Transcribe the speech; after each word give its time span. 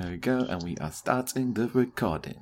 There 0.00 0.12
we 0.12 0.16
go, 0.16 0.38
and 0.48 0.62
we 0.62 0.78
are 0.78 0.90
starting 0.90 1.52
the 1.52 1.68
recording. 1.74 2.40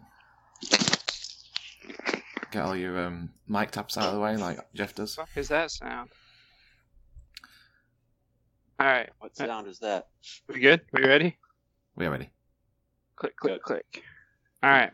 Get 2.53 2.63
all 2.63 2.77
your 2.77 3.01
um, 3.01 3.31
mic 3.49 3.73
taps 3.73 3.99
out 3.99 4.05
of 4.05 4.15
the 4.15 4.21
way, 4.21 4.37
like 4.37 4.61
Jeff 4.75 4.95
does. 4.95 5.17
fuck 5.17 5.29
is 5.35 5.49
that 5.49 5.73
sound? 5.73 6.11
All 8.79 8.87
right, 8.87 9.11
What 9.19 9.37
sound 9.37 9.67
is 9.67 9.81
that? 9.81 10.07
we 10.47 10.61
good? 10.61 10.83
We 10.93 11.05
ready? 11.05 11.37
We're 11.97 12.13
ready. 12.13 12.31
Click, 13.17 13.35
click, 13.37 13.61
click. 13.61 14.05
All 14.63 14.89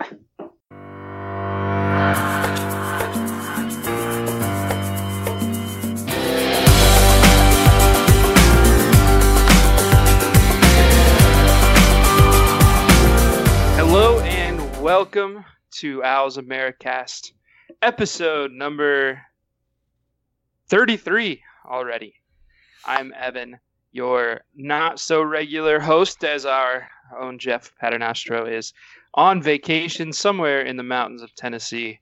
welcome 14.95 15.45
to 15.73 16.05
Owls 16.05 16.37
Americast, 16.37 17.33
episode 17.83 18.53
number 18.53 19.21
33 20.69 21.43
already. 21.69 22.15
I'm 22.85 23.13
Evan, 23.19 23.59
your 23.91 24.43
not 24.55 25.01
so 25.01 25.21
regular 25.21 25.81
host, 25.81 26.23
as 26.23 26.47
our 26.47 26.87
own 27.19 27.41
Jeff 27.41 27.73
Paternostro 27.83 28.49
is 28.49 28.73
on 29.15 29.43
vacation 29.43 30.13
somewhere 30.13 30.61
in 30.61 30.77
the 30.77 30.85
mountains 30.85 31.23
of 31.23 31.35
Tennessee, 31.35 31.99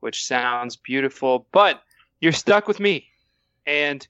which 0.00 0.26
sounds 0.26 0.76
beautiful, 0.76 1.46
but 1.50 1.80
you're 2.20 2.30
stuck 2.30 2.68
with 2.68 2.78
me 2.78 3.06
and 3.66 4.06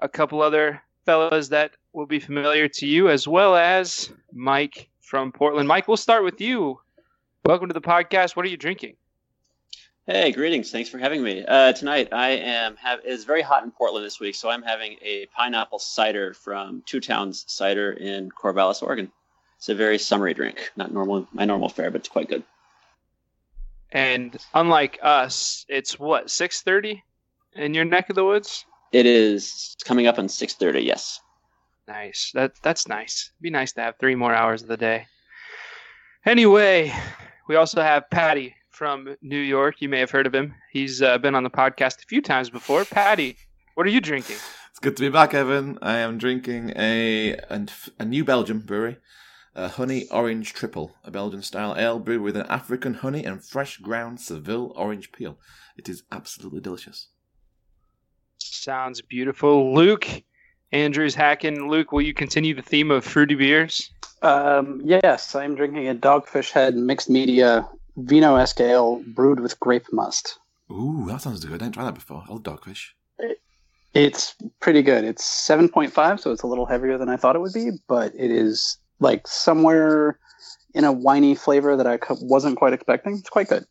a 0.00 0.08
couple 0.08 0.40
other 0.40 0.80
fellas 1.04 1.48
that 1.48 1.72
will 1.92 2.06
be 2.06 2.20
familiar 2.20 2.68
to 2.68 2.86
you, 2.86 3.10
as 3.10 3.28
well 3.28 3.54
as 3.54 4.10
Mike 4.32 4.88
from 5.02 5.30
Portland. 5.30 5.68
Mike, 5.68 5.88
we'll 5.88 5.98
start 5.98 6.24
with 6.24 6.40
you. 6.40 6.80
Welcome 7.48 7.68
to 7.68 7.72
the 7.72 7.80
podcast. 7.80 8.36
What 8.36 8.44
are 8.44 8.50
you 8.50 8.58
drinking? 8.58 8.96
Hey, 10.06 10.32
greetings. 10.32 10.70
Thanks 10.70 10.90
for 10.90 10.98
having 10.98 11.22
me. 11.22 11.46
Uh, 11.46 11.72
tonight 11.72 12.12
I 12.12 12.32
am 12.32 12.76
have 12.76 13.00
it's 13.04 13.24
very 13.24 13.40
hot 13.40 13.64
in 13.64 13.70
Portland 13.70 14.04
this 14.04 14.20
week, 14.20 14.34
so 14.34 14.50
I'm 14.50 14.60
having 14.60 14.98
a 15.00 15.24
pineapple 15.34 15.78
cider 15.78 16.34
from 16.34 16.82
Two 16.84 17.00
Towns 17.00 17.46
Cider 17.48 17.90
in 17.92 18.28
Corvallis, 18.28 18.82
Oregon. 18.82 19.10
It's 19.56 19.70
a 19.70 19.74
very 19.74 19.96
summery 19.96 20.34
drink, 20.34 20.70
not 20.76 20.92
normal 20.92 21.26
my 21.32 21.46
normal 21.46 21.70
fare, 21.70 21.90
but 21.90 22.02
it's 22.02 22.10
quite 22.10 22.28
good. 22.28 22.42
And 23.90 24.36
unlike 24.52 24.98
us, 25.00 25.64
it's 25.70 25.98
what, 25.98 26.26
6:30 26.26 27.02
in 27.54 27.72
your 27.72 27.86
neck 27.86 28.10
of 28.10 28.14
the 28.14 28.26
woods? 28.26 28.66
It 28.92 29.06
is 29.06 29.74
coming 29.86 30.06
up 30.06 30.18
on 30.18 30.26
6:30. 30.26 30.84
Yes. 30.84 31.18
Nice. 31.86 32.30
That 32.34 32.56
that's 32.60 32.86
nice. 32.86 33.30
It'd 33.32 33.42
Be 33.42 33.48
nice 33.48 33.72
to 33.72 33.80
have 33.80 33.96
three 33.96 34.16
more 34.16 34.34
hours 34.34 34.60
of 34.60 34.68
the 34.68 34.76
day. 34.76 35.06
Anyway, 36.26 36.92
we 37.48 37.56
also 37.56 37.82
have 37.82 38.08
Patty 38.10 38.54
from 38.68 39.16
New 39.22 39.40
York. 39.40 39.80
You 39.80 39.88
may 39.88 39.98
have 39.98 40.10
heard 40.10 40.26
of 40.26 40.34
him. 40.34 40.54
He's 40.70 41.02
uh, 41.02 41.18
been 41.18 41.34
on 41.34 41.42
the 41.42 41.50
podcast 41.50 42.02
a 42.02 42.06
few 42.06 42.22
times 42.22 42.50
before. 42.50 42.84
Patty, 42.84 43.36
what 43.74 43.86
are 43.86 43.90
you 43.90 44.00
drinking? 44.00 44.36
It's 44.70 44.78
good 44.78 44.96
to 44.98 45.02
be 45.02 45.08
back, 45.08 45.34
Evan. 45.34 45.78
I 45.82 45.96
am 45.98 46.18
drinking 46.18 46.74
a 46.76 47.32
a, 47.50 47.66
a 47.98 48.04
New 48.04 48.24
Belgium 48.24 48.60
brewery, 48.60 48.98
a 49.54 49.68
honey 49.68 50.06
orange 50.10 50.52
triple, 50.52 50.94
a 51.02 51.10
Belgian 51.10 51.42
style 51.42 51.74
ale 51.76 51.98
brewed 51.98 52.22
with 52.22 52.36
an 52.36 52.46
African 52.46 52.94
honey 52.94 53.24
and 53.24 53.42
fresh 53.42 53.78
ground 53.78 54.20
Seville 54.20 54.72
orange 54.76 55.10
peel. 55.10 55.38
It 55.76 55.88
is 55.88 56.04
absolutely 56.12 56.60
delicious. 56.60 57.08
Sounds 58.38 59.00
beautiful. 59.02 59.74
Luke 59.74 60.22
Andrews 60.72 61.14
Hacken. 61.14 61.68
Luke, 61.68 61.92
will 61.92 62.02
you 62.02 62.14
continue 62.14 62.54
the 62.54 62.62
theme 62.62 62.90
of 62.90 63.04
fruity 63.04 63.34
beers? 63.34 63.90
Um, 64.22 64.80
yes, 64.84 65.34
I'm 65.34 65.54
drinking 65.54 65.88
a 65.88 65.94
Dogfish 65.94 66.50
Head 66.50 66.74
mixed 66.74 67.08
media 67.08 67.68
vino 67.96 68.36
esque 68.36 68.60
ale 68.60 69.02
brewed 69.06 69.40
with 69.40 69.58
grape 69.60 69.86
must. 69.92 70.38
Ooh, 70.70 71.06
that 71.08 71.22
sounds 71.22 71.44
good. 71.44 71.54
I 71.54 71.64
didn't 71.64 71.74
try 71.74 71.84
that 71.84 71.94
before. 71.94 72.24
I 72.28 72.32
love 72.32 72.42
dogfish. 72.42 72.88
It's 73.94 74.34
pretty 74.60 74.82
good. 74.82 75.04
It's 75.04 75.24
7.5, 75.24 76.20
so 76.20 76.30
it's 76.30 76.42
a 76.42 76.46
little 76.46 76.66
heavier 76.66 76.98
than 76.98 77.08
I 77.08 77.16
thought 77.16 77.36
it 77.36 77.40
would 77.40 77.54
be, 77.54 77.70
but 77.88 78.14
it 78.14 78.30
is 78.30 78.78
like 79.00 79.26
somewhere 79.26 80.18
in 80.74 80.84
a 80.84 80.92
winey 80.92 81.34
flavor 81.34 81.76
that 81.76 81.86
I 81.86 81.98
wasn't 82.20 82.58
quite 82.58 82.74
expecting. 82.74 83.14
It's 83.14 83.30
quite 83.30 83.48
good. 83.48 83.64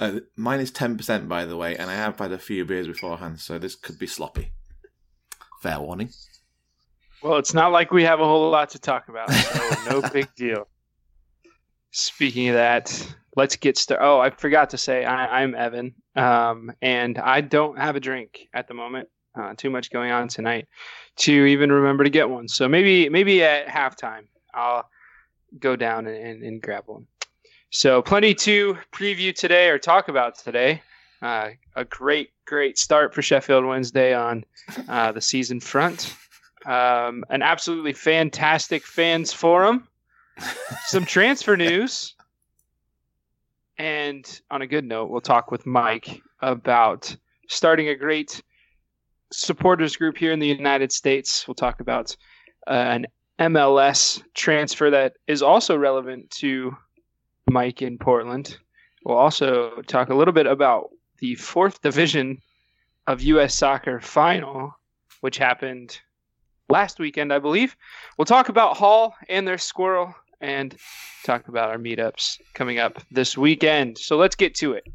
Uh, 0.00 0.20
mine 0.36 0.60
is 0.60 0.72
10%, 0.72 1.28
by 1.28 1.44
the 1.44 1.56
way, 1.56 1.76
and 1.76 1.88
I 1.88 1.94
have 1.94 2.18
had 2.18 2.32
a 2.32 2.38
few 2.38 2.64
beers 2.64 2.88
beforehand, 2.88 3.38
so 3.38 3.58
this 3.58 3.76
could 3.76 3.98
be 3.98 4.08
sloppy. 4.08 4.50
Fair 5.64 5.80
warning. 5.80 6.10
Well, 7.22 7.38
it's 7.38 7.54
not 7.54 7.72
like 7.72 7.90
we 7.90 8.02
have 8.02 8.20
a 8.20 8.24
whole 8.24 8.50
lot 8.50 8.68
to 8.70 8.78
talk 8.78 9.08
about, 9.08 9.32
so 9.32 9.70
no 9.90 10.02
big 10.10 10.28
deal. 10.36 10.68
Speaking 11.90 12.50
of 12.50 12.56
that, 12.56 13.14
let's 13.34 13.56
get 13.56 13.78
started. 13.78 14.04
Oh, 14.04 14.20
I 14.20 14.28
forgot 14.28 14.68
to 14.70 14.76
say 14.76 15.06
I, 15.06 15.40
I'm 15.40 15.54
Evan, 15.54 15.94
um, 16.16 16.70
and 16.82 17.16
I 17.16 17.40
don't 17.40 17.78
have 17.78 17.96
a 17.96 18.00
drink 18.00 18.46
at 18.52 18.68
the 18.68 18.74
moment. 18.74 19.08
Uh, 19.34 19.54
too 19.56 19.70
much 19.70 19.90
going 19.90 20.10
on 20.10 20.28
tonight 20.28 20.68
to 21.20 21.32
even 21.32 21.72
remember 21.72 22.04
to 22.04 22.10
get 22.10 22.28
one. 22.28 22.46
So 22.46 22.68
maybe 22.68 23.08
maybe 23.08 23.42
at 23.42 23.66
halftime 23.66 24.26
I'll 24.52 24.86
go 25.58 25.76
down 25.76 26.06
and, 26.06 26.16
and, 26.16 26.42
and 26.42 26.60
grab 26.60 26.84
one. 26.84 27.06
So 27.70 28.02
plenty 28.02 28.34
to 28.34 28.76
preview 28.92 29.34
today 29.34 29.70
or 29.70 29.78
talk 29.78 30.08
about 30.08 30.36
today. 30.36 30.82
Uh, 31.22 31.50
a 31.74 31.84
great 31.84 32.30
great 32.44 32.78
start 32.78 33.14
for 33.14 33.22
Sheffield 33.22 33.64
Wednesday 33.64 34.14
on 34.14 34.44
uh, 34.88 35.12
the 35.12 35.20
season 35.20 35.60
front. 35.60 36.14
Um, 36.66 37.24
an 37.30 37.42
absolutely 37.42 37.92
fantastic 37.92 38.82
fans 38.84 39.32
forum. 39.32 39.88
Some 40.86 41.04
transfer 41.04 41.56
news. 41.56 42.14
And 43.78 44.40
on 44.50 44.62
a 44.62 44.66
good 44.66 44.84
note, 44.84 45.10
we'll 45.10 45.20
talk 45.20 45.50
with 45.50 45.66
Mike 45.66 46.22
about 46.40 47.14
starting 47.48 47.88
a 47.88 47.94
great 47.94 48.42
supporters 49.32 49.96
group 49.96 50.16
here 50.16 50.32
in 50.32 50.38
the 50.38 50.46
United 50.46 50.92
States. 50.92 51.46
We'll 51.46 51.54
talk 51.54 51.80
about 51.80 52.16
uh, 52.66 52.70
an 52.70 53.06
MLS 53.38 54.22
transfer 54.34 54.90
that 54.90 55.14
is 55.26 55.42
also 55.42 55.76
relevant 55.76 56.30
to 56.38 56.76
Mike 57.50 57.82
in 57.82 57.98
Portland. 57.98 58.56
We'll 59.04 59.18
also 59.18 59.82
talk 59.86 60.08
a 60.08 60.14
little 60.14 60.32
bit 60.32 60.46
about 60.46 60.90
the 61.24 61.34
fourth 61.36 61.80
division 61.80 62.38
of 63.06 63.22
U.S. 63.22 63.54
soccer 63.54 63.98
final, 63.98 64.76
which 65.22 65.38
happened 65.38 65.98
last 66.68 66.98
weekend, 66.98 67.32
I 67.32 67.38
believe. 67.38 67.74
We'll 68.18 68.26
talk 68.26 68.50
about 68.50 68.76
Hall 68.76 69.14
and 69.30 69.48
their 69.48 69.56
squirrel 69.56 70.14
and 70.42 70.76
talk 71.24 71.48
about 71.48 71.70
our 71.70 71.78
meetups 71.78 72.42
coming 72.52 72.78
up 72.78 73.02
this 73.10 73.38
weekend. 73.38 73.96
So 73.96 74.18
let's 74.18 74.36
get 74.36 74.54
to 74.56 74.74
it, 74.74 74.86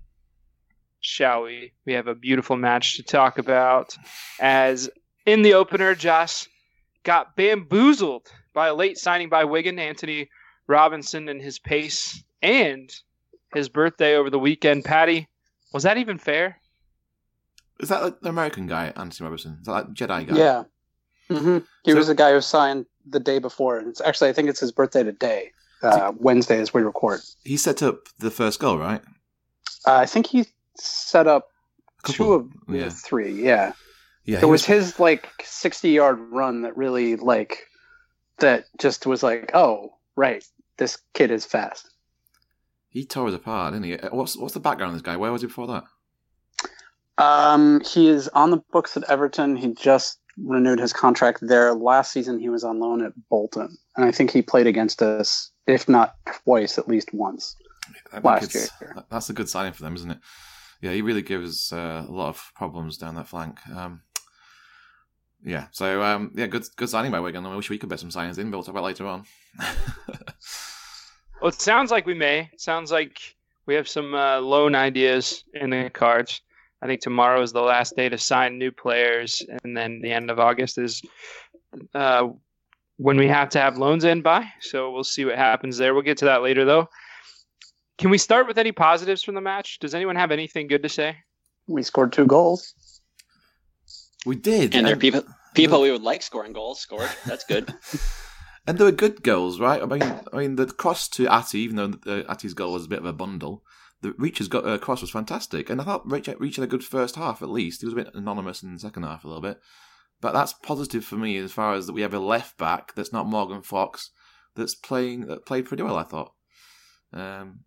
shall 0.99 1.41
we? 1.41 1.71
We 1.87 1.93
have 1.93 2.05
a 2.05 2.13
beautiful 2.13 2.57
match 2.57 2.97
to 2.97 3.03
talk 3.03 3.39
about. 3.39 3.97
As 4.39 4.87
in 5.25 5.41
the 5.41 5.55
opener, 5.55 5.95
Josh 5.95 6.47
got 7.01 7.35
bamboozled 7.35 8.31
by 8.53 8.67
a 8.67 8.75
late 8.75 8.99
signing 8.99 9.29
by 9.29 9.45
Wigan, 9.45 9.79
Antonee 9.79 10.29
Robinson, 10.67 11.27
and 11.27 11.41
his 11.41 11.57
pace, 11.57 12.23
and 12.43 12.93
his 13.55 13.67
birthday 13.67 14.15
over 14.15 14.29
the 14.29 14.37
weekend. 14.37 14.85
Patty, 14.85 15.27
was 15.73 15.83
that 15.83 15.97
even 15.97 16.17
fair? 16.17 16.57
Is 17.79 17.89
that 17.89 18.03
like 18.03 18.19
the 18.21 18.29
American 18.29 18.67
guy, 18.67 18.91
Anthony 18.95 19.25
Robertson? 19.25 19.57
Is 19.61 19.65
that 19.67 19.71
like 19.71 19.87
Jedi 19.93 20.27
guy? 20.27 20.35
Yeah. 20.37 20.63
hmm 21.29 21.59
He 21.83 21.91
So- 21.91 21.97
was 21.97 22.07
the 22.07 22.15
guy 22.15 22.33
who 22.33 22.41
signed 22.41 22.85
the 23.05 23.19
day 23.19 23.39
before. 23.39 23.77
And 23.77 23.87
it's 23.87 24.01
actually, 24.01 24.29
I 24.29 24.33
think 24.33 24.49
it's 24.49 24.59
his 24.59 24.71
birthday 24.71 25.03
today, 25.03 25.51
uh, 25.81 26.11
Wednesday, 26.17 26.59
as 26.59 26.73
we 26.73 26.81
record. 26.81 27.21
He 27.43 27.57
set 27.57 27.81
up 27.81 28.07
the 28.19 28.29
first 28.31 28.59
goal, 28.59 28.77
right? 28.77 29.01
Uh, 29.87 29.95
I 29.95 30.05
think 30.05 30.27
he 30.27 30.45
set 30.77 31.25
up 31.27 31.47
two 32.05 32.13
couple. 32.13 32.35
of 32.35 32.49
the 32.67 32.89
three. 32.91 33.31
Yeah. 33.31 33.73
Yeah, 34.25 34.37
it 34.37 34.43
he 34.43 34.45
was 34.45 34.65
his 34.65 34.99
like 34.99 35.27
60 35.43 35.89
yard 35.89 36.19
run 36.31 36.61
that 36.63 36.77
really 36.77 37.15
like 37.15 37.65
that 38.39 38.65
just 38.77 39.07
was 39.07 39.23
like 39.23 39.49
oh 39.55 39.93
right 40.15 40.45
this 40.77 40.97
kid 41.13 41.31
is 41.31 41.45
fast 41.45 41.89
He 42.89 43.05
tore 43.05 43.27
us 43.27 43.33
apart, 43.35 43.73
didn't 43.73 43.85
he? 43.85 43.97
Uh, 43.97 44.09
What's 44.09 44.35
what's 44.35 44.53
the 44.53 44.59
background 44.59 44.91
of 44.91 44.95
this 44.95 45.05
guy? 45.05 45.17
Where 45.17 45.31
was 45.31 45.41
he 45.41 45.47
before 45.47 45.67
that? 45.67 45.83
um 47.17 47.81
he 47.81 48.07
is 48.07 48.29
on 48.29 48.49
the 48.49 48.63
books 48.71 48.95
at 48.95 49.03
everton 49.09 49.57
he 49.57 49.73
just 49.73 50.19
renewed 50.37 50.79
his 50.79 50.93
contract 50.93 51.39
there 51.41 51.73
last 51.73 52.13
season 52.13 52.39
he 52.39 52.47
was 52.47 52.63
on 52.63 52.79
loan 52.79 53.03
at 53.03 53.11
bolton 53.29 53.77
and 53.97 54.05
i 54.05 54.11
think 54.11 54.31
he 54.31 54.41
played 54.41 54.65
against 54.65 55.01
us 55.01 55.51
if 55.67 55.89
not 55.89 56.15
twice 56.45 56.77
at 56.77 56.87
least 56.87 57.13
once 57.13 57.57
Last 58.23 58.53
year. 58.53 58.67
That's 59.09 59.29
a 59.29 59.33
good 59.33 59.49
signing 59.49 59.73
for 59.73 59.83
them, 59.83 59.95
isn't 59.95 60.11
it? 60.11 60.19
Yeah, 60.81 60.91
he 60.91 61.01
really 61.01 61.21
gives 61.23 61.73
uh, 61.73 62.05
a 62.07 62.11
lot 62.11 62.29
of 62.29 62.51
problems 62.55 62.97
down 62.97 63.15
that 63.15 63.27
flank. 63.27 63.57
Um, 63.67 64.01
yeah, 65.43 65.67
so 65.71 66.01
um, 66.03 66.31
yeah, 66.35 66.47
good 66.47 66.65
good 66.75 66.89
signing 66.89 67.11
by 67.11 67.19
Wigan. 67.19 67.45
I 67.45 67.55
wish 67.55 67.69
we 67.69 67.77
could 67.77 67.89
bet 67.89 67.99
some 67.99 68.09
signings 68.09 68.37
in, 68.37 68.51
but 68.51 68.57
we'll 68.57 68.63
talk 68.63 68.75
about 68.75 68.83
later 68.83 69.07
on. 69.07 69.25
Well, 71.41 71.49
it 71.49 71.61
sounds 71.61 71.91
like 71.91 72.05
we 72.05 72.13
may. 72.13 72.49
It 72.51 72.61
sounds 72.61 72.91
like 72.91 73.35
we 73.65 73.75
have 73.75 73.87
some 73.87 74.13
uh, 74.13 74.39
loan 74.39 74.75
ideas 74.75 75.43
in 75.53 75.69
the 75.69 75.89
cards. 75.89 76.41
I 76.81 76.87
think 76.87 77.01
tomorrow 77.01 77.41
is 77.41 77.51
the 77.51 77.61
last 77.61 77.95
day 77.95 78.09
to 78.09 78.17
sign 78.17 78.57
new 78.57 78.71
players, 78.71 79.43
and 79.63 79.75
then 79.75 80.01
the 80.01 80.11
end 80.11 80.31
of 80.31 80.39
August 80.39 80.77
is 80.77 81.01
uh, 81.93 82.29
when 82.97 83.17
we 83.17 83.27
have 83.27 83.49
to 83.49 83.59
have 83.59 83.77
loans 83.77 84.03
in 84.03 84.21
by. 84.21 84.49
So 84.61 84.91
we'll 84.91 85.03
see 85.03 85.25
what 85.25 85.35
happens 85.35 85.77
there. 85.77 85.93
We'll 85.93 86.03
get 86.03 86.17
to 86.19 86.25
that 86.25 86.41
later, 86.41 86.65
though. 86.65 86.89
Can 87.97 88.09
we 88.09 88.17
start 88.17 88.47
with 88.47 88.57
any 88.57 88.71
positives 88.71 89.23
from 89.23 89.35
the 89.35 89.41
match? 89.41 89.79
Does 89.79 89.93
anyone 89.93 90.15
have 90.15 90.31
anything 90.31 90.67
good 90.67 90.83
to 90.83 90.89
say? 90.89 91.17
We 91.67 91.83
scored 91.83 92.13
two 92.13 92.25
goals. 92.25 92.73
We 94.25 94.35
did. 94.35 94.73
And 94.73 94.85
there 94.87 94.93
are 94.93 94.97
people 94.97 95.23
people 95.53 95.81
we 95.81 95.91
would 95.91 96.01
like 96.01 96.21
scoring 96.21 96.53
goals 96.53 96.79
scored. 96.79 97.09
That's 97.25 97.43
good. 97.45 97.73
and 98.67 98.77
they 98.77 98.83
were 98.83 98.91
good 98.91 99.23
goals, 99.23 99.59
right? 99.59 99.81
I 99.81 99.85
mean, 99.85 100.01
I 100.01 100.37
mean 100.37 100.55
the 100.55 100.67
cross 100.67 101.07
to 101.09 101.27
Atty, 101.27 101.59
even 101.59 101.75
though 101.75 101.87
the, 101.87 102.25
Atty's 102.29 102.53
goal 102.53 102.73
was 102.73 102.85
a 102.85 102.89
bit 102.89 102.99
of 102.99 103.05
a 103.05 103.13
bundle, 103.13 103.63
the 104.01 104.13
Reach's 104.17 104.47
got, 104.47 104.65
uh, 104.65 104.77
cross 104.77 105.01
was 105.01 105.11
fantastic, 105.11 105.69
and 105.69 105.81
I 105.81 105.83
thought 105.83 106.09
Reach, 106.09 106.29
Reach 106.39 106.55
had 106.55 106.63
a 106.63 106.67
good 106.67 106.83
first 106.83 107.15
half 107.15 107.41
at 107.41 107.49
least. 107.49 107.81
He 107.81 107.85
was 107.85 107.93
a 107.93 107.97
bit 107.97 108.13
anonymous 108.13 108.63
in 108.63 108.73
the 108.73 108.79
second 108.79 109.03
half 109.03 109.23
a 109.23 109.27
little 109.27 109.41
bit, 109.41 109.59
but 110.21 110.33
that's 110.33 110.53
positive 110.53 111.03
for 111.03 111.15
me 111.15 111.37
as 111.37 111.51
far 111.51 111.73
as 111.73 111.87
that 111.87 111.93
we 111.93 112.01
have 112.01 112.13
a 112.13 112.19
left 112.19 112.57
back 112.57 112.93
that's 112.95 113.13
not 113.13 113.27
Morgan 113.27 113.61
Fox 113.61 114.11
that's 114.55 114.75
playing 114.75 115.27
that 115.27 115.45
played 115.45 115.65
pretty 115.65 115.83
well. 115.83 115.97
I 115.97 116.03
thought. 116.03 116.33
Um, 117.11 117.61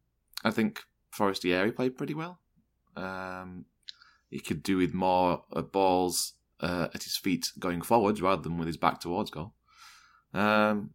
I 0.45 0.51
think 0.51 0.83
Forestieri 1.11 1.73
played 1.73 1.97
pretty 1.97 2.15
well. 2.15 2.41
Um, 2.97 3.67
he 4.31 4.41
could 4.41 4.63
do 4.63 4.79
with 4.79 4.95
more 4.95 5.45
uh, 5.53 5.63
balls 5.63 6.35
uh, 6.61 6.89
at 6.95 7.03
his 7.03 7.17
feet 7.17 7.51
going 7.59 7.83
forwards 7.83 8.23
rather 8.23 8.43
than 8.43 8.59
with 8.59 8.67
his 8.67 8.77
back 8.77 9.01
towards 9.01 9.31
goal. 9.31 9.55
Um, 10.35 10.91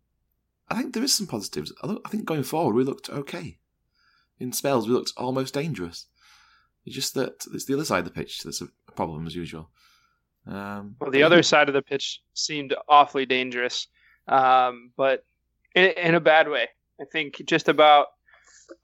I 0.69 0.75
think 0.75 0.93
there 0.93 1.03
is 1.03 1.15
some 1.15 1.27
positives. 1.27 1.73
I 1.83 2.09
think 2.09 2.25
going 2.25 2.43
forward 2.43 2.75
we 2.75 2.83
looked 2.83 3.09
okay. 3.09 3.57
In 4.39 4.51
spells 4.51 4.87
we 4.87 4.93
looked 4.93 5.13
almost 5.17 5.53
dangerous. 5.53 6.07
It's 6.85 6.95
just 6.95 7.13
that 7.15 7.45
it's 7.53 7.65
the 7.65 7.73
other 7.73 7.85
side 7.85 7.99
of 7.99 8.05
the 8.05 8.11
pitch 8.11 8.43
that's 8.43 8.61
a 8.61 8.67
problem 8.95 9.27
as 9.27 9.35
usual. 9.35 9.69
Um, 10.45 10.95
well, 10.99 11.11
the 11.11 11.23
other 11.23 11.43
side 11.43 11.67
of 11.67 11.73
the 11.73 11.81
pitch 11.81 12.21
seemed 12.33 12.73
awfully 12.87 13.25
dangerous, 13.25 13.87
um, 14.27 14.91
but 14.95 15.25
in, 15.75 15.91
in 15.97 16.15
a 16.15 16.21
bad 16.21 16.49
way. 16.49 16.69
I 16.99 17.05
think 17.11 17.41
just 17.45 17.67
about 17.67 18.07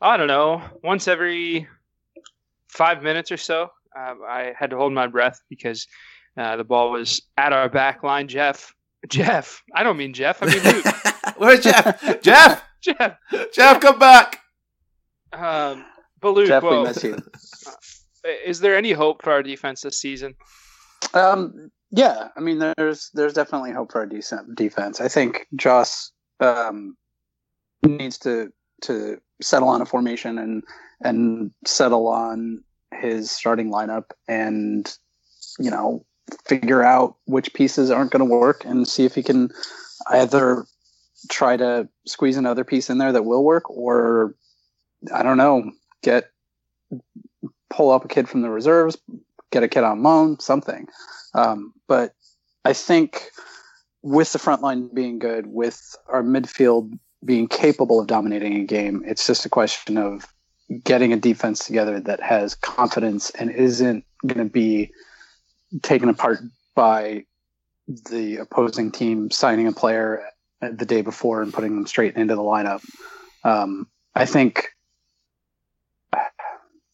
I 0.01 0.17
don't 0.17 0.27
know 0.27 0.61
once 0.83 1.07
every 1.07 1.67
five 2.67 3.03
minutes 3.03 3.31
or 3.31 3.37
so, 3.37 3.69
um, 3.97 4.21
I 4.27 4.53
had 4.57 4.69
to 4.71 4.77
hold 4.77 4.93
my 4.93 5.07
breath 5.07 5.41
because 5.49 5.87
uh, 6.37 6.55
the 6.57 6.63
ball 6.63 6.91
was 6.91 7.21
at 7.37 7.53
our 7.53 7.69
back 7.69 8.03
line. 8.03 8.27
Jeff, 8.27 8.73
Jeff, 9.09 9.61
I 9.75 9.83
don't 9.83 9.97
mean 9.97 10.13
Jeff. 10.13 10.41
I 10.41 10.47
mean 10.47 10.63
Luke. 10.63 10.85
Where's 11.37 11.61
Jeff? 11.61 12.21
Jeff, 12.21 12.63
Jeff, 12.81 13.17
Jeff, 13.53 13.81
come 13.81 13.99
back. 13.99 14.39
Um, 15.31 15.85
but 16.19 16.31
Luke, 16.31 16.47
Jeff, 16.47 16.63
well, 16.63 16.81
we 16.81 16.87
miss 16.87 17.03
you. 17.03 17.15
Uh, 17.15 18.29
is 18.45 18.59
there 18.59 18.77
any 18.77 18.91
hope 18.91 19.23
for 19.23 19.31
our 19.31 19.43
defense 19.43 19.81
this 19.81 19.99
season? 19.99 20.35
Um, 21.13 21.71
yeah, 21.91 22.29
I 22.35 22.39
mean, 22.39 22.59
there's 22.59 23.09
there's 23.13 23.33
definitely 23.33 23.71
hope 23.71 23.91
for 23.91 23.99
our 23.99 24.05
decent 24.05 24.55
defense. 24.55 25.01
I 25.01 25.07
think 25.07 25.47
Joss 25.55 26.11
um, 26.39 26.95
needs 27.85 28.17
to 28.19 28.51
to 28.83 29.19
settle 29.41 29.69
on 29.69 29.81
a 29.81 29.85
formation 29.85 30.37
and 30.37 30.63
and 31.01 31.51
settle 31.65 32.07
on 32.07 32.63
his 32.93 33.31
starting 33.31 33.71
lineup 33.71 34.05
and 34.27 34.95
you 35.59 35.69
know 35.69 36.05
figure 36.45 36.83
out 36.83 37.15
which 37.25 37.53
pieces 37.53 37.91
aren't 37.91 38.11
going 38.11 38.19
to 38.19 38.25
work 38.25 38.65
and 38.65 38.87
see 38.87 39.05
if 39.05 39.15
he 39.15 39.23
can 39.23 39.49
either 40.09 40.65
try 41.29 41.55
to 41.57 41.87
squeeze 42.05 42.37
another 42.37 42.63
piece 42.63 42.89
in 42.89 42.97
there 42.97 43.11
that 43.11 43.25
will 43.25 43.43
work 43.43 43.69
or 43.69 44.35
I 45.13 45.23
don't 45.23 45.37
know, 45.37 45.71
get 46.01 46.29
pull 47.69 47.91
up 47.91 48.05
a 48.05 48.07
kid 48.07 48.29
from 48.29 48.41
the 48.41 48.49
reserves, 48.49 48.97
get 49.51 49.63
a 49.63 49.67
kid 49.67 49.83
on 49.83 50.03
loan, 50.03 50.39
something. 50.39 50.87
Um, 51.33 51.73
but 51.87 52.13
I 52.65 52.73
think 52.73 53.29
with 54.01 54.31
the 54.31 54.39
front 54.39 54.61
line 54.61 54.89
being 54.93 55.19
good, 55.19 55.47
with 55.47 55.95
our 56.07 56.23
midfield 56.23 56.97
being 57.25 57.47
capable 57.47 57.99
of 57.99 58.07
dominating 58.07 58.55
a 58.55 58.65
game, 58.65 59.03
it's 59.05 59.25
just 59.25 59.45
a 59.45 59.49
question 59.49 59.97
of 59.97 60.27
getting 60.83 61.13
a 61.13 61.17
defense 61.17 61.65
together 61.65 61.99
that 61.99 62.21
has 62.21 62.55
confidence 62.55 63.29
and 63.31 63.51
isn't 63.51 64.05
going 64.25 64.45
to 64.45 64.51
be 64.51 64.91
taken 65.81 66.09
apart 66.09 66.39
by 66.75 67.25
the 67.87 68.37
opposing 68.37 68.91
team 68.91 69.31
signing 69.31 69.67
a 69.67 69.71
player 69.71 70.23
the 70.61 70.85
day 70.85 71.01
before 71.01 71.41
and 71.41 71.53
putting 71.53 71.75
them 71.75 71.85
straight 71.85 72.15
into 72.15 72.35
the 72.35 72.41
lineup. 72.41 72.83
Um, 73.43 73.87
I 74.15 74.25
think, 74.25 74.69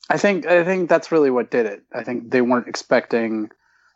I 0.10 0.18
think, 0.18 0.48
I 0.48 0.64
think 0.64 0.90
that's 0.90 1.12
really 1.12 1.30
what 1.30 1.52
did 1.52 1.66
it. 1.66 1.84
I 1.94 2.04
think 2.04 2.32
they 2.32 2.42
weren't 2.42 2.68
expecting. 2.68 3.52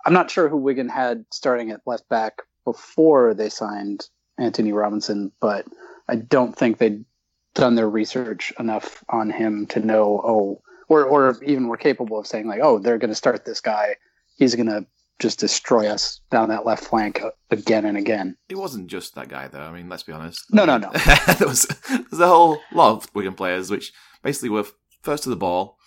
I'm 0.06 0.14
not 0.14 0.30
sure 0.30 0.50
who 0.50 0.58
Wigan 0.58 0.90
had 0.90 1.26
starting 1.32 1.72
at 1.72 1.82
left 1.86 2.08
back 2.10 2.42
before 2.66 3.34
they 3.34 3.50
signed 3.50 4.08
Antonee 4.38 4.72
Robinson, 4.72 5.32
but 5.40 5.66
I 6.08 6.18
don't 6.18 6.56
think 6.56 6.78
they'd 6.78 7.06
done 7.54 7.76
their 7.76 7.90
research 7.90 8.54
enough 8.60 9.04
on 9.10 9.30
him 9.30 9.66
to 9.68 9.80
know, 9.80 10.22
oh, 10.24 10.62
or 10.88 11.06
or 11.06 11.42
even 11.44 11.68
were 11.68 11.78
capable 11.78 12.20
of 12.20 12.28
saying 12.28 12.48
like, 12.48 12.60
oh, 12.62 12.80
they're 12.80 12.98
going 12.98 13.10
to 13.10 13.16
start 13.16 13.46
this 13.46 13.62
guy. 13.62 13.96
He's 14.36 14.56
going 14.56 14.68
to 14.68 14.86
just 15.20 15.40
destroy 15.40 15.88
us 15.88 16.22
down 16.32 16.50
that 16.50 16.66
left 16.66 16.84
flank 16.84 17.22
again 17.50 17.86
and 17.86 17.98
again. 17.98 18.36
It 18.50 18.58
wasn't 18.58 18.88
just 18.88 19.16
that 19.16 19.30
guy, 19.30 19.48
though. 19.48 19.62
I 19.62 19.72
mean, 19.72 19.88
let's 19.90 20.04
be 20.04 20.12
honest. 20.12 20.46
No, 20.52 20.66
no, 20.66 20.78
no. 20.78 20.92
there 21.38 21.48
was 21.48 21.66
there's 21.88 22.20
a 22.20 22.28
whole 22.28 22.60
lot 22.72 22.98
of 22.98 23.16
Wigan 23.16 23.36
players 23.36 23.70
which 23.70 23.94
basically 24.22 24.50
were 24.50 24.66
first 25.02 25.24
to 25.24 25.30
the 25.30 25.36
ball. 25.36 25.78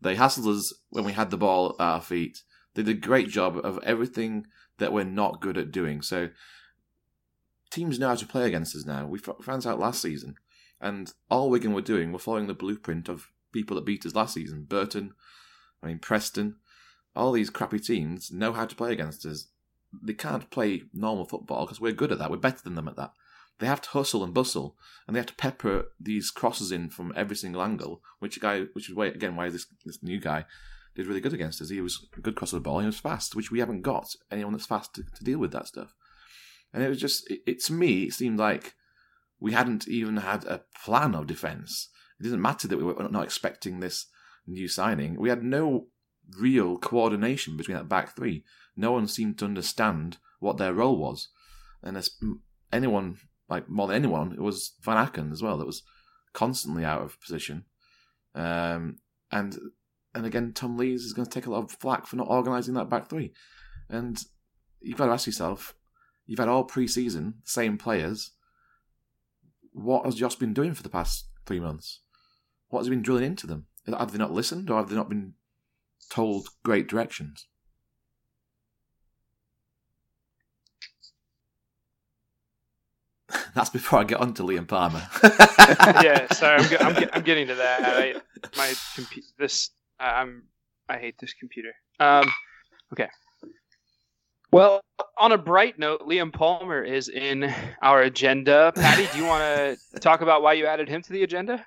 They 0.00 0.14
hassled 0.14 0.46
us 0.46 0.72
when 0.90 1.04
we 1.04 1.12
had 1.12 1.30
the 1.30 1.36
ball 1.36 1.76
at 1.78 1.84
our 1.84 2.00
feet. 2.00 2.42
They 2.74 2.82
did 2.82 2.98
a 2.98 3.00
great 3.00 3.28
job 3.28 3.58
of 3.64 3.80
everything 3.82 4.46
that 4.78 4.92
we're 4.92 5.04
not 5.04 5.40
good 5.40 5.56
at 5.56 5.72
doing. 5.72 6.02
So 6.02 6.28
teams 7.70 7.98
know 7.98 8.08
how 8.08 8.14
to 8.14 8.26
play 8.26 8.46
against 8.46 8.76
us 8.76 8.84
now. 8.84 9.06
We 9.06 9.18
found 9.18 9.66
out 9.66 9.80
last 9.80 10.02
season, 10.02 10.36
and 10.80 11.12
all 11.30 11.50
Wigan 11.50 11.72
were 11.72 11.82
doing 11.82 12.12
were 12.12 12.18
following 12.18 12.46
the 12.46 12.54
blueprint 12.54 13.08
of 13.08 13.28
people 13.52 13.74
that 13.76 13.86
beat 13.86 14.06
us 14.06 14.14
last 14.14 14.34
season. 14.34 14.64
Burton, 14.68 15.14
I 15.82 15.88
mean 15.88 15.98
Preston, 15.98 16.56
all 17.16 17.32
these 17.32 17.50
crappy 17.50 17.78
teams 17.78 18.30
know 18.30 18.52
how 18.52 18.66
to 18.66 18.76
play 18.76 18.92
against 18.92 19.24
us. 19.26 19.48
They 20.02 20.14
can't 20.14 20.50
play 20.50 20.82
normal 20.92 21.24
football 21.24 21.64
because 21.64 21.80
we're 21.80 21.92
good 21.92 22.12
at 22.12 22.18
that. 22.18 22.30
We're 22.30 22.36
better 22.36 22.62
than 22.62 22.74
them 22.74 22.88
at 22.88 22.96
that. 22.96 23.12
They 23.58 23.66
have 23.66 23.80
to 23.82 23.88
hustle 23.90 24.22
and 24.22 24.34
bustle, 24.34 24.76
and 25.06 25.14
they 25.14 25.20
have 25.20 25.26
to 25.26 25.34
pepper 25.34 25.86
these 25.98 26.30
crosses 26.30 26.70
in 26.70 26.90
from 26.90 27.12
every 27.16 27.36
single 27.36 27.62
angle. 27.62 28.02
Which 28.18 28.38
guy, 28.40 28.64
which 28.74 28.90
is 28.90 28.94
why 28.94 29.06
again 29.06 29.34
why 29.34 29.48
this 29.48 29.66
this 29.84 30.02
new 30.02 30.20
guy 30.20 30.44
did 30.96 31.06
really 31.06 31.20
good 31.20 31.34
against 31.34 31.60
us. 31.60 31.68
He 31.68 31.80
was 31.80 32.06
a 32.16 32.20
good 32.20 32.34
cross 32.34 32.52
of 32.52 32.58
the 32.58 32.68
ball. 32.68 32.80
He 32.80 32.86
was 32.86 32.98
fast, 32.98 33.36
which 33.36 33.50
we 33.50 33.60
haven't 33.60 33.82
got 33.82 34.08
anyone 34.30 34.52
that's 34.52 34.66
fast 34.66 34.94
to, 34.94 35.02
to 35.02 35.24
deal 35.24 35.38
with 35.38 35.52
that 35.52 35.68
stuff. 35.68 35.94
And 36.72 36.82
it 36.82 36.88
was 36.88 36.98
just, 36.98 37.30
it, 37.30 37.40
it, 37.46 37.64
to 37.64 37.72
me, 37.72 38.04
it 38.04 38.14
seemed 38.14 38.38
like 38.38 38.74
we 39.38 39.52
hadn't 39.52 39.86
even 39.86 40.18
had 40.18 40.44
a 40.44 40.62
plan 40.84 41.14
of 41.14 41.26
defence. 41.26 41.90
It 42.18 42.24
didn't 42.24 42.42
matter 42.42 42.66
that 42.66 42.78
we 42.78 42.84
were 42.84 43.08
not 43.10 43.24
expecting 43.24 43.80
this 43.80 44.06
new 44.46 44.68
signing. 44.68 45.20
We 45.20 45.28
had 45.28 45.44
no 45.44 45.88
real 46.38 46.76
coordination 46.78 47.56
between 47.56 47.76
that 47.76 47.88
back 47.88 48.14
three. 48.14 48.44
No 48.76 48.92
one 48.92 49.06
seemed 49.08 49.38
to 49.38 49.44
understand 49.44 50.18
what 50.40 50.58
their 50.58 50.74
role 50.74 50.96
was. 50.96 51.28
And 51.82 51.96
as 51.96 52.10
anyone, 52.72 53.18
like 53.48 53.68
more 53.68 53.86
than 53.86 53.96
anyone, 53.96 54.32
it 54.32 54.40
was 54.40 54.72
Van 54.82 55.06
Aken 55.06 55.32
as 55.32 55.42
well 55.42 55.56
that 55.58 55.66
was 55.66 55.82
constantly 56.32 56.84
out 56.84 57.02
of 57.02 57.20
position. 57.20 57.64
Um, 58.34 58.98
and 59.30 59.58
and 60.14 60.26
again, 60.26 60.52
Tom 60.54 60.76
Lees 60.76 61.04
is 61.04 61.12
going 61.12 61.26
to 61.26 61.30
take 61.30 61.46
a 61.46 61.50
lot 61.50 61.64
of 61.64 61.70
flack 61.72 62.06
for 62.06 62.16
not 62.16 62.28
organising 62.28 62.74
that 62.74 62.88
back 62.88 63.08
three. 63.08 63.32
And 63.88 64.18
you've 64.80 64.96
got 64.96 65.06
to 65.06 65.12
ask 65.12 65.26
yourself, 65.26 65.74
you've 66.26 66.38
had 66.38 66.48
all 66.48 66.64
pre-season 66.64 67.34
the 67.44 67.50
same 67.50 67.76
players. 67.76 68.32
What 69.72 70.06
has 70.06 70.14
Joss 70.14 70.34
been 70.34 70.54
doing 70.54 70.72
for 70.72 70.82
the 70.82 70.88
past 70.88 71.28
three 71.44 71.60
months? 71.60 72.00
What 72.68 72.80
has 72.80 72.86
he 72.86 72.90
been 72.90 73.02
drilling 73.02 73.24
into 73.24 73.46
them? 73.46 73.66
Have 73.86 74.12
they 74.12 74.18
not 74.18 74.32
listened, 74.32 74.70
or 74.70 74.78
have 74.78 74.88
they 74.88 74.96
not 74.96 75.10
been 75.10 75.34
told 76.10 76.48
great 76.64 76.88
directions? 76.88 77.46
That's 83.54 83.70
before 83.70 84.00
I 84.00 84.04
get 84.04 84.20
on 84.20 84.34
to 84.34 84.42
Liam 84.42 84.68
Palmer. 84.68 85.06
yeah, 86.02 86.32
sorry, 86.32 86.60
I'm, 86.60 86.96
I'm, 86.96 87.08
I'm, 87.12 87.22
getting 87.22 87.48
to 87.48 87.54
that. 87.56 87.80
I, 87.82 88.14
my 88.56 88.68
compu- 88.94 89.24
this 89.38 89.70
I'm 89.98 90.44
I 90.88 90.98
hate 90.98 91.16
this 91.18 91.34
computer. 91.34 91.72
Um, 91.98 92.30
okay. 92.92 93.08
Well, 94.52 94.80
on 95.18 95.32
a 95.32 95.38
bright 95.38 95.78
note, 95.78 96.02
Liam 96.02 96.32
Palmer 96.32 96.82
is 96.82 97.08
in 97.08 97.52
our 97.82 98.02
agenda. 98.02 98.72
Patty, 98.74 99.08
do 99.12 99.18
you 99.18 99.26
want 99.26 99.42
to 99.42 100.00
talk 100.00 100.20
about 100.20 100.42
why 100.42 100.52
you 100.52 100.66
added 100.66 100.88
him 100.88 101.02
to 101.02 101.12
the 101.12 101.24
agenda? 101.24 101.64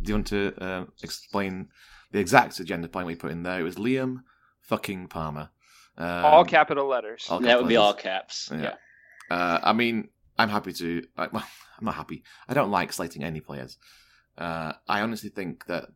Do 0.00 0.10
you 0.10 0.14
want 0.14 0.26
to 0.28 0.54
uh, 0.62 0.84
explain 1.02 1.68
the 2.12 2.20
exact 2.20 2.60
agenda 2.60 2.88
point 2.88 3.06
we 3.06 3.16
put 3.16 3.32
in 3.32 3.42
there? 3.42 3.60
It 3.60 3.64
was 3.64 3.76
Liam 3.76 4.22
fucking 4.60 5.08
Palmer. 5.08 5.50
Um, 5.98 6.24
all 6.24 6.44
capital 6.44 6.86
letters. 6.86 7.26
All 7.28 7.40
that 7.40 7.58
would 7.58 7.68
be 7.68 7.76
all 7.76 7.94
caps. 7.94 8.50
Yeah. 8.52 8.62
yeah. 8.62 8.74
Uh, 9.30 9.60
I 9.62 9.72
mean, 9.72 10.08
I'm 10.38 10.48
happy 10.48 10.72
to. 10.74 11.02
well, 11.16 11.28
I'm 11.78 11.84
not 11.84 11.94
happy. 11.94 12.22
I 12.48 12.54
don't 12.54 12.70
like 12.70 12.92
slating 12.92 13.24
any 13.24 13.40
players. 13.40 13.76
Uh, 14.38 14.72
I 14.88 15.00
honestly 15.00 15.30
think 15.30 15.66
that 15.66 15.88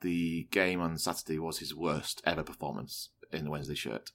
the 0.00 0.46
game 0.50 0.80
on 0.80 0.98
Saturday 0.98 1.38
was 1.38 1.58
his 1.58 1.74
worst 1.74 2.22
ever 2.24 2.42
performance 2.42 3.10
in 3.32 3.44
the 3.44 3.50
Wednesday 3.50 3.74
shirt. 3.74 4.12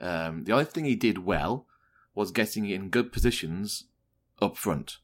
Um, 0.00 0.44
the 0.44 0.52
only 0.52 0.64
thing 0.64 0.84
he 0.84 0.96
did 0.96 1.18
well 1.18 1.66
was 2.14 2.30
getting 2.30 2.68
in 2.68 2.88
good 2.88 3.12
positions 3.12 3.84
up 4.40 4.56
front. 4.56 4.98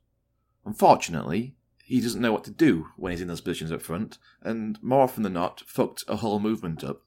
Unfortunately, 0.64 1.54
he 1.88 2.02
doesn't 2.02 2.20
know 2.20 2.32
what 2.32 2.44
to 2.44 2.50
do 2.50 2.88
when 2.96 3.12
he's 3.12 3.22
in 3.22 3.28
those 3.28 3.40
positions 3.40 3.72
up 3.72 3.80
front, 3.80 4.18
and 4.42 4.78
more 4.82 5.00
often 5.00 5.22
than 5.22 5.32
not, 5.32 5.62
fucked 5.66 6.04
a 6.06 6.16
whole 6.16 6.38
movement 6.38 6.84
up. 6.84 7.00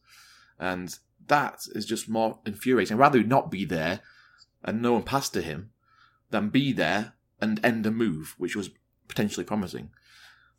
And 0.59 0.97
that 1.27 1.67
is 1.75 1.85
just 1.85 2.09
more 2.09 2.39
infuriating. 2.47 2.95
I'd 2.95 2.99
rather 2.99 3.21
not 3.21 3.51
be 3.51 3.63
there 3.63 3.99
and 4.63 4.81
no 4.81 4.93
one 4.93 5.03
passed 5.03 5.33
to 5.33 5.43
him 5.43 5.69
than 6.31 6.49
be 6.49 6.73
there 6.73 7.13
and 7.39 7.63
end 7.63 7.85
a 7.85 7.91
move 7.91 8.33
which 8.39 8.55
was 8.55 8.71
potentially 9.07 9.43
promising. 9.43 9.91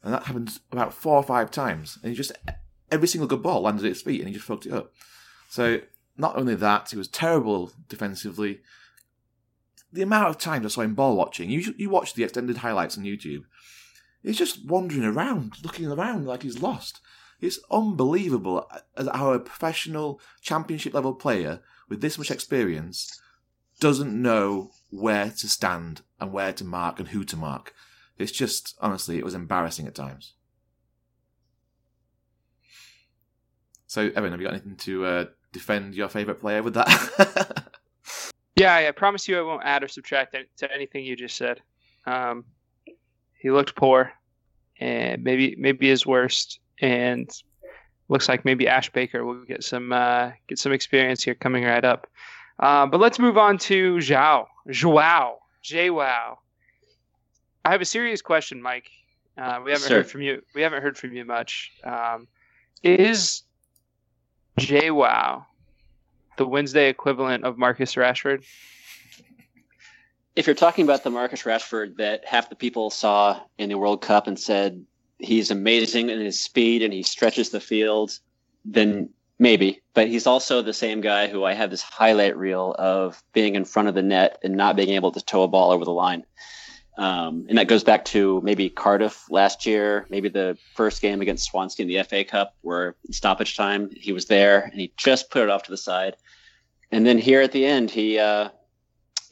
And 0.04 0.14
that 0.14 0.24
happened 0.24 0.60
about 0.70 0.94
four 0.94 1.16
or 1.16 1.24
five 1.24 1.50
times. 1.50 1.98
And 2.00 2.10
he 2.10 2.16
just, 2.16 2.30
every 2.92 3.08
single 3.08 3.26
good 3.26 3.42
ball 3.42 3.62
landed 3.62 3.84
at 3.84 3.88
his 3.88 4.02
feet 4.02 4.20
and 4.20 4.28
he 4.28 4.34
just 4.34 4.46
fucked 4.46 4.66
it 4.66 4.72
up. 4.72 4.92
So, 5.48 5.80
not 6.16 6.36
only 6.36 6.54
that, 6.54 6.90
he 6.90 6.96
was 6.96 7.08
terrible 7.08 7.72
defensively. 7.88 8.60
The 9.92 10.02
amount 10.02 10.28
of 10.28 10.38
times 10.38 10.64
I 10.64 10.68
saw 10.68 10.82
him 10.82 10.94
ball 10.94 11.16
watching, 11.16 11.50
you, 11.50 11.74
you 11.76 11.90
watch 11.90 12.14
the 12.14 12.22
extended 12.22 12.58
highlights 12.58 12.96
on 12.96 13.04
YouTube, 13.04 13.42
he's 14.22 14.38
just 14.38 14.64
wandering 14.64 15.04
around, 15.04 15.54
looking 15.62 15.90
around 15.90 16.26
like 16.26 16.42
he's 16.42 16.62
lost. 16.62 17.00
It's 17.40 17.58
unbelievable 17.70 18.70
as 18.96 19.08
how 19.08 19.32
a 19.32 19.40
professional 19.40 20.20
championship 20.40 20.94
level 20.94 21.14
player 21.14 21.60
with 21.88 22.00
this 22.00 22.16
much 22.16 22.30
experience 22.30 23.20
doesn't 23.80 24.20
know 24.20 24.70
where 24.90 25.30
to 25.30 25.48
stand 25.48 26.02
and 26.20 26.32
where 26.32 26.52
to 26.52 26.64
mark 26.64 27.00
and 27.00 27.08
who 27.08 27.24
to 27.24 27.36
mark. 27.36 27.74
It's 28.16 28.30
just, 28.30 28.76
honestly, 28.80 29.18
it 29.18 29.24
was 29.24 29.34
embarrassing 29.34 29.88
at 29.88 29.94
times. 29.94 30.34
So, 33.88 34.10
Evan, 34.14 34.30
have 34.30 34.40
you 34.40 34.46
got 34.46 34.54
anything 34.54 34.76
to 34.76 35.04
uh, 35.04 35.24
defend 35.52 35.94
your 35.94 36.08
favourite 36.08 36.40
player 36.40 36.62
with 36.62 36.74
that? 36.74 37.66
yeah, 38.56 38.76
I 38.76 38.90
promise 38.92 39.26
you 39.26 39.38
I 39.38 39.42
won't 39.42 39.64
add 39.64 39.82
or 39.82 39.88
subtract 39.88 40.36
to 40.58 40.72
anything 40.72 41.04
you 41.04 41.16
just 41.16 41.36
said. 41.36 41.60
Um, 42.06 42.44
he 43.42 43.50
looked 43.50 43.74
poor, 43.74 44.12
and 44.78 45.24
maybe 45.24 45.56
maybe 45.58 45.88
his 45.88 46.06
worst, 46.06 46.60
and 46.80 47.28
looks 48.08 48.28
like 48.28 48.44
maybe 48.44 48.68
Ash 48.68 48.90
Baker 48.90 49.24
will 49.24 49.44
get 49.44 49.64
some 49.64 49.92
uh, 49.92 50.30
get 50.46 50.58
some 50.58 50.72
experience 50.72 51.24
here 51.24 51.34
coming 51.34 51.64
right 51.64 51.84
up. 51.84 52.06
Uh, 52.60 52.86
but 52.86 53.00
let's 53.00 53.18
move 53.18 53.36
on 53.36 53.58
to 53.58 53.96
Zhao, 53.96 54.46
Joao, 54.70 55.38
JWoww. 55.64 56.36
I 57.64 57.70
have 57.70 57.80
a 57.80 57.84
serious 57.84 58.22
question, 58.22 58.62
Mike. 58.62 58.88
Uh, 59.36 59.60
we 59.64 59.72
haven't 59.72 59.90
heard 59.90 60.08
from 60.08 60.22
you. 60.22 60.42
We 60.54 60.62
haven't 60.62 60.82
heard 60.82 60.96
from 60.96 61.12
you 61.12 61.24
much. 61.24 61.72
Um, 61.82 62.28
is 62.84 63.42
JWoww 64.60 65.44
the 66.36 66.46
Wednesday 66.46 66.88
equivalent 66.88 67.44
of 67.44 67.58
Marcus 67.58 67.94
Rashford? 67.96 68.44
If 70.34 70.46
you're 70.46 70.54
talking 70.54 70.84
about 70.84 71.04
the 71.04 71.10
Marcus 71.10 71.42
Rashford 71.42 71.96
that 71.96 72.24
half 72.24 72.48
the 72.48 72.56
people 72.56 72.90
saw 72.90 73.40
in 73.58 73.68
the 73.68 73.78
World 73.78 74.00
Cup 74.00 74.26
and 74.26 74.38
said 74.38 74.84
he's 75.18 75.50
amazing 75.50 76.10
in 76.10 76.20
his 76.20 76.40
speed 76.40 76.82
and 76.82 76.92
he 76.92 77.02
stretches 77.02 77.50
the 77.50 77.60
field, 77.60 78.18
then 78.64 79.10
maybe. 79.38 79.82
But 79.94 80.08
he's 80.08 80.26
also 80.26 80.62
the 80.62 80.72
same 80.72 81.00
guy 81.00 81.28
who 81.28 81.44
I 81.44 81.52
have 81.52 81.70
this 81.70 81.82
highlight 81.82 82.36
reel 82.36 82.74
of 82.78 83.22
being 83.32 83.56
in 83.56 83.64
front 83.64 83.88
of 83.88 83.94
the 83.94 84.02
net 84.02 84.38
and 84.42 84.56
not 84.56 84.76
being 84.76 84.90
able 84.90 85.12
to 85.12 85.20
tow 85.20 85.42
a 85.42 85.48
ball 85.48 85.70
over 85.70 85.84
the 85.84 85.92
line. 85.92 86.24
Um, 86.98 87.46
and 87.48 87.56
that 87.58 87.68
goes 87.68 87.84
back 87.84 88.04
to 88.06 88.40
maybe 88.42 88.68
Cardiff 88.68 89.30
last 89.30 89.64
year, 89.64 90.06
maybe 90.10 90.28
the 90.28 90.58
first 90.74 91.00
game 91.00 91.22
against 91.22 91.50
Swansea 91.50 91.84
in 91.84 91.88
the 91.88 92.02
FA 92.04 92.24
Cup, 92.24 92.54
where 92.60 92.96
stoppage 93.10 93.56
time 93.56 93.90
he 93.94 94.12
was 94.12 94.26
there 94.26 94.60
and 94.60 94.80
he 94.80 94.92
just 94.96 95.30
put 95.30 95.42
it 95.42 95.50
off 95.50 95.62
to 95.64 95.70
the 95.70 95.76
side. 95.76 96.16
And 96.90 97.06
then 97.06 97.16
here 97.16 97.40
at 97.40 97.52
the 97.52 97.64
end, 97.64 97.90
he, 97.90 98.18
uh, 98.18 98.50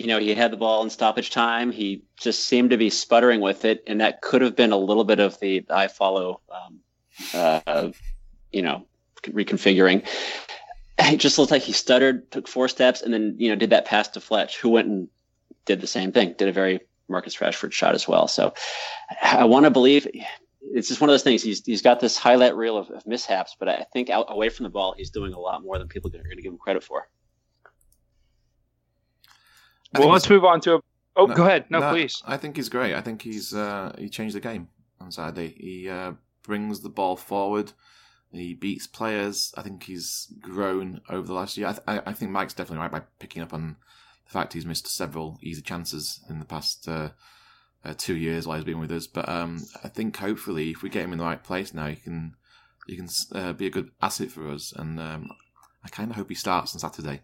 you 0.00 0.07
know, 0.07 0.19
he 0.19 0.35
had 0.35 0.50
the 0.50 0.57
ball 0.57 0.83
in 0.83 0.88
stoppage 0.88 1.28
time. 1.28 1.71
He 1.71 2.02
just 2.19 2.47
seemed 2.47 2.71
to 2.71 2.78
be 2.78 2.88
sputtering 2.88 3.42
with 3.42 3.66
it, 3.66 3.85
and 3.87 4.00
that 4.00 4.23
could 4.23 4.40
have 4.40 4.57
been 4.57 4.73
a 4.73 4.76
little 4.78 5.04
bit 5.04 5.21
of 5.21 5.38
the 5.40 5.61
iFollow, 5.61 6.40
um, 6.50 6.80
uh, 7.35 7.90
you 8.50 8.62
know, 8.62 8.87
reconfiguring. 9.25 10.09
It 10.99 11.19
just 11.19 11.38
looked 11.38 11.50
like 11.50 11.61
he 11.61 11.73
stuttered, 11.73 12.30
took 12.30 12.49
four 12.49 12.66
steps, 12.69 13.02
and 13.02 13.12
then 13.12 13.35
you 13.38 13.50
know 13.50 13.57
did 13.57 13.71
that 13.71 13.85
pass 13.85 14.09
to 14.09 14.21
Fletch, 14.21 14.59
who 14.59 14.71
went 14.71 14.88
and 14.88 15.09
did 15.66 15.83
the 15.83 15.87
same 15.87 16.12
thing, 16.12 16.35
did 16.38 16.49
a 16.49 16.52
very 16.52 16.80
Marcus 17.07 17.37
Rashford 17.37 17.73
shot 17.73 17.95
as 17.95 18.09
well. 18.09 18.26
So 18.26 18.54
I 19.23 19.45
want 19.45 19.64
to 19.64 19.71
believe 19.71 20.07
it's 20.62 20.88
just 20.88 21.02
one 21.02 21.11
of 21.11 21.12
those 21.12 21.23
things. 21.23 21.42
He's 21.42 21.62
he's 21.62 21.83
got 21.83 22.00
this 22.00 22.16
highlight 22.16 22.57
reel 22.57 22.78
of, 22.78 22.88
of 22.88 23.07
mishaps, 23.07 23.54
but 23.59 23.69
I 23.69 23.85
think 23.92 24.09
out 24.09 24.26
away 24.30 24.49
from 24.49 24.64
the 24.64 24.71
ball, 24.71 24.95
he's 24.97 25.11
doing 25.11 25.35
a 25.35 25.38
lot 25.38 25.62
more 25.62 25.76
than 25.78 25.88
people 25.88 26.09
are 26.09 26.23
going 26.23 26.37
to 26.37 26.42
give 26.42 26.52
him 26.52 26.59
credit 26.59 26.85
for. 26.85 27.07
Well, 29.94 30.09
let's 30.09 30.28
move 30.28 30.44
on 30.44 30.61
to 30.62 30.76
a. 30.76 30.80
Oh, 31.16 31.26
no, 31.26 31.35
go 31.35 31.44
ahead. 31.44 31.66
No, 31.70 31.80
no, 31.80 31.90
please. 31.92 32.23
I 32.26 32.37
think 32.37 32.56
he's 32.56 32.68
great. 32.68 32.94
I 32.94 33.00
think 33.00 33.23
he's 33.23 33.52
uh, 33.52 33.94
he 33.99 34.09
changed 34.09 34.37
the 34.37 34.40
game 34.40 34.68
on 35.00 35.11
Saturday. 35.11 35.54
He 35.59 35.88
uh, 35.88 36.12
brings 36.42 36.80
the 36.80 36.88
ball 36.88 37.16
forward. 37.16 37.73
He 38.32 38.54
beats 38.54 38.87
players. 38.87 39.52
I 39.56 39.62
think 39.62 39.82
he's 39.82 40.32
grown 40.40 41.00
over 41.11 41.26
the 41.26 41.32
last 41.35 41.56
year. 41.56 41.66
I, 41.66 41.73
th- 41.73 42.02
I 42.06 42.12
think 42.12 42.30
Mike's 42.30 42.54
definitely 42.54 42.82
right 42.82 42.92
by 42.92 43.02
picking 43.18 43.42
up 43.42 43.52
on 43.52 43.76
the 44.25 44.30
fact 44.30 44.52
he's 44.52 44.64
missed 44.64 44.87
several 44.87 45.38
easy 45.42 45.62
chances 45.62 46.20
in 46.28 46.38
the 46.38 46.44
past 46.44 46.87
uh, 46.87 47.09
uh, 47.85 47.94
two 47.99 48.16
years 48.16 48.47
while 48.47 48.56
he's 48.56 48.64
been 48.64 48.78
with 48.78 48.92
us. 48.92 49.09
But 49.09 49.28
um, 49.28 49.66
I 49.82 49.88
think 49.88 50.16
hopefully, 50.16 50.70
if 50.70 50.82
we 50.82 50.90
get 50.90 51.04
him 51.04 51.12
in 51.12 51.18
the 51.18 51.25
right 51.25 51.42
place 51.42 51.75
now, 51.75 51.88
he 51.88 51.97
can 51.97 52.37
he 52.87 52.97
can 52.97 53.09
uh, 53.35 53.52
be 53.52 53.66
a 53.66 53.70
good 53.70 53.90
asset 54.00 54.30
for 54.30 54.49
us. 54.49 54.73
And 54.76 55.00
um, 55.00 55.30
I 55.85 55.88
kind 55.88 56.11
of 56.11 56.16
hope 56.16 56.28
he 56.28 56.37
starts 56.37 56.73
on 56.73 56.78
Saturday. 56.78 57.23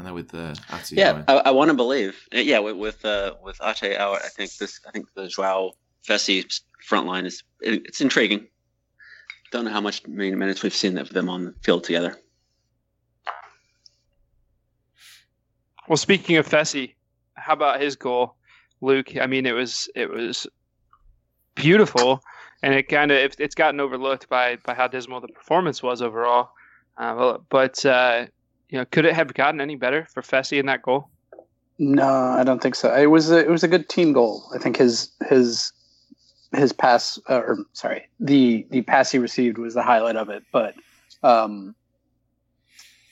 I 0.00 0.02
know 0.02 0.14
with 0.14 0.28
the 0.28 0.58
uh, 0.70 0.78
Ate 0.78 0.92
yeah, 0.92 1.22
I, 1.28 1.34
I 1.34 1.50
want 1.50 1.68
to 1.68 1.74
believe. 1.74 2.16
Uh, 2.34 2.38
yeah, 2.38 2.58
with 2.58 2.76
with, 2.76 3.04
uh, 3.04 3.34
with 3.42 3.60
Ate 3.62 3.98
out, 3.98 4.16
I 4.24 4.28
think 4.28 4.54
this. 4.54 4.80
I 4.88 4.90
think 4.92 5.12
the 5.14 5.28
Joao 5.28 5.72
Fessy 6.08 6.42
front 6.86 7.06
line 7.06 7.26
is 7.26 7.42
it, 7.60 7.82
it's 7.84 8.00
intriguing. 8.00 8.46
Don't 9.52 9.66
know 9.66 9.70
how 9.70 9.80
much 9.82 10.06
minutes 10.06 10.62
we've 10.62 10.74
seen 10.74 10.96
of 10.96 11.10
them 11.10 11.28
on 11.28 11.44
the 11.44 11.54
field 11.62 11.84
together. 11.84 12.16
Well, 15.86 15.98
speaking 15.98 16.36
of 16.36 16.48
Fessy, 16.48 16.94
how 17.34 17.52
about 17.52 17.82
his 17.82 17.94
goal, 17.96 18.36
Luke? 18.80 19.18
I 19.18 19.26
mean, 19.26 19.44
it 19.44 19.52
was 19.52 19.90
it 19.94 20.08
was 20.08 20.46
beautiful, 21.56 22.22
and 22.62 22.72
it 22.72 22.88
kind 22.88 23.10
of 23.10 23.18
it, 23.18 23.36
it's 23.38 23.54
gotten 23.54 23.80
overlooked 23.80 24.30
by 24.30 24.56
by 24.64 24.72
how 24.72 24.88
dismal 24.88 25.20
the 25.20 25.28
performance 25.28 25.82
was 25.82 26.00
overall. 26.00 26.52
Uh, 26.96 27.36
but 27.50 27.84
uh, 27.84 28.26
you 28.70 28.78
know, 28.78 28.84
could 28.86 29.04
it 29.04 29.14
have 29.14 29.34
gotten 29.34 29.60
any 29.60 29.76
better 29.76 30.06
for 30.06 30.22
Fessy 30.22 30.58
in 30.58 30.66
that 30.66 30.82
goal? 30.82 31.08
No, 31.78 32.08
I 32.08 32.44
don't 32.44 32.62
think 32.62 32.74
so. 32.74 32.94
It 32.94 33.06
was 33.06 33.30
a, 33.30 33.38
it 33.38 33.50
was 33.50 33.64
a 33.64 33.68
good 33.68 33.88
team 33.88 34.12
goal. 34.12 34.44
I 34.54 34.58
think 34.58 34.76
his 34.76 35.10
his 35.28 35.72
his 36.54 36.72
pass, 36.72 37.18
uh, 37.28 37.40
or 37.40 37.58
sorry, 37.72 38.08
the 38.20 38.66
the 38.70 38.82
pass 38.82 39.10
he 39.10 39.18
received 39.18 39.58
was 39.58 39.74
the 39.74 39.82
highlight 39.82 40.16
of 40.16 40.28
it. 40.28 40.44
But 40.52 40.74
um, 41.22 41.74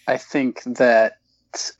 I 0.07 0.17
think 0.17 0.63
that 0.65 1.19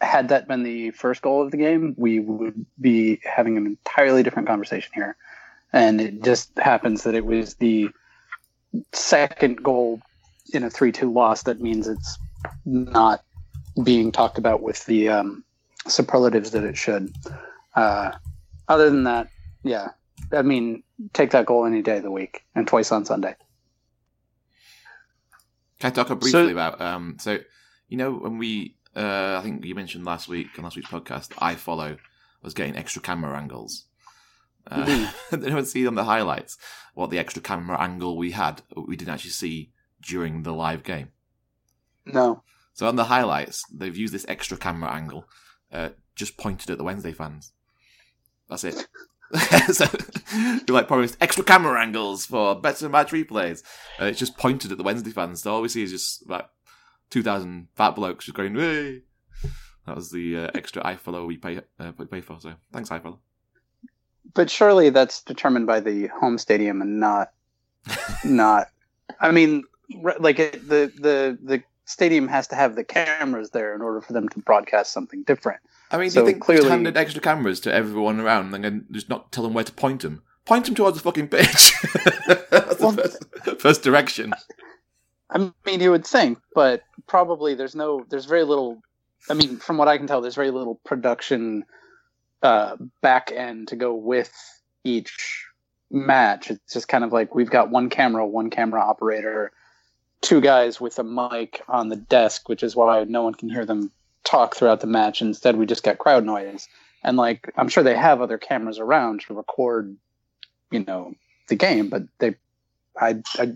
had 0.01 0.29
that 0.29 0.49
been 0.49 0.63
the 0.63 0.91
first 0.93 1.23
goal 1.23 1.43
of 1.43 1.51
the 1.51 1.57
game, 1.57 1.95
we 1.97 2.19
would 2.19 2.67
be 2.81 3.21
having 3.23 3.57
an 3.57 3.67
entirely 3.67 4.23
different 4.23 4.49
conversation 4.49 4.91
here. 4.95 5.17
And 5.73 6.01
it 6.01 6.23
just 6.23 6.57
happens 6.59 7.05
that 7.05 7.15
it 7.15 7.27
was 7.27 7.55
the 7.57 7.91
second 8.93 9.63
goal 9.63 10.01
in 10.53 10.65
a 10.65 10.71
3 10.71 10.91
2 10.91 11.13
loss 11.13 11.43
that 11.43 11.61
means 11.61 11.87
it's 11.87 12.19
not 12.65 13.23
being 13.83 14.13
talked 14.13 14.39
about 14.39 14.63
with 14.63 14.85
the 14.87 15.09
um, 15.09 15.45
superlatives 15.87 16.51
that 16.53 16.65
it 16.65 16.77
should. 16.77 17.15
Uh, 17.75 18.13
other 18.69 18.91
than 18.91 19.05
that, 19.05 19.29
yeah, 19.63 19.89
I 20.33 20.43
mean, 20.43 20.83
take 21.13 21.31
that 21.31 21.47
goal 21.47 21.65
any 21.65 21.83
day 21.83 21.99
of 21.99 22.03
the 22.03 22.11
week 22.11 22.45
and 22.55 22.67
twice 22.67 22.93
on 22.93 23.05
Sunday. 23.05 23.35
Can 25.81 25.93
I 25.93 25.95
talk 25.95 26.09
briefly 26.09 26.31
so, 26.31 26.49
about 26.49 26.81
um, 26.81 27.17
so 27.21 27.39
you 27.89 27.97
know 27.97 28.13
when 28.13 28.39
we 28.39 28.77
uh, 28.97 29.37
I 29.39 29.43
think 29.43 29.65
you 29.65 29.75
mentioned 29.75 30.05
last 30.05 30.29
week 30.29 30.49
on 30.59 30.65
last 30.65 30.77
week's 30.77 30.91
podcast 30.91 31.29
iFollow 31.35 31.99
was 32.43 32.55
getting 32.55 32.77
extra 32.77 33.01
camera 33.01 33.39
angles. 33.39 33.85
Uh, 34.67 34.85
mm-hmm. 34.85 35.37
they 35.41 35.51
don't 35.51 35.67
see 35.67 35.87
on 35.87 35.95
the 35.95 36.05
highlights 36.05 36.59
what 36.95 37.11
the 37.11 37.19
extra 37.19 37.41
camera 37.41 37.81
angle 37.81 38.17
we 38.17 38.33
had 38.33 38.63
we 38.77 38.97
didn't 38.97 39.15
actually 39.15 39.31
see 39.31 39.71
during 40.03 40.43
the 40.43 40.53
live 40.53 40.83
game. 40.83 41.11
No. 42.05 42.43
So 42.79 42.87
on 42.87 42.95
the 42.95 43.07
highlights, 43.07 43.65
they've 43.73 43.97
used 43.97 44.15
this 44.15 44.25
extra 44.29 44.57
camera 44.57 44.93
angle, 44.93 45.25
uh, 45.73 45.89
just 46.15 46.39
pointed 46.39 46.71
at 46.71 46.79
the 46.79 46.85
Wednesday 46.85 47.11
fans. 47.11 47.51
That's 48.49 48.63
it. 48.63 48.87
so 49.75 49.85
we 50.33 50.73
like 50.73 50.87
promised 50.87 51.17
extra 51.21 51.43
camera 51.43 51.83
angles 51.83 52.25
for 52.25 52.55
better 52.55 52.89
match 52.89 53.11
replays. 53.11 53.65
Uh, 54.01 54.05
it's 54.05 54.21
just 54.21 54.39
pointed 54.39 54.71
at 54.71 54.79
the 54.79 54.85
Wednesday 54.85 55.11
fans. 55.11 55.43
So 55.43 55.55
all 55.55 55.61
we 55.61 55.69
see 55.69 55.83
is 55.83 55.91
just 55.91 56.31
like 56.31 56.49
two 57.11 57.25
thousand 57.25 57.67
fat 57.75 57.97
blokes 57.97 58.27
just 58.27 58.37
going. 58.37 58.55
Hey! 58.55 59.03
That 59.85 59.97
was 59.97 60.13
the 60.13 60.37
uh, 60.37 60.51
extra 60.55 60.81
iFollow 60.85 61.27
we 61.27 61.37
pay 61.37 61.61
uh, 61.81 61.91
pay 62.09 62.21
for. 62.21 62.39
So 62.39 62.55
thanks 62.73 62.91
iFollow. 62.91 63.19
But 64.35 64.51
surely 64.51 64.91
that's 64.91 65.25
determined 65.25 65.67
by 65.67 65.81
the 65.81 66.07
home 66.21 66.39
stadium 66.39 66.81
and 66.81 67.01
not 67.01 67.33
not. 68.25 68.69
I 69.19 69.33
mean, 69.33 69.65
like 70.21 70.37
the 70.37 70.93
the 70.97 71.39
the 71.43 71.65
stadium 71.89 72.29
has 72.29 72.47
to 72.49 72.55
have 72.55 72.77
the 72.77 72.85
cameras 72.85 73.51
there 73.51 73.75
in 73.75 73.81
order 73.81 74.01
for 74.01 74.13
them 74.13 74.29
to 74.29 74.39
broadcast 74.41 74.93
something 74.93 75.23
different. 75.23 75.61
I 75.91 75.97
mean, 75.97 76.11
So 76.11 76.21
do 76.21 76.27
you 76.27 76.33
think 76.33 76.43
clearly- 76.45 76.69
handed 76.69 76.97
extra 76.97 77.21
cameras 77.23 77.61
to 77.61 77.73
everyone 77.73 78.21
around 78.21 78.53
and 78.55 78.63
then 78.63 78.87
just 78.91 79.09
not 79.09 79.33
tell 79.33 79.43
them 79.43 79.55
where 79.55 79.65
to 79.65 79.73
point 79.73 80.03
them? 80.03 80.23
Point 80.45 80.67
them 80.67 80.75
towards 80.75 80.97
the 80.99 81.03
fucking 81.03 81.29
pitch. 81.29 81.73
That's 82.51 82.79
Well, 82.81 82.93
the 82.93 83.03
first, 83.43 83.61
first 83.61 83.83
direction. 83.83 84.33
I 85.31 85.51
mean, 85.67 85.81
you 85.81 85.91
would 85.91 86.07
think, 86.07 86.39
but 86.55 86.83
probably 87.07 87.55
there's 87.55 87.75
no, 87.75 88.05
there's 88.09 88.25
very 88.27 88.45
little. 88.45 88.81
I 89.31 89.35
mean, 89.35 89.57
from 89.57 89.77
what 89.77 89.89
I 89.89 89.99
can 89.99 90.07
tell, 90.07 90.21
there's 90.23 90.35
very 90.35 90.51
little 90.51 90.77
production 90.87 91.65
uh, 92.43 92.77
back 93.03 93.31
end 93.35 93.69
to 93.69 93.77
go 93.77 93.95
with 93.95 94.33
each 94.85 95.45
match. 95.91 96.51
It's 96.51 96.73
just 96.73 96.89
kind 96.89 97.05
of 97.05 97.13
like 97.13 97.35
we've 97.35 97.51
got 97.51 97.71
one 97.71 97.91
camera, 97.91 98.27
one 98.27 98.49
camera 98.49 98.81
operator, 98.81 99.53
two 100.21 100.41
guys 100.41 100.81
with 100.81 100.99
a 100.99 101.05
mic 101.05 101.63
on 101.69 101.89
the 101.89 101.97
desk, 101.97 102.49
which 102.49 102.63
is 102.63 102.75
why 102.75 103.05
no 103.05 103.23
one 103.23 103.35
can 103.35 103.49
hear 103.49 103.65
them 103.65 103.91
talk 104.25 104.55
throughout 104.55 104.81
the 104.81 104.87
match. 104.87 105.23
Instead, 105.23 105.57
we 105.57 105.67
just 105.67 105.83
get 105.83 105.99
crowd 105.99 106.25
noise. 106.25 106.69
And 107.05 107.17
like, 107.17 107.53
I'm 107.57 107.69
sure 107.69 107.83
they 107.83 107.97
have 107.97 108.21
other 108.21 108.39
cameras 108.39 108.79
around 108.79 109.21
to 109.23 109.35
record, 109.35 109.97
you 110.71 110.85
know, 110.85 111.15
the 111.49 111.55
game, 111.55 111.89
but 111.89 112.03
they, 112.19 112.35
I, 113.01 113.23
I 113.39 113.55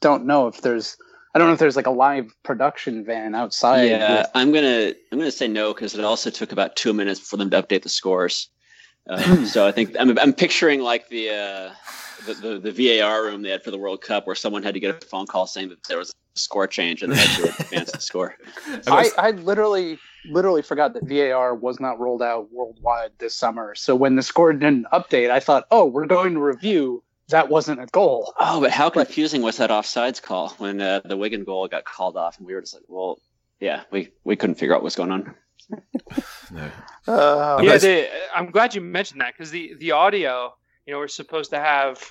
don't 0.00 0.26
know 0.26 0.46
if 0.48 0.62
there's 0.62 0.96
I 1.34 1.38
don't 1.38 1.48
know 1.48 1.52
if 1.52 1.58
there's 1.58 1.76
like 1.76 1.86
a 1.86 1.90
live 1.90 2.34
production 2.42 3.04
van 3.04 3.34
outside. 3.34 3.84
yeah, 3.84 4.18
with- 4.18 4.30
I'm 4.34 4.52
gonna 4.52 4.94
I'm 5.12 5.18
gonna 5.18 5.30
say 5.30 5.46
no 5.46 5.74
because 5.74 5.94
it 5.94 6.04
also 6.04 6.30
took 6.30 6.52
about 6.52 6.74
two 6.74 6.92
minutes 6.92 7.20
for 7.20 7.36
them 7.36 7.50
to 7.50 7.62
update 7.62 7.82
the 7.82 7.88
scores. 7.88 8.48
Uh, 9.08 9.44
so 9.44 9.66
I 9.66 9.72
think 9.72 9.94
I'm, 9.98 10.18
I'm 10.18 10.32
picturing 10.32 10.80
like 10.80 11.08
the, 11.08 11.30
uh, 11.30 11.70
the 12.28 12.34
the 12.60 12.72
the 12.72 12.98
VAR 13.00 13.24
room 13.24 13.42
they 13.42 13.50
had 13.50 13.62
for 13.62 13.70
the 13.70 13.78
World 13.78 14.00
Cup 14.00 14.26
where 14.26 14.36
someone 14.36 14.62
had 14.62 14.74
to 14.74 14.80
get 14.80 15.02
a 15.02 15.06
phone 15.06 15.26
call 15.26 15.46
saying 15.46 15.70
that 15.70 15.82
there 15.84 15.98
was 15.98 16.10
a 16.10 16.38
score 16.38 16.66
change 16.66 17.02
and 17.02 17.12
they 17.12 17.16
had 17.16 17.44
to 17.44 17.62
advance 17.62 17.92
the 17.92 18.00
score. 18.00 18.36
I, 18.86 19.10
I 19.18 19.30
literally 19.32 19.98
literally 20.26 20.62
forgot 20.62 20.94
that 20.94 21.04
VAR 21.04 21.54
was 21.54 21.80
not 21.80 21.98
rolled 21.98 22.22
out 22.22 22.52
worldwide 22.52 23.10
this 23.18 23.34
summer. 23.34 23.74
So 23.74 23.94
when 23.94 24.16
the 24.16 24.22
score 24.22 24.52
didn't 24.52 24.86
update, 24.92 25.30
I 25.30 25.40
thought, 25.40 25.66
oh, 25.70 25.86
we're 25.86 26.06
going 26.06 26.34
to 26.34 26.40
review. 26.40 27.02
That 27.28 27.50
wasn't 27.50 27.82
a 27.82 27.86
goal. 27.86 28.32
Oh, 28.40 28.58
but 28.60 28.70
how 28.70 28.88
confusing 28.88 29.42
was 29.42 29.58
that 29.58 29.68
offsides 29.68 30.22
call 30.22 30.50
when 30.56 30.80
uh, 30.80 31.02
the 31.04 31.16
Wigan 31.16 31.44
goal 31.44 31.68
got 31.68 31.84
called 31.84 32.16
off 32.16 32.38
and 32.38 32.46
we 32.46 32.54
were 32.54 32.62
just 32.62 32.72
like, 32.74 32.84
well, 32.88 33.18
yeah, 33.60 33.82
we 33.90 34.10
we 34.24 34.36
couldn't 34.36 34.56
figure 34.56 34.74
out 34.74 34.82
what's 34.82 34.96
going 34.96 35.12
on. 35.12 35.34
No. 36.50 36.70
Uh, 37.06 37.60
yeah, 37.62 37.76
they, 37.76 38.08
I'm 38.34 38.50
glad 38.50 38.74
you 38.74 38.80
mentioned 38.80 39.20
that 39.20 39.34
because 39.34 39.50
the 39.50 39.74
the 39.78 39.92
audio, 39.92 40.54
you 40.86 40.92
know, 40.94 40.98
we're 40.98 41.08
supposed 41.08 41.50
to 41.50 41.58
have, 41.58 42.02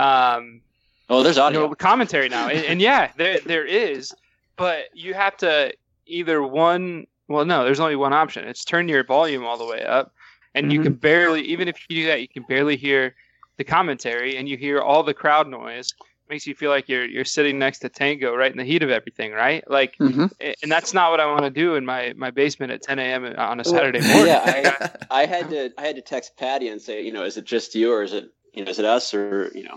um, 0.00 0.60
Oh, 1.08 1.22
there's 1.24 1.36
you 1.36 1.42
audio. 1.42 1.66
know, 1.66 1.74
commentary 1.74 2.28
now, 2.28 2.48
and, 2.48 2.64
and 2.64 2.80
yeah, 2.80 3.10
there 3.16 3.40
there 3.40 3.66
is, 3.66 4.14
but 4.56 4.84
you 4.94 5.12
have 5.14 5.36
to 5.38 5.72
either 6.06 6.40
one. 6.42 7.06
Well, 7.26 7.44
no, 7.44 7.64
there's 7.64 7.80
only 7.80 7.96
one 7.96 8.12
option. 8.12 8.46
It's 8.46 8.64
turn 8.64 8.88
your 8.88 9.02
volume 9.04 9.44
all 9.44 9.58
the 9.58 9.66
way 9.66 9.82
up, 9.84 10.12
and 10.54 10.72
you 10.72 10.82
can 10.82 10.94
barely, 10.94 11.42
even 11.42 11.66
if 11.68 11.76
you 11.88 11.96
do 11.96 12.06
that, 12.06 12.20
you 12.20 12.28
can 12.28 12.44
barely 12.44 12.76
hear 12.76 13.14
the 13.56 13.64
commentary, 13.64 14.36
and 14.36 14.48
you 14.48 14.56
hear 14.56 14.80
all 14.80 15.02
the 15.02 15.14
crowd 15.14 15.48
noise. 15.48 15.94
Makes 16.28 16.46
you 16.46 16.54
feel 16.54 16.70
like 16.70 16.88
you're 16.88 17.06
you're 17.06 17.24
sitting 17.24 17.58
next 17.58 17.80
to 17.80 17.88
Tango, 17.88 18.32
right 18.36 18.52
in 18.52 18.56
the 18.56 18.62
heat 18.64 18.84
of 18.84 18.90
everything, 18.90 19.32
right? 19.32 19.68
Like, 19.68 19.96
mhm. 19.98 20.30
and 20.62 20.70
that's 20.70 20.94
not 20.94 21.10
what 21.10 21.18
I 21.18 21.26
want 21.26 21.42
to 21.42 21.50
do 21.50 21.74
in 21.74 21.84
my 21.84 22.12
my 22.16 22.30
basement 22.30 22.70
at 22.70 22.82
10 22.82 23.00
a.m. 23.00 23.24
on 23.36 23.58
a 23.58 23.64
Saturday 23.64 24.00
morning. 24.00 24.26
yeah, 24.26 24.90
I, 25.10 25.22
I 25.22 25.26
had 25.26 25.50
to 25.50 25.72
I 25.76 25.86
had 25.88 25.96
to 25.96 26.02
text 26.02 26.36
Patty 26.36 26.68
and 26.68 26.80
say, 26.80 27.02
you 27.04 27.10
know, 27.12 27.24
is 27.24 27.36
it 27.36 27.44
just 27.46 27.74
you 27.74 27.92
or 27.92 28.04
is 28.04 28.12
it 28.12 28.30
you 28.54 28.64
know 28.64 28.70
is 28.70 28.78
it 28.78 28.84
us 28.84 29.12
or 29.12 29.50
you 29.56 29.64
know 29.64 29.76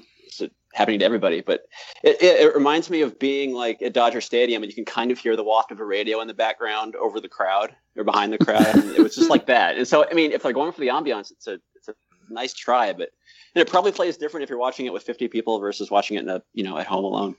happening 0.74 1.00
to 1.00 1.06
everybody? 1.06 1.42
But 1.42 1.62
it, 2.04 2.22
it, 2.22 2.42
it 2.42 2.56
reminds 2.56 2.90
me 2.90 3.02
of 3.02 3.20
being 3.20 3.54
like 3.54 3.82
at 3.82 3.94
Dodger 3.94 4.22
Stadium 4.22 4.64
and 4.64 4.72
you 4.72 4.76
can 4.76 4.86
kind 4.86 5.12
of 5.12 5.20
hear 5.20 5.36
the 5.36 5.44
waft 5.44 5.72
of 5.72 5.80
a 5.80 5.86
radio 5.86 6.22
in 6.22 6.28
the 6.28 6.34
background 6.34 6.96
over 6.96 7.20
the 7.20 7.30
crowd 7.30 7.76
or 7.96 8.04
behind 8.04 8.34
the 8.34 8.38
crowd. 8.38 8.76
it 8.76 9.02
was 9.02 9.16
just 9.16 9.30
like 9.30 9.48
that. 9.48 9.78
And 9.78 9.88
so 9.88 10.06
I 10.10 10.14
mean, 10.14 10.32
if 10.32 10.44
they're 10.44 10.54
going 10.54 10.72
for 10.72 10.82
the 10.82 10.88
ambiance, 10.88 11.32
it's 11.32 11.48
a 11.48 11.60
it's 11.76 11.88
a 11.88 11.96
nice 12.30 12.54
try, 12.54 12.94
but 12.94 13.10
and 13.56 13.62
it 13.62 13.70
probably 13.70 13.92
plays 13.92 14.18
different 14.18 14.44
if 14.44 14.50
you're 14.50 14.60
watching 14.60 14.86
it 14.86 14.94
with 14.94 15.04
50 15.04 15.28
people 15.28 15.60
versus 15.60 15.92
watching 15.92 16.18
it 16.18 16.22
in 16.22 16.30
a 16.30 16.42
you 16.54 16.64
know 16.64 16.78
at 16.78 16.88
home 16.88 17.06
alone. 17.06 17.36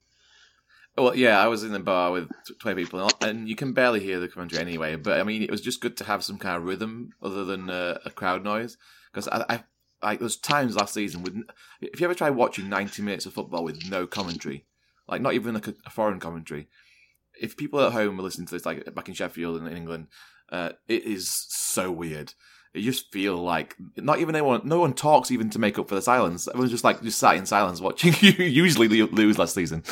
Well, 0.96 1.16
yeah, 1.16 1.40
I 1.40 1.48
was 1.48 1.64
in 1.64 1.72
the 1.72 1.80
bar 1.80 2.12
with 2.12 2.30
20 2.60 2.84
people, 2.84 3.10
and 3.20 3.48
you 3.48 3.56
can 3.56 3.72
barely 3.72 3.98
hear 3.98 4.20
the 4.20 4.28
commentary 4.28 4.62
anyway. 4.62 4.94
But 4.94 5.20
I 5.20 5.24
mean, 5.24 5.42
it 5.42 5.50
was 5.50 5.60
just 5.60 5.80
good 5.80 5.96
to 5.96 6.04
have 6.04 6.22
some 6.22 6.38
kind 6.38 6.56
of 6.56 6.64
rhythm 6.64 7.10
other 7.20 7.44
than 7.44 7.68
uh, 7.68 7.98
a 8.04 8.10
crowd 8.10 8.44
noise. 8.44 8.76
Because 9.12 9.28
I, 9.28 9.64
like, 10.04 10.20
there's 10.20 10.36
times 10.36 10.76
last 10.76 10.94
season 10.94 11.22
with, 11.22 11.34
if 11.80 12.00
you 12.00 12.04
ever 12.04 12.14
try 12.14 12.30
watching 12.30 12.68
90 12.68 13.02
minutes 13.02 13.26
of 13.26 13.32
football 13.32 13.64
with 13.64 13.88
no 13.88 14.06
commentary, 14.06 14.66
like 15.08 15.20
not 15.20 15.34
even 15.34 15.54
like 15.54 15.66
a, 15.66 15.74
a 15.86 15.90
foreign 15.90 16.20
commentary, 16.20 16.68
if 17.40 17.56
people 17.56 17.80
at 17.80 17.92
home 17.92 18.18
are 18.18 18.22
listening 18.22 18.46
to 18.46 18.54
this, 18.54 18.66
like 18.66 18.94
back 18.94 19.08
in 19.08 19.14
Sheffield 19.14 19.58
and 19.58 19.68
in 19.68 19.76
England, 19.76 20.06
uh, 20.50 20.70
it 20.88 21.04
is 21.04 21.28
so 21.48 21.90
weird. 21.90 22.34
You 22.74 22.82
just 22.82 23.12
feel 23.12 23.36
like 23.36 23.76
not 23.96 24.18
even 24.18 24.34
anyone, 24.34 24.62
no 24.64 24.80
one 24.80 24.94
talks 24.94 25.30
even 25.30 25.48
to 25.50 25.60
make 25.60 25.78
up 25.78 25.88
for 25.88 25.94
the 25.94 26.02
silence. 26.02 26.48
Everyone's 26.48 26.72
just 26.72 26.82
like 26.82 27.02
just 27.02 27.18
sat 27.18 27.36
in 27.36 27.46
silence 27.46 27.80
watching 27.80 28.14
you 28.20 28.44
usually 28.44 28.88
lose 28.88 29.38
last 29.38 29.54
season. 29.54 29.84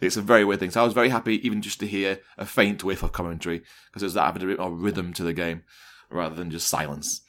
It's 0.00 0.16
a 0.16 0.22
very 0.22 0.44
weird 0.44 0.60
thing. 0.60 0.70
So 0.70 0.80
I 0.80 0.84
was 0.84 0.94
very 0.94 1.10
happy 1.10 1.46
even 1.46 1.60
just 1.60 1.80
to 1.80 1.86
hear 1.86 2.20
a 2.38 2.46
faint 2.46 2.82
whiff 2.82 3.02
of 3.02 3.12
commentary 3.12 3.62
because 3.88 4.02
it 4.02 4.06
was 4.06 4.14
that 4.14 4.24
having 4.24 4.42
a 4.42 4.46
bit 4.46 4.58
more 4.58 4.70
rhythm 4.70 5.12
to 5.14 5.22
the 5.22 5.34
game 5.34 5.64
rather 6.10 6.34
than 6.34 6.50
just 6.50 6.68
silence. 6.68 7.20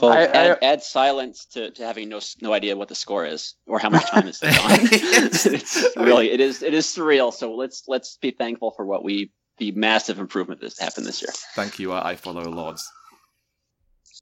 Well, 0.00 0.12
I- 0.12 0.24
add, 0.24 0.58
I- 0.62 0.66
add 0.66 0.82
silence 0.82 1.46
to, 1.52 1.70
to 1.70 1.84
having 1.84 2.08
no 2.08 2.20
no 2.40 2.52
idea 2.52 2.76
what 2.76 2.88
the 2.88 2.94
score 2.94 3.24
is 3.24 3.54
or 3.66 3.78
how 3.78 3.90
much 3.90 4.06
time 4.10 4.28
is 4.28 4.36
still 4.36 4.50
on. 4.62 4.70
it's 4.82 5.96
really 5.96 6.30
it 6.30 6.40
is 6.40 6.62
it 6.62 6.74
is 6.74 6.86
surreal. 6.86 7.32
So 7.32 7.54
let's 7.54 7.84
let's 7.88 8.16
be 8.20 8.30
thankful 8.30 8.72
for 8.76 8.84
what 8.84 9.04
we 9.04 9.30
the 9.58 9.72
massive 9.72 10.18
improvement 10.18 10.60
that's 10.60 10.78
happened 10.78 11.06
this 11.06 11.22
year. 11.22 11.32
Thank 11.54 11.78
you. 11.78 11.92
I, 11.92 12.10
I 12.10 12.16
follow 12.16 12.42
Lords. 12.42 12.86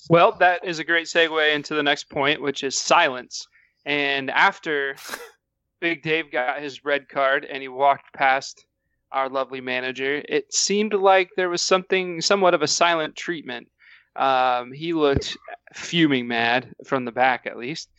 Well, 0.09 0.33
that 0.39 0.65
is 0.65 0.79
a 0.79 0.85
great 0.85 1.07
segue 1.07 1.55
into 1.55 1.75
the 1.75 1.83
next 1.83 2.11
point, 2.11 2.41
which 2.41 2.63
is 2.63 2.79
silence. 2.79 3.47
And 3.85 4.31
after 4.31 4.97
Big 5.81 6.03
Dave 6.03 6.31
got 6.31 6.63
his 6.63 6.85
red 6.85 7.09
card 7.09 7.45
and 7.45 7.63
he 7.63 7.69
walked 7.69 8.13
past 8.15 8.65
our 9.13 9.29
lovely 9.29 9.61
manager, 9.61 10.23
it 10.29 10.53
seemed 10.53 10.93
like 10.95 11.31
there 11.37 11.49
was 11.49 11.63
something, 11.63 12.21
somewhat 12.21 12.55
of 12.55 12.63
a 12.63 12.69
silent 12.69 13.17
treatment. 13.17 13.69
Um, 14.17 14.73
he 14.73 14.93
looked 14.93 15.37
fuming 15.75 16.29
mad 16.29 16.75
from 16.85 17.05
the 17.05 17.13
back, 17.13 17.47
at 17.47 17.57
least. 17.57 17.91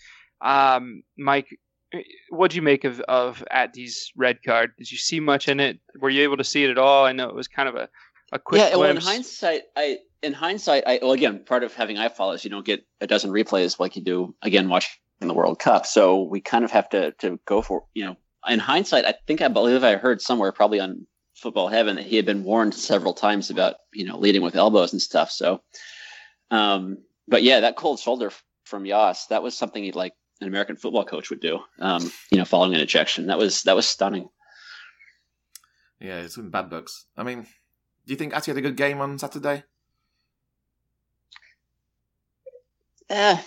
Um, 0.41 1.03
Mike, 1.17 1.59
what 2.29 2.51
do 2.51 2.57
you 2.57 2.61
make 2.61 2.83
of 2.83 2.99
of 3.01 3.43
Atty's 3.51 4.11
red 4.15 4.43
card? 4.43 4.71
Did 4.77 4.91
you 4.91 4.97
see 4.97 5.19
much 5.19 5.47
in 5.47 5.59
it? 5.59 5.79
Were 5.99 6.09
you 6.09 6.23
able 6.23 6.37
to 6.37 6.43
see 6.43 6.63
it 6.63 6.69
at 6.69 6.77
all? 6.77 7.05
I 7.05 7.11
know 7.11 7.29
it 7.29 7.35
was 7.35 7.47
kind 7.47 7.69
of 7.69 7.75
a, 7.75 7.89
a 8.31 8.39
quick 8.39 8.61
yeah, 8.61 8.75
well, 8.75 8.89
in 8.89 8.97
hindsight, 8.97 9.63
I 9.75 9.99
in 10.21 10.33
hindsight, 10.33 10.83
I 10.87 10.99
well 11.01 11.13
again 11.13 11.43
part 11.45 11.63
of 11.63 11.73
having 11.73 11.97
iFollow 11.97 12.35
is 12.35 12.43
you 12.43 12.49
don't 12.49 12.65
get 12.65 12.85
a 13.01 13.07
dozen 13.07 13.31
replays 13.31 13.79
like 13.79 13.95
you 13.95 14.01
do 14.01 14.35
again 14.41 14.69
watching 14.69 14.91
the 15.21 15.33
World 15.33 15.59
Cup. 15.59 15.85
So 15.85 16.23
we 16.23 16.41
kind 16.41 16.65
of 16.65 16.71
have 16.71 16.89
to 16.89 17.11
to 17.19 17.39
go 17.45 17.61
for 17.61 17.85
you 17.93 18.05
know. 18.05 18.17
In 18.47 18.59
hindsight, 18.59 19.05
I 19.05 19.15
think 19.25 19.41
I 19.41 19.47
believe 19.47 19.83
I 19.83 19.95
heard 19.95 20.21
somewhere 20.21 20.51
probably 20.51 20.79
on 20.79 21.07
Football 21.33 21.67
Heaven 21.67 21.95
that 21.95 22.05
he 22.05 22.15
had 22.15 22.27
been 22.27 22.43
warned 22.43 22.75
several 22.75 23.13
times 23.13 23.49
about 23.49 23.75
you 23.93 24.05
know 24.05 24.17
leading 24.17 24.41
with 24.41 24.55
elbows 24.55 24.93
and 24.93 25.01
stuff. 25.01 25.31
So, 25.31 25.61
um, 26.51 26.97
but 27.27 27.43
yeah, 27.43 27.61
that 27.61 27.75
cold 27.75 27.99
shoulder 27.99 28.31
from 28.63 28.85
Yas 28.85 29.27
that 29.27 29.43
was 29.43 29.57
something 29.57 29.83
he'd 29.83 29.95
like 29.95 30.13
an 30.41 30.47
American 30.47 30.75
football 30.75 31.05
coach 31.05 31.29
would 31.29 31.39
do. 31.39 31.59
Um, 31.79 32.11
you 32.31 32.37
know, 32.37 32.45
following 32.45 32.73
an 32.75 32.81
ejection, 32.81 33.27
that 33.27 33.37
was 33.37 33.63
that 33.63 33.75
was 33.75 33.87
stunning. 33.87 34.29
Yeah, 35.99 36.19
it's 36.19 36.37
in 36.37 36.49
bad 36.49 36.69
books. 36.69 37.05
I 37.15 37.23
mean, 37.23 37.43
do 38.05 38.13
you 38.13 38.17
think 38.17 38.35
Atty 38.35 38.51
had 38.51 38.57
a 38.57 38.61
good 38.61 38.75
game 38.75 38.99
on 38.99 39.17
Saturday? 39.17 39.63
Eh, 43.09 43.41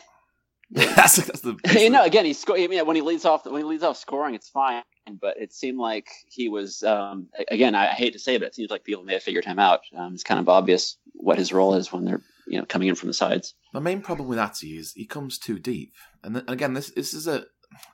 that's, 0.71 1.17
that's 1.27 1.41
the. 1.41 1.57
you 1.81 1.91
know, 1.91 2.05
again, 2.05 2.25
he 2.25 2.33
sco- 2.33 2.57
I 2.57 2.67
mean, 2.67 2.85
when 2.87 2.97
he 2.97 3.03
leads 3.03 3.25
off 3.25 3.45
when 3.45 3.57
he 3.57 3.65
leads 3.65 3.83
off 3.83 3.97
scoring, 3.97 4.35
it's 4.35 4.49
fine. 4.49 4.83
But 5.21 5.39
it 5.39 5.55
seemed 5.55 5.79
like 5.79 6.09
he 6.27 6.49
was 6.49 6.83
um, 6.83 7.29
again. 7.51 7.75
I 7.75 7.87
hate 7.87 8.13
to 8.13 8.19
say 8.19 8.35
it, 8.35 8.41
but 8.41 8.49
it 8.49 8.55
seems 8.55 8.71
like 8.71 8.85
people 8.85 9.05
may 9.05 9.15
have 9.15 9.23
figured 9.23 9.45
him 9.45 9.59
out. 9.59 9.81
Um, 9.97 10.15
it's 10.15 10.25
kind 10.25 10.39
of 10.39 10.49
obvious 10.49 10.99
what 11.15 11.39
his 11.39 11.53
role 11.53 11.75
is 11.75 11.93
when 11.93 12.05
they're 12.05 12.23
you 12.49 12.59
know 12.59 12.67
coming 12.67 12.89
in 12.89 12.95
from 12.95 13.09
the 13.09 13.15
sides. 13.15 13.55
My 13.73 13.81
main 13.81 14.01
problem 14.01 14.29
with 14.29 14.39
Atty 14.39 14.77
is 14.77 14.93
he 14.93 15.07
comes 15.07 15.39
too 15.39 15.59
deep, 15.59 15.95
and, 16.23 16.35
th- 16.35 16.45
again, 16.49 16.75
this 16.75 16.91
this 16.91 17.15
is 17.15 17.27
a 17.27 17.45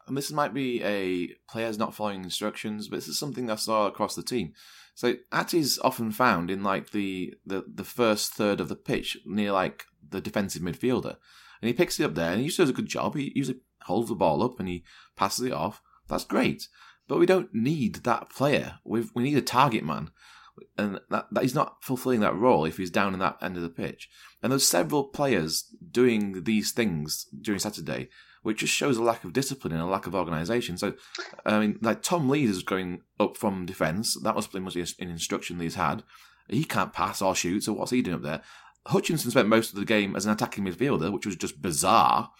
and 0.06 0.16
this 0.16 0.30
might 0.30 0.54
be 0.54 0.82
a 0.82 1.28
players 1.50 1.78
not 1.78 1.94
following 1.94 2.22
instructions, 2.22 2.88
but 2.88 2.96
this 2.96 3.08
is 3.08 3.18
something 3.18 3.50
I 3.50 3.56
saw 3.56 3.86
across 3.86 4.14
the 4.14 4.22
team. 4.22 4.52
So 4.94 5.14
Atty's 5.32 5.78
often 5.80 6.12
found 6.12 6.50
in 6.50 6.62
like 6.62 6.90
the, 6.90 7.34
the 7.44 7.64
the 7.66 7.84
first 7.84 8.32
third 8.32 8.60
of 8.60 8.68
the 8.68 8.76
pitch 8.76 9.18
near 9.26 9.52
like 9.52 9.84
the 10.08 10.20
defensive 10.20 10.62
midfielder, 10.62 11.16
and 11.60 11.68
he 11.68 11.72
picks 11.72 11.98
it 11.98 12.04
up 12.04 12.14
there, 12.14 12.30
and 12.30 12.38
he 12.38 12.44
usually 12.44 12.64
does 12.64 12.70
a 12.70 12.74
good 12.74 12.86
job. 12.86 13.16
He 13.16 13.32
usually 13.34 13.60
holds 13.82 14.08
the 14.08 14.14
ball 14.14 14.42
up 14.42 14.58
and 14.58 14.68
he 14.68 14.84
passes 15.16 15.46
it 15.46 15.52
off. 15.52 15.82
That's 16.08 16.24
great, 16.24 16.68
but 17.08 17.18
we 17.18 17.26
don't 17.26 17.52
need 17.52 17.96
that 17.96 18.30
player. 18.30 18.78
We 18.84 19.04
we 19.14 19.24
need 19.24 19.36
a 19.36 19.42
target 19.42 19.84
man, 19.84 20.10
and 20.76 21.00
that, 21.10 21.26
that 21.30 21.42
he's 21.42 21.54
not 21.54 21.82
fulfilling 21.82 22.20
that 22.20 22.36
role 22.36 22.64
if 22.64 22.76
he's 22.76 22.90
down 22.90 23.14
in 23.14 23.20
that 23.20 23.38
end 23.40 23.56
of 23.56 23.62
the 23.62 23.68
pitch. 23.68 24.08
And 24.42 24.52
there's 24.52 24.68
several 24.68 25.04
players 25.04 25.74
doing 25.90 26.44
these 26.44 26.72
things 26.72 27.26
during 27.40 27.58
Saturday, 27.58 28.08
which 28.42 28.58
just 28.58 28.72
shows 28.72 28.96
a 28.96 29.02
lack 29.02 29.24
of 29.24 29.32
discipline 29.32 29.72
and 29.72 29.82
a 29.82 29.86
lack 29.86 30.06
of 30.06 30.14
organisation. 30.14 30.76
So, 30.76 30.94
I 31.46 31.58
mean, 31.58 31.78
like 31.80 32.02
Tom 32.02 32.28
Lee 32.28 32.44
is 32.44 32.62
going 32.62 33.02
up 33.18 33.36
from 33.36 33.66
defence. 33.66 34.14
That 34.22 34.34
be 34.52 34.60
must 34.60 34.76
be 34.76 34.84
an 35.00 35.10
instruction 35.10 35.58
he's 35.60 35.76
had. 35.76 36.02
He 36.48 36.64
can't 36.64 36.92
pass 36.92 37.22
or 37.22 37.34
shoot, 37.34 37.64
so 37.64 37.72
what's 37.72 37.90
he 37.90 38.02
doing 38.02 38.16
up 38.16 38.22
there? 38.22 38.42
Hutchinson 38.86 39.30
spent 39.30 39.48
most 39.48 39.72
of 39.72 39.78
the 39.78 39.86
game 39.86 40.14
as 40.14 40.26
an 40.26 40.32
attacking 40.32 40.64
midfielder, 40.64 41.10
which 41.10 41.24
was 41.24 41.36
just 41.36 41.62
bizarre. 41.62 42.30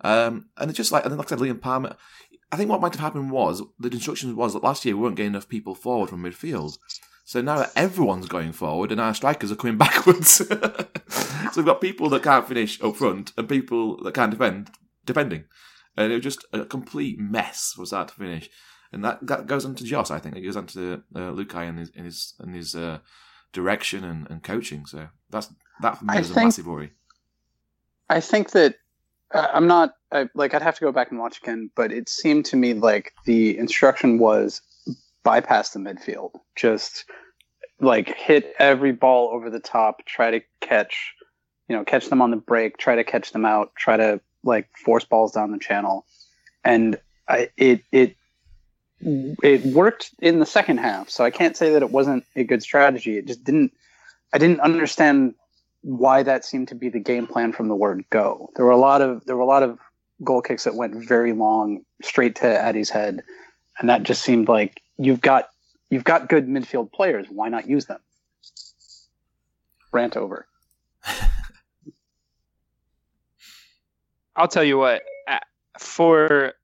Um, 0.00 0.48
and 0.56 0.70
it's 0.70 0.78
just 0.78 0.92
like, 0.92 1.04
and 1.04 1.12
then 1.12 1.18
like 1.18 1.28
I 1.28 1.36
said, 1.36 1.38
Liam 1.40 1.60
Palmer. 1.60 1.96
I 2.50 2.56
think 2.56 2.70
what 2.70 2.80
might 2.80 2.92
have 2.94 3.00
happened 3.00 3.32
was 3.32 3.62
the 3.78 3.88
instructions 3.88 4.34
was 4.34 4.52
that 4.52 4.62
last 4.62 4.84
year 4.84 4.96
we 4.96 5.02
weren't 5.02 5.16
getting 5.16 5.32
enough 5.32 5.48
people 5.48 5.74
forward 5.74 6.10
from 6.10 6.22
midfield. 6.22 6.78
So 7.24 7.40
now 7.40 7.66
everyone's 7.74 8.28
going 8.28 8.52
forward 8.52 8.92
and 8.92 9.00
our 9.00 9.14
strikers 9.14 9.50
are 9.50 9.56
coming 9.56 9.78
backwards. 9.78 10.30
so 11.08 11.52
we've 11.56 11.64
got 11.64 11.80
people 11.80 12.08
that 12.10 12.22
can't 12.22 12.46
finish 12.46 12.80
up 12.82 12.96
front 12.96 13.32
and 13.36 13.48
people 13.48 14.02
that 14.02 14.14
can't 14.14 14.30
defend 14.30 14.70
defending. 15.04 15.44
And 15.96 16.12
it 16.12 16.16
was 16.16 16.24
just 16.24 16.44
a 16.52 16.64
complete 16.64 17.18
mess 17.18 17.72
from 17.74 17.86
start 17.86 18.08
to 18.08 18.14
finish. 18.14 18.50
And 18.92 19.04
that, 19.04 19.26
that 19.26 19.46
goes 19.46 19.64
on 19.64 19.74
to 19.76 19.84
Joss, 19.84 20.10
I 20.10 20.18
think. 20.18 20.36
It 20.36 20.42
goes 20.42 20.56
on 20.56 20.66
to 20.68 21.02
uh, 21.14 21.18
Luhukay 21.18 21.68
and 21.68 21.78
his 21.78 21.90
in 21.90 22.04
his, 22.04 22.34
in 22.42 22.52
his 22.52 22.76
uh, 22.76 22.98
direction 23.52 24.04
and, 24.04 24.30
and 24.30 24.42
coaching. 24.42 24.86
So 24.86 25.08
that's 25.30 25.52
that 25.80 25.98
for 25.98 26.04
me 26.04 26.14
I 26.14 26.20
is 26.20 26.30
a 26.30 26.34
massive 26.34 26.66
worry. 26.66 26.92
I 28.08 28.20
think 28.20 28.50
that 28.50 28.76
uh, 29.32 29.48
I'm 29.52 29.66
not 29.66 29.94
I, 30.12 30.28
like 30.34 30.54
I'd 30.54 30.62
have 30.62 30.76
to 30.76 30.84
go 30.84 30.92
back 30.92 31.10
and 31.10 31.18
watch 31.18 31.38
again, 31.38 31.70
but 31.74 31.90
it 31.90 32.08
seemed 32.08 32.44
to 32.46 32.56
me 32.56 32.74
like 32.74 33.12
the 33.24 33.56
instruction 33.58 34.18
was 34.18 34.60
bypass 35.24 35.70
the 35.70 35.80
midfield, 35.80 36.32
just 36.54 37.04
like 37.80 38.14
hit 38.14 38.54
every 38.58 38.92
ball 38.92 39.30
over 39.32 39.50
the 39.50 39.60
top, 39.60 40.04
try 40.06 40.30
to 40.30 40.40
catch, 40.60 41.14
you 41.68 41.76
know, 41.76 41.84
catch 41.84 42.08
them 42.08 42.22
on 42.22 42.30
the 42.30 42.36
break, 42.36 42.76
try 42.76 42.94
to 42.94 43.04
catch 43.04 43.32
them 43.32 43.44
out, 43.44 43.74
try 43.76 43.96
to 43.96 44.20
like 44.44 44.68
force 44.76 45.04
balls 45.04 45.32
down 45.32 45.50
the 45.50 45.58
channel, 45.58 46.06
and 46.62 46.98
I, 47.28 47.50
it 47.56 47.82
it 47.90 48.16
it 49.00 49.64
worked 49.66 50.10
in 50.20 50.38
the 50.38 50.46
second 50.46 50.78
half. 50.78 51.10
So 51.10 51.24
I 51.24 51.30
can't 51.30 51.56
say 51.56 51.72
that 51.72 51.82
it 51.82 51.90
wasn't 51.90 52.24
a 52.36 52.44
good 52.44 52.62
strategy. 52.62 53.18
It 53.18 53.26
just 53.26 53.44
didn't. 53.44 53.72
I 54.32 54.38
didn't 54.38 54.60
understand 54.60 55.34
why 55.82 56.22
that 56.22 56.44
seemed 56.44 56.68
to 56.68 56.74
be 56.74 56.88
the 56.88 56.98
game 56.98 57.26
plan 57.26 57.52
from 57.52 57.68
the 57.68 57.74
word 57.74 58.04
go. 58.10 58.50
There 58.56 58.64
were 58.64 58.70
a 58.70 58.76
lot 58.76 59.02
of 59.02 59.24
there 59.26 59.36
were 59.36 59.42
a 59.42 59.46
lot 59.46 59.62
of 59.62 59.78
goal 60.22 60.42
kicks 60.42 60.64
that 60.64 60.74
went 60.74 60.94
very 60.94 61.32
long, 61.32 61.84
straight 62.02 62.36
to 62.36 62.46
Addy's 62.46 62.90
head, 62.90 63.22
and 63.78 63.88
that 63.88 64.02
just 64.02 64.22
seemed 64.22 64.48
like 64.48 64.80
you've 64.98 65.20
got 65.20 65.48
you've 65.90 66.04
got 66.04 66.28
good 66.28 66.46
midfield 66.46 66.92
players. 66.92 67.26
Why 67.30 67.48
not 67.48 67.68
use 67.68 67.86
them? 67.86 68.00
Rant 69.92 70.16
over. 70.16 70.46
I'll 74.36 74.48
tell 74.48 74.64
you 74.64 74.78
what, 74.78 75.02
uh, 75.28 75.38
for 75.78 76.54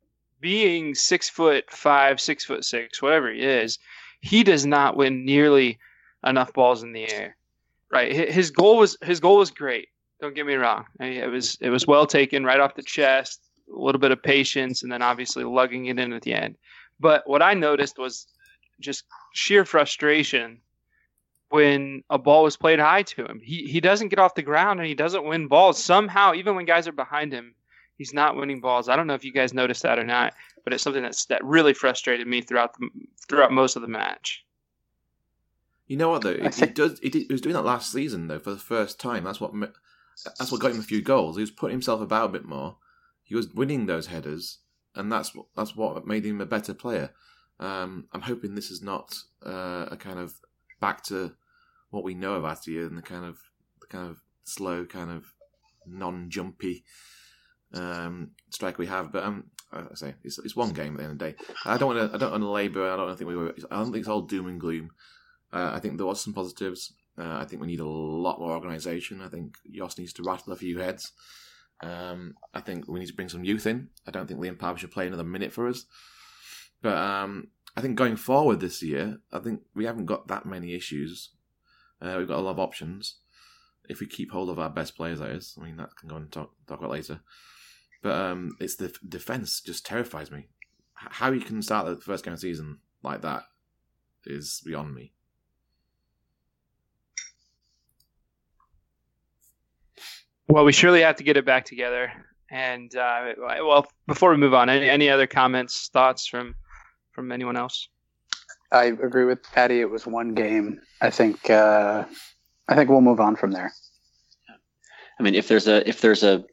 being 0.40 0.95
six 0.95 1.29
foot 1.29 1.71
five, 1.71 2.21
six 2.21 2.45
foot 2.45 2.64
six, 2.64 3.01
whatever 3.01 3.31
he 3.33 3.43
is, 3.43 3.79
he 4.21 4.43
does 4.43 4.66
not 4.66 4.97
win 4.97 5.25
nearly 5.25 5.79
enough 6.25 6.53
balls 6.53 6.83
in 6.83 6.93
the 6.93 7.11
air. 7.11 7.37
Right, 7.90 8.31
his 8.31 8.51
goal 8.51 8.77
was 8.79 8.97
his 9.03 9.19
goal 9.19 9.38
was 9.38 9.51
great. 9.51 9.88
Don't 10.21 10.35
get 10.35 10.47
me 10.47 10.55
wrong. 10.55 10.85
It 11.01 11.31
was 11.31 11.59
it 11.61 11.71
was 11.71 11.87
well 11.87 12.07
taken, 12.07 12.45
right 12.45 12.61
off 12.61 12.77
the 12.77 12.83
chest. 12.83 13.40
A 13.73 13.79
little 13.79 14.01
bit 14.01 14.11
of 14.11 14.23
patience, 14.23 14.83
and 14.83 14.90
then 14.90 15.03
obviously 15.03 15.45
lugging 15.45 15.87
it 15.87 15.99
in 15.99 16.12
at 16.12 16.23
the 16.23 16.35
end. 16.35 16.57
But 17.01 17.29
what 17.29 17.43
I 17.43 17.55
noticed 17.55 17.99
was 17.99 18.27
just 18.79 19.05
sheer 19.33 19.65
frustration 19.65 20.61
when 21.49 22.05
a 22.11 22.19
ball 22.19 22.45
was 22.45 22.57
played 22.57 22.79
high 22.79 23.03
to 23.03 23.25
him. 23.25 23.41
He 23.43 23.65
he 23.65 23.81
doesn't 23.81 24.09
get 24.09 24.19
off 24.19 24.35
the 24.35 24.43
ground 24.43 24.79
and 24.81 24.89
he 24.89 24.95
doesn't 24.95 25.25
win 25.25 25.49
balls 25.49 25.83
somehow. 25.83 26.35
Even 26.35 26.55
when 26.55 26.67
guys 26.67 26.87
are 26.87 26.93
behind 26.93 27.33
him, 27.33 27.55
he's 27.97 28.15
not 28.15 28.37
winning 28.37 28.61
balls. 28.61 28.89
I 28.89 28.97
don't 28.97 29.07
know 29.07 29.15
if 29.15 29.25
you 29.25 29.33
guys 29.33 29.53
noticed 29.53 29.83
that 29.83 29.99
or 29.99 30.05
not, 30.05 30.35
but 30.63 30.73
it's 30.73 30.83
something 30.83 31.03
that's 31.03 31.25
that 31.27 31.45
really 31.45 31.75
frustrated 31.75 32.27
me 32.27 32.43
throughout 32.43 32.79
the 32.79 32.89
throughout 33.29 33.53
most 33.53 33.77
of 33.77 33.83
the 33.83 33.89
match. 33.89 34.45
You 35.87 35.97
know 35.97 36.11
what 36.11 36.23
though? 36.23 36.31
I 36.31 36.47
It, 36.47 36.63
it 36.63 36.75
does. 36.75 37.01
It, 37.01 37.17
it 37.17 37.33
was 37.33 37.41
doing 37.41 37.55
that 37.55 37.65
last 37.65 37.91
season 37.91 38.29
though 38.29 38.39
for 38.39 38.51
the 38.51 38.59
first 38.59 39.01
time. 39.01 39.25
That's 39.25 39.41
what. 39.41 39.53
That's 40.39 40.53
what 40.53 40.61
got 40.61 40.73
him 40.73 40.81
a 40.81 40.83
few 40.83 41.01
goals. 41.03 41.37
He 41.37 41.41
was 41.41 41.51
putting 41.51 41.75
himself 41.75 42.01
about 42.01 42.27
a 42.27 42.33
bit 42.33 42.45
more. 42.45 42.77
He 43.23 43.35
was 43.35 43.49
winning 43.55 43.87
those 43.87 44.09
headers, 44.09 44.59
and 44.94 45.11
that's 45.11 45.35
what 45.35 45.46
that's 45.57 45.76
what 45.76 46.07
made 46.07 46.24
him 46.24 46.40
a 46.40 46.46
better 46.46 46.74
player. 46.74 47.11
Um, 47.59 48.07
I'm 48.12 48.22
hoping 48.22 48.55
this 48.55 48.70
is 48.70 48.83
not 48.83 49.14
uh, 49.44 49.87
a 49.90 49.96
kind 49.96 50.18
of 50.18 50.35
back 50.81 51.05
to 51.05 51.35
what 51.90 52.05
we 52.05 52.14
know 52.14 52.35
of 52.35 52.44
Atia 52.44 52.87
and 52.87 52.96
the 52.96 53.03
kind 53.03 53.24
of 53.24 53.38
the 53.81 53.87
kind 53.87 54.09
of 54.09 54.22
slow, 54.44 54.85
kind 54.85 55.11
of 55.11 55.26
non-jumpy 55.87 56.85
um, 57.74 58.31
strike 58.50 58.79
we 58.79 58.87
have. 58.87 59.12
But 59.12 59.24
um, 59.24 59.44
I 59.72 59.94
say 59.94 60.14
it's, 60.24 60.38
it's 60.38 60.57
one 60.57 60.72
game 60.72 60.94
at 60.94 60.98
the 60.98 61.05
end 61.05 61.12
of 61.12 61.18
the 61.18 61.33
day. 61.33 61.37
I 61.64 61.76
don't 61.76 61.94
want 61.94 62.11
to. 62.11 62.14
I 62.14 62.18
don't 62.18 62.33
want 62.33 62.42
to 62.42 62.50
labour. 62.50 62.90
I 62.90 62.96
don't 62.96 63.16
think 63.16 63.29
we 63.29 63.37
were. 63.37 63.55
I 63.70 63.76
don't 63.76 63.92
think 63.92 63.98
it's 63.98 64.09
all 64.09 64.22
doom 64.22 64.46
and 64.46 64.61
gloom. 64.61 64.90
Uh, 65.53 65.72
I 65.74 65.81
think 65.81 65.96
there 65.96 66.07
was 66.07 66.20
some 66.20 66.33
positives. 66.33 66.92
Uh, 67.18 67.38
I 67.38 67.44
think 67.44 67.61
we 67.61 67.68
need 67.68 67.81
a 67.81 67.87
lot 67.87 68.38
more 68.38 68.53
organisation. 68.53 69.20
I 69.20 69.29
think 69.29 69.57
Yoss 69.70 69.98
needs 69.98 70.12
to 70.14 70.22
rattle 70.22 70.53
a 70.53 70.57
few 70.57 70.79
heads. 70.79 71.12
Um, 71.83 72.35
I 72.53 72.61
think 72.61 72.88
we 72.88 73.01
need 73.01 73.07
to 73.07 73.14
bring 73.14 73.29
some 73.29 73.45
youth 73.45 73.66
in. 73.66 73.88
I 74.07 74.11
don't 74.11 74.27
think 74.27 74.40
Liam 74.40 74.59
Palmer 74.59 74.79
should 74.79 74.90
play 74.90 75.07
another 75.07 75.25
minute 75.25 75.53
for 75.53 75.69
us. 75.69 75.87
But 76.83 76.97
um, 76.97 77.49
I 77.77 77.81
think 77.81 77.97
going 77.97 78.16
forward 78.16 78.61
this 78.61 78.83
year, 78.83 79.19
I 79.33 79.38
think 79.38 79.62
we 79.75 79.85
haven't 79.85 80.07
got 80.07 80.29
that 80.29 80.47
many 80.47 80.75
issues. 80.75 81.31
Uh, 82.01 82.16
we've 82.19 82.29
got 82.29 82.38
a 82.38 82.43
lot 82.43 82.53
of 82.53 82.59
options. 82.59 83.16
If 83.88 84.01
we 84.01 84.07
keep 84.07 84.31
hold 84.31 84.51
of 84.51 84.59
our 84.59 84.71
best 84.71 84.97
players, 84.97 85.19
that 85.19 85.31
is. 85.31 85.57
I 85.61 85.64
mean, 85.64 85.77
that 85.77 85.97
can 85.97 86.09
go 86.09 86.16
and 86.16 86.31
talk, 86.31 86.53
talk 86.66 86.79
about 86.79 86.90
later. 86.90 87.21
But 88.03 88.12
um, 88.12 88.57
it's 88.61 88.77
the 88.77 88.95
defence 89.07 89.61
just 89.61 89.85
terrifies 89.85 90.31
me. 90.31 90.49
How 90.95 91.33
you 91.33 91.40
can 91.40 91.62
start 91.62 91.87
the 91.87 91.97
first 91.97 92.25
game 92.25 92.35
of 92.35 92.40
the 92.40 92.49
season 92.49 92.79
like 93.03 93.23
that 93.23 93.45
is 94.27 94.62
beyond 94.64 94.95
me. 94.95 95.12
Well, 100.51 100.65
we 100.65 100.73
surely 100.73 101.03
have 101.03 101.15
to 101.17 101.23
get 101.23 101.37
it 101.37 101.45
back 101.45 101.65
together. 101.65 102.13
And 102.51 102.95
uh, 102.97 103.35
well, 103.39 103.87
before 104.09 104.33
we 104.33 104.37
move 104.37 104.53
on, 104.53 104.69
any, 104.69 104.91
any 104.91 105.09
other 105.09 105.29
comments, 105.29 105.89
thoughts 105.93 106.27
from 106.27 106.57
from 107.13 107.31
anyone 107.31 107.57
else? 107.57 107.89
I 108.73 108.87
agree 108.87 109.25
with 109.25 109.45
Patty. 109.45 109.81
It 109.81 109.91
was 109.91 110.07
one 110.07 110.35
game. 110.35 110.81
I 111.01 111.11
think 111.11 111.49
uh, 111.51 112.05
I 112.69 112.75
think 112.75 112.91
we'll 112.91 113.01
move 113.01 113.21
on 113.21 113.37
from 113.37 113.53
there. 113.53 113.73
I 115.21 115.23
mean, 115.23 115.37
if 115.37 115.47
there's 115.47 115.69
a 115.69 115.89
if 115.89 116.01
there's 116.01 116.25
a 116.25 116.45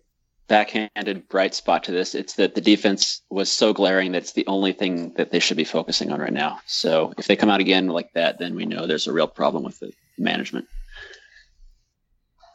backhanded 0.47 1.27
bright 1.27 1.55
spot 1.55 1.83
to 1.85 1.91
this, 1.91 2.13
it's 2.13 2.35
that 2.35 2.53
the 2.53 2.61
defense 2.61 3.23
was 3.31 3.51
so 3.51 3.73
glaring 3.73 4.11
that 4.11 4.21
it's 4.21 4.33
the 4.33 4.45
only 4.45 4.73
thing 4.73 5.13
that 5.17 5.31
they 5.31 5.39
should 5.39 5.57
be 5.57 5.63
focusing 5.63 6.11
on 6.11 6.19
right 6.19 6.31
now. 6.31 6.59
So 6.67 7.13
if 7.17 7.25
they 7.25 7.35
come 7.35 7.49
out 7.49 7.61
again 7.61 7.87
like 7.87 8.13
that, 8.13 8.37
then 8.37 8.53
we 8.53 8.65
know 8.65 8.85
there's 8.85 9.07
a 9.07 9.13
real 9.13 9.27
problem 9.27 9.63
with 9.63 9.79
the 9.79 9.91
management. 10.19 10.67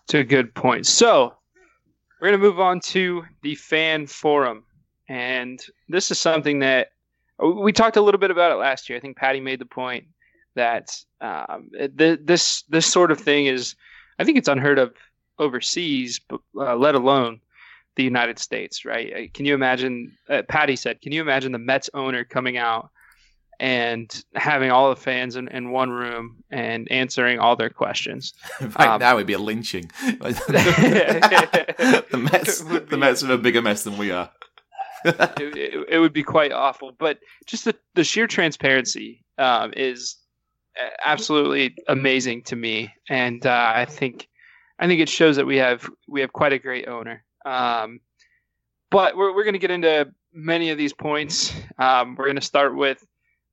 To 0.08 0.18
a 0.18 0.24
good 0.24 0.54
point. 0.54 0.86
So 0.86 1.34
we're 2.20 2.28
going 2.28 2.40
to 2.40 2.46
move 2.46 2.60
on 2.60 2.80
to 2.80 3.24
the 3.42 3.54
fan 3.54 4.06
forum, 4.06 4.64
and 5.08 5.64
this 5.88 6.10
is 6.10 6.18
something 6.18 6.58
that 6.58 6.92
we 7.38 7.72
talked 7.72 7.96
a 7.96 8.00
little 8.00 8.20
bit 8.20 8.30
about 8.30 8.52
it 8.52 8.56
last 8.56 8.88
year. 8.88 8.96
I 8.96 9.00
think 9.00 9.16
Patty 9.16 9.40
made 9.40 9.58
the 9.58 9.66
point 9.66 10.04
that 10.54 10.96
um, 11.20 11.70
th- 11.98 12.20
this 12.22 12.62
this 12.68 12.86
sort 12.86 13.10
of 13.10 13.20
thing 13.20 13.46
is, 13.46 13.74
I 14.18 14.24
think 14.24 14.38
it's 14.38 14.48
unheard 14.48 14.78
of 14.78 14.94
overseas, 15.38 16.20
but 16.28 16.40
uh, 16.56 16.76
let 16.76 16.94
alone 16.94 17.40
the 17.96 18.04
United 18.04 18.38
States. 18.38 18.84
Right? 18.84 19.12
Uh, 19.12 19.20
Can 19.32 19.46
you 19.46 19.54
imagine? 19.54 20.16
Uh, 20.28 20.42
Patty 20.48 20.76
said, 20.76 21.00
"Can 21.00 21.12
you 21.12 21.20
imagine 21.20 21.52
the 21.52 21.58
Mets 21.58 21.90
owner 21.94 22.24
coming 22.24 22.56
out?" 22.56 22.90
And 23.62 24.25
having 24.35 24.72
all 24.72 24.90
the 24.90 24.96
fans 24.96 25.37
in, 25.37 25.46
in 25.46 25.70
one 25.70 25.90
room 25.90 26.42
and 26.51 26.90
answering 26.90 27.38
all 27.38 27.55
their 27.55 27.70
questions. 27.70 28.35
right 28.61 28.88
Um, 28.88 28.98
now, 28.98 29.14
it'd 29.14 29.29
be 29.29 29.35
a 29.35 29.38
lynching. 29.38 29.88
the 30.03 30.18
Mets, 32.33 32.64
would 32.64 32.90
the. 32.90 32.96
Mets 32.96 33.22
are 33.22 33.33
a 33.33 33.38
bigger 33.38 33.62
mess 33.62 33.85
than 33.85 33.98
we 33.98 34.11
are. 34.11 34.29
it, 35.05 35.57
it, 35.57 35.87
it 35.90 35.98
would 36.01 36.12
be 36.12 36.25
quite 36.25 36.51
awful. 36.51 36.90
But 36.98 37.20
just 37.46 37.64
the, 37.64 37.77
the 37.94 38.03
sheer 38.03 38.27
transparency 38.27 39.25
um, 39.38 39.72
is 39.77 40.16
absolutely 41.05 41.77
amazing 41.87 42.42
to 42.42 42.57
me, 42.57 42.92
and 43.09 43.46
uh, 43.46 43.72
I 43.77 43.85
think 43.85 44.29
I 44.79 44.87
think 44.88 45.01
it 45.01 45.09
shows 45.09 45.37
that 45.37 45.46
we 45.46 45.59
have 45.59 45.88
we 46.09 46.20
have 46.20 46.33
quite 46.33 46.53
a 46.53 46.59
great 46.59 46.88
owner. 46.88 47.25
Um, 47.44 48.01
but 48.90 49.16
we're 49.16 49.33
we're 49.35 49.44
going 49.44 49.55
to 49.55 49.61
get 49.61 49.70
into 49.70 50.12
many 50.33 50.70
of 50.70 50.79
these 50.79 50.92
points. 50.92 51.53
Um, 51.79 52.16
we're 52.16 52.27
going 52.27 52.37
to 52.37 52.42
start 52.42 52.77
with 52.77 53.05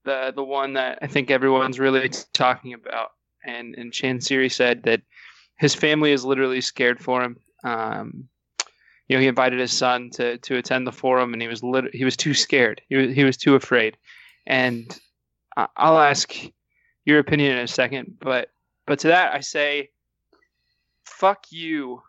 the 0.10 0.34
the 0.36 0.44
one 0.44 0.74
that 0.74 1.00
I 1.02 1.08
think 1.08 1.30
everyone's 1.30 1.80
really 1.80 2.10
talking 2.34 2.74
about, 2.74 3.12
and 3.46 3.76
and 3.76 3.94
Chansiri 3.94 4.52
said 4.52 4.84
that 4.84 5.02
his 5.58 5.76
family 5.76 6.12
is 6.12 6.26
literally 6.26 6.62
scared 6.62 7.00
for 7.00 7.22
him. 7.22 7.38
Um, 7.64 8.28
you 9.08 9.16
know, 9.16 9.22
he 9.22 9.28
invited 9.28 9.60
his 9.60 9.72
son 9.72 10.10
to 10.12 10.38
to 10.40 10.58
attend 10.58 10.88
the 10.88 10.92
forum, 10.92 11.34
and 11.34 11.42
he 11.42 11.48
was 11.48 11.64
lit- 11.64 11.94
he 11.94 12.06
was 12.06 12.18
too 12.18 12.34
scared. 12.34 12.82
He 12.90 12.96
was 12.96 13.16
he 13.16 13.24
was 13.24 13.38
too 13.38 13.56
afraid. 13.56 13.98
And 14.48 14.98
I'll 15.56 16.00
ask 16.00 16.34
your 17.06 17.20
opinion 17.20 17.58
in 17.58 17.64
a 17.64 17.68
second, 17.68 18.18
but 18.20 18.50
but 18.88 19.00
to 19.00 19.10
that 19.10 19.36
I 19.36 19.42
say, 19.42 19.92
fuck 21.06 21.46
you, 21.52 22.02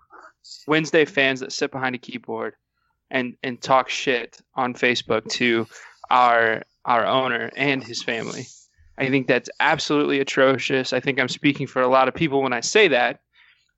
Wednesday 0.67 1.05
fans 1.05 1.41
that 1.41 1.53
sit 1.53 1.71
behind 1.71 1.95
a 1.95 1.99
keyboard 1.99 2.55
and 3.11 3.37
and 3.43 3.61
talk 3.61 3.91
shit 3.91 4.41
on 4.55 4.73
Facebook 4.73 5.29
to 5.33 5.67
our 6.11 6.63
our 6.85 7.07
owner 7.07 7.51
and 7.57 7.83
his 7.85 8.03
family. 8.03 8.47
I 8.99 9.09
think 9.09 9.27
that's 9.27 9.49
absolutely 9.61 10.21
atrocious. 10.21 10.93
I 10.93 11.01
think 11.01 11.19
I'm 11.19 11.29
speaking 11.29 11.67
for 11.67 11.81
a 11.83 11.89
lot 11.89 12.09
of 12.09 12.15
people 12.15 12.43
when 12.43 12.53
I 12.53 12.61
say 12.61 12.89
that. 12.89 13.21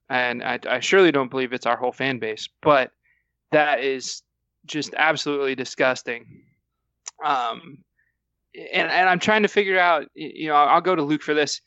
and 0.09 0.43
I, 0.43 0.59
I 0.69 0.79
surely 0.79 1.11
don't 1.11 1.29
believe 1.29 1.53
it's 1.53 1.65
our 1.65 1.77
whole 1.77 1.91
fan 1.91 2.19
base, 2.19 2.49
but 2.61 2.91
that 3.51 3.83
is 3.83 4.21
just 4.65 4.93
absolutely 4.97 5.55
disgusting. 5.55 6.43
Um, 7.23 7.79
and 8.55 8.91
and 8.91 9.09
I'm 9.09 9.19
trying 9.19 9.43
to 9.43 9.47
figure 9.47 9.79
out. 9.79 10.07
You 10.13 10.49
know, 10.49 10.55
I'll 10.55 10.81
go 10.81 10.95
to 10.95 11.01
Luke 11.01 11.23
for 11.23 11.33
this. 11.33 11.61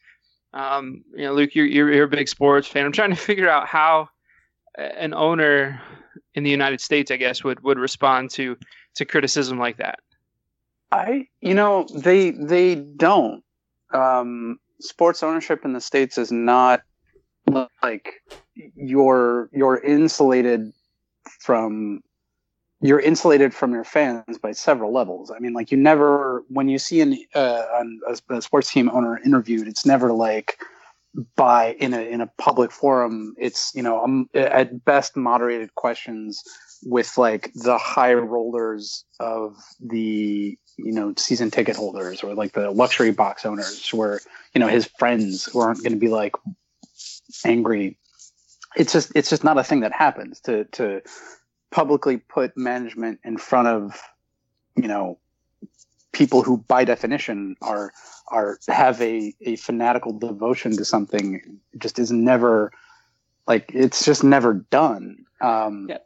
Um, 0.53 1.03
you 1.15 1.25
know, 1.25 1.35
Luke, 1.35 1.55
you're, 1.55 1.67
you're, 1.67 1.93
you're 1.93 2.05
a 2.05 2.09
big 2.09 2.29
sports 2.29 2.69
fan. 2.69 2.87
I'm 2.87 2.93
trying 2.93 3.11
to 3.11 3.17
figure 3.17 3.49
out 3.49 3.67
how 3.67 4.09
an 4.77 5.13
owner 5.15 5.81
in 6.35 6.45
the 6.45 6.51
United 6.51 6.81
States, 6.81 7.11
I 7.11 7.17
guess, 7.17 7.43
would 7.43 7.63
would 7.63 7.79
respond 7.79 8.31
to 8.33 8.57
to 8.97 9.05
criticism 9.05 9.59
like 9.59 9.79
that. 9.79 9.99
I, 10.93 11.29
you 11.41 11.55
know, 11.55 11.87
they 11.95 12.31
they 12.31 12.75
don't. 12.77 13.43
Um, 13.93 14.59
sports 14.81 15.23
ownership 15.23 15.65
in 15.65 15.73
the 15.73 15.81
states 15.81 16.19
is 16.19 16.31
not 16.31 16.83
like 17.83 18.23
you're 18.55 19.49
you're 19.53 19.79
insulated 19.79 20.73
from 21.41 22.03
you're 22.81 23.01
insulated 23.01 23.55
from 23.55 23.73
your 23.73 23.85
fans 23.85 24.39
by 24.41 24.53
several 24.53 24.93
levels. 24.93 25.31
I 25.31 25.39
mean, 25.39 25.55
like 25.55 25.71
you 25.71 25.79
never 25.79 26.45
when 26.49 26.69
you 26.69 26.79
see 26.79 27.01
an, 27.01 27.19
uh, 27.35 27.83
a, 28.09 28.35
a 28.35 28.43
sports 28.43 28.71
team 28.71 28.91
owner 28.91 29.19
interviewed, 29.25 29.67
it's 29.67 29.87
never 29.87 30.13
like 30.13 30.59
by 31.37 31.73
in 31.75 31.95
a 31.95 32.01
in 32.01 32.21
a 32.21 32.27
public 32.39 32.71
forum. 32.71 33.35
It's 33.39 33.73
you 33.75 33.83
know 33.83 34.03
um, 34.03 34.29
at 34.35 34.85
best 34.85 35.17
moderated 35.17 35.75
questions 35.75 36.43
with 36.85 37.17
like 37.19 37.53
the 37.55 37.79
high 37.79 38.15
rollers 38.15 39.05
of 39.21 39.57
the 39.81 40.59
you 40.77 40.93
know 40.93 41.15
season 41.17 41.51
ticket 41.51 41.77
holders 41.77 42.23
or 42.23 42.35
like 42.35 42.53
the 42.53 42.71
luxury 42.71 43.13
box 43.13 43.47
owners 43.47 43.93
where 43.93 44.21
you 44.55 44.61
know 44.61 44.69
his 44.69 44.87
friends 44.99 45.45
who 45.45 45.61
aren't 45.61 45.83
going 45.83 45.93
to 45.93 45.99
be 45.99 46.09
like 46.09 46.35
angry. 47.45 47.99
It's 48.77 48.93
just 48.93 49.13
it's 49.15 49.31
just 49.31 49.45
not 49.45 49.59
a 49.59 49.65
thing 49.65 49.81
that 49.81 49.93
happens 49.93 50.41
to 50.41 50.65
to 50.73 51.03
publicly 51.71 52.19
put 52.19 52.57
management 52.57 53.21
in 53.25 53.39
front 53.39 53.69
of 53.69 54.01
you 54.77 54.89
know 54.89 55.19
people 56.13 56.43
who 56.43 56.59
by 56.59 56.85
definition 56.85 57.57
are 57.61 57.93
are 58.29 58.59
have 58.69 59.01
a, 59.01 59.35
a 59.43 59.57
fanatical 59.57 60.19
devotion 60.19 60.77
to 60.77 60.85
something. 60.85 61.61
Just 61.79 61.99
is 61.99 62.11
never 62.11 62.73
like 63.47 63.71
it's 63.75 64.05
just 64.05 64.25
never 64.25 64.55
done. 64.55 65.25
Um 65.41 65.87
yeah. 65.89 65.99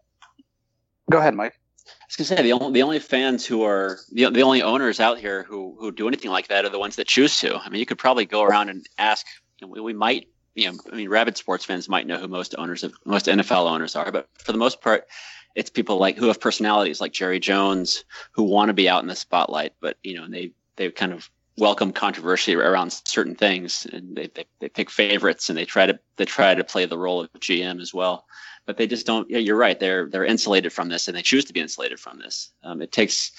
Go 1.11 1.19
ahead 1.19 1.35
mike 1.35 1.55
I 1.87 2.05
was 2.09 2.17
gonna 2.17 2.37
say 2.39 2.43
the 2.43 2.53
only 2.53 2.73
the 2.73 2.83
only 2.83 2.99
fans 2.99 3.47
who 3.47 3.63
are 3.63 3.99
the, 4.13 4.31
the 4.31 4.43
only 4.43 4.63
owners 4.63 5.01
out 5.01 5.19
here 5.19 5.45
who 5.45 5.77
who 5.79 5.91
do 5.91 6.09
anything 6.09 6.31
like 6.31 6.49
that 6.49 6.65
are 6.65 6.69
the 6.69 6.79
ones 6.79 6.97
that 6.97 7.07
choose 7.07 7.39
to. 7.39 7.57
I 7.57 7.69
mean, 7.69 7.81
you 7.81 7.87
could 7.87 7.99
probably 7.99 8.27
go 8.27 8.43
around 8.43 8.69
and 8.69 8.87
ask. 8.99 9.27
We, 9.67 9.81
we 9.81 9.93
might 9.93 10.29
you 10.55 10.71
know, 10.71 10.79
I 10.93 10.97
mean, 10.97 11.09
rabid 11.09 11.37
sports 11.37 11.65
fans 11.65 11.89
might 11.89 12.07
know 12.07 12.19
who 12.19 12.29
most 12.29 12.55
owners 12.59 12.85
of 12.85 12.95
most 13.05 13.27
NFL 13.27 13.71
owners 13.71 13.97
are, 13.97 14.11
but 14.11 14.29
for 14.39 14.53
the 14.53 14.59
most 14.59 14.81
part, 14.81 15.07
it's 15.55 15.71
people 15.71 15.99
like 15.99 16.17
who 16.17 16.27
have 16.27 16.41
personalities 16.41 17.01
like 17.01 17.13
Jerry 17.13 17.41
Jones 17.41 18.05
who 18.33 18.43
want 18.43 18.69
to 18.69 18.75
be 18.75 18.89
out 18.89 19.03
in 19.03 19.09
the 19.09 19.17
spotlight, 19.17 19.75
but 19.81 19.97
you 20.03 20.17
know, 20.17 20.29
they 20.29 20.53
they 20.77 20.91
kind 20.91 21.13
of 21.13 21.31
welcome 21.61 21.93
controversy 21.93 22.55
around 22.55 22.91
certain 23.05 23.35
things, 23.35 23.87
and 23.93 24.17
they, 24.17 24.29
they, 24.35 24.47
they 24.59 24.69
pick 24.69 24.91
favorites 24.91 25.49
and 25.49 25.57
they 25.57 25.65
try 25.65 25.87
to 25.87 25.99
they 26.17 26.25
try 26.25 26.55
to 26.55 26.65
play 26.65 26.87
the 26.87 26.99
role 26.99 27.21
of 27.21 27.31
GM 27.35 27.81
as 27.81 27.95
well. 27.95 28.25
But 28.67 28.77
they 28.77 28.87
just 28.87 29.07
don't. 29.07 29.29
You're 29.31 29.57
right. 29.57 29.79
They're 29.79 30.09
they're 30.09 30.25
insulated 30.25 30.73
from 30.73 30.89
this, 30.89 31.07
and 31.07 31.17
they 31.17 31.23
choose 31.23 31.45
to 31.45 31.53
be 31.53 31.61
insulated 31.61 32.01
from 32.01 32.19
this. 32.19 32.51
Um, 32.63 32.83
it 32.83 32.91
takes 32.91 33.33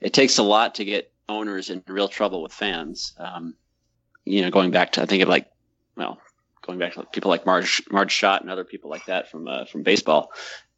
it 0.00 0.12
takes 0.12 0.38
a 0.38 0.42
lot 0.42 0.74
to 0.76 0.84
get 0.84 1.12
owners 1.28 1.70
in 1.70 1.82
real 1.86 2.08
trouble 2.08 2.42
with 2.42 2.52
fans. 2.52 3.14
Um, 3.18 3.54
you 4.24 4.42
know, 4.42 4.50
going 4.50 4.70
back 4.70 4.92
to 4.92 5.02
I 5.02 5.06
think 5.06 5.22
of 5.22 5.28
like 5.28 5.50
well 5.96 6.18
going 6.62 6.78
back 6.78 6.94
to 6.94 7.04
people 7.04 7.30
like 7.30 7.46
Marge 7.46 7.82
Marge 7.90 8.12
Schott 8.12 8.40
and 8.40 8.50
other 8.50 8.64
people 8.64 8.90
like 8.90 9.06
that 9.06 9.30
from 9.30 9.48
uh, 9.48 9.64
from 9.64 9.82
baseball. 9.82 10.30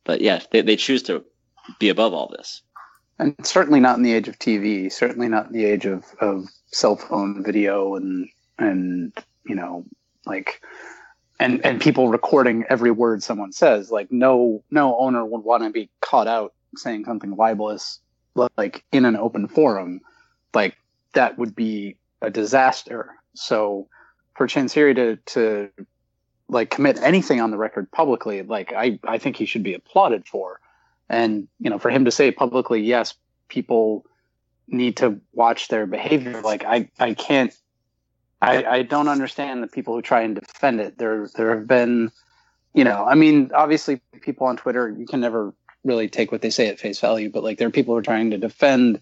But 0.04 0.20
yeah, 0.20 0.40
they, 0.50 0.62
they 0.62 0.76
choose 0.76 1.02
to 1.04 1.24
be 1.78 1.88
above 1.88 2.14
all 2.14 2.28
this. 2.28 2.62
And 3.18 3.35
certainly 3.44 3.80
not 3.80 3.96
in 3.96 4.02
the 4.02 4.12
age 4.12 4.28
of 4.28 4.38
TV. 4.38 4.92
Certainly 4.92 5.28
not 5.28 5.46
in 5.46 5.52
the 5.52 5.64
age 5.64 5.87
of, 5.87 6.04
of 6.20 6.48
cell 6.72 6.96
phone 6.96 7.42
video 7.42 7.94
and 7.94 8.29
and 8.59 9.12
you 9.46 9.55
know 9.55 9.85
like 10.24 10.61
and 11.38 11.64
and 11.64 11.81
people 11.81 12.09
recording 12.09 12.64
every 12.68 12.90
word 12.90 13.22
someone 13.22 13.52
says. 13.52 13.90
Like 13.90 14.11
no 14.11 14.62
no 14.70 14.98
owner 14.98 15.24
would 15.24 15.42
want 15.42 15.62
to 15.64 15.70
be 15.70 15.90
caught 16.00 16.26
out 16.26 16.55
saying 16.76 17.05
something 17.05 17.37
libelous 17.37 18.00
like 18.57 18.85
in 18.92 19.05
an 19.05 19.16
open 19.16 19.48
forum. 19.48 20.00
Like 20.55 20.76
that 21.14 21.38
would 21.38 21.55
be 21.55 21.96
a 22.22 22.31
disaster. 22.31 23.11
So 23.35 23.88
for 24.35 24.46
Chansiri 24.46 24.94
to 24.96 25.16
to 25.35 25.70
like 26.48 26.70
commit 26.70 26.98
anything 27.02 27.40
on 27.40 27.50
the 27.50 27.57
record 27.57 27.90
publicly, 27.90 28.42
like 28.42 28.72
I 28.72 28.98
I 29.05 29.18
think 29.18 29.37
he 29.37 29.46
should 29.46 29.62
be 29.62 29.74
applauded 29.74 30.26
for. 30.26 30.61
And 31.09 31.48
you 31.61 31.70
know, 31.70 31.79
for 31.79 31.90
him 31.90 32.05
to 32.05 32.11
say 32.11 32.31
publicly, 32.31 32.81
yes, 32.83 33.14
people 33.48 34.05
need 34.68 34.98
to 34.98 35.20
watch 35.33 35.68
their 35.68 35.87
behavior. 35.87 36.40
Like 36.42 36.64
I 36.64 36.90
I 36.98 37.14
can't 37.14 37.55
I, 38.40 38.64
I 38.64 38.83
don't 38.83 39.09
understand 39.09 39.62
the 39.62 39.68
people 39.68 39.94
who 39.94 40.02
try 40.02 40.22
and 40.22 40.35
defend 40.35 40.81
it. 40.81 40.98
There 40.98 41.29
there 41.35 41.57
have 41.57 41.66
been, 41.66 42.11
you 42.74 42.85
know, 42.85 43.05
I 43.05 43.14
mean, 43.14 43.50
obviously 43.55 44.00
people 44.20 44.46
on 44.46 44.57
Twitter 44.57 44.94
you 44.96 45.07
can 45.07 45.20
never 45.20 45.55
really 45.85 46.09
take 46.09 46.33
what 46.33 46.42
they 46.42 46.50
say 46.50 46.68
at 46.68 46.81
face 46.81 47.00
value, 47.00 47.31
but 47.31 47.44
like 47.44 47.59
there 47.59 47.68
are 47.68 47.72
people 47.72 47.94
who 47.94 47.98
are 47.98 48.02
trying 48.02 48.31
to 48.31 48.38
defend 48.38 49.00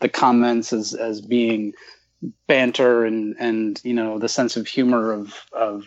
the 0.00 0.08
comments 0.08 0.72
as 0.72 0.94
as 0.94 1.20
being 1.20 1.74
banter 2.46 3.04
and 3.04 3.36
and 3.38 3.80
you 3.84 3.94
know 3.94 4.18
the 4.18 4.28
sense 4.28 4.56
of 4.56 4.66
humor 4.66 5.12
of 5.12 5.46
of 5.52 5.84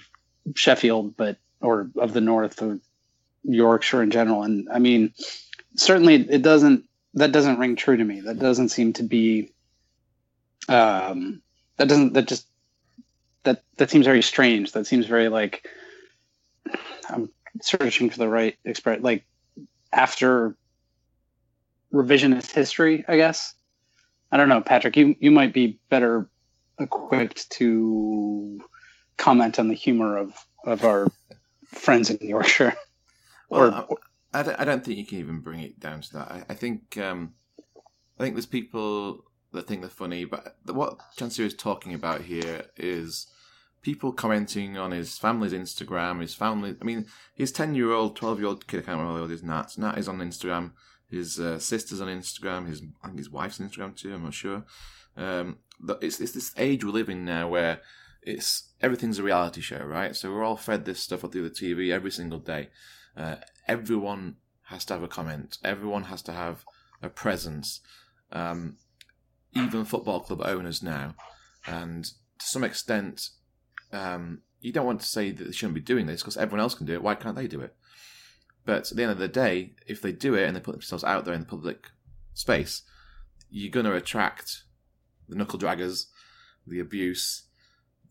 Sheffield, 0.56 1.18
but 1.18 1.38
or 1.62 1.90
of 1.98 2.14
the 2.14 2.22
North 2.22 2.62
of 2.62 2.80
Yorkshire 3.44 4.04
in 4.04 4.12
general. 4.12 4.44
And 4.44 4.68
I 4.72 4.80
mean, 4.80 5.14
certainly 5.76 6.16
it 6.16 6.42
doesn't 6.42 6.86
that 7.15 7.32
doesn't 7.32 7.60
ring 7.60 7.75
true 7.75 7.97
to 7.97 8.04
me. 8.04 8.21
That 8.21 8.39
doesn't 8.39 8.69
seem 8.69 8.93
to 8.93 9.04
be 9.04 9.51
um 10.67 11.41
that 11.78 11.88
doesn't 11.88 12.13
that 12.13 12.28
just 12.28 12.47
that 13.43 13.63
that 13.78 13.89
seems 13.89 14.06
very 14.06 14.21
strange. 14.21 14.73
That 14.73 14.88
seems 14.88 15.06
very 15.06 15.30
like 15.30 15.67
I'm 17.10 17.30
searching 17.62 18.10
for 18.10 18.17
the 18.17 18.30
right 18.30 18.56
expression 18.65 19.04
like 19.04 19.25
after 19.93 20.56
revisionist 21.93 22.51
history, 22.51 23.06
I 23.08 23.15
guess. 23.17 23.54
I 24.32 24.38
don't 24.38 24.49
know, 24.49 24.62
Patrick. 24.62 24.97
You 24.97 25.15
you 25.19 25.32
might 25.32 25.54
be 25.54 25.80
better 25.89 26.30
equipped 26.80 27.49
to 27.51 28.60
comment 29.17 29.60
on 29.60 29.69
the 29.69 29.75
humor 29.75 30.17
of 30.17 30.34
of 30.65 30.84
our 30.84 31.08
friends 31.67 32.10
in 32.10 32.17
Yorkshire. 32.28 32.75
Well, 33.49 33.86
or, 33.89 33.97
I, 34.39 34.43
don't, 34.43 34.60
I 34.60 34.65
don't 34.65 34.84
think 34.84 34.98
you 34.98 35.06
can 35.06 35.19
even 35.19 35.39
bring 35.39 35.60
it 35.62 35.80
down 35.80 36.02
to 36.02 36.13
that. 36.13 36.32
I, 36.32 36.43
I 36.50 36.54
think 36.54 36.98
um, 36.98 37.34
I 38.19 38.24
think 38.24 38.36
there's 38.36 38.45
people 38.45 39.24
that 39.54 39.67
think 39.67 39.82
they're 39.82 39.89
funny, 39.89 40.26
but 40.26 40.56
what 40.65 40.98
Chansiri 41.17 41.45
is 41.45 41.54
talking 41.54 41.93
about 41.93 42.21
here 42.21 42.65
is 42.78 43.28
people 43.82 44.12
commenting 44.12 44.78
on 44.78 44.91
his 44.91 45.17
family's 45.17 45.54
Instagram, 45.54 46.21
his 46.21 46.34
family. 46.34 46.76
I 46.80 46.84
mean, 46.84 47.06
his 47.36 47.52
ten-year-old, 47.52 48.15
twelve-year-old 48.15 48.67
kid. 48.67 48.80
I 48.80 48.84
can't 48.84 48.98
remember 49.00 49.13
how 49.13 49.21
old 49.21 49.32
is 49.32 49.43
Nat. 49.43 49.78
Nat 49.78 49.98
is 49.98 50.08
on 50.08 50.19
Instagram. 50.19 50.71
His 51.10 51.39
uh, 51.39 51.60
sister's 51.60 52.02
on 52.02 52.08
Instagram. 52.08 52.67
His 52.67 52.82
I 53.04 53.08
think 53.08 53.19
his 53.19 53.30
wife's 53.30 53.62
on 53.62 53.69
Instagram 53.69 53.95
too. 53.95 54.13
I'm 54.13 54.24
not 54.24 54.34
sure. 54.34 54.65
Um, 55.15 55.60
it's 56.02 56.19
it's 56.19 56.34
this 56.34 56.54
age 56.58 56.84
we're 56.84 56.91
living 56.91 57.24
now 57.24 57.48
where 57.48 57.82
it's 58.21 58.74
everything's 58.82 59.19
a 59.19 59.24
reality 59.24 59.62
show, 59.62 59.84
right? 59.84 60.15
So 60.15 60.32
we're 60.32 60.43
all 60.43 60.58
fed 60.58 60.86
this 60.86 61.00
stuff 61.00 61.21
through 61.21 61.48
the 61.48 61.50
TV 61.50 61.91
every 61.91 62.12
single 62.12 62.39
day. 62.39 62.69
Uh, 63.15 63.36
everyone 63.67 64.36
has 64.63 64.86
to 64.86 64.93
have 64.93 65.04
a 65.04 65.08
comment. 65.08 65.58
Everyone 65.63 66.04
has 66.04 66.21
to 66.23 66.32
have 66.32 66.65
a 67.01 67.10
presence. 67.10 67.82
Um, 68.32 68.78
even 69.54 69.86
football 69.86 70.19
club 70.19 70.41
owners 70.43 70.84
now, 70.84 71.15
and 71.65 72.04
to 72.04 72.45
some 72.45 72.63
extent, 72.63 73.30
um, 73.93 74.41
you 74.60 74.73
don't 74.73 74.86
want 74.86 74.99
to 74.99 75.06
say 75.06 75.32
that 75.32 75.43
they 75.43 75.51
shouldn't 75.51 75.75
be 75.75 75.82
doing 75.82 76.08
this 76.08 76.21
because 76.21 76.36
everyone 76.36 76.60
else 76.60 76.75
can 76.75 76.86
do 76.86 76.93
it. 76.93 77.04
Why 77.04 77.15
can't 77.15 77.36
they 77.36 77.47
do 77.47 77.62
it? 77.62 77.75
But 78.65 78.91
at 78.91 78.97
the 78.97 79.04
end 79.04 79.12
of 79.12 79.19
the 79.19 79.28
day, 79.28 79.75
if 79.88 80.01
they 80.01 80.12
do 80.12 80.34
it 80.34 80.45
and 80.45 80.56
they 80.56 80.60
put 80.60 80.73
themselves 80.73 81.04
out 81.04 81.23
there 81.23 81.34
in 81.34 81.41
the 81.41 81.45
public 81.45 81.91
space, 82.34 82.82
you're 83.49 83.71
going 83.71 83.86
to 83.86 83.93
attract 83.93 84.63
the 85.30 85.36
knuckle 85.36 85.60
draggers, 85.60 86.08
the 86.65 86.80
abuse, 86.80 87.43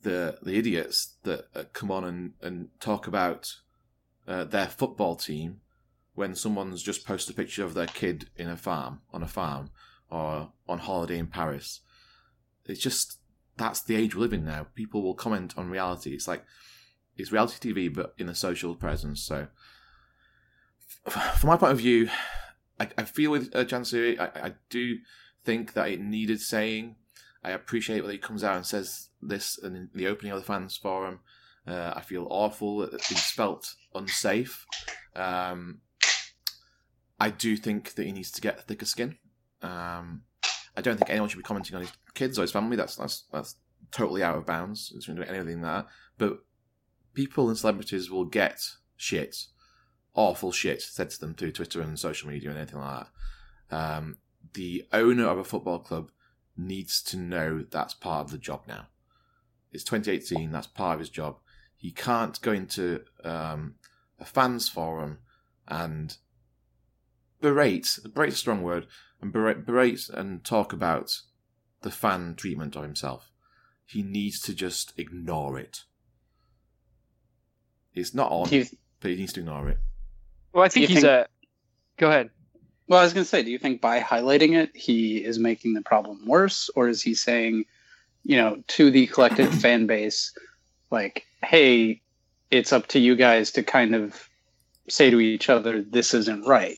the 0.02 0.38
the 0.42 0.56
idiots 0.56 1.16
that 1.24 1.46
uh, 1.54 1.64
come 1.72 1.90
on 1.90 2.04
and, 2.04 2.32
and 2.40 2.68
talk 2.80 3.06
about 3.06 3.56
uh, 4.26 4.44
their 4.44 4.66
football 4.66 5.16
team 5.16 5.60
when 6.14 6.34
someone's 6.34 6.82
just 6.82 7.06
posted 7.06 7.34
a 7.34 7.36
picture 7.36 7.64
of 7.64 7.74
their 7.74 7.86
kid 7.86 8.30
in 8.36 8.48
a 8.48 8.56
farm 8.56 9.00
on 9.12 9.22
a 9.22 9.28
farm 9.28 9.70
or 10.10 10.52
on 10.68 10.78
holiday 10.78 11.18
in 11.18 11.26
Paris. 11.26 11.80
It's 12.66 12.80
just 12.80 13.18
that's 13.56 13.82
the 13.82 13.96
age 13.96 14.14
we 14.14 14.22
live 14.22 14.32
in 14.32 14.44
now. 14.44 14.66
People 14.74 15.02
will 15.02 15.14
comment 15.14 15.54
on 15.56 15.70
reality. 15.70 16.12
It's 16.14 16.28
like 16.28 16.44
it's 17.16 17.32
reality 17.32 17.72
TV, 17.72 17.92
but 17.92 18.14
in 18.18 18.28
a 18.28 18.34
social 18.34 18.74
presence. 18.74 19.22
So 19.22 19.48
from 21.08 21.48
my 21.48 21.56
point 21.56 21.72
of 21.72 21.78
view, 21.78 22.08
I, 22.80 22.88
I 22.98 23.04
feel 23.04 23.30
with 23.30 23.54
uh, 23.54 23.64
I, 23.70 24.46
I 24.46 24.52
do 24.70 24.98
think 25.44 25.74
that 25.74 25.90
it 25.90 26.00
needed 26.00 26.40
saying. 26.40 26.96
I 27.42 27.50
appreciate 27.50 28.02
that 28.04 28.12
he 28.12 28.18
comes 28.18 28.42
out 28.42 28.56
and 28.56 28.64
says 28.64 29.10
this 29.20 29.58
in 29.58 29.90
the 29.94 30.06
opening 30.06 30.32
of 30.32 30.38
the 30.38 30.46
fans 30.46 30.76
forum. 30.76 31.20
Uh, 31.66 31.94
I 31.96 32.02
feel 32.02 32.26
awful 32.30 32.86
he's 33.08 33.30
felt 33.30 33.74
unsafe. 33.94 34.66
Um, 35.16 35.80
I 37.18 37.30
do 37.30 37.56
think 37.56 37.94
that 37.94 38.04
he 38.04 38.12
needs 38.12 38.30
to 38.32 38.40
get 38.40 38.66
thicker 38.66 38.84
skin. 38.84 39.16
Um, 39.62 40.22
I 40.76 40.82
don't 40.82 40.98
think 40.98 41.10
anyone 41.10 41.28
should 41.28 41.38
be 41.38 41.42
commenting 41.42 41.76
on 41.76 41.82
his 41.82 41.92
kids 42.14 42.38
or 42.38 42.42
his 42.42 42.52
family. 42.52 42.76
That's 42.76 42.96
that's 42.96 43.24
that's 43.32 43.56
totally 43.90 44.22
out 44.22 44.36
of 44.36 44.46
bounds. 44.46 44.92
It's 44.94 45.08
not 45.08 45.16
doing 45.16 45.28
anything 45.28 45.62
that. 45.62 45.86
But 46.18 46.40
people 47.14 47.48
and 47.48 47.56
celebrities 47.56 48.10
will 48.10 48.24
get 48.24 48.60
shit, 48.96 49.46
awful 50.14 50.52
shit 50.52 50.82
said 50.82 51.10
to 51.10 51.20
them 51.20 51.34
through 51.34 51.52
Twitter 51.52 51.80
and 51.80 51.98
social 51.98 52.28
media 52.28 52.50
and 52.50 52.58
anything 52.58 52.80
like 52.80 53.06
that. 53.70 53.76
Um, 53.76 54.16
the 54.52 54.84
owner 54.92 55.26
of 55.26 55.38
a 55.38 55.44
football 55.44 55.78
club 55.78 56.10
needs 56.56 57.02
to 57.02 57.16
know 57.16 57.64
that's 57.70 57.94
part 57.94 58.26
of 58.26 58.30
the 58.30 58.38
job 58.38 58.64
now. 58.68 58.88
It's 59.72 59.84
2018. 59.84 60.52
That's 60.52 60.66
part 60.66 60.94
of 60.94 61.00
his 61.00 61.10
job. 61.10 61.38
He 61.84 61.90
can't 61.90 62.40
go 62.40 62.50
into 62.50 63.02
um, 63.24 63.74
a 64.18 64.24
fans 64.24 64.70
forum 64.70 65.18
and 65.68 66.16
berate, 67.42 67.98
berate 68.14 68.32
a 68.32 68.36
strong 68.36 68.62
word, 68.62 68.86
and 69.20 69.30
berate, 69.30 69.66
berate 69.66 70.08
and 70.08 70.42
talk 70.42 70.72
about 70.72 71.20
the 71.82 71.90
fan 71.90 72.36
treatment 72.36 72.74
of 72.74 72.84
himself. 72.84 73.30
He 73.84 74.02
needs 74.02 74.40
to 74.44 74.54
just 74.54 74.94
ignore 74.96 75.58
it. 75.58 75.82
It's 77.92 78.14
not 78.14 78.32
on, 78.32 78.48
you, 78.48 78.64
but 79.00 79.10
he 79.10 79.18
needs 79.18 79.34
to 79.34 79.40
ignore 79.40 79.68
it. 79.68 79.78
Well, 80.54 80.64
I 80.64 80.70
think 80.70 80.86
he's 80.86 81.02
think- 81.02 81.04
a. 81.04 81.26
Go 81.98 82.08
ahead. 82.08 82.30
well, 82.88 83.00
I 83.00 83.02
was 83.02 83.12
going 83.12 83.24
to 83.24 83.28
say, 83.28 83.42
do 83.42 83.50
you 83.50 83.58
think 83.58 83.82
by 83.82 84.00
highlighting 84.00 84.56
it, 84.56 84.74
he 84.74 85.22
is 85.22 85.38
making 85.38 85.74
the 85.74 85.82
problem 85.82 86.26
worse, 86.26 86.70
or 86.74 86.88
is 86.88 87.02
he 87.02 87.14
saying, 87.14 87.66
you 88.22 88.38
know, 88.38 88.62
to 88.68 88.90
the 88.90 89.06
collective 89.06 89.52
fan 89.60 89.86
base, 89.86 90.32
like, 90.90 91.26
hey, 91.44 92.02
it's 92.50 92.72
up 92.72 92.86
to 92.88 92.98
you 92.98 93.16
guys 93.16 93.50
to 93.52 93.62
kind 93.62 93.94
of 93.94 94.28
say 94.88 95.10
to 95.10 95.20
each 95.20 95.48
other, 95.48 95.82
this 95.82 96.14
isn't 96.14 96.46
right. 96.46 96.76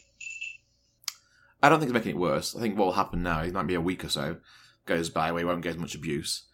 I 1.63 1.69
don't 1.69 1.81
think 1.81 1.91
it's 1.91 1.95
making 1.95 2.13
it 2.13 2.21
worse. 2.21 2.55
I 2.55 2.61
think 2.61 2.79
what 2.79 2.87
will 2.87 2.93
happen 2.93 3.23
now, 3.23 3.41
it 3.41 3.53
might 3.53 3.67
be 3.67 3.75
a 3.75 3.81
week 3.81 4.05
or 4.05 4.09
so, 4.09 4.37
goes 4.85 5.11
by 5.11 5.33
where 5.33 5.41
he 5.41 5.45
won't 5.45 5.63
get 5.63 5.71
as 5.71 5.79
much 5.79 5.95
abuse. 5.95 6.45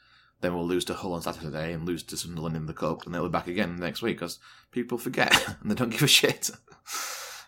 Then 0.40 0.54
we'll 0.54 0.66
lose 0.66 0.84
to 0.86 0.94
Hull 0.94 1.12
on 1.12 1.22
Saturday 1.22 1.72
and 1.72 1.86
lose 1.86 2.02
to 2.04 2.16
Sunderland 2.16 2.56
in 2.56 2.66
the 2.66 2.72
Cup, 2.72 3.04
and 3.04 3.14
they'll 3.14 3.24
be 3.24 3.28
back 3.28 3.46
again 3.46 3.76
next 3.76 4.02
week 4.02 4.16
because 4.16 4.38
people 4.70 4.98
forget 4.98 5.32
and 5.60 5.70
they 5.70 5.74
don't 5.74 5.90
give 5.90 6.02
a 6.02 6.08
shit. 6.08 6.50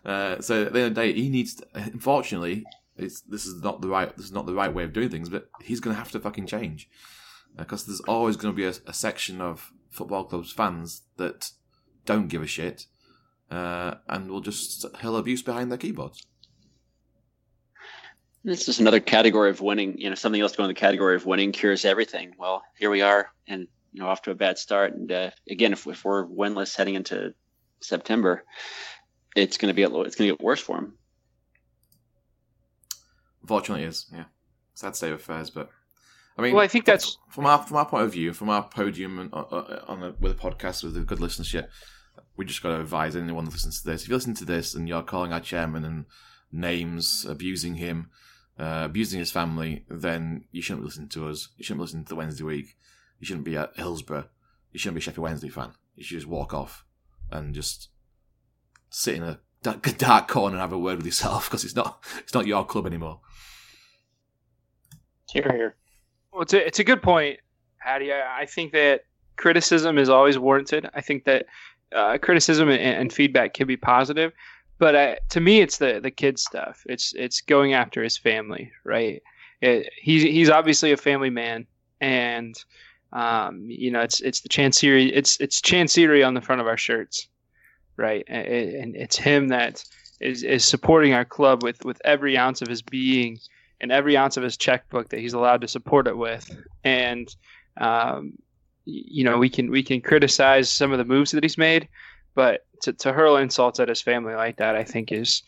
Uh, 0.05 0.39
so 0.39 0.67
at 0.67 0.75
the 0.75 0.81
end 0.81 0.89
of 0.89 0.95
the 0.95 1.01
day, 1.01 1.13
he 1.15 1.31
needs. 1.31 1.55
To, 1.55 1.67
unfortunately, 1.75 2.63
this 2.95 3.23
is 3.31 3.63
not 3.63 3.81
the 3.81 3.89
right 3.89 4.15
this 4.19 4.27
is 4.27 4.33
not 4.33 4.45
the 4.45 4.53
right 4.53 4.75
way 4.75 4.85
of 4.85 4.93
doing 4.93 5.09
things, 5.09 5.31
but 5.31 5.49
he's 5.63 5.81
going 5.81 5.95
to 5.95 5.99
have 5.99 6.11
to 6.11 6.21
fucking 6.21 6.47
change 6.47 6.91
because 7.57 7.87
there's 7.87 8.01
always 8.01 8.37
going 8.37 8.53
to 8.53 8.57
be 8.57 8.65
a, 8.65 8.75
a 8.87 8.93
section 8.93 9.41
of 9.41 9.73
football 9.91 10.25
clubs 10.25 10.53
fans 10.53 11.03
that 11.17 11.51
don't 12.05 12.29
give 12.29 12.43
a 12.43 12.47
shit 12.47 12.87
uh, 13.51 13.95
and 14.09 14.31
will 14.31 14.41
just 14.41 14.85
hurl 14.97 15.17
abuse 15.17 15.43
behind 15.43 15.71
their 15.71 15.79
keyboards. 15.79 16.27
This 18.43 18.69
is 18.69 18.79
another 18.79 19.01
category 19.01 19.51
of 19.51 19.61
winning. 19.61 19.99
You 19.99 20.11
know, 20.11 20.17
something 20.17 20.41
else 20.41 20.55
going 20.55 20.69
in 20.69 20.75
the 20.75 20.81
category 20.81 21.17
of 21.17 21.25
winning 21.25 21.53
cures 21.53 21.85
everything. 21.85 22.35
Well, 22.39 22.63
here 22.79 22.91
we 22.91 23.01
are, 23.01 23.31
and 23.49 23.69
you 23.93 24.03
know, 24.03 24.09
off 24.09 24.23
to 24.23 24.33
a 24.33 24.35
bad 24.35 24.59
start. 24.59 24.93
And 24.93 25.11
uh, 25.11 25.31
again, 25.49 25.73
if, 25.73 25.87
if 25.87 26.05
we're 26.05 26.27
winless 26.27 26.77
heading 26.77 26.95
into 26.95 27.33
September, 27.81 28.45
it's 29.35 29.57
going 29.57 29.71
to 29.71 29.75
be 29.75 29.83
a 29.83 29.89
it's 30.01 30.17
going 30.17 30.29
to 30.29 30.37
get 30.37 30.43
worse 30.43 30.61
for 30.61 30.77
him. 30.77 30.95
Unfortunately, 33.41 33.85
it 33.85 33.89
is 33.89 34.07
yeah, 34.13 34.25
sad 34.75 34.95
state 34.95 35.13
of 35.13 35.21
affairs. 35.21 35.49
But 35.49 35.71
I 36.37 36.43
mean, 36.43 36.55
Well, 36.55 36.65
I 36.65 36.69
think 36.69 36.85
that's- 36.85 37.17
from 37.31 37.47
our 37.47 37.59
from 37.63 37.77
our 37.77 37.87
point 37.87 38.05
of 38.05 38.13
view, 38.13 38.33
from 38.33 38.49
our 38.51 38.69
podium 38.69 39.19
and 39.19 39.33
uh, 39.33 39.41
uh, 39.43 39.85
on 39.87 40.03
a, 40.03 40.11
with 40.19 40.33
a 40.33 40.35
podcast 40.35 40.83
with 40.83 40.97
a 40.97 41.01
good 41.01 41.19
listenership. 41.19 41.69
We 42.37 42.45
just 42.45 42.63
got 42.63 42.71
to 42.71 42.81
advise 42.81 43.15
anyone 43.15 43.45
that 43.45 43.53
listens 43.53 43.81
to 43.83 43.89
this. 43.91 44.03
If 44.03 44.09
you 44.09 44.15
listen 44.17 44.35
to 44.35 44.45
this 44.45 44.75
and 44.75 44.89
you're 44.89 45.03
calling 45.03 45.33
our 45.33 45.41
chairman 45.41 45.85
and 45.85 46.07
names, 46.51 47.25
abusing 47.29 47.77
him, 47.77 48.11
uh, 48.59 48.83
abusing 48.85 49.21
his 49.21 49.31
family, 49.31 49.85
then 49.89 50.45
you 50.51 50.61
shouldn't 50.61 50.85
listen 50.85 51.09
to 51.11 51.29
us. 51.29 51.49
You 51.57 51.65
shouldn't 51.65 51.83
listen 51.83 52.03
to 52.05 52.09
the 52.09 52.17
Wednesday 52.17 52.43
week. 52.45 52.77
You 53.21 53.27
shouldn't 53.27 53.45
be 53.45 53.57
at 53.57 53.77
Hillsborough. 53.77 54.29
You 54.73 54.79
shouldn't 54.81 54.97
be 54.97 54.99
a 54.99 55.03
Sheffield 55.03 55.23
Wednesday 55.23 55.49
fan. 55.49 55.73
You 55.95 56.03
should 56.03 56.17
just 56.19 56.27
walk 56.27 56.53
off 56.53 56.85
and 57.31 57.55
just 57.55 57.89
sit 58.91 59.15
in 59.15 59.23
a 59.23 59.39
dark, 59.63 59.83
dark 59.99 60.27
corner 60.27 60.57
and 60.57 60.61
have 60.61 60.73
a 60.73 60.79
word 60.79 60.97
with 60.97 61.07
yourself 61.07 61.49
because 61.49 61.65
it's 61.65 61.77
not 61.77 62.03
it's 62.19 62.35
not 62.35 62.47
your 62.49 62.65
club 62.67 62.87
anymore. 62.87 63.21
Here, 65.31 65.51
here. 65.53 65.77
Well, 66.35 66.43
it's 66.43 66.53
a, 66.53 66.67
it's 66.67 66.79
a 66.81 66.85
good 66.85 67.01
point, 67.01 67.39
Patty. 67.81 68.13
I, 68.13 68.41
I 68.41 68.47
think 68.47 68.73
that 68.73 69.05
criticism 69.37 69.99
is 69.99 70.09
always 70.09 70.37
warranted. 70.37 70.91
I 70.93 71.01
think 71.01 71.25
that 71.25 71.47
uh, 71.95 72.19
criticism 72.19 72.69
and, 72.69 72.81
and 72.81 73.13
feedback 73.13 73.55
can 73.55 73.69
be 73.69 73.77
positive, 73.77 74.33
but 74.81 74.97
uh, 74.97 75.15
to 75.31 75.41
me, 75.41 75.61
it's 75.61 75.79
the 75.79 76.01
the 76.03 76.11
kid 76.11 76.41
stuff. 76.41 76.83
It's 76.87 77.15
it's 77.15 77.41
going 77.41 77.75
after 77.75 78.03
his 78.03 78.19
family, 78.19 78.73
right? 78.83 79.23
It, 79.61 79.89
he's 79.97 80.25
he's 80.25 80.51
obviously 80.51 80.91
a 80.91 80.97
family 80.97 81.31
man, 81.31 81.69
and 82.01 82.57
um, 83.13 83.65
you 83.69 83.93
know 83.93 84.01
it's 84.01 84.21
it's 84.21 84.41
the 84.41 84.49
Chansiri 84.49 85.13
it's 85.15 85.41
it's 85.41 85.61
Chansiri 85.61 86.27
on 86.27 86.35
the 86.35 86.41
front 86.41 86.61
of 86.61 86.67
our 86.67 86.77
shirts, 86.77 87.29
right? 87.97 88.25
And, 88.27 88.47
and 88.47 88.97
it's 88.97 89.17
him 89.17 89.49
that 89.49 89.85
is 90.21 90.43
is 90.43 90.65
supporting 90.65 91.15
our 91.15 91.25
club 91.25 91.63
with 91.63 91.85
with 91.85 92.03
every 92.05 92.37
ounce 92.37 92.61
of 92.61 92.67
his 92.67 92.83
being 92.83 93.39
and 93.85 93.93
every 93.93 94.17
ounce 94.17 94.39
of 94.39 94.43
his 94.43 94.57
checkbook 94.57 95.11
that 95.11 95.21
he's 95.21 95.35
allowed 95.35 95.61
to 95.61 95.69
support 95.69 96.09
it 96.09 96.17
with. 96.17 96.51
And 96.85 97.29
um, 97.77 98.33
you 98.87 99.25
know, 99.25 99.37
we 99.37 99.51
can 99.51 99.71
we 99.71 99.83
can 99.83 100.01
criticize 100.01 100.73
some 100.73 100.91
of 100.91 100.97
the 100.97 101.05
moves 101.05 101.33
that 101.33 101.45
he's 101.45 101.59
made, 101.59 101.87
but 102.35 102.65
to, 102.83 102.95
to 102.95 103.13
hurl 103.13 103.37
insults 103.37 103.79
at 103.81 103.91
his 103.91 104.01
family 104.01 104.35
like 104.35 104.57
that, 104.57 104.75
I 104.75 104.85
think 104.85 105.13
is 105.13 105.43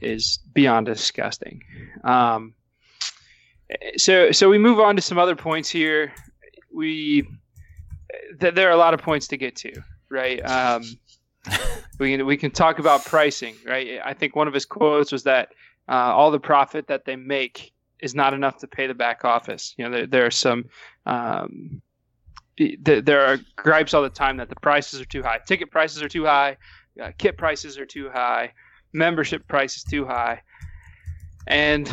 is 0.00 0.38
beyond 0.54 0.86
disgusting. 0.86 1.62
Um, 2.04 2.54
so 3.98 4.32
so 4.32 4.48
we 4.48 4.56
move 4.56 4.80
on 4.80 4.96
to 4.96 5.02
some 5.02 5.18
other 5.18 5.36
points 5.36 5.68
here. 5.68 6.10
We 6.72 7.28
th- 8.40 8.54
there 8.54 8.68
are 8.68 8.72
a 8.72 8.78
lot 8.78 8.94
of 8.94 9.02
points 9.02 9.28
to 9.28 9.36
get 9.36 9.56
to, 9.56 9.74
right? 10.10 10.40
Um, 10.40 10.84
we 11.98 12.16
can 12.16 12.24
we 12.24 12.38
can 12.38 12.50
talk 12.50 12.78
about 12.78 13.04
pricing, 13.04 13.56
right? 13.66 14.00
I 14.02 14.14
think 14.14 14.34
one 14.34 14.48
of 14.48 14.54
his 14.54 14.64
quotes 14.64 15.12
was 15.12 15.24
that 15.24 15.50
uh, 15.86 15.92
all 15.92 16.30
the 16.30 16.40
profit 16.40 16.86
that 16.86 17.04
they 17.04 17.16
make 17.16 17.73
is 18.04 18.14
not 18.14 18.34
enough 18.34 18.58
to 18.58 18.68
pay 18.68 18.86
the 18.86 18.94
back 18.94 19.24
office. 19.24 19.74
You 19.78 19.84
know, 19.84 19.90
there, 19.90 20.06
there 20.06 20.26
are 20.26 20.30
some, 20.30 20.66
um, 21.06 21.80
th- 22.58 22.78
there 22.82 23.24
are 23.24 23.38
gripes 23.56 23.94
all 23.94 24.02
the 24.02 24.10
time 24.10 24.36
that 24.36 24.50
the 24.50 24.56
prices 24.56 25.00
are 25.00 25.06
too 25.06 25.22
high. 25.22 25.40
Ticket 25.46 25.70
prices 25.70 26.02
are 26.02 26.08
too 26.08 26.26
high. 26.26 26.58
Uh, 27.02 27.12
kit 27.16 27.38
prices 27.38 27.78
are 27.78 27.86
too 27.86 28.10
high. 28.10 28.52
Membership 28.92 29.48
price 29.48 29.78
is 29.78 29.84
too 29.84 30.04
high. 30.04 30.42
And, 31.46 31.90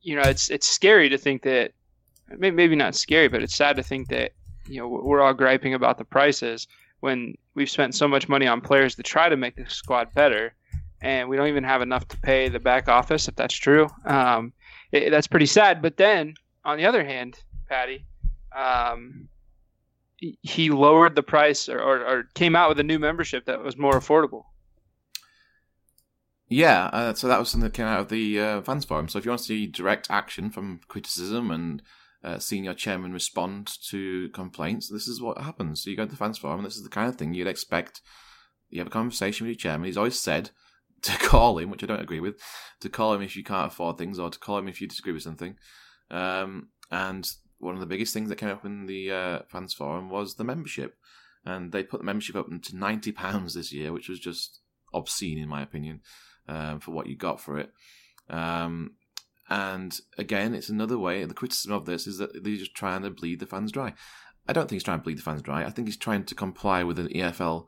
you 0.00 0.16
know, 0.16 0.22
it's, 0.22 0.50
it's 0.50 0.66
scary 0.66 1.10
to 1.10 1.18
think 1.18 1.42
that, 1.42 1.72
maybe 2.38 2.74
not 2.74 2.94
scary, 2.94 3.28
but 3.28 3.42
it's 3.42 3.54
sad 3.54 3.76
to 3.76 3.82
think 3.82 4.08
that, 4.08 4.32
you 4.66 4.80
know, 4.80 4.88
we're 4.88 5.20
all 5.20 5.34
griping 5.34 5.74
about 5.74 5.98
the 5.98 6.04
prices 6.04 6.66
when 7.00 7.34
we've 7.54 7.68
spent 7.68 7.94
so 7.94 8.08
much 8.08 8.30
money 8.30 8.46
on 8.46 8.62
players 8.62 8.94
to 8.94 9.02
try 9.02 9.28
to 9.28 9.36
make 9.36 9.56
the 9.56 9.68
squad 9.68 10.12
better 10.14 10.54
and 11.04 11.28
we 11.28 11.36
don't 11.36 11.48
even 11.48 11.64
have 11.64 11.82
enough 11.82 12.08
to 12.08 12.16
pay 12.16 12.48
the 12.48 12.58
back 12.58 12.88
office 12.88 13.28
if 13.28 13.36
that's 13.36 13.54
true. 13.54 13.88
Um, 14.06 14.54
it, 14.94 15.10
that's 15.10 15.26
pretty 15.26 15.46
sad. 15.46 15.82
But 15.82 15.96
then 15.96 16.34
on 16.64 16.78
the 16.78 16.86
other 16.86 17.04
hand, 17.04 17.38
Patty, 17.68 18.06
um, 18.56 19.28
he- 20.16 20.70
lowered 20.70 21.16
the 21.16 21.22
price 21.22 21.68
or, 21.68 21.80
or, 21.80 22.06
or 22.06 22.22
came 22.34 22.56
out 22.56 22.68
with 22.68 22.80
a 22.80 22.84
new 22.84 22.98
membership 22.98 23.46
that 23.46 23.62
was 23.62 23.76
more 23.76 23.98
affordable. 23.98 24.44
Yeah, 26.48 26.86
uh, 26.86 27.14
so 27.14 27.26
that 27.26 27.38
was 27.38 27.48
something 27.48 27.68
that 27.68 27.74
came 27.74 27.86
out 27.86 28.00
of 28.00 28.08
the 28.08 28.40
uh, 28.40 28.62
fans 28.62 28.84
forum. 28.84 29.08
So 29.08 29.18
if 29.18 29.24
you 29.24 29.30
want 29.30 29.40
to 29.40 29.46
see 29.46 29.66
direct 29.66 30.06
action 30.10 30.50
from 30.50 30.80
criticism 30.88 31.50
and 31.50 31.82
uh, 32.22 32.38
seeing 32.38 32.64
your 32.64 32.74
chairman 32.74 33.12
respond 33.12 33.70
to 33.88 34.28
complaints, 34.30 34.88
this 34.88 35.08
is 35.08 35.20
what 35.20 35.38
happens. 35.38 35.82
So 35.82 35.90
you 35.90 35.96
go 35.96 36.04
to 36.04 36.10
the 36.10 36.16
fans 36.16 36.38
forum, 36.38 36.60
and 36.60 36.66
this 36.66 36.76
is 36.76 36.84
the 36.84 36.90
kind 36.90 37.08
of 37.08 37.16
thing 37.16 37.34
you'd 37.34 37.46
expect. 37.46 38.02
You 38.68 38.80
have 38.80 38.86
a 38.86 38.90
conversation 38.90 39.46
with 39.46 39.56
your 39.56 39.58
chairman. 39.58 39.86
He's 39.86 39.96
always 39.96 40.18
said 40.18 40.50
to 41.04 41.18
call 41.18 41.58
him, 41.58 41.70
which 41.70 41.82
I 41.82 41.86
don't 41.86 42.00
agree 42.00 42.20
with, 42.20 42.36
to 42.80 42.88
call 42.88 43.14
him 43.14 43.22
if 43.22 43.36
you 43.36 43.44
can't 43.44 43.72
afford 43.72 43.98
things 43.98 44.18
or 44.18 44.30
to 44.30 44.38
call 44.38 44.58
him 44.58 44.68
if 44.68 44.80
you 44.80 44.88
disagree 44.88 45.12
with 45.12 45.22
something. 45.22 45.56
Um, 46.10 46.68
and 46.90 47.28
one 47.58 47.74
of 47.74 47.80
the 47.80 47.86
biggest 47.86 48.12
things 48.12 48.28
that 48.28 48.38
came 48.38 48.50
up 48.50 48.64
in 48.64 48.86
the 48.86 49.10
uh, 49.10 49.38
fans 49.48 49.72
forum 49.72 50.10
was 50.10 50.34
the 50.34 50.44
membership, 50.44 50.96
and 51.44 51.72
they 51.72 51.82
put 51.82 52.00
the 52.00 52.06
membership 52.06 52.36
up 52.36 52.46
to 52.48 52.76
ninety 52.76 53.12
pounds 53.12 53.54
this 53.54 53.72
year, 53.72 53.92
which 53.92 54.08
was 54.08 54.20
just 54.20 54.60
obscene 54.92 55.38
in 55.38 55.48
my 55.48 55.62
opinion 55.62 56.00
um, 56.48 56.80
for 56.80 56.92
what 56.92 57.06
you 57.06 57.16
got 57.16 57.40
for 57.40 57.58
it. 57.58 57.72
Um, 58.28 58.92
and 59.48 59.98
again, 60.16 60.54
it's 60.54 60.68
another 60.68 60.98
way. 60.98 61.24
The 61.24 61.34
criticism 61.34 61.72
of 61.72 61.84
this 61.84 62.06
is 62.06 62.18
that 62.18 62.44
they're 62.44 62.56
just 62.56 62.74
trying 62.74 63.02
to 63.02 63.10
bleed 63.10 63.40
the 63.40 63.46
fans 63.46 63.72
dry. 63.72 63.92
I 64.46 64.52
don't 64.52 64.68
think 64.68 64.76
he's 64.76 64.84
trying 64.84 64.98
to 64.98 65.04
bleed 65.04 65.18
the 65.18 65.22
fans 65.22 65.42
dry. 65.42 65.64
I 65.64 65.70
think 65.70 65.88
he's 65.88 65.96
trying 65.96 66.24
to 66.24 66.34
comply 66.34 66.82
with 66.82 66.98
an 66.98 67.08
EFL 67.08 67.66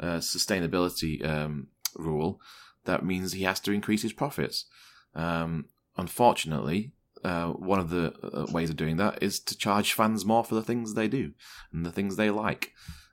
uh, 0.00 0.16
sustainability 0.16 1.24
um, 1.26 1.68
rule 1.96 2.40
that 2.84 3.04
means 3.04 3.32
he 3.32 3.44
has 3.44 3.60
to 3.60 3.72
increase 3.72 4.02
his 4.02 4.12
profits. 4.12 4.66
Um, 5.14 5.66
unfortunately, 5.96 6.92
uh, 7.24 7.48
one 7.48 7.78
of 7.78 7.90
the 7.90 8.12
uh, 8.22 8.46
ways 8.52 8.70
of 8.70 8.76
doing 8.76 8.96
that 8.98 9.22
is 9.22 9.40
to 9.40 9.56
charge 9.56 9.92
fans 9.92 10.24
more 10.24 10.44
for 10.44 10.54
the 10.54 10.62
things 10.62 10.94
they 10.94 11.08
do 11.08 11.32
and 11.72 11.84
the 11.84 11.92
things 11.92 12.16
they 12.16 12.30
like. 12.30 12.72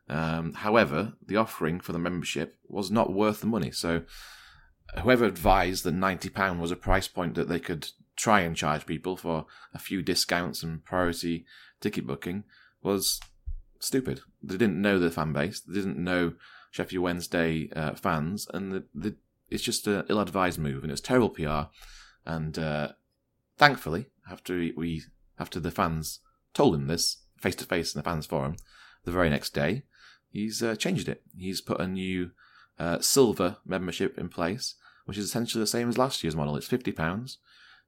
Um, 0.09 0.53
however, 0.53 1.13
the 1.25 1.37
offering 1.37 1.79
for 1.79 1.93
the 1.93 1.99
membership 1.99 2.55
was 2.67 2.91
not 2.91 3.13
worth 3.13 3.39
the 3.39 3.47
money. 3.47 3.71
So, 3.71 4.03
whoever 5.01 5.23
advised 5.23 5.85
that 5.85 5.95
£90 5.95 6.59
was 6.59 6.71
a 6.71 6.75
price 6.75 7.07
point 7.07 7.35
that 7.35 7.47
they 7.47 7.59
could 7.59 7.87
try 8.17 8.41
and 8.41 8.57
charge 8.57 8.85
people 8.85 9.15
for 9.15 9.45
a 9.73 9.79
few 9.79 10.01
discounts 10.01 10.63
and 10.63 10.83
priority 10.83 11.45
ticket 11.79 12.05
booking 12.05 12.43
was 12.83 13.21
stupid. 13.79 14.21
They 14.43 14.57
didn't 14.57 14.81
know 14.81 14.99
the 14.99 15.09
fan 15.09 15.31
base, 15.31 15.61
they 15.61 15.75
didn't 15.75 15.97
know 15.97 16.33
Sheffield 16.71 17.03
Wednesday 17.03 17.69
uh, 17.75 17.95
fans, 17.95 18.47
and 18.53 18.71
the, 18.71 18.83
the, 18.93 19.15
it's 19.51 19.63
just 19.63 19.85
an 19.87 20.05
ill 20.09 20.19
advised 20.19 20.59
move, 20.59 20.83
and 20.83 20.91
it's 20.91 21.01
terrible 21.01 21.29
PR. 21.29 21.69
And 22.25 22.57
uh, 22.57 22.93
thankfully, 23.57 24.07
after 24.29 24.55
we 24.75 25.03
after 25.39 25.59
the 25.59 25.71
fans 25.71 26.19
told 26.53 26.75
him 26.75 26.87
this 26.87 27.17
face 27.39 27.55
to 27.55 27.65
face 27.65 27.93
in 27.93 27.99
the 27.99 28.03
fans 28.03 28.25
forum, 28.25 28.55
the 29.03 29.11
very 29.11 29.29
next 29.29 29.53
day, 29.53 29.83
he's 30.29 30.63
uh, 30.63 30.75
changed 30.75 31.09
it. 31.09 31.23
He's 31.37 31.61
put 31.61 31.81
a 31.81 31.87
new 31.87 32.31
uh, 32.79 32.99
silver 32.99 33.57
membership 33.65 34.17
in 34.17 34.29
place, 34.29 34.75
which 35.05 35.17
is 35.17 35.25
essentially 35.25 35.61
the 35.61 35.67
same 35.67 35.89
as 35.89 35.97
last 35.97 36.23
year's 36.23 36.35
model. 36.35 36.55
It's 36.55 36.67
fifty 36.67 36.91
pounds. 36.91 37.37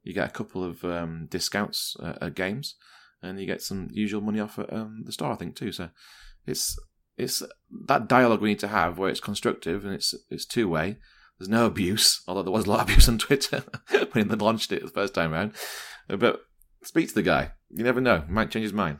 You 0.04 0.14
get 0.14 0.28
a 0.28 0.34
couple 0.34 0.64
of 0.66 0.84
um, 0.84 1.28
discounts 1.30 1.96
at 2.02 2.36
games, 2.36 2.76
and 3.22 3.40
you 3.40 3.46
get 3.46 3.62
some 3.62 3.88
usual 3.92 4.20
money 4.20 4.42
off 4.42 4.60
at 4.60 4.72
um, 4.74 5.04
the 5.06 5.14
store, 5.14 5.32
I 5.32 5.36
think, 5.36 5.56
too. 5.56 5.72
So 5.72 5.90
it's 6.46 6.78
it's 7.18 7.42
that 7.88 8.08
dialogue 8.08 8.42
we 8.42 8.50
need 8.50 8.60
to 8.60 8.68
have 8.68 8.98
where 8.98 9.10
it's 9.10 9.20
constructive 9.20 9.86
and 9.86 9.94
it's 9.94 10.14
it's 10.30 10.46
two 10.46 10.68
way. 10.68 10.98
There's 11.40 11.50
no 11.50 11.66
abuse, 11.66 12.22
although 12.28 12.44
there 12.44 12.52
was 12.52 12.66
a 12.66 12.70
lot 12.70 12.82
of 12.82 12.90
abuse 12.90 13.10
on 13.10 13.18
Twitter 13.18 13.64
when 14.12 14.28
they 14.28 14.36
launched 14.36 14.72
it 14.72 14.82
the 14.82 14.88
first 14.88 15.14
time 15.14 15.34
around. 15.34 15.54
Uh, 16.10 16.18
but 16.18 16.42
speak 16.84 17.10
to 17.10 17.16
the 17.16 17.22
guy. 17.22 17.52
You 17.70 17.84
never 17.84 18.02
know; 18.02 18.24
he 18.26 18.32
might 18.32 18.52
change 18.52 18.64
his 18.64 18.74
mind. 18.74 19.00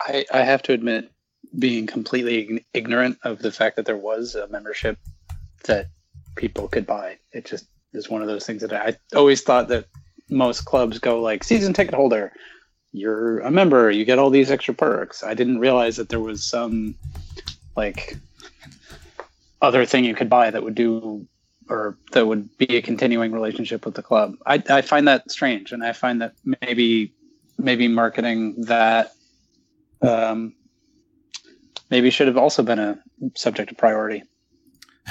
I, 0.00 0.24
I 0.32 0.42
have 0.42 0.62
to 0.64 0.72
admit, 0.72 1.10
being 1.58 1.86
completely 1.86 2.64
ignorant 2.72 3.18
of 3.22 3.38
the 3.38 3.52
fact 3.52 3.76
that 3.76 3.86
there 3.86 3.96
was 3.96 4.34
a 4.34 4.48
membership 4.48 4.98
that 5.64 5.88
people 6.36 6.68
could 6.68 6.86
buy. 6.86 7.18
It 7.32 7.44
just 7.44 7.66
is 7.92 8.10
one 8.10 8.22
of 8.22 8.28
those 8.28 8.46
things 8.46 8.62
that 8.62 8.72
I 8.72 8.96
always 9.16 9.42
thought 9.42 9.68
that 9.68 9.86
most 10.30 10.64
clubs 10.64 10.98
go 10.98 11.20
like 11.20 11.44
season 11.44 11.72
ticket 11.72 11.94
holder. 11.94 12.32
You're 12.92 13.40
a 13.40 13.50
member, 13.50 13.90
you 13.90 14.04
get 14.04 14.18
all 14.18 14.30
these 14.30 14.50
extra 14.50 14.74
perks. 14.74 15.22
I 15.22 15.34
didn't 15.34 15.58
realize 15.58 15.96
that 15.96 16.08
there 16.08 16.20
was 16.20 16.44
some 16.44 16.94
like 17.76 18.16
other 19.64 19.84
thing 19.86 20.04
you 20.04 20.14
could 20.14 20.30
buy 20.30 20.50
that 20.50 20.62
would 20.62 20.74
do 20.74 21.26
or 21.68 21.96
that 22.12 22.26
would 22.26 22.56
be 22.58 22.76
a 22.76 22.82
continuing 22.82 23.32
relationship 23.32 23.84
with 23.84 23.94
the 23.94 24.02
club. 24.02 24.34
I, 24.46 24.62
I 24.68 24.82
find 24.82 25.08
that 25.08 25.30
strange, 25.30 25.72
and 25.72 25.82
I 25.82 25.92
find 25.92 26.20
that 26.20 26.34
maybe 26.44 27.12
maybe 27.58 27.88
marketing 27.88 28.64
that 28.66 29.12
um, 30.02 30.54
maybe 31.90 32.10
should 32.10 32.26
have 32.26 32.36
also 32.36 32.62
been 32.62 32.78
a 32.78 32.98
subject 33.34 33.70
of 33.70 33.78
priority. 33.78 34.22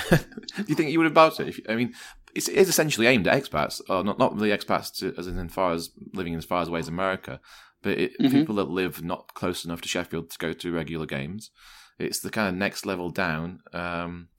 Do 0.10 0.18
you 0.68 0.76
think 0.76 0.92
you 0.92 1.00
would 1.00 1.06
have 1.06 1.14
bought 1.14 1.40
it? 1.40 1.48
If, 1.48 1.60
I 1.70 1.76
mean, 1.76 1.94
it's, 2.36 2.48
it's 2.48 2.70
essentially 2.70 3.08
aimed 3.08 3.28
at 3.28 3.42
expats, 3.42 3.82
or 3.90 4.04
not 4.04 4.20
not 4.20 4.36
really 4.36 4.50
expats 4.50 4.94
to, 5.00 5.14
as 5.18 5.28
in 5.28 5.50
far 5.50 5.74
as 5.74 5.92
living 6.14 6.36
as 6.36 6.46
far 6.46 6.62
as 6.62 6.68
away 6.68 6.80
as 6.80 6.88
America, 6.88 7.40
but 7.82 7.98
it, 7.98 8.12
mm-hmm. 8.20 8.32
people 8.32 8.56
that 8.56 8.70
live 8.70 9.04
not 9.04 9.34
close 9.34 9.66
enough 9.66 9.82
to 9.82 9.90
Sheffield 9.90 10.30
to 10.32 10.38
go 10.38 10.54
to 10.54 10.72
regular 10.72 11.06
games. 11.06 11.52
It's 12.06 12.20
the 12.20 12.30
kind 12.30 12.50
of 12.50 12.56
next 12.56 12.86
level 12.86 13.10
down. 13.10 13.62
Um, 13.74 14.30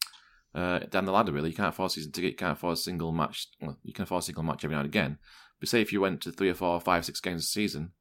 uh, 0.55 0.81
down 0.91 1.05
the 1.05 1.13
ladder, 1.13 1.33
really. 1.33 1.51
You 1.51 1.57
can't 1.57 1.71
afford 1.71 1.91
season 1.91 2.13
ticket, 2.13 2.39
can't 2.39 2.57
a 2.63 2.77
single 2.77 3.13
match. 3.13 3.49
Well, 3.61 3.79
you 3.83 3.93
can 3.93 4.07
a 4.11 4.23
single 4.23 4.45
match 4.45 4.65
every 4.65 4.75
now 4.75 4.83
and 4.83 4.89
again. 4.89 5.19
But 5.59 5.69
say 5.69 5.81
if 5.81 5.93
you 5.93 6.01
went 6.01 6.21
to 6.23 6.33
three 6.33 6.51
or 6.51 6.55
four, 6.55 6.81
five, 6.81 7.05
six 7.05 7.21
games 7.21 7.45
a 7.45 7.47
season, 7.47 7.93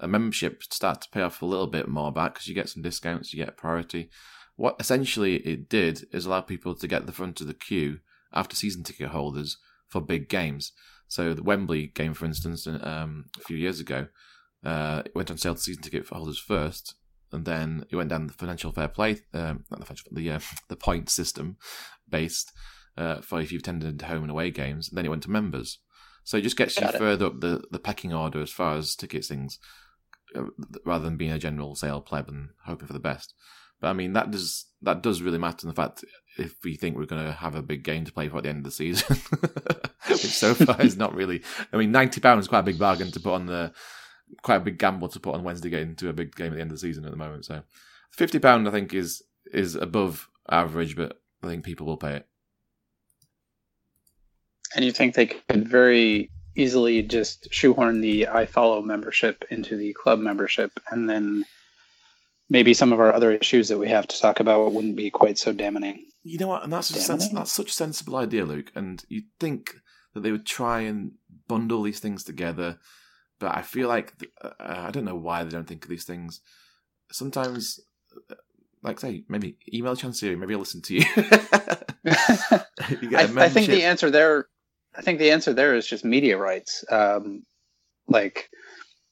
a 0.00 0.08
membership 0.08 0.62
starts 0.62 1.06
to 1.06 1.12
pay 1.12 1.22
off 1.22 1.40
a 1.40 1.46
little 1.46 1.66
bit 1.66 1.88
more 1.88 2.12
back 2.12 2.34
because 2.34 2.48
you 2.48 2.54
get 2.54 2.68
some 2.68 2.82
discounts, 2.82 3.32
you 3.32 3.42
get 3.42 3.56
priority. 3.56 4.10
What 4.56 4.76
essentially 4.78 5.36
it 5.36 5.68
did 5.68 6.06
is 6.12 6.26
allow 6.26 6.40
people 6.40 6.74
to 6.74 6.88
get 6.88 7.06
the 7.06 7.12
front 7.12 7.40
of 7.40 7.46
the 7.46 7.54
queue 7.54 8.00
after 8.32 8.54
season 8.54 8.82
ticket 8.82 9.08
holders 9.08 9.56
for 9.88 10.00
big 10.00 10.28
games. 10.28 10.72
So 11.08 11.34
the 11.34 11.42
Wembley 11.42 11.86
game, 11.88 12.14
for 12.14 12.24
instance, 12.24 12.66
um, 12.66 13.26
a 13.38 13.40
few 13.40 13.56
years 13.56 13.80
ago, 13.80 14.08
uh, 14.64 15.02
it 15.04 15.14
went 15.14 15.30
on 15.30 15.38
sale 15.38 15.54
to 15.54 15.60
season 15.60 15.82
ticket 15.82 16.06
holders 16.08 16.38
first, 16.38 16.94
and 17.34 17.44
then 17.44 17.84
it 17.90 17.96
went 17.96 18.08
down 18.08 18.26
the 18.26 18.32
financial 18.32 18.72
fair 18.72 18.88
play, 18.88 19.18
um, 19.34 19.64
not 19.70 19.80
the 19.80 19.86
financial, 19.86 20.10
the 20.12 20.30
uh, 20.30 20.40
the 20.68 20.76
point 20.76 21.10
system 21.10 21.56
based 22.08 22.52
uh, 22.96 23.20
for 23.20 23.40
if 23.40 23.52
you've 23.52 23.60
attended 23.60 24.00
home 24.02 24.22
and 24.22 24.30
away 24.30 24.50
games. 24.50 24.88
And 24.88 24.96
then 24.96 25.04
it 25.04 25.10
went 25.10 25.22
to 25.24 25.30
members. 25.30 25.78
So 26.22 26.38
it 26.38 26.42
just 26.42 26.56
gets 26.56 26.78
Got 26.78 26.92
you 26.92 26.96
it. 26.96 26.98
further 26.98 27.26
up 27.26 27.40
the, 27.40 27.62
the 27.70 27.78
pecking 27.78 28.14
order 28.14 28.40
as 28.40 28.50
far 28.50 28.76
as 28.76 28.94
tickets 28.94 29.28
things, 29.28 29.58
uh, 30.34 30.44
rather 30.86 31.04
than 31.04 31.16
being 31.16 31.32
a 31.32 31.38
general 31.38 31.74
sale 31.74 32.00
pleb 32.00 32.28
and 32.28 32.50
hoping 32.64 32.86
for 32.86 32.94
the 32.94 32.98
best. 32.98 33.34
But 33.80 33.88
I 33.88 33.92
mean 33.92 34.14
that 34.14 34.30
does 34.30 34.66
that 34.82 35.02
does 35.02 35.20
really 35.20 35.38
matter 35.38 35.66
in 35.66 35.68
the 35.68 35.74
fact 35.74 36.04
if 36.38 36.54
we 36.64 36.76
think 36.76 36.96
we're 36.96 37.04
going 37.04 37.24
to 37.24 37.32
have 37.32 37.54
a 37.54 37.62
big 37.62 37.84
game 37.84 38.04
to 38.04 38.12
play 38.12 38.28
for 38.28 38.38
at 38.38 38.44
the 38.44 38.48
end 38.48 38.58
of 38.58 38.64
the 38.64 38.70
season, 38.70 39.16
which 40.08 40.20
so 40.20 40.54
far 40.54 40.80
is 40.80 40.96
not 40.96 41.14
really. 41.14 41.42
I 41.72 41.76
mean, 41.76 41.92
ninety 41.92 42.20
pounds 42.20 42.44
is 42.44 42.48
quite 42.48 42.60
a 42.60 42.64
big 42.64 42.78
bargain 42.78 43.10
to 43.10 43.20
put 43.20 43.34
on 43.34 43.46
the 43.46 43.72
quite 44.42 44.56
a 44.56 44.60
big 44.60 44.78
gamble 44.78 45.08
to 45.08 45.20
put 45.20 45.34
on 45.34 45.44
Wednesday 45.44 45.70
getting 45.70 45.94
to 45.96 46.08
a 46.08 46.12
big 46.12 46.34
game 46.34 46.52
at 46.52 46.56
the 46.56 46.60
end 46.60 46.70
of 46.70 46.76
the 46.76 46.80
season 46.80 47.04
at 47.04 47.10
the 47.10 47.16
moment. 47.16 47.44
So 47.44 47.62
fifty 48.10 48.38
pound 48.38 48.68
I 48.68 48.70
think 48.70 48.94
is 48.94 49.22
is 49.52 49.74
above 49.74 50.28
average, 50.50 50.96
but 50.96 51.20
I 51.42 51.48
think 51.48 51.64
people 51.64 51.86
will 51.86 51.96
pay 51.96 52.16
it. 52.16 52.26
And 54.74 54.84
you 54.84 54.92
think 54.92 55.14
they 55.14 55.26
could 55.26 55.68
very 55.68 56.30
easily 56.56 57.02
just 57.02 57.48
shoehorn 57.52 58.00
the 58.00 58.28
iFollow 58.30 58.84
membership 58.84 59.44
into 59.50 59.76
the 59.76 59.92
club 59.92 60.18
membership, 60.18 60.72
and 60.90 61.08
then 61.08 61.44
maybe 62.48 62.74
some 62.74 62.92
of 62.92 63.00
our 63.00 63.12
other 63.12 63.32
issues 63.32 63.68
that 63.68 63.78
we 63.78 63.88
have 63.88 64.06
to 64.08 64.20
talk 64.20 64.40
about 64.40 64.72
wouldn't 64.72 64.96
be 64.96 65.10
quite 65.10 65.38
so 65.38 65.52
damning. 65.52 66.04
You 66.22 66.38
know 66.38 66.48
what? 66.48 66.64
And 66.64 66.72
that's 66.72 66.88
sens- 66.88 67.30
that's 67.30 67.52
such 67.52 67.70
a 67.70 67.74
sensible 67.74 68.16
idea, 68.16 68.44
Luke. 68.44 68.72
And 68.74 69.04
you'd 69.08 69.28
think 69.38 69.74
that 70.14 70.20
they 70.20 70.32
would 70.32 70.46
try 70.46 70.80
and 70.80 71.12
bundle 71.48 71.82
these 71.82 72.00
things 72.00 72.24
together, 72.24 72.78
but 73.40 73.56
I 73.56 73.62
feel 73.62 73.88
like 73.88 74.12
uh, 74.42 74.50
I 74.58 74.90
don't 74.90 75.04
know 75.04 75.16
why 75.16 75.44
they 75.44 75.50
don't 75.50 75.66
think 75.66 75.84
of 75.84 75.90
these 75.90 76.04
things. 76.04 76.40
Sometimes, 77.10 77.80
uh, 78.30 78.34
like 78.82 79.00
say, 79.00 79.24
maybe 79.28 79.56
email 79.72 79.96
Chansiri, 79.96 80.38
maybe 80.38 80.54
I'll 80.54 80.60
listen 80.60 80.82
to 80.82 80.94
you. 80.94 81.04
you 81.16 83.16
I, 83.16 83.28
I, 83.36 83.48
think 83.48 83.68
the 83.68 83.84
answer 83.84 84.10
there, 84.10 84.46
I 84.94 85.02
think 85.02 85.18
the 85.18 85.30
answer 85.30 85.52
there 85.52 85.74
is 85.74 85.86
just 85.86 86.04
media 86.04 86.38
rights. 86.38 86.84
Um, 86.90 87.44
like 88.08 88.50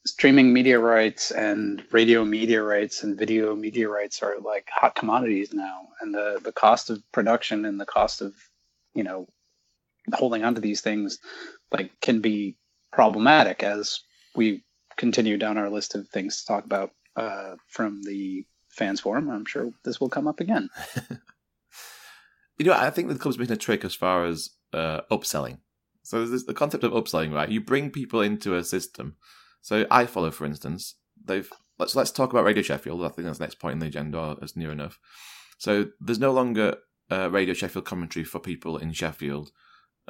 streaming 0.04 0.52
media 0.52 0.78
rights 0.78 1.30
and 1.30 1.82
radio 1.92 2.24
media 2.24 2.62
rights 2.62 3.04
and 3.04 3.18
video 3.18 3.54
media 3.54 3.88
rights 3.88 4.22
are 4.22 4.38
like 4.40 4.68
hot 4.68 4.94
commodities 4.94 5.52
now 5.52 5.88
and 6.00 6.12
the 6.12 6.40
the 6.42 6.52
cost 6.52 6.90
of 6.90 7.00
production 7.12 7.64
and 7.64 7.80
the 7.80 7.86
cost 7.86 8.20
of 8.20 8.34
you 8.94 9.04
know 9.04 9.28
holding 10.12 10.42
on 10.42 10.56
to 10.56 10.60
these 10.60 10.80
things 10.80 11.18
like 11.70 11.92
can 12.00 12.20
be 12.20 12.56
problematic 12.92 13.62
as 13.62 14.00
we 14.34 14.62
continue 14.96 15.36
down 15.36 15.58
our 15.58 15.70
list 15.70 15.94
of 15.94 16.08
things 16.08 16.40
to 16.40 16.46
talk 16.46 16.64
about 16.64 16.90
uh, 17.16 17.56
from 17.68 18.02
the 18.02 18.44
fans 18.68 19.00
forum 19.00 19.28
i'm 19.28 19.44
sure 19.44 19.70
this 19.84 20.00
will 20.00 20.08
come 20.08 20.26
up 20.26 20.40
again 20.40 20.68
you 22.58 22.64
know 22.64 22.72
i 22.72 22.88
think 22.88 23.08
the 23.08 23.14
club's 23.14 23.36
been 23.36 23.52
a 23.52 23.56
trick 23.56 23.84
as 23.84 23.94
far 23.94 24.24
as 24.24 24.50
uh, 24.72 25.02
upselling 25.10 25.58
so 26.02 26.24
there's 26.24 26.44
the 26.44 26.54
concept 26.54 26.84
of 26.84 26.92
upselling 26.92 27.32
right 27.34 27.50
you 27.50 27.60
bring 27.60 27.90
people 27.90 28.22
into 28.22 28.56
a 28.56 28.64
system 28.64 29.16
so 29.62 29.84
iFollow, 29.84 30.32
for 30.32 30.44
instance, 30.44 30.96
they've 31.24 31.48
let's 31.78 31.94
let's 31.94 32.10
talk 32.10 32.32
about 32.32 32.44
Radio 32.44 32.62
Sheffield. 32.62 33.02
I 33.04 33.08
think 33.08 33.26
that's 33.26 33.38
the 33.38 33.44
next 33.44 33.60
point 33.60 33.74
in 33.74 33.78
the 33.78 33.86
agenda. 33.86 34.36
It's 34.42 34.56
near 34.56 34.72
enough. 34.72 34.98
So 35.56 35.86
there's 36.00 36.18
no 36.18 36.32
longer 36.32 36.76
uh, 37.10 37.30
Radio 37.30 37.54
Sheffield 37.54 37.84
commentary 37.84 38.24
for 38.24 38.40
people 38.40 38.76
in 38.76 38.92
Sheffield 38.92 39.52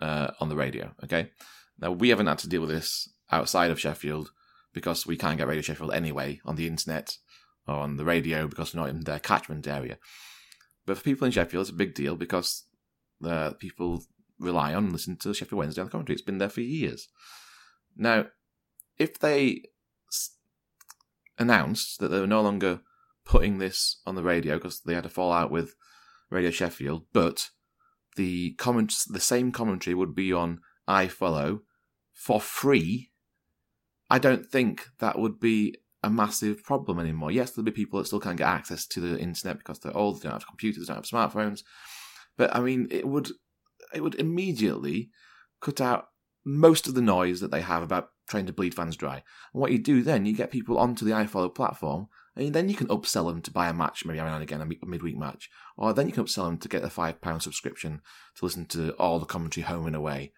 uh, 0.01 0.31
on 0.41 0.49
the 0.49 0.57
radio. 0.57 0.95
Okay, 1.05 1.31
now 1.79 1.93
we 1.93 2.09
haven't 2.09 2.27
had 2.27 2.39
to 2.39 2.49
deal 2.49 2.63
with 2.63 2.71
this 2.71 3.11
outside 3.33 3.71
of 3.71 3.81
Sheffield 3.81 4.31
because 4.73 5.07
we 5.07 5.17
can't 5.17 5.39
get 5.39 5.49
Radio 5.49 5.63
Sheffield 5.63 5.93
anyway 5.93 6.41
on 6.45 6.57
the 6.57 6.67
internet 6.67 7.17
or 7.67 7.75
on 7.75 7.97
the 7.97 8.05
radio 8.05 8.47
because 8.47 8.75
we're 8.75 8.81
not 8.81 8.91
in 8.91 9.01
their 9.01 9.19
catchment 9.19 9.67
area. 9.67 9.99
But 10.87 10.99
for 10.99 11.05
people 11.05 11.27
in 11.27 11.33
Sheffield, 11.33 11.63
it's 11.63 11.71
a 11.71 11.75
big 11.75 11.95
deal 11.95 12.17
because 12.17 12.65
uh, 13.25 13.53
people 13.59 14.05
rely 14.39 14.75
on 14.75 14.93
listening 14.93 15.19
to 15.19 15.35
Sheffield 15.35 15.59
Wednesday 15.59 15.81
on 15.81 15.87
the 15.87 15.91
commentary. 15.91 16.15
It's 16.15 16.25
been 16.25 16.39
there 16.39 16.49
for 16.49 16.61
years. 16.61 17.09
Now, 17.97 18.27
if 18.99 19.19
they 19.19 19.63
s- 20.11 20.37
announced 21.39 22.01
that 22.01 22.09
they 22.09 22.21
were 22.21 22.27
no 22.27 22.43
longer 22.43 22.81
putting 23.25 23.59
this 23.59 24.01
on 24.07 24.17
the 24.17 24.23
radio 24.23 24.57
because 24.57 24.81
they 24.81 24.95
had 24.95 25.07
a 25.07 25.11
fallout 25.11 25.51
with 25.51 25.75
Radio 26.31 26.51
Sheffield, 26.51 27.07
but 27.13 27.51
the 28.17 28.55
comments, 28.55 29.05
the 29.05 29.21
same 29.21 29.53
commentary 29.53 29.95
would 29.95 30.15
be 30.15 30.33
on 30.33 30.61
iFollow 30.89 31.61
for 32.13 32.41
free. 32.41 33.12
I 34.13 34.19
don't 34.19 34.45
think 34.45 34.91
that 34.99 35.19
would 35.19 35.41
be 35.41 35.77
a 36.03 36.11
massive 36.11 36.63
problem 36.63 37.01
anymore. 37.01 37.31
Yes, 37.31 37.51
there'll 37.51 37.65
be 37.65 37.71
people 37.71 37.99
that 37.99 38.05
still 38.05 38.21
can't 38.21 38.37
get 38.37 38.47
access 38.47 38.87
to 38.89 39.01
the 39.01 39.19
internet 39.19 39.57
because 39.57 39.79
they're 39.79 39.97
old, 39.97 40.21
they 40.21 40.29
don't 40.29 40.35
have 40.35 40.47
computers, 40.47 40.87
they 40.87 40.93
don't 40.93 41.09
have 41.11 41.33
smartphones. 41.33 41.63
But 42.37 42.55
I 42.55 42.61
mean, 42.61 42.89
it 42.91 43.09
would 43.09 43.31
it 43.95 44.03
would 44.03 44.17
immediately 44.17 45.11
cut 45.63 45.81
out 45.81 46.09
most 46.45 46.87
of 46.87 46.95
the 46.95 47.01
noise 47.01 47.41
that 47.41 47.51
they 47.51 47.63
have 47.63 47.83
about 47.83 48.11
trying 48.29 48.45
to 48.45 48.53
bleed 48.53 48.75
fans 48.75 48.97
dry. 48.97 49.15
And 49.15 49.61
what 49.63 49.73
you 49.73 49.79
do 49.79 50.03
then, 50.03 50.27
you 50.27 50.35
get 50.37 50.51
people 50.51 50.77
onto 50.77 51.07
the 51.07 51.13
iFollow 51.13 51.55
platform 51.55 52.09
And 52.37 52.53
then 52.53 52.69
you 52.69 52.75
can 52.75 52.89
upsell 52.89 53.29
them 53.29 53.41
to 53.43 53.51
buy 53.51 53.69
a 53.69 53.73
match 53.73 54.05
maybe 54.05 54.19
every 54.19 54.31
now 54.31 54.37
and 54.37 54.43
again, 54.43 54.61
a 54.61 54.87
midweek 54.87 55.17
match. 55.17 55.49
Or 55.77 55.95
then 55.95 56.07
you 56.07 56.13
can 56.13 56.25
upsell 56.25 56.47
them 56.47 56.59
to 56.59 56.69
get 56.69 56.85
a 56.85 56.89
£5 56.89 57.43
subscription 57.43 58.03
to 58.37 58.45
listen 58.45 58.67
to 58.67 58.93
all 58.93 59.19
the 59.19 59.27
commentary 59.27 59.65
home 59.65 59.87
and 59.87 59.97
away. 59.97 60.33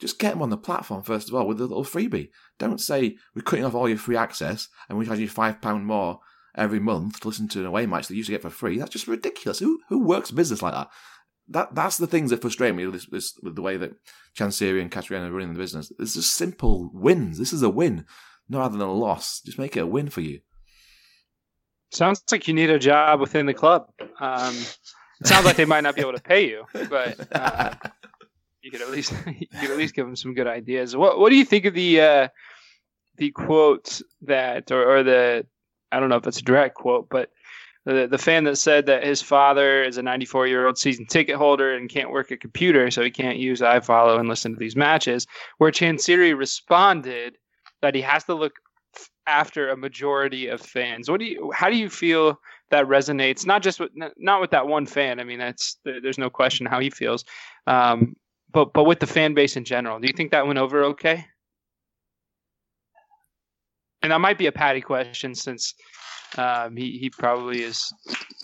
Just 0.00 0.18
get 0.18 0.32
them 0.32 0.42
on 0.42 0.50
the 0.50 0.56
platform 0.56 1.02
first 1.02 1.28
of 1.28 1.34
all 1.34 1.46
with 1.46 1.60
a 1.60 1.66
little 1.66 1.84
freebie. 1.84 2.30
Don't 2.58 2.80
say 2.80 3.16
we're 3.34 3.42
cutting 3.42 3.64
off 3.64 3.74
all 3.74 3.88
your 3.88 3.98
free 3.98 4.16
access 4.16 4.68
and 4.88 4.98
we 4.98 5.06
charge 5.06 5.18
you 5.18 5.28
£5 5.28 5.82
more 5.82 6.20
every 6.54 6.80
month 6.80 7.20
to 7.20 7.28
listen 7.28 7.48
to 7.48 7.60
an 7.60 7.66
away 7.66 7.86
match 7.86 8.06
that 8.06 8.14
you 8.14 8.18
used 8.18 8.28
to 8.28 8.32
get 8.32 8.42
for 8.42 8.50
free. 8.50 8.78
That's 8.78 8.90
just 8.90 9.08
ridiculous. 9.08 9.58
Who 9.58 9.80
who 9.88 10.04
works 10.04 10.30
business 10.30 10.62
like 10.62 10.74
that? 10.74 10.88
That 11.48 11.74
that's 11.74 11.98
the 11.98 12.06
things 12.06 12.30
that 12.30 12.40
frustrate 12.40 12.74
me 12.74 12.86
with, 12.86 12.94
this, 12.94 13.06
this, 13.06 13.38
with 13.42 13.56
the 13.56 13.62
way 13.62 13.76
that 13.76 13.92
Chansiri 14.38 14.80
and 14.80 14.90
Katarina 14.90 15.28
are 15.28 15.32
running 15.32 15.52
the 15.52 15.58
business. 15.58 15.92
It's 15.98 16.14
just 16.14 16.34
simple 16.34 16.90
wins. 16.92 17.38
This 17.38 17.52
is 17.52 17.62
a 17.62 17.70
win, 17.70 18.04
no 18.48 18.58
rather 18.58 18.78
than 18.78 18.86
a 18.86 18.92
loss. 18.92 19.40
Just 19.40 19.58
make 19.58 19.76
it 19.76 19.80
a 19.80 19.86
win 19.86 20.08
for 20.08 20.20
you. 20.20 20.40
Sounds 21.92 22.22
like 22.30 22.46
you 22.46 22.54
need 22.54 22.70
a 22.70 22.78
job 22.78 23.20
within 23.20 23.46
the 23.46 23.54
club. 23.54 23.90
Um, 24.20 24.54
it 25.20 25.26
sounds 25.26 25.44
like 25.44 25.56
they 25.56 25.64
might 25.64 25.82
not 25.82 25.96
be 25.96 26.02
able 26.02 26.12
to 26.12 26.22
pay 26.22 26.48
you, 26.48 26.64
but 26.88 27.18
uh, 27.34 27.74
you 28.62 28.70
could 28.70 28.82
at 28.82 28.90
least 28.90 29.12
you 29.26 29.46
could 29.60 29.70
at 29.70 29.76
least 29.76 29.94
give 29.94 30.06
them 30.06 30.16
some 30.16 30.34
good 30.34 30.46
ideas. 30.46 30.96
What 30.96 31.18
What 31.18 31.30
do 31.30 31.36
you 31.36 31.44
think 31.44 31.64
of 31.64 31.74
the 31.74 32.00
uh, 32.00 32.28
the 33.16 33.30
quote 33.30 34.00
that, 34.22 34.70
or, 34.70 34.98
or 34.98 35.02
the 35.02 35.46
I 35.92 36.00
don't 36.00 36.08
know 36.08 36.16
if 36.16 36.26
it's 36.26 36.38
a 36.38 36.44
direct 36.44 36.74
quote, 36.74 37.08
but 37.10 37.30
the, 37.86 38.06
the 38.06 38.18
fan 38.18 38.44
that 38.44 38.56
said 38.56 38.86
that 38.86 39.04
his 39.04 39.22
father 39.22 39.82
is 39.82 39.96
a 39.96 40.02
94 40.02 40.46
year 40.46 40.66
old 40.66 40.78
season 40.78 41.06
ticket 41.06 41.36
holder 41.36 41.74
and 41.74 41.88
can't 41.88 42.10
work 42.10 42.30
a 42.30 42.36
computer, 42.36 42.90
so 42.90 43.02
he 43.02 43.10
can't 43.10 43.38
use 43.38 43.60
iFollow 43.60 44.18
and 44.18 44.28
listen 44.28 44.52
to 44.52 44.58
these 44.58 44.76
matches. 44.76 45.26
Where 45.58 45.70
Chansiri 45.70 46.36
responded 46.36 47.36
that 47.82 47.94
he 47.94 48.02
has 48.02 48.24
to 48.24 48.34
look 48.34 48.52
after 49.26 49.70
a 49.70 49.76
majority 49.76 50.48
of 50.48 50.60
fans. 50.60 51.10
What 51.10 51.20
do 51.20 51.26
you? 51.26 51.52
How 51.54 51.70
do 51.70 51.76
you 51.76 51.88
feel 51.88 52.38
that 52.70 52.86
resonates? 52.86 53.46
Not 53.46 53.62
just 53.62 53.80
with 53.80 53.90
not 53.94 54.40
with 54.40 54.50
that 54.50 54.66
one 54.66 54.86
fan. 54.86 55.20
I 55.20 55.24
mean, 55.24 55.38
that's 55.38 55.78
there's 55.84 56.18
no 56.18 56.30
question 56.30 56.66
how 56.66 56.80
he 56.80 56.90
feels, 56.90 57.24
um, 57.66 58.14
but 58.52 58.72
but 58.72 58.84
with 58.84 59.00
the 59.00 59.06
fan 59.06 59.34
base 59.34 59.56
in 59.56 59.64
general. 59.64 59.98
Do 59.98 60.06
you 60.06 60.14
think 60.16 60.30
that 60.30 60.46
went 60.46 60.58
over 60.58 60.84
okay? 60.84 61.26
And 64.02 64.12
that 64.12 64.20
might 64.20 64.38
be 64.38 64.46
a 64.46 64.52
Patty 64.52 64.80
question 64.80 65.34
since 65.34 65.74
um, 66.38 66.76
he 66.76 66.98
he 66.98 67.10
probably 67.10 67.62
is 67.62 67.92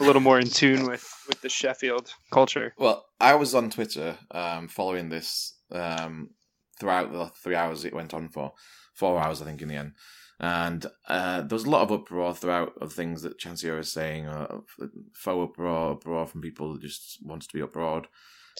a 0.00 0.04
little 0.04 0.20
more 0.20 0.38
in 0.38 0.48
tune 0.48 0.86
with 0.86 1.08
with 1.28 1.40
the 1.40 1.48
Sheffield 1.48 2.12
culture. 2.32 2.74
Well, 2.78 3.06
I 3.20 3.34
was 3.34 3.54
on 3.54 3.70
Twitter 3.70 4.18
um, 4.30 4.68
following 4.68 5.08
this 5.08 5.54
um, 5.72 6.30
throughout 6.78 7.12
the 7.12 7.30
three 7.42 7.54
hours 7.54 7.84
it 7.84 7.94
went 7.94 8.12
on 8.12 8.28
for, 8.28 8.52
four 8.94 9.18
hours 9.18 9.40
I 9.40 9.46
think 9.46 9.62
in 9.62 9.68
the 9.68 9.76
end, 9.76 9.92
and 10.38 10.84
uh, 11.08 11.42
there 11.42 11.56
was 11.56 11.64
a 11.64 11.70
lot 11.70 11.82
of 11.82 11.92
uproar 11.92 12.34
throughout 12.34 12.72
of 12.80 12.92
things 12.92 13.22
that 13.22 13.38
Chansiri 13.38 13.78
was 13.78 13.92
saying, 13.92 14.26
uh, 14.26 14.58
faux 15.14 15.50
uproar, 15.50 15.92
uproar 15.92 16.26
from 16.26 16.42
people 16.42 16.74
that 16.74 16.82
just 16.82 17.18
wanted 17.22 17.48
to 17.48 17.56
be 17.56 17.62
abroad. 17.62 18.08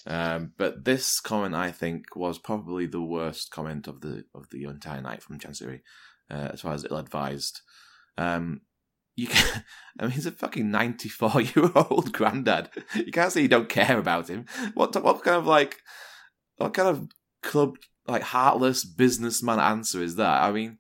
Um, 0.07 0.53
but 0.57 0.85
this 0.85 1.21
comment, 1.21 1.55
I 1.55 1.71
think, 1.71 2.15
was 2.15 2.39
probably 2.39 2.87
the 2.87 3.03
worst 3.03 3.51
comment 3.51 3.89
of 3.89 4.01
the 4.01 4.25
of 4.35 4.51
the 4.51 4.65
entire 4.65 5.01
night 5.01 5.23
from 5.23 5.39
Chansiri, 5.39 5.81
uh, 6.31 6.51
as 6.53 6.61
far 6.61 6.75
as 6.75 6.85
ill 6.85 6.97
advised. 6.97 7.61
Um, 8.19 8.63
you 9.17 9.29
can, 9.29 9.65
I 9.99 10.05
mean, 10.05 10.13
he's 10.13 10.27
a 10.27 10.33
fucking 10.33 10.71
ninety-four 10.71 11.41
year 11.41 11.71
old 11.75 12.13
granddad. 12.19 12.71
You 12.95 13.13
can't 13.13 13.33
say 13.33 13.43
you 13.43 13.49
don't 13.49 13.69
care 13.69 13.99
about 13.99 14.29
him. 14.29 14.47
What 14.75 15.03
what 15.03 15.23
kind 15.23 15.37
of 15.37 15.47
like, 15.47 15.79
what 16.57 16.75
kind 16.75 16.89
of 16.89 17.09
club 17.43 17.77
like 18.07 18.23
heartless 18.23 18.85
businessman 18.85 19.59
answer 19.59 20.03
is 20.03 20.17
that? 20.17 20.43
I 20.43 20.53
mean, 20.53 20.79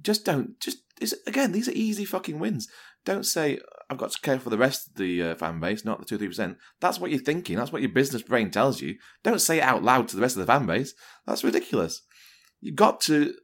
just 0.00 0.24
don't 0.24 0.58
just 0.60 0.78
again. 1.26 1.52
These 1.52 1.68
are 1.68 1.72
easy 1.72 2.04
fucking 2.04 2.38
wins. 2.38 2.68
Don't 3.04 3.26
say 3.26 3.60
I've 3.90 3.98
got 3.98 4.10
to 4.10 4.20
care 4.20 4.38
for 4.38 4.50
the 4.50 4.58
rest 4.58 4.88
of 4.88 4.94
the 4.96 5.22
uh, 5.22 5.34
fan 5.34 5.60
base, 5.60 5.84
not 5.84 5.98
the 5.98 6.04
two 6.04 6.18
three 6.18 6.28
percent. 6.28 6.58
That's 6.80 7.00
what 7.00 7.10
you're 7.10 7.20
thinking. 7.20 7.56
That's 7.56 7.72
what 7.72 7.82
your 7.82 7.90
business 7.90 8.22
brain 8.22 8.50
tells 8.50 8.82
you. 8.82 8.96
Don't 9.24 9.40
say 9.40 9.58
it 9.58 9.62
out 9.62 9.82
loud 9.82 10.08
to 10.08 10.16
the 10.16 10.22
rest 10.22 10.36
of 10.36 10.40
the 10.40 10.52
fan 10.52 10.66
base. 10.66 10.94
That's 11.26 11.44
ridiculous. 11.44 12.02
You've 12.60 12.76
got 12.76 13.00
to. 13.02 13.34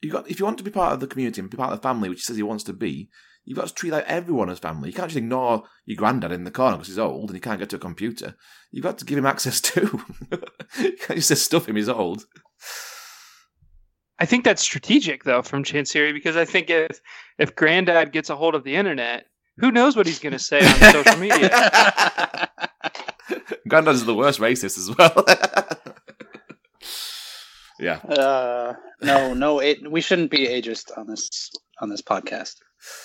You 0.00 0.10
got 0.10 0.30
if 0.30 0.38
you 0.38 0.44
want 0.44 0.58
to 0.58 0.64
be 0.64 0.70
part 0.70 0.94
of 0.94 1.00
the 1.00 1.06
community 1.06 1.40
and 1.40 1.50
be 1.50 1.56
part 1.56 1.72
of 1.72 1.78
the 1.78 1.88
family, 1.88 2.08
which 2.08 2.20
he 2.20 2.24
says 2.24 2.36
he 2.36 2.42
wants 2.42 2.64
to 2.64 2.72
be. 2.72 3.10
You've 3.44 3.56
got 3.56 3.68
to 3.68 3.74
treat 3.74 3.92
like 3.92 4.04
everyone 4.04 4.50
as 4.50 4.58
family. 4.58 4.90
You 4.90 4.94
can't 4.94 5.08
just 5.08 5.16
ignore 5.16 5.62
your 5.86 5.96
granddad 5.96 6.32
in 6.32 6.44
the 6.44 6.50
corner 6.50 6.76
because 6.76 6.88
he's 6.88 6.98
old 6.98 7.30
and 7.30 7.34
he 7.34 7.40
can't 7.40 7.58
get 7.58 7.70
to 7.70 7.76
a 7.76 7.78
computer. 7.78 8.36
You've 8.70 8.82
got 8.82 8.98
to 8.98 9.06
give 9.06 9.16
him 9.16 9.24
access 9.24 9.58
too. 9.62 10.02
you 10.78 10.92
can't 10.98 11.20
just 11.20 11.46
stuff 11.46 11.66
him. 11.66 11.76
He's 11.76 11.88
old. 11.88 12.24
I 14.18 14.26
think 14.26 14.44
that's 14.44 14.62
strategic 14.62 15.24
though 15.24 15.42
from 15.42 15.64
Chansiri 15.64 16.12
because 16.12 16.36
I 16.36 16.44
think 16.44 16.70
if 16.70 17.00
if 17.38 17.54
Granddad 17.54 18.12
gets 18.12 18.30
a 18.30 18.36
hold 18.36 18.54
of 18.54 18.64
the 18.64 18.74
internet, 18.76 19.26
who 19.58 19.70
knows 19.70 19.96
what 19.96 20.06
he's 20.06 20.18
going 20.18 20.32
to 20.32 20.38
say 20.38 20.60
on 20.60 20.92
social 20.92 21.18
media? 21.18 21.48
Granddad 23.68 23.94
is 23.94 24.04
the 24.06 24.14
worst 24.14 24.40
racist 24.40 24.78
as 24.78 24.96
well. 24.96 25.24
yeah. 27.78 27.98
Uh, 27.98 28.74
no, 29.02 29.34
no, 29.34 29.60
it, 29.60 29.90
we 29.90 30.00
shouldn't 30.00 30.30
be 30.30 30.46
ageist 30.46 30.96
on 30.96 31.06
this 31.06 31.50
on 31.80 31.88
this 31.88 32.02
podcast. 32.02 32.56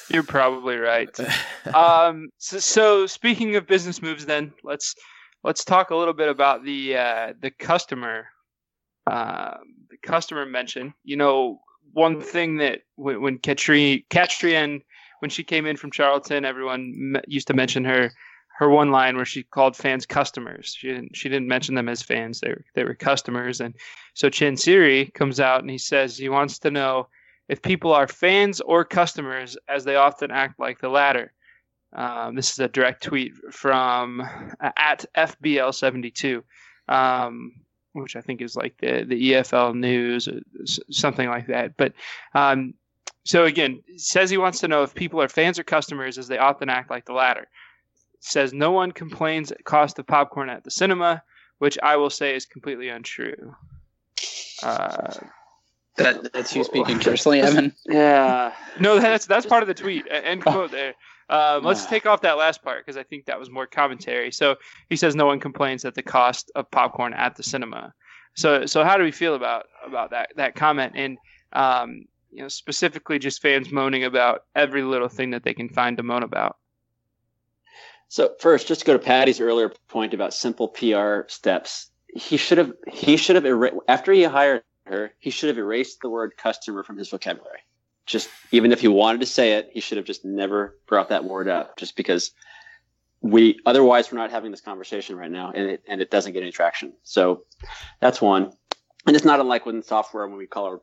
You're 0.09 0.23
probably 0.23 0.77
right. 0.77 1.09
Um, 1.73 2.29
so, 2.37 2.59
so 2.59 3.07
speaking 3.07 3.55
of 3.55 3.65
business 3.65 4.01
moves, 4.01 4.25
then 4.25 4.53
let's 4.63 4.95
let's 5.43 5.63
talk 5.63 5.91
a 5.91 5.95
little 5.95 6.13
bit 6.13 6.29
about 6.29 6.63
the 6.63 6.97
uh, 6.97 7.33
the 7.41 7.51
customer 7.51 8.25
uh, 9.07 9.55
the 9.82 9.82
customer 10.03 10.45
mention. 10.45 10.93
You 11.03 11.17
know, 11.17 11.61
one 11.93 12.21
thing 12.21 12.57
that 12.57 12.81
when, 12.95 13.21
when 13.21 13.39
Katri 13.39 14.05
Katrien 14.09 14.81
when 15.19 15.29
she 15.29 15.43
came 15.43 15.65
in 15.65 15.77
from 15.77 15.91
Charlton, 15.91 16.43
everyone 16.43 17.15
used 17.27 17.47
to 17.47 17.53
mention 17.53 17.85
her 17.85 18.11
her 18.57 18.69
one 18.69 18.91
line 18.91 19.15
where 19.15 19.25
she 19.25 19.43
called 19.43 19.75
fans 19.75 20.05
customers. 20.05 20.75
She 20.77 20.87
didn't 20.87 21.15
she 21.15 21.29
didn't 21.29 21.47
mention 21.47 21.75
them 21.75 21.89
as 21.89 22.01
fans. 22.01 22.39
They 22.39 22.49
were 22.49 22.65
they 22.75 22.83
were 22.83 22.93
customers. 22.93 23.61
And 23.61 23.73
so 24.13 24.29
Chansiri 24.29 25.13
comes 25.13 25.39
out 25.39 25.61
and 25.61 25.69
he 25.69 25.77
says 25.77 26.17
he 26.17 26.29
wants 26.29 26.59
to 26.59 26.71
know 26.71 27.07
if 27.49 27.61
people 27.61 27.93
are 27.93 28.07
fans 28.07 28.61
or 28.61 28.85
customers, 28.85 29.57
as 29.67 29.83
they 29.83 29.95
often 29.95 30.31
act 30.31 30.59
like 30.59 30.79
the 30.79 30.89
latter. 30.89 31.33
Um, 31.95 32.35
this 32.35 32.51
is 32.51 32.59
a 32.59 32.67
direct 32.67 33.03
tweet 33.03 33.33
from 33.51 34.21
uh, 34.21 34.71
at 34.77 35.05
FBL72. 35.15 36.41
Um, 36.87 37.53
which 37.93 38.15
I 38.15 38.21
think 38.21 38.41
is 38.41 38.55
like 38.55 38.77
the 38.79 39.05
the 39.07 39.31
EFL 39.31 39.75
news 39.75 40.27
or 40.27 40.41
something 40.91 41.29
like 41.29 41.47
that. 41.47 41.77
But 41.77 41.93
um, 42.33 42.73
so 43.23 43.45
again, 43.45 43.81
says 43.97 44.29
he 44.29 44.37
wants 44.37 44.59
to 44.61 44.67
know 44.67 44.83
if 44.83 44.93
people 44.93 45.21
are 45.21 45.29
fans 45.29 45.57
or 45.57 45.63
customers, 45.63 46.17
as 46.17 46.27
they 46.27 46.37
often 46.37 46.69
act 46.69 46.89
like 46.89 47.05
the 47.05 47.13
latter. 47.13 47.47
Says 48.19 48.53
no 48.53 48.71
one 48.71 48.91
complains 48.91 49.51
at 49.51 49.63
cost 49.65 49.99
of 49.99 50.07
popcorn 50.07 50.49
at 50.49 50.63
the 50.63 50.71
cinema, 50.71 51.23
which 51.59 51.77
I 51.81 51.97
will 51.97 52.09
say 52.09 52.35
is 52.35 52.45
completely 52.45 52.89
untrue. 52.89 53.55
Uh, 54.61 55.13
that 55.97 56.33
that's 56.33 56.55
you 56.55 56.63
speaking 56.63 56.99
personally, 57.01 57.41
Evan. 57.41 57.73
Yeah. 57.85 58.53
No, 58.79 58.99
that's 58.99 59.25
that's 59.25 59.45
part 59.45 59.61
of 59.63 59.67
the 59.67 59.73
tweet. 59.73 60.05
End 60.09 60.41
quote 60.41 60.71
there. 60.71 60.95
Um, 61.29 61.63
let's 61.63 61.85
take 61.85 62.05
off 62.05 62.21
that 62.21 62.37
last 62.37 62.61
part 62.63 62.85
because 62.85 62.97
I 62.97 63.03
think 63.03 63.25
that 63.25 63.39
was 63.39 63.49
more 63.49 63.65
commentary. 63.65 64.31
So 64.31 64.55
he 64.89 64.95
says 64.95 65.15
no 65.15 65.25
one 65.25 65.39
complains 65.39 65.85
at 65.85 65.95
the 65.95 66.03
cost 66.03 66.51
of 66.55 66.69
popcorn 66.69 67.13
at 67.13 67.35
the 67.35 67.43
cinema. 67.43 67.93
So 68.35 68.65
so 68.65 68.83
how 68.83 68.97
do 68.97 69.03
we 69.03 69.11
feel 69.11 69.35
about 69.35 69.67
about 69.85 70.11
that 70.11 70.31
that 70.35 70.55
comment 70.55 70.93
and 70.95 71.17
um, 71.53 72.05
you 72.31 72.41
know 72.41 72.47
specifically 72.47 73.19
just 73.19 73.41
fans 73.41 73.71
moaning 73.71 74.03
about 74.03 74.45
every 74.55 74.83
little 74.83 75.07
thing 75.07 75.31
that 75.31 75.43
they 75.43 75.53
can 75.53 75.69
find 75.69 75.97
to 75.97 76.03
moan 76.03 76.23
about? 76.23 76.57
So 78.09 78.35
first, 78.39 78.67
just 78.67 78.81
to 78.81 78.85
go 78.85 78.93
to 78.93 78.99
Patty's 78.99 79.39
earlier 79.39 79.71
point 79.87 80.13
about 80.13 80.33
simple 80.33 80.67
PR 80.67 81.21
steps, 81.27 81.89
he 82.13 82.37
should 82.37 82.57
have 82.57 82.73
he 82.87 83.17
should 83.17 83.35
have 83.35 83.45
er- 83.45 83.71
after 83.87 84.11
he 84.11 84.23
hired 84.23 84.63
her, 84.85 85.13
he 85.19 85.29
should 85.29 85.49
have 85.49 85.57
erased 85.57 86.01
the 86.01 86.09
word 86.09 86.35
customer 86.35 86.83
from 86.83 86.97
his 86.97 87.09
vocabulary 87.09 87.59
just 88.05 88.29
even 88.51 88.71
if 88.71 88.81
he 88.81 88.87
wanted 88.87 89.21
to 89.21 89.27
say 89.27 89.53
it, 89.53 89.69
he 89.73 89.79
should 89.79 89.97
have 89.97 90.05
just 90.05 90.25
never 90.25 90.75
brought 90.87 91.09
that 91.09 91.23
word 91.23 91.47
up 91.47 91.77
just 91.77 91.95
because 91.95 92.31
we 93.21 93.59
otherwise 93.65 94.11
we're 94.11 94.17
not 94.17 94.31
having 94.31 94.51
this 94.51 94.61
conversation 94.61 95.15
right 95.15 95.31
now 95.31 95.51
and 95.55 95.69
it 95.69 95.83
and 95.87 96.01
it 96.01 96.11
doesn't 96.11 96.33
get 96.33 96.43
any 96.43 96.51
traction. 96.51 96.93
So 97.03 97.43
that's 98.01 98.21
one. 98.21 98.51
And 99.07 99.15
it's 99.15 99.25
not 99.25 99.39
unlike 99.39 99.65
within 99.65 99.83
software 99.83 100.27
when 100.27 100.37
we 100.37 100.47
call 100.47 100.65
our 100.65 100.81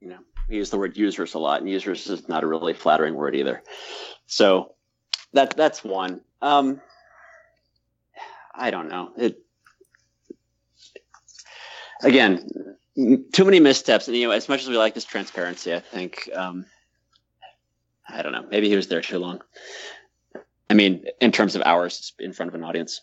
you 0.00 0.08
know, 0.08 0.18
we 0.48 0.56
use 0.56 0.70
the 0.70 0.78
word 0.78 0.96
users 0.96 1.34
a 1.34 1.38
lot 1.38 1.60
and 1.60 1.68
users 1.68 2.06
is 2.06 2.28
not 2.28 2.44
a 2.44 2.46
really 2.46 2.74
flattering 2.74 3.14
word 3.14 3.34
either. 3.34 3.62
So 4.26 4.74
that 5.32 5.56
that's 5.56 5.82
one. 5.82 6.20
Um 6.40 6.80
I 8.54 8.70
don't 8.70 8.88
know. 8.88 9.10
It 9.16 9.38
again, 12.02 12.48
too 12.96 13.44
many 13.44 13.60
missteps. 13.60 14.08
And 14.08 14.16
you 14.16 14.28
know, 14.28 14.32
as 14.32 14.48
much 14.48 14.62
as 14.62 14.68
we 14.68 14.76
like 14.76 14.94
this 14.94 15.04
transparency, 15.04 15.74
I 15.74 15.80
think 15.80 16.28
um, 16.34 16.66
I 18.08 18.22
don't 18.22 18.32
know. 18.32 18.46
Maybe 18.50 18.68
he 18.68 18.76
was 18.76 18.88
there 18.88 19.00
too 19.00 19.18
long. 19.18 19.40
I 20.70 20.74
mean, 20.74 21.04
in 21.20 21.32
terms 21.32 21.54
of 21.54 21.62
hours 21.62 22.12
in 22.18 22.32
front 22.32 22.48
of 22.48 22.54
an 22.54 22.64
audience. 22.64 23.02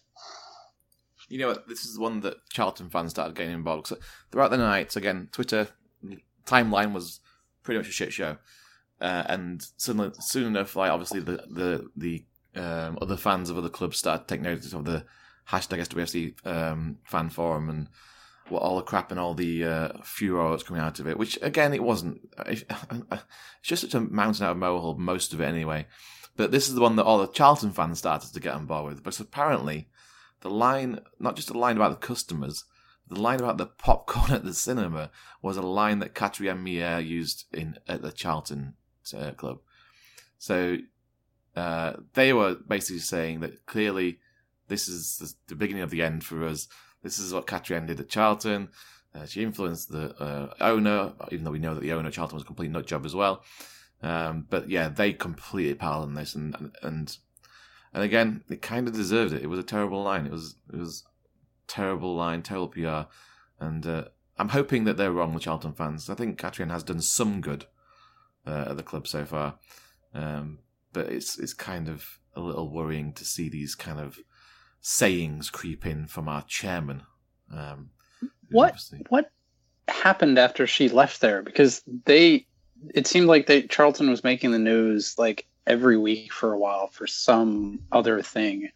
You 1.29 1.39
know 1.39 1.47
what? 1.47 1.67
This 1.67 1.85
is 1.85 1.97
one 1.97 2.19
that 2.21 2.37
Charlton 2.49 2.89
fans 2.89 3.11
started 3.11 3.35
getting 3.35 3.53
involved. 3.53 3.87
So 3.87 3.97
throughout 4.31 4.51
the 4.51 4.57
night, 4.57 4.95
again, 4.95 5.29
Twitter 5.31 5.67
timeline 6.45 6.91
was 6.93 7.19
pretty 7.63 7.79
much 7.79 7.87
a 7.87 7.91
shit 7.91 8.11
show. 8.11 8.37
uh, 8.99 9.23
and 9.27 9.65
soon, 9.77 10.11
enough, 10.35 10.75
like 10.75 10.91
obviously 10.91 11.19
the 11.19 11.43
the 11.49 11.89
the 11.95 12.25
um, 12.55 12.97
other 13.01 13.15
fans 13.15 13.49
of 13.49 13.57
other 13.57 13.69
clubs 13.69 13.97
started 13.97 14.27
taking 14.27 14.43
notice 14.43 14.73
of 14.73 14.85
the 14.85 15.05
hashtag 15.47 15.79
SWFC 15.87 16.45
um, 16.45 16.97
fan 17.05 17.29
forum 17.29 17.69
and 17.69 17.87
all 18.59 18.77
the 18.77 18.83
crap 18.83 19.11
and 19.11 19.19
all 19.19 19.33
the 19.33 19.63
uh, 19.63 19.89
furor 20.03 20.51
that's 20.51 20.63
coming 20.63 20.81
out 20.81 20.99
of 20.99 21.07
it. 21.07 21.17
Which 21.17 21.37
again, 21.41 21.73
it 21.73 21.83
wasn't. 21.83 22.21
It's 22.47 23.69
just 23.69 23.83
such 23.83 23.93
a 23.93 23.99
mountain 23.99 24.45
out 24.45 24.51
of 24.51 24.57
molehill, 24.57 24.97
most 24.97 25.33
of 25.33 25.41
it 25.41 25.45
anyway. 25.45 25.85
But 26.35 26.51
this 26.51 26.67
is 26.67 26.73
the 26.73 26.81
one 26.81 26.95
that 26.95 27.03
all 27.03 27.19
the 27.19 27.27
Charlton 27.27 27.71
fans 27.71 27.99
started 27.99 28.33
to 28.33 28.39
get 28.39 28.55
on 28.55 28.65
board 28.65 28.85
with. 28.85 29.03
But 29.03 29.19
apparently, 29.19 29.89
the 30.39 30.49
line, 30.49 30.99
not 31.19 31.35
just 31.35 31.49
the 31.49 31.57
line 31.57 31.75
about 31.75 31.91
the 31.91 32.07
customers, 32.07 32.65
the 33.07 33.19
line 33.19 33.39
about 33.39 33.57
the 33.57 33.67
popcorn 33.67 34.31
at 34.31 34.43
the 34.43 34.53
cinema 34.53 35.11
was 35.41 35.57
a 35.57 35.61
line 35.61 35.99
that 35.99 36.15
Katrien 36.15 36.63
Meire 36.63 37.05
used 37.05 37.45
in 37.53 37.77
at 37.87 38.01
the 38.01 38.11
Charlton 38.11 38.73
uh, 39.15 39.31
club. 39.31 39.59
So 40.37 40.77
uh, 41.55 41.93
they 42.13 42.33
were 42.33 42.55
basically 42.55 42.99
saying 42.99 43.41
that 43.41 43.65
clearly 43.65 44.19
this 44.67 44.87
is 44.87 45.35
the 45.47 45.55
beginning 45.55 45.83
of 45.83 45.89
the 45.89 46.01
end 46.01 46.23
for 46.23 46.45
us. 46.45 46.67
This 47.03 47.19
is 47.19 47.33
what 47.33 47.47
Katrien 47.47 47.85
did 47.87 47.99
at 47.99 48.09
Charlton. 48.09 48.69
Uh, 49.13 49.25
she 49.25 49.43
influenced 49.43 49.91
the 49.91 50.15
uh, 50.21 50.53
owner, 50.61 51.13
even 51.31 51.43
though 51.43 51.51
we 51.51 51.59
know 51.59 51.73
that 51.73 51.81
the 51.81 51.91
owner 51.93 52.07
of 52.07 52.13
Charlton 52.13 52.35
was 52.35 52.43
a 52.43 52.45
complete 52.45 52.71
nut 52.71 52.85
job 52.85 53.05
as 53.05 53.15
well. 53.15 53.43
Um, 54.01 54.47
but 54.49 54.69
yeah, 54.69 54.89
they 54.89 55.13
completely 55.13 55.77
on 55.79 56.13
this, 56.15 56.33
and 56.33 56.71
and 56.81 57.17
and 57.93 58.03
again, 58.03 58.43
it 58.49 58.61
kind 58.61 58.87
of 58.87 58.93
deserved 58.93 59.33
it. 59.33 59.43
It 59.43 59.49
was 59.49 59.59
a 59.59 59.63
terrible 59.63 60.01
line. 60.01 60.25
It 60.25 60.31
was 60.31 60.55
it 60.71 60.77
was 60.77 61.03
terrible 61.67 62.15
line, 62.15 62.41
terrible 62.41 62.69
PR, 62.69 63.09
and 63.59 63.85
uh, 63.85 64.05
I'm 64.37 64.49
hoping 64.49 64.85
that 64.85 64.97
they're 64.97 65.11
wrong, 65.11 65.33
the 65.33 65.39
Charlton 65.39 65.73
fans. 65.73 66.09
I 66.09 66.15
think 66.15 66.39
Katrien 66.39 66.71
has 66.71 66.83
done 66.83 67.01
some 67.01 67.41
good 67.41 67.65
uh, 68.45 68.65
at 68.69 68.77
the 68.77 68.83
club 68.83 69.07
so 69.07 69.25
far, 69.25 69.55
um, 70.13 70.59
but 70.93 71.07
it's 71.07 71.37
it's 71.37 71.53
kind 71.53 71.87
of 71.87 72.19
a 72.35 72.39
little 72.39 72.71
worrying 72.71 73.13
to 73.13 73.25
see 73.25 73.49
these 73.49 73.75
kind 73.75 73.99
of 73.99 74.17
sayings 74.81 75.49
creep 75.49 75.85
in 75.85 76.07
from 76.07 76.27
our 76.27 76.41
chairman. 76.43 77.03
Um, 77.53 77.91
what 78.49 78.71
obviously... 78.71 79.05
what 79.09 79.31
happened 79.87 80.37
after 80.37 80.67
she 80.67 80.89
left 80.89 81.21
there? 81.21 81.41
Because 81.41 81.81
they 82.05 82.47
it 82.93 83.07
seemed 83.07 83.27
like 83.27 83.45
they 83.47 83.63
Charlton 83.63 84.09
was 84.09 84.23
making 84.23 84.51
the 84.51 84.59
news 84.59 85.17
like 85.17 85.45
every 85.67 85.97
week 85.97 86.33
for 86.33 86.51
a 86.51 86.57
while 86.57 86.87
for 86.87 87.07
some 87.07 87.79
other 87.91 88.21
thing, 88.21 88.69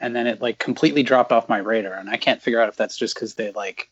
and 0.00 0.14
then 0.14 0.26
it 0.26 0.40
like 0.40 0.58
completely 0.58 1.02
dropped 1.02 1.32
off 1.32 1.48
my 1.48 1.58
radar, 1.58 1.94
and 1.94 2.08
I 2.08 2.16
can't 2.16 2.42
figure 2.42 2.60
out 2.60 2.68
if 2.68 2.76
that's 2.76 2.96
just 2.96 3.14
because 3.14 3.34
they 3.34 3.50
like, 3.50 3.90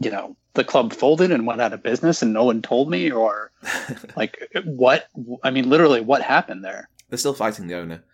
you 0.00 0.10
know, 0.10 0.36
the 0.54 0.64
club 0.64 0.92
folded 0.92 1.32
and 1.32 1.46
went 1.46 1.62
out 1.62 1.72
of 1.72 1.82
business 1.82 2.22
and 2.22 2.32
no 2.32 2.44
one 2.44 2.60
told 2.62 2.90
me, 2.90 3.10
or 3.10 3.50
like 4.16 4.50
what? 4.64 5.08
I 5.42 5.50
mean, 5.50 5.68
literally, 5.68 6.02
what 6.02 6.22
happened 6.22 6.64
there? 6.64 6.88
They're 7.08 7.18
still 7.18 7.34
fighting 7.34 7.66
the 7.66 7.76
owner. 7.76 8.04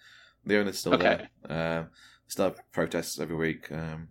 The 0.46 0.58
owner's 0.58 0.78
still 0.78 0.94
okay. 0.94 1.26
there. 1.46 1.82
Uh, 1.82 1.84
still 2.28 2.46
have 2.46 2.72
protests 2.72 3.18
every 3.18 3.36
week. 3.36 3.70
Um, 3.72 4.08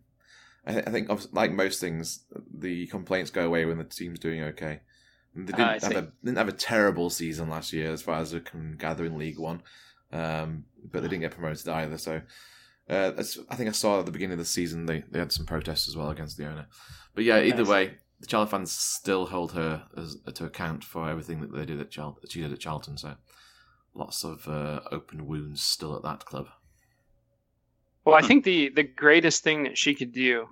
I, 0.65 0.74
th- 0.74 0.84
I, 0.88 0.91
think, 0.91 1.34
like 1.34 1.51
most 1.51 1.80
things, 1.80 2.26
the 2.53 2.88
complaints 2.88 3.32
go 3.32 3.45
away 3.45 3.65
when 3.65 3.78
the 3.78 3.86
team's 3.86 4.20
doing 4.20 4.43
okay. 4.43 4.82
They 5.34 5.51
didn't, 5.51 5.59
uh, 5.59 5.80
have 5.80 5.95
a, 5.95 6.11
didn't 6.24 6.38
have 6.38 6.49
a 6.49 6.53
terrible 6.53 7.09
season 7.09 7.49
last 7.49 7.72
year 7.72 7.91
as 7.91 8.01
far 8.01 8.20
as 8.20 8.34
I 8.34 8.39
can 8.39 8.76
gather 8.78 9.05
in 9.05 9.18
League 9.18 9.39
One, 9.39 9.61
um, 10.11 10.65
but 10.91 11.03
they 11.03 11.07
didn't 11.07 11.22
get 11.22 11.32
promoted 11.32 11.68
either. 11.68 11.97
So 11.97 12.22
uh, 12.89 13.11
I 13.18 13.55
think 13.55 13.70
I 13.70 13.74
saw 13.74 13.99
at 13.99 14.05
the 14.05 14.11
beginning 14.11 14.34
of 14.34 14.39
the 14.39 14.45
season 14.45 14.86
they, 14.86 15.03
they 15.11 15.20
had 15.20 15.32
some 15.32 15.45
protests 15.45 15.88
as 15.88 15.95
well 15.95 16.09
against 16.09 16.38
the 16.38 16.47
owner. 16.47 16.68
But 17.13 17.24
yeah, 17.24 17.41
either 17.41 17.65
way, 17.65 17.97
the 18.20 18.28
Charlton 18.28 18.49
fans 18.49 18.72
still 18.72 19.28
hold 19.28 19.51
her 19.53 19.84
as, 19.95 20.18
to 20.34 20.45
account 20.45 20.84
for 20.84 21.09
everything 21.09 21.41
that 21.41 21.53
they 21.53 21.65
did 21.65 21.80
at 21.80 21.91
Charl- 21.91 22.20
she 22.30 22.41
did 22.41 22.53
at 22.53 22.59
Charlton. 22.59 22.97
So 22.97 23.15
lots 23.93 24.24
of 24.24 24.47
uh, 24.47 24.82
open 24.91 25.28
wounds 25.28 25.61
still 25.61 25.95
at 25.95 26.03
that 26.03 26.26
club. 26.26 26.47
Well, 28.08 28.16
I 28.16 28.22
think 28.22 28.45
the 28.45 28.70
the 28.70 28.84
greatest 28.84 29.43
thing 29.43 29.64
that 29.64 29.78
she 29.78 29.93
could 29.93 30.14
do 30.14 30.47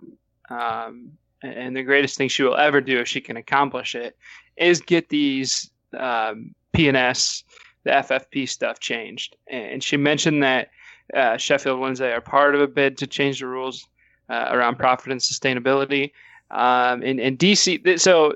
um, 0.50 1.14
and 1.42 1.74
the 1.74 1.84
greatest 1.84 2.18
thing 2.18 2.28
she 2.28 2.44
will 2.44 2.58
ever 2.58 2.82
do 2.82 3.00
if 3.00 3.08
she 3.08 3.22
can 3.22 3.38
accomplish 3.38 3.96
it 3.96 4.18
is 4.58 4.82
get 4.82 5.08
these 5.08 5.72
um, 5.98 6.54
PNS, 6.74 7.44
the 7.86 7.92
FFP 7.92 8.50
stuff 8.50 8.82
changed. 8.82 9.38
And 9.48 9.82
she 9.82 9.96
mentioned 9.96 10.44
that 10.44 10.72
uh, 11.14 11.38
Sheffield 11.38 11.80
Wednesday 11.80 12.12
are 12.12 12.20
part 12.20 12.56
of 12.56 12.62
a 12.62 12.68
bid 12.68 12.98
to 12.98 13.08
change 13.08 13.40
the 13.40 13.48
rules 13.48 13.88
uh, 14.28 14.50
around 14.50 14.76
profit 14.78 15.14
and 15.14 15.22
sustainability. 15.22 16.12
Um, 16.52 17.04
and, 17.04 17.22
and 17.22 17.40
DC, 17.40 18.02
so 18.02 18.34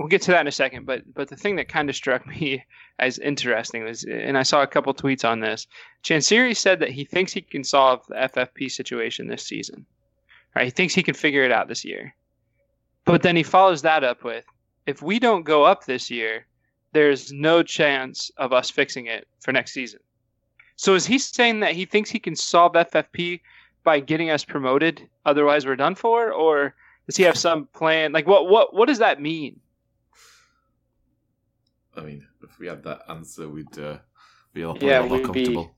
we'll 0.00 0.08
get 0.08 0.22
to 0.22 0.30
that 0.30 0.40
in 0.40 0.46
a 0.46 0.52
second. 0.52 0.86
But 0.86 1.02
but 1.14 1.28
the 1.28 1.36
thing 1.36 1.56
that 1.56 1.68
kind 1.68 1.90
of 1.90 1.94
struck 1.94 2.26
me 2.40 2.64
as 2.98 3.18
interesting 3.18 3.84
was, 3.84 4.04
and 4.04 4.36
I 4.36 4.42
saw 4.42 4.62
a 4.62 4.66
couple 4.66 4.92
tweets 4.94 5.28
on 5.28 5.40
this. 5.40 5.66
Chansiri 6.02 6.56
said 6.56 6.80
that 6.80 6.90
he 6.90 7.04
thinks 7.04 7.32
he 7.32 7.42
can 7.42 7.62
solve 7.62 8.04
the 8.08 8.14
FFP 8.14 8.70
situation 8.70 9.28
this 9.28 9.44
season. 9.44 9.84
Right, 10.56 10.64
he 10.64 10.70
thinks 10.70 10.94
he 10.94 11.04
can 11.04 11.14
figure 11.14 11.44
it 11.44 11.52
out 11.52 11.68
this 11.68 11.84
year. 11.84 12.14
But 13.04 13.22
then 13.22 13.36
he 13.36 13.44
follows 13.44 13.82
that 13.82 14.02
up 14.02 14.24
with 14.24 14.44
if 14.86 15.02
we 15.02 15.18
don't 15.18 15.44
go 15.44 15.64
up 15.64 15.84
this 15.84 16.10
year, 16.10 16.46
there's 16.92 17.30
no 17.30 17.62
chance 17.62 18.30
of 18.36 18.52
us 18.52 18.70
fixing 18.70 19.06
it 19.06 19.28
for 19.40 19.52
next 19.52 19.72
season. 19.72 20.00
So 20.74 20.94
is 20.94 21.06
he 21.06 21.18
saying 21.18 21.60
that 21.60 21.74
he 21.74 21.84
thinks 21.84 22.10
he 22.10 22.18
can 22.18 22.34
solve 22.34 22.72
FFP 22.72 23.40
by 23.84 24.00
getting 24.00 24.30
us 24.30 24.44
promoted, 24.44 25.08
otherwise 25.24 25.66
we're 25.66 25.76
done 25.76 25.94
for, 25.94 26.32
or 26.32 26.74
does 27.06 27.16
he 27.16 27.22
have 27.24 27.36
some 27.36 27.66
plan? 27.66 28.12
Like 28.12 28.26
what 28.26 28.48
what 28.48 28.74
what 28.74 28.88
does 28.88 28.98
that 28.98 29.20
mean? 29.20 29.60
I 31.96 32.00
mean, 32.02 32.26
if 32.42 32.58
we 32.58 32.66
had 32.66 32.82
that 32.84 33.02
answer, 33.08 33.48
we'd 33.48 33.78
uh, 33.78 33.98
be 34.52 34.62
a 34.62 34.68
lot, 34.68 34.82
yeah, 34.82 35.06
more 35.06 35.20
comfortable. 35.20 35.64
Be, 35.64 35.70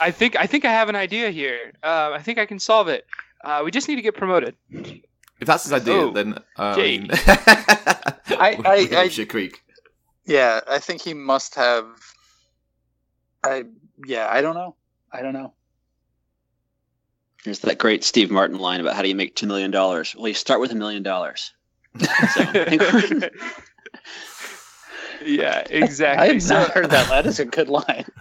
I 0.00 0.10
think 0.10 0.36
I 0.36 0.46
think 0.46 0.64
I 0.64 0.72
have 0.72 0.88
an 0.88 0.96
idea 0.96 1.30
here. 1.30 1.72
Uh, 1.82 2.10
I 2.12 2.22
think 2.22 2.38
I 2.38 2.46
can 2.46 2.58
solve 2.58 2.88
it. 2.88 3.06
Uh, 3.44 3.62
we 3.64 3.70
just 3.70 3.88
need 3.88 3.96
to 3.96 4.02
get 4.02 4.14
promoted. 4.16 4.56
If 4.70 5.46
that's 5.46 5.64
his 5.64 5.72
idea, 5.72 5.94
oh, 5.94 6.12
then 6.12 6.34
uh, 6.34 6.76
I, 6.76 7.06
I, 8.28 8.88
I, 8.94 9.24
Creek. 9.24 9.62
Yeah, 10.26 10.60
I 10.68 10.78
think 10.78 11.00
he 11.00 11.14
must 11.14 11.54
have. 11.54 11.86
I 13.42 13.64
yeah, 14.06 14.28
I 14.30 14.42
don't 14.42 14.54
know. 14.54 14.76
I 15.12 15.22
don't 15.22 15.32
know. 15.32 15.54
There's 17.44 17.60
that 17.60 17.78
great 17.78 18.04
Steve 18.04 18.30
Martin 18.30 18.58
line 18.58 18.80
about 18.80 18.94
how 18.94 19.02
do 19.02 19.08
you 19.08 19.14
make 19.14 19.34
two 19.34 19.46
million 19.46 19.70
dollars? 19.70 20.14
Well, 20.14 20.28
you 20.28 20.34
start 20.34 20.60
with 20.60 20.72
a 20.72 20.74
million 20.74 21.02
dollars. 21.02 21.52
yeah, 25.24 25.64
exactly. 25.68 26.28
I've 26.28 26.42
so, 26.42 26.54
not 26.54 26.70
heard 26.70 26.90
that. 26.90 27.08
That 27.08 27.26
is 27.26 27.40
a 27.40 27.44
good 27.44 27.68
line. 27.68 28.06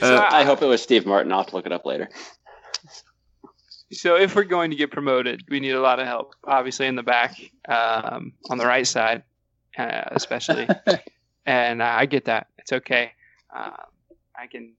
Uh, 0.00 0.24
I 0.30 0.44
hope 0.44 0.62
it 0.62 0.66
was 0.66 0.80
Steve 0.80 1.06
Martin. 1.06 1.32
I'll 1.32 1.38
have 1.38 1.48
to 1.48 1.56
look 1.56 1.66
it 1.66 1.72
up 1.72 1.84
later. 1.84 2.08
So 3.90 4.14
if 4.14 4.36
we're 4.36 4.44
going 4.44 4.70
to 4.70 4.76
get 4.76 4.92
promoted, 4.92 5.42
we 5.48 5.58
need 5.58 5.72
a 5.72 5.80
lot 5.80 5.98
of 5.98 6.06
help. 6.06 6.36
Obviously, 6.44 6.86
in 6.86 6.94
the 6.94 7.02
back, 7.02 7.34
um, 7.68 8.32
on 8.48 8.58
the 8.58 8.64
right 8.64 8.86
side, 8.86 9.24
uh, 9.76 10.02
especially. 10.12 10.68
and 11.46 11.82
uh, 11.82 11.94
I 11.98 12.06
get 12.06 12.26
that. 12.26 12.46
It's 12.58 12.72
okay. 12.72 13.10
Um, 13.52 13.72
I 14.36 14.46
can 14.46 14.74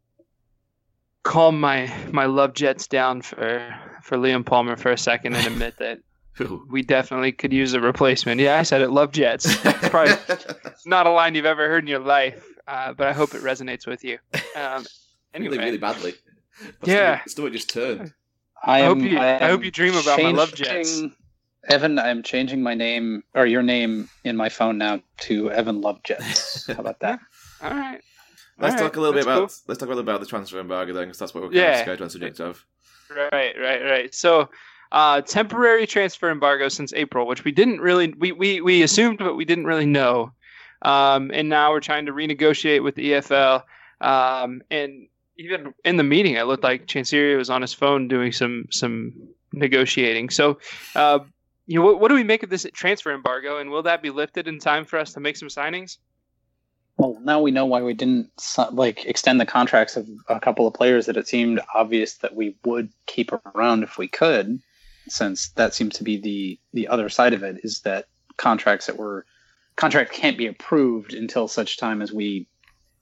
calm 1.23 1.59
my 1.59 1.91
my 2.11 2.25
love 2.25 2.53
jets 2.53 2.87
down 2.87 3.21
for 3.21 3.75
for 4.03 4.17
Liam 4.17 4.45
Palmer 4.45 4.77
for 4.77 4.91
a 4.91 4.97
second 4.97 5.35
and 5.35 5.47
admit 5.47 5.77
that 5.79 5.99
we 6.69 6.81
definitely 6.81 7.31
could 7.31 7.53
use 7.53 7.73
a 7.73 7.79
replacement. 7.79 8.41
Yeah, 8.41 8.59
I 8.59 8.63
said 8.63 8.81
it. 8.81 8.91
Love 8.91 9.11
jets. 9.11 9.45
It's 9.65 9.89
probably 9.89 10.13
not 10.85 11.07
a 11.07 11.11
line 11.11 11.35
you've 11.35 11.45
ever 11.45 11.67
heard 11.67 11.83
in 11.83 11.87
your 11.87 11.99
life, 11.99 12.45
uh, 12.67 12.93
but 12.93 13.07
I 13.07 13.13
hope 13.13 13.33
it 13.33 13.41
resonates 13.41 13.87
with 13.87 14.03
you. 14.03 14.17
Um, 14.55 14.85
anyway, 15.33 15.57
really, 15.57 15.65
really 15.65 15.77
badly. 15.77 16.13
yeah, 16.83 17.21
the 17.23 17.29
stomach 17.29 17.53
just 17.53 17.69
turned. 17.69 18.13
I, 18.63 18.79
am, 18.79 18.83
I 18.83 18.87
hope 18.87 19.11
you. 19.11 19.17
I, 19.17 19.45
I 19.45 19.49
hope 19.49 19.63
you 19.63 19.71
dream 19.71 19.93
about 19.93 20.17
changing, 20.17 20.35
my 20.35 20.41
love 20.41 20.53
jets. 20.53 21.01
Evan, 21.67 21.99
I'm 21.99 22.23
changing 22.23 22.63
my 22.63 22.73
name 22.73 23.23
or 23.35 23.45
your 23.45 23.61
name 23.61 24.09
in 24.23 24.35
my 24.35 24.49
phone 24.49 24.77
now 24.77 25.01
to 25.21 25.51
Evan 25.51 25.81
Love 25.81 26.01
Jets. 26.03 26.67
How 26.67 26.79
about 26.79 26.99
that? 27.01 27.19
All 27.61 27.71
right. 27.71 28.01
Let's 28.57 28.75
All 28.75 28.81
talk 28.81 28.95
a 28.97 28.99
little 28.99 29.13
that's 29.13 29.25
bit 29.25 29.31
about 29.31 29.49
cool. 29.49 29.57
let's 29.67 29.79
talk 29.79 29.87
a 29.87 29.89
little 29.89 30.03
bit 30.03 30.11
about 30.11 30.19
the 30.21 30.25
transfer 30.25 30.59
embargo 30.59 30.93
then, 30.93 31.05
because 31.05 31.19
that's 31.19 31.33
what 31.33 31.43
we're 31.43 31.53
yeah. 31.53 31.85
going 31.85 31.97
to 31.97 32.09
subject 32.09 32.39
of. 32.39 32.65
Right, 33.09 33.55
right, 33.59 33.83
right. 33.83 34.15
So, 34.15 34.49
uh, 34.91 35.21
temporary 35.21 35.85
transfer 35.85 36.29
embargo 36.29 36.69
since 36.69 36.93
April, 36.93 37.27
which 37.27 37.43
we 37.43 37.51
didn't 37.51 37.81
really 37.81 38.13
we 38.17 38.31
we, 38.31 38.61
we 38.61 38.81
assumed, 38.81 39.19
but 39.19 39.35
we 39.35 39.45
didn't 39.45 39.65
really 39.65 39.85
know. 39.85 40.31
Um, 40.81 41.31
and 41.33 41.49
now 41.49 41.71
we're 41.71 41.81
trying 41.81 42.05
to 42.05 42.13
renegotiate 42.13 42.83
with 42.83 42.95
the 42.95 43.11
EFL. 43.11 43.63
Um, 44.01 44.61
and 44.71 45.07
even 45.37 45.73
in 45.85 45.97
the 45.97 46.03
meeting, 46.03 46.35
it 46.35 46.43
looked 46.43 46.63
like 46.63 46.87
Chansiri 46.87 47.37
was 47.37 47.49
on 47.49 47.61
his 47.61 47.73
phone 47.73 48.07
doing 48.07 48.31
some 48.31 48.67
some 48.71 49.13
negotiating. 49.51 50.29
So, 50.29 50.59
uh, 50.95 51.19
you 51.67 51.79
know, 51.79 51.85
what, 51.85 51.99
what, 51.99 52.07
do 52.09 52.15
we 52.15 52.23
make 52.23 52.43
of 52.43 52.49
this 52.49 52.65
transfer 52.73 53.13
embargo, 53.13 53.57
and 53.57 53.69
will 53.69 53.83
that 53.83 54.01
be 54.01 54.09
lifted 54.09 54.47
in 54.47 54.59
time 54.59 54.85
for 54.85 54.97
us 54.97 55.13
to 55.13 55.19
make 55.19 55.37
some 55.37 55.49
signings? 55.49 55.97
Well, 56.97 57.17
now 57.23 57.39
we 57.39 57.51
know 57.51 57.65
why 57.65 57.81
we 57.81 57.93
didn't 57.93 58.29
like 58.71 59.05
extend 59.05 59.39
the 59.39 59.45
contracts 59.45 59.95
of 59.95 60.07
a 60.27 60.39
couple 60.39 60.67
of 60.67 60.73
players 60.73 61.05
that 61.05 61.15
it 61.15 61.27
seemed 61.27 61.61
obvious 61.73 62.15
that 62.15 62.35
we 62.35 62.55
would 62.65 62.89
keep 63.05 63.31
around 63.55 63.83
if 63.83 63.97
we 63.97 64.07
could, 64.09 64.59
since 65.11 65.49
that 65.51 65.73
seems 65.73 65.95
to 65.97 66.03
be 66.03 66.17
the 66.17 66.59
the 66.73 66.87
other 66.87 67.09
side 67.09 67.33
of 67.33 67.43
it 67.43 67.61
is 67.63 67.81
that 67.81 68.05
contracts 68.37 68.85
that 68.87 68.97
were 68.97 69.25
contract 69.75 70.11
can't 70.11 70.37
be 70.37 70.47
approved 70.47 71.13
until 71.13 71.47
such 71.47 71.77
time 71.77 72.01
as 72.01 72.11
we 72.11 72.47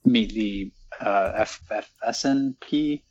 meet 0.06 0.32
the 0.34 0.72
uh, 1.00 1.46
FFSNP 1.46 3.02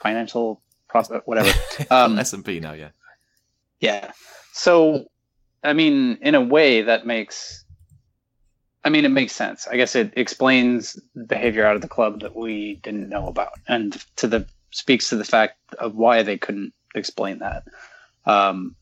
financial 0.00 0.60
profit, 0.88 1.22
whatever. 1.24 1.52
Um, 1.90 2.18
S 2.18 2.32
and 2.32 2.44
P 2.44 2.60
now, 2.60 2.72
yeah. 2.72 2.90
Yeah. 3.80 4.12
So, 4.52 5.06
I 5.64 5.72
mean, 5.72 6.18
in 6.22 6.34
a 6.34 6.40
way, 6.40 6.82
that 6.82 7.04
makes. 7.06 7.64
I 8.84 8.90
mean, 8.90 9.04
it 9.04 9.10
makes 9.10 9.32
sense. 9.32 9.66
I 9.66 9.76
guess 9.76 9.96
it 9.96 10.12
explains 10.14 11.00
behavior 11.26 11.66
out 11.66 11.74
of 11.74 11.82
the 11.82 11.88
club 11.88 12.20
that 12.20 12.36
we 12.36 12.76
didn't 12.82 13.08
know 13.08 13.26
about, 13.26 13.52
and 13.66 13.96
to 14.16 14.28
the 14.28 14.46
speaks 14.70 15.08
to 15.08 15.16
the 15.16 15.24
fact 15.24 15.56
of 15.78 15.94
why 15.94 16.22
they 16.22 16.38
couldn't 16.38 16.72
explain 16.94 17.38
that. 17.38 17.64
Um, 18.26 18.76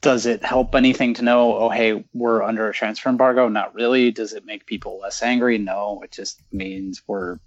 does 0.00 0.26
it 0.26 0.44
help 0.44 0.74
anything 0.74 1.14
to 1.14 1.22
know? 1.22 1.56
Oh, 1.56 1.68
hey, 1.68 2.04
we're 2.12 2.42
under 2.42 2.68
a 2.68 2.74
transfer 2.74 3.08
embargo. 3.08 3.48
Not 3.48 3.74
really. 3.74 4.10
Does 4.10 4.32
it 4.32 4.44
make 4.44 4.66
people 4.66 4.98
less 5.00 5.22
angry? 5.22 5.58
No. 5.58 6.00
It 6.02 6.12
just 6.12 6.40
means 6.52 7.02
we're, 7.06 7.38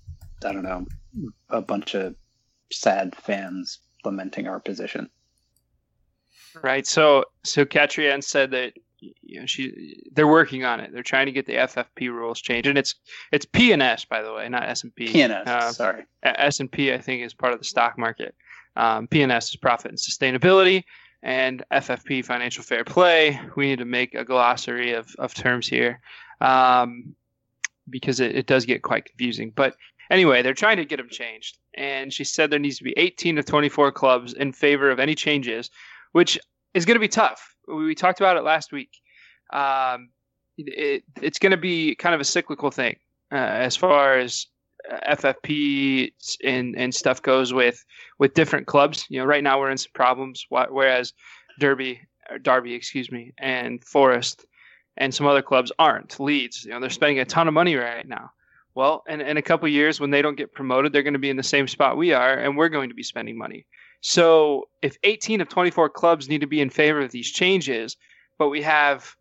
I 0.43 0.53
don't 0.53 0.64
know, 0.64 0.86
a 1.49 1.62
bunch 1.62 1.95
of 1.95 2.16
sad 2.72 3.16
fans 3.16 3.80
lamenting 4.03 4.47
our 4.47 4.60
position. 4.60 5.10
Right. 6.62 6.88
So 6.88 7.26
so 7.43 7.66
Katrien 7.66 8.24
said 8.24 8.51
that 8.51 8.74
you 8.99 9.39
know 9.39 9.45
she 9.45 10.03
they're 10.14 10.28
working 10.28 10.64
on 10.64 10.80
it. 10.80 10.91
They're 10.93 11.03
trying 11.03 11.26
to 11.26 11.32
get 11.32 11.45
the 11.45 11.56
FFP 11.56 12.10
rules 12.10 12.39
changed, 12.39 12.68
and 12.68 12.78
it's 12.78 12.95
it's 13.32 13.45
P 13.45 13.72
and 13.72 13.82
S 13.82 14.06
by 14.06 14.22
the 14.22 14.34
way, 14.34 14.47
not 14.47 14.64
S 14.64 14.84
and 14.84 14.95
P. 14.95 15.08
PNS. 15.08 15.47
Uh, 15.47 15.72
sorry. 15.72 16.06
S 16.24 16.60
and 16.60 16.72
P 16.72 16.93
I 16.93 16.99
think 16.99 17.24
is 17.24 17.34
part 17.34 17.53
of 17.53 17.60
the 17.60 17.66
stock 17.66 17.97
market. 17.97 18.36
Um, 18.76 19.07
PNS 19.07 19.49
is 19.49 19.55
profit 19.55 19.91
and 19.91 19.97
sustainability, 19.97 20.84
and 21.23 21.63
FFP 21.71 22.26
financial 22.26 22.63
fair 22.63 22.84
play. 22.84 23.39
We 23.55 23.67
need 23.67 23.80
to 23.80 23.86
make 23.86 24.13
a 24.13 24.26
glossary 24.26 24.93
of 24.93 25.13
of 25.19 25.34
terms 25.34 25.67
here. 25.67 26.01
Um, 26.41 27.15
because 27.88 28.19
it, 28.19 28.36
it 28.36 28.47
does 28.47 28.65
get 28.65 28.82
quite 28.82 29.05
confusing. 29.05 29.51
But 29.55 29.76
Anyway, 30.11 30.41
they're 30.41 30.53
trying 30.53 30.78
to 30.78 30.86
get 30.86 30.97
them 30.97 31.09
changed. 31.09 31.57
And 31.73 32.13
she 32.13 32.23
said 32.23 32.49
there 32.49 32.59
needs 32.59 32.78
to 32.78 32.84
be 32.84 32.93
18 32.97 33.38
to 33.38 33.43
24 33.43 33.91
clubs 33.91 34.34
in 34.34 34.51
favor 34.51 34.91
of 34.91 34.99
any 34.99 35.15
changes, 35.15 35.69
which 36.11 36.39
is 36.73 36.86
going 36.86 36.95
to 36.95 36.99
be 36.99 37.07
tough. 37.07 37.55
We 37.67 37.95
talked 37.95 38.19
about 38.19 38.38
it 38.38 38.43
last 38.43 38.71
week. 38.71 38.91
Um, 39.51 40.09
it, 40.57 41.03
it's 41.21 41.39
going 41.39 41.51
to 41.51 41.57
be 41.57 41.95
kind 41.95 42.15
of 42.15 42.21
a 42.21 42.26
cyclical 42.26 42.71
thing 42.71 42.95
uh, 43.32 43.36
as 43.36 43.76
far 43.76 44.17
as 44.17 44.47
FFP 45.07 46.11
and, 46.43 46.75
and 46.77 46.93
stuff 46.93 47.21
goes 47.21 47.53
with 47.53 47.83
with 48.19 48.33
different 48.33 48.67
clubs. 48.67 49.05
You 49.09 49.19
know, 49.19 49.25
right 49.25 49.43
now 49.43 49.59
we're 49.59 49.71
in 49.71 49.77
some 49.77 49.91
problems, 49.93 50.45
whereas 50.49 51.13
Derby, 51.59 52.01
Derby, 52.41 52.73
excuse 52.73 53.11
me, 53.11 53.33
and 53.38 53.83
Forest 53.83 54.45
and 54.97 55.13
some 55.13 55.27
other 55.27 55.41
clubs 55.41 55.71
aren't. 55.77 56.19
Leeds, 56.19 56.65
you 56.65 56.71
know, 56.71 56.79
they're 56.79 56.89
spending 56.89 57.19
a 57.19 57.25
ton 57.25 57.47
of 57.47 57.53
money 57.53 57.75
right 57.75 58.07
now. 58.07 58.31
Well, 58.75 59.03
in, 59.07 59.21
in 59.21 59.38
a 59.38 59.41
couple 59.41 59.67
years, 59.69 59.99
when 59.99 60.11
they 60.11 60.21
don't 60.21 60.38
get 60.38 60.53
promoted, 60.53 60.91
they're 60.91 61.03
going 61.03 61.13
to 61.13 61.19
be 61.19 61.29
in 61.29 61.38
the 61.38 61.43
same 61.43 61.67
spot 61.67 61.97
we 61.97 62.13
are, 62.13 62.33
and 62.33 62.57
we're 62.57 62.69
going 62.69 62.89
to 62.89 62.95
be 62.95 63.03
spending 63.03 63.38
money. 63.38 63.65
So 64.01 64.67
if 64.81 64.97
18 65.03 65.41
of 65.41 65.49
24 65.49 65.89
clubs 65.89 66.29
need 66.29 66.41
to 66.41 66.47
be 66.47 66.61
in 66.61 66.69
favor 66.69 67.01
of 67.01 67.11
these 67.11 67.31
changes, 67.31 67.95
but 68.38 68.49
we 68.49 68.61
have, 68.61 69.15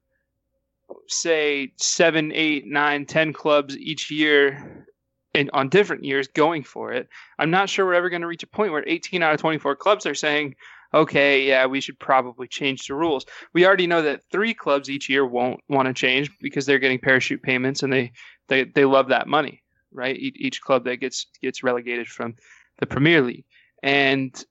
say, 1.06 1.72
seven, 1.76 2.32
eight, 2.34 2.66
nine, 2.66 3.06
ten 3.06 3.32
clubs 3.32 3.76
each 3.76 4.10
year 4.10 4.86
in, 5.34 5.50
on 5.52 5.68
different 5.68 6.04
years 6.04 6.28
going 6.28 6.62
for 6.62 6.92
it, 6.92 7.08
I'm 7.38 7.50
not 7.50 7.68
sure 7.68 7.84
we're 7.86 7.94
ever 7.94 8.10
going 8.10 8.22
to 8.22 8.28
reach 8.28 8.42
a 8.42 8.48
point 8.48 8.72
where 8.72 8.84
18 8.86 9.22
out 9.22 9.34
of 9.34 9.40
24 9.40 9.76
clubs 9.76 10.06
are 10.06 10.14
saying, 10.14 10.54
okay, 10.94 11.46
yeah, 11.46 11.66
we 11.66 11.80
should 11.80 11.98
probably 11.98 12.46
change 12.46 12.86
the 12.86 12.94
rules. 12.94 13.26
We 13.52 13.66
already 13.66 13.86
know 13.86 14.02
that 14.02 14.22
three 14.30 14.54
clubs 14.54 14.88
each 14.88 15.08
year 15.08 15.26
won't 15.26 15.60
want 15.68 15.88
to 15.88 15.94
change 15.94 16.30
because 16.40 16.66
they're 16.66 16.78
getting 16.78 17.00
parachute 17.00 17.42
payments 17.42 17.82
and 17.82 17.92
they 17.92 18.12
they 18.48 18.64
they 18.64 18.84
love 18.84 19.08
that 19.08 19.26
money, 19.26 19.62
right? 19.92 20.16
Each 20.16 20.60
club 20.60 20.84
that 20.84 20.96
gets 20.96 21.26
gets 21.42 21.62
relegated 21.62 22.06
from 22.06 22.36
the 22.78 22.86
Premier 22.86 23.22
League, 23.22 23.44
and 23.82 24.44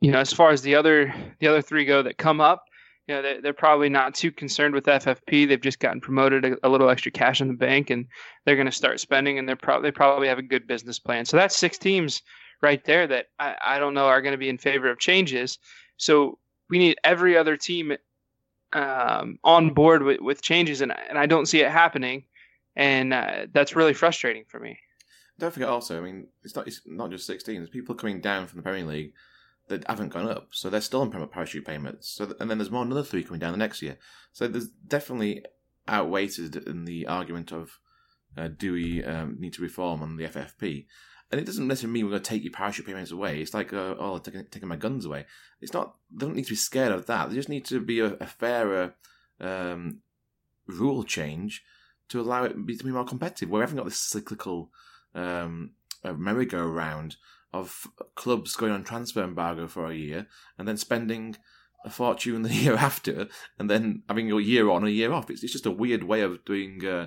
you 0.00 0.10
know, 0.10 0.18
as 0.18 0.32
far 0.32 0.50
as 0.50 0.62
the 0.62 0.74
other 0.74 1.14
the 1.38 1.46
other 1.46 1.62
three 1.62 1.84
go 1.84 2.02
that 2.02 2.18
come 2.18 2.40
up, 2.40 2.64
you 3.06 3.14
know, 3.14 3.40
they're, 3.40 3.52
probably 3.52 3.88
not 3.88 4.14
too 4.14 4.32
concerned 4.32 4.74
with 4.74 4.86
FFP. 4.86 5.46
They've 5.46 5.60
just 5.60 5.78
gotten 5.78 6.00
promoted, 6.00 6.44
a, 6.44 6.56
a 6.64 6.68
little 6.68 6.90
extra 6.90 7.12
cash 7.12 7.40
in 7.40 7.48
the 7.48 7.54
bank, 7.54 7.90
and 7.90 8.06
they're 8.44 8.56
going 8.56 8.66
to 8.66 8.72
start 8.72 8.98
spending, 8.98 9.38
and 9.38 9.48
they're 9.48 9.56
probably 9.56 9.88
they 9.88 9.92
probably 9.92 10.28
have 10.28 10.38
a 10.38 10.42
good 10.42 10.66
business 10.66 10.98
plan. 10.98 11.24
So 11.24 11.36
that's 11.36 11.56
six 11.56 11.78
teams 11.78 12.22
right 12.62 12.84
there 12.84 13.06
that 13.06 13.26
I, 13.38 13.54
I 13.64 13.78
don't 13.78 13.94
know 13.94 14.06
are 14.06 14.22
going 14.22 14.32
to 14.32 14.38
be 14.38 14.48
in 14.48 14.58
favor 14.58 14.90
of 14.90 14.98
changes. 14.98 15.58
So 15.98 16.38
we 16.68 16.78
need 16.78 16.98
every 17.04 17.36
other 17.36 17.56
team 17.56 17.96
um, 18.72 19.38
on 19.44 19.72
board 19.72 20.02
with, 20.02 20.20
with 20.20 20.42
changes, 20.42 20.80
and 20.80 20.92
and 21.08 21.18
I 21.18 21.26
don't 21.26 21.46
see 21.46 21.60
it 21.60 21.70
happening 21.70 22.24
and 22.76 23.14
uh, 23.14 23.46
that's 23.52 23.74
really 23.74 23.94
frustrating 23.94 24.44
for 24.46 24.60
me. 24.60 24.78
Don't 25.38 25.52
forget, 25.52 25.68
also, 25.68 25.98
I 25.98 26.00
mean, 26.00 26.28
it's 26.44 26.54
not 26.54 26.66
it's 26.66 26.82
not 26.86 27.10
just 27.10 27.26
sixteen. 27.26 27.56
There's 27.56 27.70
people 27.70 27.94
coming 27.94 28.20
down 28.20 28.46
from 28.46 28.58
the 28.58 28.62
Premier 28.62 28.84
League 28.84 29.12
that 29.68 29.86
haven't 29.88 30.10
gone 30.10 30.28
up, 30.28 30.48
so 30.52 30.70
they're 30.70 30.80
still 30.80 31.00
on 31.00 31.28
parachute 31.28 31.66
payments. 31.66 32.08
So, 32.08 32.34
and 32.38 32.50
then 32.50 32.58
there's 32.58 32.70
more 32.70 32.82
another 32.82 33.02
three 33.02 33.24
coming 33.24 33.40
down 33.40 33.52
the 33.52 33.58
next 33.58 33.82
year. 33.82 33.98
So 34.32 34.46
there's 34.46 34.68
definitely 34.68 35.44
outweighted 35.88 36.56
in 36.56 36.84
the 36.84 37.06
argument 37.06 37.52
of 37.52 37.78
uh, 38.36 38.48
do 38.48 38.72
we 38.72 39.02
um, 39.04 39.36
need 39.38 39.54
to 39.54 39.62
reform 39.62 40.02
on 40.02 40.16
the 40.16 40.24
FFP. 40.24 40.86
And 41.30 41.40
it 41.40 41.44
doesn't 41.44 41.66
necessarily 41.66 41.94
mean 41.94 42.04
we're 42.04 42.12
going 42.12 42.22
to 42.22 42.28
take 42.28 42.44
your 42.44 42.52
parachute 42.52 42.86
payments 42.86 43.10
away. 43.10 43.40
It's 43.40 43.54
like, 43.54 43.72
uh, 43.72 43.96
oh, 43.98 44.18
taking, 44.18 44.46
taking 44.48 44.68
my 44.68 44.76
guns 44.76 45.04
away. 45.04 45.26
It's 45.60 45.72
not. 45.72 45.96
They 46.12 46.24
don't 46.24 46.36
need 46.36 46.44
to 46.44 46.50
be 46.50 46.56
scared 46.56 46.92
of 46.92 47.06
that. 47.06 47.28
They 47.28 47.34
just 47.34 47.48
need 47.48 47.64
to 47.66 47.80
be 47.80 47.98
a, 47.98 48.14
a 48.14 48.26
fairer 48.26 48.94
um, 49.40 50.00
rule 50.66 51.02
change 51.02 51.64
to 52.10 52.20
allow 52.20 52.44
it 52.44 52.50
to 52.50 52.84
be 52.84 52.90
more 52.90 53.04
competitive. 53.04 53.50
We 53.50 53.58
haven't 53.60 53.76
got 53.76 53.86
this 53.86 53.98
cyclical 53.98 54.70
um, 55.14 55.72
merry-go-round 56.04 57.16
of 57.52 57.86
clubs 58.14 58.54
going 58.54 58.72
on 58.72 58.84
transfer 58.84 59.22
embargo 59.22 59.66
for 59.66 59.90
a 59.90 59.94
year 59.94 60.26
and 60.58 60.66
then 60.66 60.76
spending 60.76 61.36
a 61.86 61.90
fortune 61.90 62.42
the 62.42 62.52
year 62.54 62.74
after, 62.74 63.28
and 63.58 63.70
then 63.70 64.02
having 64.08 64.30
a 64.30 64.38
year 64.38 64.68
on, 64.68 64.84
a 64.84 64.90
year 64.90 65.12
off. 65.12 65.30
It's, 65.30 65.42
it's 65.42 65.52
just 65.52 65.66
a 65.66 65.70
weird 65.70 66.04
way 66.04 66.20
of 66.20 66.44
doing 66.44 66.84
uh, 66.84 67.06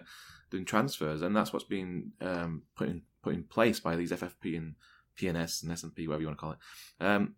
doing 0.49 0.65
transfers, 0.65 1.21
and 1.21 1.35
that's 1.35 1.53
what's 1.53 1.65
been 1.65 2.13
um, 2.21 2.63
put 2.75 2.89
in 2.89 3.03
put 3.21 3.35
in 3.35 3.43
place 3.43 3.79
by 3.79 3.95
these 3.95 4.11
FFP 4.11 4.57
and 4.57 4.75
PNS 5.19 5.63
and 5.63 5.71
S 5.71 5.83
and 5.83 5.93
P, 5.93 6.07
whatever 6.07 6.21
you 6.21 6.27
want 6.27 6.39
to 6.39 6.41
call 6.41 6.51
it. 6.53 7.05
Um, 7.05 7.35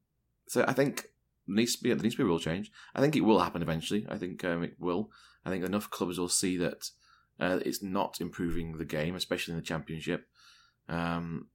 so 0.48 0.64
I 0.68 0.74
think 0.74 1.08
there 1.48 1.56
needs 1.56 1.76
to 1.76 1.84
be 1.84 1.90
there 1.90 2.04
needs 2.04 2.16
to 2.16 2.20
be 2.20 2.24
a 2.24 2.28
rule 2.28 2.40
change. 2.40 2.72
I 2.96 3.02
think 3.02 3.16
it 3.16 3.22
will 3.22 3.40
happen 3.40 3.62
eventually. 3.62 4.06
I 4.08 4.18
think 4.18 4.46
um, 4.46 4.64
it 4.64 4.76
will. 4.80 5.10
I 5.44 5.50
think 5.50 5.66
enough 5.66 5.90
clubs 5.90 6.20
will 6.20 6.30
see 6.30 6.58
that 6.58 6.90
uh, 7.40 7.60
it's 7.66 7.82
not 7.82 8.22
improving 8.22 8.78
the 8.78 8.86
game, 8.86 9.16
especially 9.16 9.54
in 9.54 9.60
the 9.60 9.66
Championship, 9.66 10.28
um, 10.88 11.48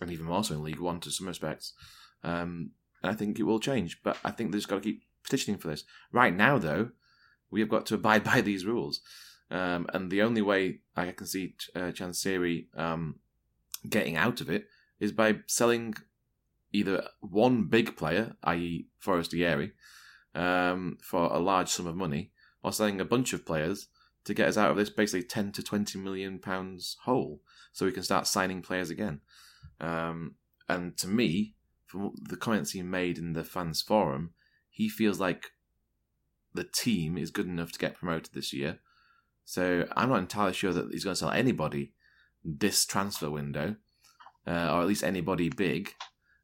and 0.00 0.10
even 0.10 0.26
more 0.26 0.44
so 0.44 0.54
in 0.54 0.62
League 0.62 0.80
One 0.80 1.00
to 1.00 1.10
some 1.10 1.26
respects. 1.26 1.72
Um, 2.22 2.72
I 3.02 3.14
think 3.14 3.38
it 3.38 3.44
will 3.44 3.60
change, 3.60 4.02
but 4.02 4.16
I 4.24 4.30
think 4.30 4.50
they've 4.50 4.60
just 4.60 4.68
got 4.68 4.76
to 4.76 4.82
keep 4.82 5.02
petitioning 5.22 5.58
for 5.58 5.68
this. 5.68 5.84
Right 6.12 6.34
now, 6.34 6.58
though, 6.58 6.90
we 7.50 7.60
have 7.60 7.68
got 7.68 7.86
to 7.86 7.94
abide 7.94 8.24
by 8.32 8.40
these 8.40 8.66
rules. 8.66 9.00
Um, 9.50 9.86
and 9.92 10.10
the 10.10 10.22
only 10.22 10.42
way 10.42 10.80
I 10.96 11.10
can 11.10 11.26
see 11.26 11.54
uh, 11.74 11.90
um, 12.76 13.16
getting 13.88 14.16
out 14.16 14.40
of 14.40 14.48
it 14.48 14.66
is 15.00 15.12
by 15.12 15.38
selling 15.46 15.94
either 16.72 17.08
one 17.20 17.64
big 17.64 17.96
player, 17.96 18.36
i.e., 18.44 18.86
Forestieri, 18.98 19.72
um, 20.34 20.98
for 21.02 21.32
a 21.32 21.38
large 21.38 21.68
sum 21.68 21.86
of 21.86 21.96
money, 21.96 22.30
or 22.62 22.72
selling 22.72 23.00
a 23.00 23.04
bunch 23.04 23.32
of 23.32 23.44
players 23.44 23.88
to 24.24 24.34
get 24.34 24.48
us 24.48 24.56
out 24.56 24.70
of 24.70 24.76
this 24.76 24.90
basically 24.90 25.26
10 25.26 25.52
to 25.52 25.62
20 25.62 25.98
million 25.98 26.38
pounds 26.38 26.96
hole 27.04 27.40
so 27.72 27.86
we 27.86 27.92
can 27.92 28.02
start 28.02 28.26
signing 28.26 28.62
players 28.62 28.90
again. 28.90 29.20
Um, 29.80 30.36
and 30.68 30.96
to 30.98 31.08
me, 31.08 31.54
from 31.86 32.12
the 32.20 32.36
comments 32.36 32.72
he 32.72 32.82
made 32.82 33.18
in 33.18 33.32
the 33.32 33.44
fans 33.44 33.82
forum, 33.82 34.30
he 34.70 34.88
feels 34.88 35.18
like 35.18 35.52
the 36.54 36.64
team 36.64 37.16
is 37.18 37.30
good 37.30 37.46
enough 37.46 37.72
to 37.72 37.78
get 37.78 37.96
promoted 37.96 38.32
this 38.32 38.52
year. 38.52 38.78
So 39.44 39.86
I'm 39.96 40.10
not 40.10 40.20
entirely 40.20 40.52
sure 40.52 40.72
that 40.72 40.92
he's 40.92 41.04
going 41.04 41.14
to 41.14 41.18
sell 41.18 41.30
anybody 41.30 41.92
this 42.44 42.84
transfer 42.86 43.30
window, 43.30 43.76
uh, 44.46 44.72
or 44.72 44.82
at 44.82 44.86
least 44.86 45.02
anybody 45.02 45.48
big. 45.48 45.94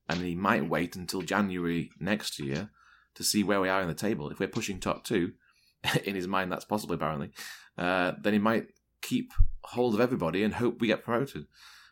And 0.08 0.20
he 0.20 0.34
might 0.34 0.68
wait 0.68 0.96
until 0.96 1.22
January 1.22 1.90
next 1.98 2.38
year 2.38 2.70
to 3.14 3.24
see 3.24 3.42
where 3.42 3.60
we 3.60 3.68
are 3.68 3.82
in 3.82 3.88
the 3.88 3.94
table. 3.94 4.30
If 4.30 4.38
we're 4.38 4.48
pushing 4.48 4.80
top 4.80 5.04
two, 5.04 5.32
in 6.04 6.14
his 6.14 6.26
mind 6.26 6.50
that's 6.50 6.64
possible 6.64 6.94
apparently, 6.94 7.30
uh, 7.78 8.12
then 8.20 8.32
he 8.32 8.38
might 8.38 8.68
keep 9.02 9.32
hold 9.64 9.94
of 9.94 10.00
everybody 10.00 10.42
and 10.42 10.54
hope 10.54 10.80
we 10.80 10.86
get 10.86 11.04
promoted, 11.04 11.46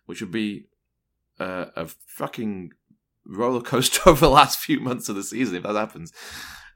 which 0.06 0.20
would 0.20 0.30
be 0.30 0.66
uh, 1.40 1.66
a 1.76 1.86
fucking 2.06 2.70
roller 3.26 3.60
coaster 3.60 4.00
over 4.06 4.20
the 4.20 4.30
last 4.30 4.58
few 4.58 4.80
months 4.80 5.08
of 5.08 5.16
the 5.16 5.22
season 5.22 5.56
if 5.56 5.62
that 5.62 5.74
happens. 5.74 6.12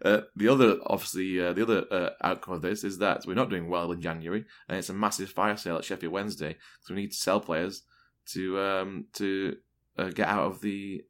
Uh, 0.04 0.20
the 0.36 0.46
other, 0.46 0.76
obviously, 0.86 1.40
uh, 1.40 1.52
the 1.52 1.62
other 1.62 1.84
uh, 1.90 2.10
outcome 2.22 2.54
of 2.54 2.62
this 2.62 2.84
is 2.84 2.98
that 2.98 3.24
we're 3.26 3.34
not 3.34 3.50
doing 3.50 3.68
well 3.68 3.90
in 3.90 4.00
January, 4.00 4.44
and 4.68 4.78
it's 4.78 4.88
a 4.88 4.94
massive 4.94 5.28
fire 5.28 5.56
sale 5.56 5.76
at 5.76 5.84
Sheffield 5.84 6.12
Wednesday, 6.12 6.56
so 6.82 6.94
we 6.94 7.00
need 7.00 7.10
to 7.10 7.16
sell 7.16 7.40
players 7.40 7.82
to 8.26 8.60
um, 8.60 9.06
to 9.14 9.56
uh, 9.98 10.10
get 10.10 10.28
out 10.28 10.44
of 10.44 10.60
the 10.60 11.02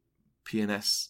PNS 0.51 1.09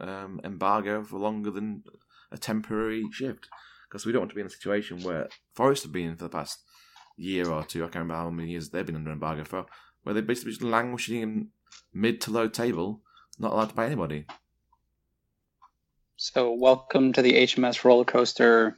um, 0.00 0.40
embargo 0.42 1.04
for 1.04 1.18
longer 1.18 1.50
than 1.52 1.84
a 2.32 2.38
temporary 2.38 3.04
shift 3.12 3.48
because 3.88 4.06
we 4.06 4.12
don't 4.12 4.22
want 4.22 4.30
to 4.30 4.34
be 4.34 4.40
in 4.40 4.46
a 4.46 4.50
situation 4.50 5.02
where 5.02 5.28
Forest 5.54 5.84
have 5.84 5.92
been 5.92 6.16
for 6.16 6.24
the 6.24 6.30
past 6.30 6.62
year 7.16 7.48
or 7.50 7.64
two. 7.64 7.82
I 7.82 7.86
can't 7.86 7.96
remember 7.96 8.14
how 8.14 8.30
many 8.30 8.50
years 8.50 8.70
they've 8.70 8.86
been 8.86 8.96
under 8.96 9.12
embargo 9.12 9.44
for. 9.44 9.66
where 10.02 10.14
they're 10.14 10.22
basically 10.22 10.52
just 10.52 10.62
languishing 10.62 11.22
in 11.22 11.48
mid 11.92 12.20
to 12.22 12.30
low 12.30 12.48
table, 12.48 13.02
not 13.38 13.52
allowed 13.52 13.70
to 13.70 13.74
buy 13.74 13.86
anybody. 13.86 14.26
So, 16.16 16.52
welcome 16.52 17.12
to 17.14 17.22
the 17.22 17.32
HMS 17.32 17.82
roller 17.84 18.04
coaster. 18.04 18.76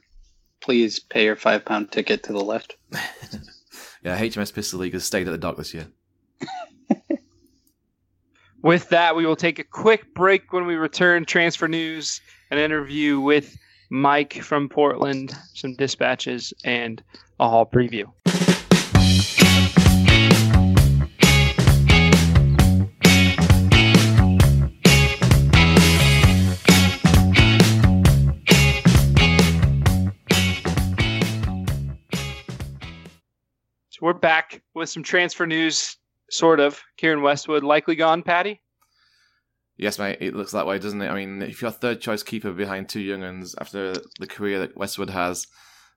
Please 0.61 0.99
pay 0.99 1.25
your 1.25 1.35
five 1.35 1.65
pound 1.65 1.91
ticket 1.91 2.23
to 2.23 2.33
the 2.33 2.39
left. 2.39 2.77
yeah, 4.03 4.19
HMS 4.19 4.53
Pistol 4.53 4.79
League 4.79 4.93
has 4.93 5.03
stayed 5.03 5.27
at 5.27 5.31
the 5.31 5.37
dock 5.37 5.57
this 5.57 5.73
year. 5.73 5.87
With 8.61 8.87
that, 8.89 9.15
we 9.15 9.25
will 9.25 9.35
take 9.35 9.59
a 9.59 9.63
quick 9.63 10.13
break 10.13 10.53
when 10.53 10.65
we 10.65 10.75
return. 10.75 11.25
Transfer 11.25 11.67
news, 11.67 12.21
an 12.49 12.57
interview 12.57 13.19
with 13.19 13.57
Mike 13.89 14.41
from 14.41 14.69
Portland, 14.69 15.35
some 15.53 15.75
dispatches, 15.75 16.53
and 16.63 17.03
a 17.41 17.49
Hull 17.49 17.65
preview. 17.65 18.05
We're 34.03 34.11
back 34.11 34.61
with 34.73 34.89
some 34.89 35.01
transfer 35.01 35.47
news, 35.47 35.95
sort 36.29 36.59
of. 36.59 36.83
Keiren 37.01 37.21
Westwood 37.21 37.63
likely 37.63 37.95
gone, 37.95 38.21
Patty? 38.21 38.59
Yes, 39.77 39.97
mate, 39.97 40.17
it 40.19 40.35
looks 40.35 40.51
that 40.51 40.67
way, 40.67 40.77
doesn't 40.77 41.01
it? 41.01 41.07
I 41.07 41.15
mean, 41.15 41.41
if 41.41 41.61
you're 41.61 41.71
third 41.71 42.01
choice 42.01 42.21
keeper 42.21 42.51
behind 42.51 42.89
two 42.89 42.99
young 42.99 43.23
uns 43.23 43.55
after 43.61 43.93
the 44.19 44.27
career 44.27 44.59
that 44.59 44.75
Westwood 44.75 45.09
has, 45.11 45.47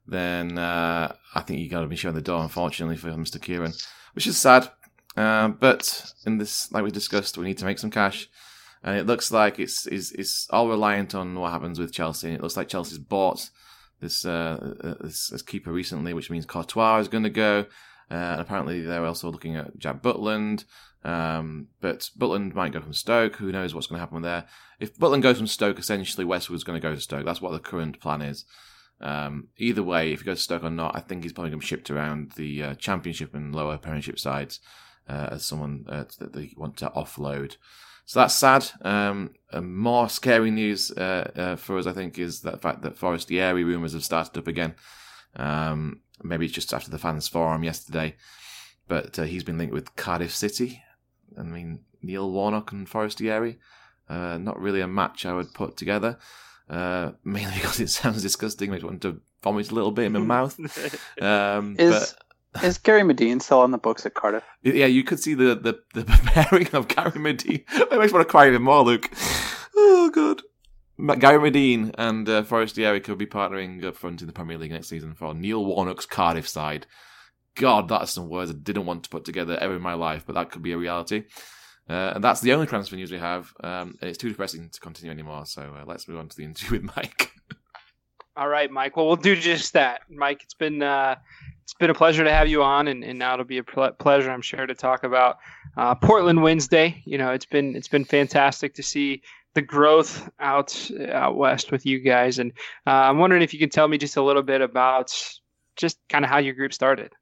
then 0.07 0.57
uh, 0.57 1.16
I 1.34 1.40
think 1.40 1.59
you 1.59 1.68
got 1.68 1.80
to 1.80 1.88
be 1.88 1.96
showing 1.96 2.14
the 2.14 2.20
door, 2.20 2.40
unfortunately, 2.42 2.96
for 2.96 3.09
Mr. 3.09 3.40
Keiren, 3.40 3.76
which 4.12 4.28
is 4.28 4.38
sad. 4.38 4.70
Uh, 5.16 5.48
but 5.48 6.12
in 6.24 6.38
this, 6.38 6.70
like 6.70 6.84
we 6.84 6.92
discussed, 6.92 7.36
we 7.36 7.44
need 7.46 7.59
to 7.59 7.64
make 7.64 7.80
some 7.80 7.90
cash. 7.90 8.28
And 8.84 8.96
it 8.96 9.07
looks 9.07 9.32
like 9.32 9.59
it's, 9.59 9.84
it's, 9.88 10.12
it's 10.12 10.46
all 10.50 10.68
reliant 10.68 11.16
on 11.16 11.34
what 11.34 11.50
happens 11.50 11.80
with 11.80 11.92
Chelsea. 11.92 12.28
And 12.28 12.36
it 12.36 12.40
looks 12.40 12.57
like 12.57 12.68
Chelsea's 12.68 13.00
bought 13.00 13.50
this, 14.00 14.24
uh, 14.24 14.74
uh 14.84 14.94
this, 15.00 15.30
this 15.30 15.42
keeper 15.42 15.72
recently, 15.72 16.14
which 16.14 16.30
means 16.30 16.46
Courtois 16.46 16.98
is 16.98 17.09
going 17.09 17.24
to 17.24 17.30
go. 17.30 17.66
Uh, 18.11 18.14
and 18.14 18.40
apparently 18.40 18.82
they're 18.82 19.04
also 19.04 19.30
looking 19.30 19.57
at 19.57 19.78
Jack 19.78 20.02
Butland. 20.02 20.64
Um, 21.04 21.68
but 21.80 22.11
Butland 22.18 22.54
might 22.54 22.72
go 22.72 22.80
from 22.80 22.92
Stoke. 22.92 23.36
Who 23.36 23.52
knows 23.52 23.74
what's 23.74 23.86
going 23.86 23.98
to 23.98 24.00
happen 24.00 24.22
there? 24.22 24.46
If 24.80 24.96
Butland 24.98 25.22
goes 25.22 25.38
from 25.38 25.46
Stoke, 25.46 25.78
essentially 25.78 26.24
Westwood's 26.24 26.64
going 26.64 26.80
to 26.80 26.86
go 26.88 26.94
to 26.94 27.00
Stoke. 27.00 27.24
That's 27.24 27.40
what 27.40 27.52
the 27.52 27.59
current 27.59 28.00
plan 28.00 28.22
is. 28.22 28.44
Um, 29.00 29.48
either 29.59 29.82
way, 29.82 30.12
if 30.12 30.20
he 30.20 30.26
goes 30.26 30.38
to 30.38 30.42
Stoke 30.44 30.64
or 30.64 30.70
not, 30.70 30.96
I 30.96 31.00
think 31.00 31.22
he's 31.22 31.32
probably 31.32 31.50
going 31.50 31.61
to 31.61 31.64
be 31.64 31.68
shipped 31.68 31.90
around 31.90 32.32
the 32.32 32.62
uh, 32.62 32.74
Championship 32.74 33.34
and 33.34 33.54
lower 33.54 33.78
Premiership 33.78 34.18
sides 34.18 34.61
uh, 35.09 35.28
as 35.32 35.44
someone 35.44 35.84
uh, 35.88 36.04
that 36.18 36.32
they 36.32 36.52
want 36.57 36.76
to 36.78 36.90
offload. 36.90 37.57
So 38.07 38.20
that's 38.20 38.34
sad. 38.34 38.66
Um, 38.82 39.30
more 39.61 40.09
scary 40.09 40.50
news 40.50 40.92
uh, 40.92 41.30
uh, 41.36 41.57
for 41.57 41.76
us, 41.76 41.86
I 41.86 41.92
think, 41.92 42.18
is 42.18 42.40
the 42.40 42.57
fact 42.57 42.82
that 42.82 42.96
Forestieri 42.96 43.64
rumours 43.64 43.94
have 43.94 44.04
started 44.04 44.38
up 44.38 44.46
again. 44.46 44.74
Um, 45.34 46.00
maybe 46.22 46.46
it's 46.46 46.54
just 46.54 46.74
after 46.74 46.90
the 46.90 46.98
fans' 46.98 47.28
forum 47.28 47.62
yesterday, 47.64 48.16
but 48.88 49.18
uh, 49.18 49.24
he's 49.24 49.44
been 49.44 49.58
linked 49.58 49.74
with 49.74 49.96
Cardiff 49.96 50.34
City. 50.34 50.82
I 51.38 51.42
mean, 51.42 51.80
Neil 52.02 52.30
Warnock 52.30 52.72
and 52.72 52.88
Forestieri, 52.88 53.58
uh, 54.08 54.38
not 54.38 54.60
really 54.60 54.80
a 54.80 54.86
match 54.86 55.26
I 55.26 55.34
would 55.34 55.52
put 55.54 55.76
together. 55.76 56.18
Uh, 56.68 57.12
mainly 57.24 57.54
because 57.54 57.80
it 57.80 57.90
sounds 57.90 58.22
disgusting, 58.22 58.70
makes 58.70 58.82
me 58.82 58.88
want 58.88 59.02
to 59.02 59.20
vomit 59.42 59.70
a 59.70 59.74
little 59.74 59.92
bit 59.92 60.06
in 60.06 60.12
my 60.12 60.18
mouth. 60.20 60.58
Um, 61.20 61.76
is 61.78 62.14
but, 62.52 62.62
is 62.64 62.78
Gary 62.78 63.02
Madine 63.02 63.40
still 63.40 63.60
on 63.60 63.70
the 63.70 63.78
books 63.78 64.06
at 64.06 64.14
Cardiff? 64.14 64.44
Yeah, 64.62 64.86
you 64.86 65.04
could 65.04 65.20
see 65.20 65.34
the 65.34 65.54
the, 65.54 65.78
the 65.94 66.04
preparing 66.04 66.68
of 66.72 66.88
Gary 66.88 67.12
Madine. 67.12 67.64
It 67.72 67.98
makes 67.98 68.12
me 68.12 68.18
want 68.18 68.26
to 68.28 68.30
cry 68.30 68.48
even 68.48 68.62
more, 68.62 68.82
Luke. 68.82 69.10
Oh 69.76 70.10
god. 70.12 70.42
Gary 70.99 71.51
Madine 71.51 71.94
and 71.99 72.28
uh, 72.28 72.42
Forestieri 72.42 73.01
could 73.01 73.18
be 73.18 73.26
partnering 73.26 73.84
up 73.84 73.97
front 73.97 74.22
in 74.22 74.26
the 74.26 74.32
Premier 74.32 74.57
League 74.57 74.72
next 74.72 74.88
season 74.88 75.14
for 75.14 75.34
Neil 75.34 75.64
Warnock's 75.64 76.07
Cardiff 76.07 76.49
side. 76.49 76.86
God, 77.55 77.88
that's 77.88 78.12
some 78.12 78.28
words 78.28 78.51
I 78.51 78.55
didn't 78.55 78.86
want 78.86 79.05
to 79.05 79.11
put 79.11 79.24
together 79.24 79.59
ever 79.59 79.76
in 79.76 79.82
my 79.82 79.94
life, 79.94 80.24
but 80.26 80.34
that 80.34 80.51
could 80.51 80.62
be 80.62 80.72
a 80.72 80.78
reality. 80.78 81.24
Uh, 81.88 82.12
and 82.14 82.24
that's 82.24 82.40
the 82.40 82.53
only 82.53 82.66
transfer 82.66 82.97
news 82.97 83.12
we 83.12 83.18
have. 83.18 83.53
Um, 83.62 83.97
it's 84.03 84.18
too 84.18 84.28
depressing 84.28 84.68
to 84.70 84.80
continue 84.80 85.11
anymore, 85.11 85.47
so 85.47 85.62
uh, 85.62 85.84
let's 85.86 86.09
move 86.09 86.18
on 86.18 86.28
to 86.28 86.36
the 86.36 86.44
interview 86.44 86.80
with 86.80 86.97
Mike. 86.97 87.32
All 88.36 88.49
right, 88.49 88.70
Mike. 88.70 88.97
Well, 88.97 89.07
we'll 89.07 89.16
do 89.16 89.36
just 89.36 89.72
that, 89.74 90.03
Mike. 90.11 90.42
It's 90.42 90.55
been 90.55 90.82
uh, 90.82 91.16
it's 91.62 91.74
been 91.74 91.88
a 91.88 91.94
pleasure 91.94 92.22
to 92.24 92.32
have 92.32 92.49
you 92.49 92.62
on, 92.62 92.88
and, 92.88 93.03
and 93.03 93.18
now 93.18 93.34
it'll 93.34 93.47
be 93.47 93.59
a 93.59 93.64
pleasure, 93.64 94.30
I'm 94.30 94.42
sure, 94.42 94.66
to 94.66 94.74
talk 94.74 95.05
about 95.05 95.38
uh, 95.76 95.94
Portland 95.94 96.42
Wednesday. 96.42 97.03
You 97.07 97.16
know, 97.16 97.30
it's 97.30 97.47
been 97.47 97.74
it's 97.74 97.88
been 97.88 98.05
fantastic 98.05 98.74
to 98.74 98.82
see 98.82 99.22
the 99.57 99.62
growth 99.62 100.30
out 100.38 100.88
out 101.11 101.36
west 101.36 101.72
with 101.72 101.86
you 101.86 101.98
guys, 101.98 102.38
and 102.38 102.52
uh, 102.86 102.90
I'm 102.90 103.18
wondering 103.18 103.42
if 103.42 103.54
you 103.54 103.59
can 103.59 103.70
tell 103.70 103.88
me 103.88 103.96
just 103.96 104.16
a 104.18 104.22
little 104.22 104.42
bit 104.42 104.61
about 104.61 105.12
just 105.76 105.98
kind 106.09 106.24
of 106.24 106.30
how 106.30 106.38
your 106.38 106.54
group 106.54 106.74
started. 106.74 107.12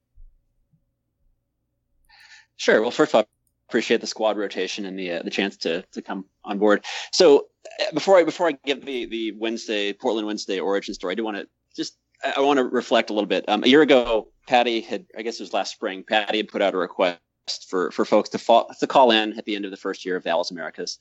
Sure. 2.56 2.82
Well, 2.82 2.90
first 2.90 3.12
of 3.12 3.14
all, 3.14 3.28
appreciate 3.68 4.00
the 4.00 4.06
squad 4.06 4.36
rotation 4.36 4.84
and 4.84 4.98
the 4.98 5.12
uh, 5.12 5.22
the 5.22 5.30
chance 5.30 5.56
to 5.58 5.82
to 5.92 6.02
come 6.02 6.24
on 6.44 6.58
board. 6.58 6.84
So 7.12 7.46
uh, 7.80 7.94
before 7.94 8.18
I 8.18 8.24
before 8.24 8.48
I 8.48 8.58
give 8.64 8.84
the 8.84 9.06
the 9.06 9.32
Wednesday 9.38 9.92
Portland 9.92 10.26
Wednesday 10.26 10.58
origin 10.58 10.92
story, 10.92 11.12
I 11.12 11.14
do 11.14 11.24
want 11.24 11.36
to 11.36 11.46
just 11.76 11.96
I 12.36 12.40
want 12.40 12.58
to 12.58 12.64
reflect 12.64 13.10
a 13.10 13.12
little 13.12 13.28
bit. 13.28 13.48
Um, 13.48 13.62
a 13.62 13.68
year 13.68 13.82
ago, 13.82 14.28
Patty 14.48 14.80
had 14.80 15.06
I 15.16 15.22
guess 15.22 15.38
it 15.38 15.42
was 15.44 15.52
last 15.52 15.72
spring. 15.72 16.02
Patty 16.02 16.38
had 16.38 16.48
put 16.48 16.62
out 16.62 16.74
a 16.74 16.78
request 16.78 17.20
for 17.68 17.92
for 17.92 18.04
folks 18.04 18.30
to 18.30 18.38
fall, 18.38 18.68
to 18.80 18.86
call 18.88 19.12
in 19.12 19.38
at 19.38 19.44
the 19.44 19.54
end 19.54 19.64
of 19.64 19.70
the 19.70 19.76
first 19.76 20.04
year 20.04 20.16
of 20.16 20.24
Dallas 20.24 20.50
Americas, 20.50 20.98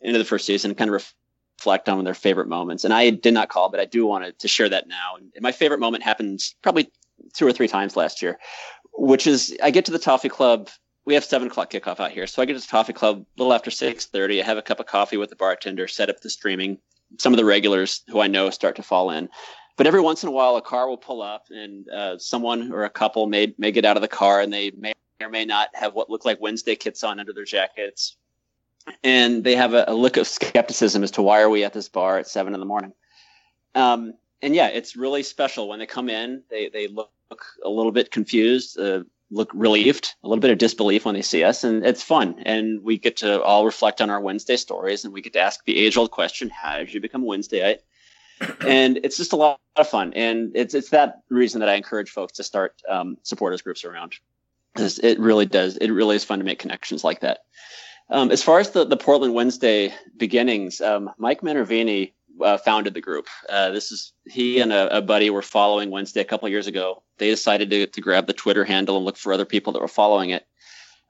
into 0.00 0.18
the 0.18 0.24
first 0.24 0.46
season, 0.46 0.70
and 0.70 0.78
kind 0.78 0.92
of 0.92 1.12
reflect 1.58 1.88
on 1.88 2.04
their 2.04 2.14
favorite 2.14 2.48
moments. 2.48 2.84
And 2.84 2.92
I 2.92 3.10
did 3.10 3.34
not 3.34 3.48
call, 3.48 3.70
but 3.70 3.80
I 3.80 3.84
do 3.84 4.06
want 4.06 4.38
to 4.38 4.48
share 4.48 4.68
that 4.68 4.88
now. 4.88 5.16
And 5.16 5.30
my 5.40 5.52
favorite 5.52 5.80
moment 5.80 6.02
happened 6.02 6.42
probably 6.62 6.90
two 7.34 7.46
or 7.46 7.52
three 7.52 7.68
times 7.68 7.96
last 7.96 8.22
year, 8.22 8.38
which 8.92 9.26
is 9.26 9.56
I 9.62 9.70
get 9.70 9.84
to 9.86 9.92
the 9.92 9.98
Toffee 9.98 10.28
Club 10.28 10.68
we 11.06 11.14
have 11.14 11.24
seven 11.24 11.48
o'clock 11.48 11.70
kickoff 11.70 12.00
out 12.00 12.10
here. 12.10 12.26
So 12.26 12.42
I 12.42 12.44
get 12.44 12.54
to 12.54 12.60
the 12.60 12.66
Toffee 12.66 12.92
club 12.92 13.20
a 13.20 13.40
little 13.40 13.54
after 13.54 13.70
six 13.70 14.06
thirty. 14.06 14.42
I 14.42 14.44
have 14.44 14.58
a 14.58 14.62
cup 14.62 14.80
of 14.80 14.86
coffee 14.86 15.16
with 15.16 15.30
the 15.30 15.36
bartender, 15.36 15.88
set 15.88 16.10
up 16.10 16.20
the 16.20 16.28
streaming. 16.28 16.78
Some 17.18 17.32
of 17.32 17.36
the 17.36 17.44
regulars 17.44 18.02
who 18.08 18.20
I 18.20 18.26
know 18.26 18.50
start 18.50 18.76
to 18.76 18.82
fall 18.82 19.10
in, 19.10 19.28
but 19.76 19.86
every 19.86 20.00
once 20.00 20.24
in 20.24 20.28
a 20.28 20.32
while 20.32 20.56
a 20.56 20.62
car 20.62 20.88
will 20.88 20.96
pull 20.96 21.22
up 21.22 21.44
and 21.50 21.88
uh, 21.88 22.18
someone 22.18 22.72
or 22.72 22.84
a 22.84 22.90
couple 22.90 23.26
may 23.28 23.54
may 23.56 23.70
get 23.70 23.84
out 23.84 23.96
of 23.96 24.02
the 24.02 24.08
car 24.08 24.40
and 24.40 24.52
they 24.52 24.72
may 24.76 24.92
or 25.22 25.30
may 25.30 25.44
not 25.44 25.68
have 25.74 25.94
what 25.94 26.10
look 26.10 26.24
like 26.24 26.40
Wednesday 26.40 26.74
kits 26.74 27.04
on 27.04 27.20
under 27.20 27.32
their 27.32 27.44
jackets, 27.44 28.16
and 29.02 29.44
they 29.44 29.56
have 29.56 29.74
a, 29.74 29.84
a 29.88 29.94
look 29.94 30.16
of 30.16 30.26
skepticism 30.26 31.02
as 31.02 31.10
to 31.12 31.22
why 31.22 31.40
are 31.40 31.50
we 31.50 31.64
at 31.64 31.72
this 31.72 31.88
bar 31.88 32.18
at 32.18 32.28
seven 32.28 32.54
in 32.54 32.60
the 32.60 32.66
morning. 32.66 32.92
Um, 33.74 34.14
and 34.42 34.54
yeah, 34.54 34.68
it's 34.68 34.96
really 34.96 35.22
special 35.22 35.68
when 35.68 35.78
they 35.78 35.86
come 35.86 36.08
in. 36.08 36.42
They 36.50 36.68
they 36.68 36.88
look 36.88 37.10
a 37.64 37.68
little 37.68 37.92
bit 37.92 38.10
confused. 38.10 38.78
Uh, 38.78 39.04
look 39.30 39.50
relieved, 39.54 40.14
a 40.22 40.28
little 40.28 40.40
bit 40.40 40.50
of 40.50 40.58
disbelief 40.58 41.04
when 41.04 41.14
they 41.14 41.22
see 41.22 41.42
us, 41.42 41.64
and 41.64 41.84
it's 41.84 42.02
fun. 42.02 42.36
And 42.44 42.82
we 42.82 42.96
get 42.96 43.16
to 43.18 43.42
all 43.42 43.64
reflect 43.64 44.00
on 44.00 44.10
our 44.10 44.20
Wednesday 44.20 44.56
stories, 44.56 45.04
and 45.04 45.12
we 45.12 45.20
get 45.20 45.32
to 45.32 45.40
ask 45.40 45.64
the 45.64 45.78
age-old 45.78 46.10
question: 46.10 46.50
How 46.50 46.78
did 46.78 46.92
you 46.92 47.00
become 47.00 47.22
a 47.22 47.26
Wednesdayite? 47.26 47.80
and 48.66 48.98
it's 49.02 49.16
just 49.16 49.32
a 49.32 49.36
lot 49.36 49.60
of 49.76 49.88
fun, 49.88 50.12
and 50.14 50.52
it's 50.54 50.74
it's 50.74 50.90
that 50.90 51.22
reason 51.30 51.60
that 51.60 51.68
I 51.68 51.74
encourage 51.74 52.10
folks 52.10 52.34
to 52.34 52.44
start 52.44 52.80
um, 52.88 53.16
supporters 53.22 53.62
groups 53.62 53.84
around. 53.84 54.14
It 54.78 55.18
really 55.18 55.46
does. 55.46 55.78
It 55.78 55.90
really 55.90 56.16
is 56.16 56.24
fun 56.24 56.38
to 56.38 56.44
make 56.44 56.58
connections 56.58 57.02
like 57.02 57.20
that. 57.20 57.40
Um, 58.08 58.30
as 58.30 58.42
far 58.42 58.60
as 58.60 58.70
the, 58.70 58.84
the 58.84 58.96
Portland 58.96 59.34
Wednesday 59.34 59.92
beginnings, 60.16 60.80
um, 60.80 61.10
Mike 61.18 61.40
Minervini 61.40 62.12
uh, 62.40 62.58
founded 62.58 62.94
the 62.94 63.00
group. 63.00 63.26
Uh, 63.48 63.70
this 63.70 63.90
is 63.90 64.12
he 64.26 64.60
and 64.60 64.72
a, 64.72 64.98
a, 64.98 65.02
buddy 65.02 65.30
were 65.30 65.42
following 65.42 65.90
Wednesday 65.90 66.20
a 66.20 66.24
couple 66.24 66.48
years 66.48 66.66
ago. 66.66 67.02
They 67.18 67.30
decided 67.30 67.70
to, 67.70 67.86
to 67.86 68.00
grab 68.00 68.26
the 68.26 68.32
Twitter 68.32 68.64
handle 68.64 68.96
and 68.96 69.04
look 69.04 69.16
for 69.16 69.32
other 69.32 69.44
people 69.44 69.72
that 69.72 69.82
were 69.82 69.88
following 69.88 70.30
it. 70.30 70.46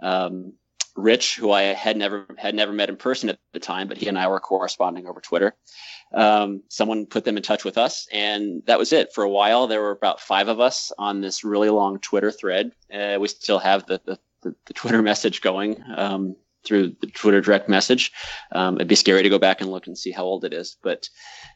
Um, 0.01 0.55
Rich, 0.95 1.37
who 1.37 1.53
I 1.53 1.63
had 1.63 1.99
never 1.99 2.27
had 2.39 2.55
never 2.55 2.73
met 2.73 2.89
in 2.89 2.97
person 2.97 3.29
at 3.29 3.39
the 3.53 3.61
time, 3.61 3.87
but 3.87 3.99
he 3.99 4.09
and 4.09 4.19
I 4.19 4.29
were 4.29 4.41
corresponding 4.41 5.07
over 5.07 5.21
Twitter. 5.21 5.55
Um, 6.15 6.63
someone 6.69 7.05
put 7.05 7.25
them 7.25 7.37
in 7.37 7.43
touch 7.43 7.65
with 7.65 7.77
us, 7.77 8.09
and 8.11 8.63
that 8.67 8.79
was 8.79 8.95
it. 8.95 9.13
For 9.13 9.23
a 9.23 9.29
while, 9.29 9.67
there 9.67 9.83
were 9.83 9.91
about 9.91 10.21
five 10.21 10.49
of 10.49 10.59
us 10.59 10.93
on 10.97 11.21
this 11.21 11.45
really 11.45 11.69
long 11.69 11.99
Twitter 11.99 12.31
thread. 12.31 12.73
Uh, 12.93 13.19
we 13.21 13.29
still 13.29 13.59
have 13.59 13.85
the, 13.87 14.01
the, 14.07 14.19
the, 14.43 14.55
the 14.67 14.73
Twitter 14.73 15.03
message 15.11 15.43
going. 15.43 15.83
Um, 15.95 16.37
through 16.67 16.97
the 17.01 17.07
Twitter 17.07 17.41
direct 17.41 17.69
message. 17.69 18.13
Um, 18.53 18.77
it'd 18.77 18.89
be 18.89 18.95
scary 18.95 19.23
to 19.23 19.29
go 19.31 19.39
back 19.39 19.61
and 19.61 19.71
look 19.71 19.87
and 19.87 19.97
see 19.97 20.11
how 20.11 20.25
old 20.25 20.45
it 20.45 20.53
is, 20.53 20.77
but 20.83 21.09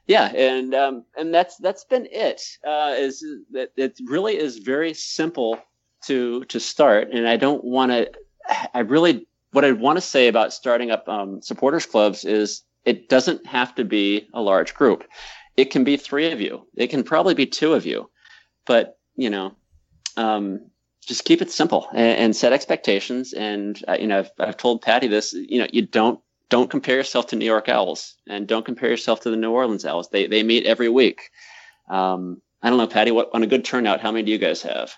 yeah, 0.06 0.32
and 0.34 0.74
um, 0.74 1.04
and 1.16 1.34
that's 1.34 1.56
that's 1.58 1.84
been 1.84 2.08
it. 2.10 2.42
Uh, 2.66 2.94
is 2.96 3.24
that 3.52 3.72
it 3.76 3.98
really 4.06 4.36
is 4.36 4.58
very 4.58 4.94
simple 4.94 5.60
to 6.06 6.44
to 6.44 6.60
start, 6.60 7.10
and 7.12 7.28
I 7.28 7.36
don't 7.36 7.64
want 7.64 7.92
to. 7.92 8.10
I 8.74 8.80
really 8.80 9.26
what 9.52 9.64
I 9.64 9.72
want 9.72 9.96
to 9.96 10.02
say 10.02 10.28
about 10.28 10.52
starting 10.52 10.90
up 10.90 11.08
um, 11.08 11.42
supporters 11.42 11.86
clubs 11.86 12.24
is 12.24 12.62
it 12.84 13.08
doesn't 13.08 13.46
have 13.46 13.74
to 13.74 13.84
be 13.84 14.28
a 14.32 14.40
large 14.40 14.74
group. 14.74 15.04
It 15.56 15.66
can 15.66 15.84
be 15.84 15.96
three 15.96 16.32
of 16.32 16.40
you. 16.40 16.66
It 16.76 16.88
can 16.88 17.02
probably 17.02 17.34
be 17.34 17.46
two 17.46 17.74
of 17.74 17.84
you, 17.84 18.10
but 18.66 18.98
you 19.16 19.30
know, 19.30 19.54
um, 20.16 20.70
just 21.10 21.24
keep 21.24 21.42
it 21.42 21.50
simple 21.50 21.88
and, 21.90 22.18
and 22.18 22.36
set 22.36 22.52
expectations. 22.52 23.32
And 23.32 23.82
uh, 23.88 23.96
you 23.98 24.06
know, 24.06 24.20
I've, 24.20 24.30
I've 24.38 24.56
told 24.56 24.80
Patty 24.80 25.08
this. 25.08 25.32
You 25.32 25.58
know, 25.58 25.66
you 25.70 25.82
don't 25.82 26.20
don't 26.48 26.70
compare 26.70 26.96
yourself 26.96 27.26
to 27.28 27.36
New 27.36 27.44
York 27.44 27.68
Owls 27.68 28.14
and 28.28 28.46
don't 28.46 28.64
compare 28.64 28.88
yourself 28.88 29.20
to 29.22 29.30
the 29.30 29.36
New 29.36 29.50
Orleans 29.50 29.84
Owls. 29.84 30.08
They 30.08 30.28
they 30.28 30.42
meet 30.42 30.64
every 30.64 30.88
week. 30.88 31.30
Um, 31.90 32.40
I 32.62 32.70
don't 32.70 32.78
know, 32.78 32.86
Patty. 32.86 33.10
What 33.10 33.28
on 33.34 33.42
a 33.42 33.48
good 33.48 33.64
turnout? 33.64 34.00
How 34.00 34.12
many 34.12 34.24
do 34.24 34.30
you 34.30 34.38
guys 34.38 34.62
have? 34.62 34.94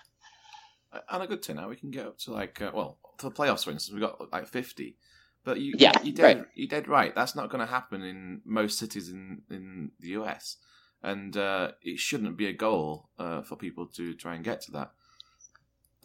On 1.09 1.21
a 1.21 1.27
good 1.27 1.41
turnout, 1.41 1.69
we 1.69 1.75
can 1.75 1.89
get 1.89 2.05
up 2.05 2.19
to 2.19 2.31
like 2.31 2.61
uh, 2.61 2.71
well, 2.73 2.99
for 3.17 3.29
the 3.29 3.35
playoffs, 3.35 3.65
for 3.65 3.71
instance, 3.71 3.93
we 3.93 3.99
got 3.99 4.31
like 4.31 4.47
fifty. 4.47 4.95
But 5.43 5.59
you, 5.59 5.73
yeah, 5.77 5.91
you 6.01 6.13
dead, 6.13 6.37
right. 6.37 6.47
you 6.55 6.67
dead 6.69 6.87
right. 6.87 7.13
That's 7.13 7.35
not 7.35 7.49
going 7.49 7.59
to 7.59 7.69
happen 7.69 8.01
in 8.01 8.41
most 8.45 8.77
cities 8.77 9.09
in 9.09 9.41
in 9.49 9.91
the 9.99 10.09
US, 10.09 10.57
and 11.01 11.35
uh, 11.35 11.71
it 11.81 11.99
shouldn't 11.99 12.37
be 12.37 12.47
a 12.47 12.53
goal 12.53 13.09
uh, 13.19 13.41
for 13.41 13.57
people 13.57 13.87
to 13.87 14.13
try 14.13 14.35
and 14.35 14.43
get 14.43 14.61
to 14.61 14.71
that. 14.71 14.91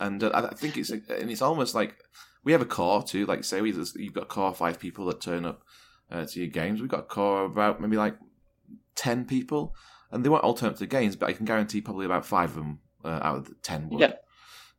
And 0.01 0.22
uh, 0.22 0.30
I 0.34 0.55
think 0.55 0.76
it's 0.76 0.90
and 0.90 1.30
it's 1.30 1.42
almost 1.42 1.74
like 1.74 1.96
we 2.44 2.53
have 2.53 2.62
a 2.62 2.66
core 2.66 3.03
too. 3.03 3.26
Like 3.26 3.44
say 3.44 3.61
we 3.61 3.72
you've 3.96 4.14
got 4.14 4.28
core 4.28 4.55
five 4.55 4.78
people 4.78 5.07
that 5.07 5.20
turn 5.20 5.44
up 5.44 5.62
uh, 6.11 6.24
to 6.24 6.40
your 6.40 6.49
games. 6.49 6.80
We've 6.80 6.90
got 6.90 7.01
a 7.01 7.05
core 7.05 7.44
about 7.44 7.80
maybe 7.80 7.96
like 7.96 8.16
ten 8.94 9.24
people, 9.24 9.74
and 10.11 10.24
they 10.24 10.28
won't 10.28 10.44
all 10.44 10.55
turn 10.55 10.70
up 10.70 10.76
to 10.76 10.80
the 10.80 10.86
games, 10.86 11.16
but 11.16 11.28
I 11.28 11.32
can 11.32 11.46
guarantee 11.46 11.80
probably 11.80 12.07
about 12.07 12.26
five 12.26 12.51
of 12.51 12.57
them 12.57 12.78
uh, 13.05 13.20
out 13.22 13.36
of 13.38 13.49
the 13.49 13.55
ten 13.62 13.88
would. 13.88 14.01
Yeah. 14.01 14.12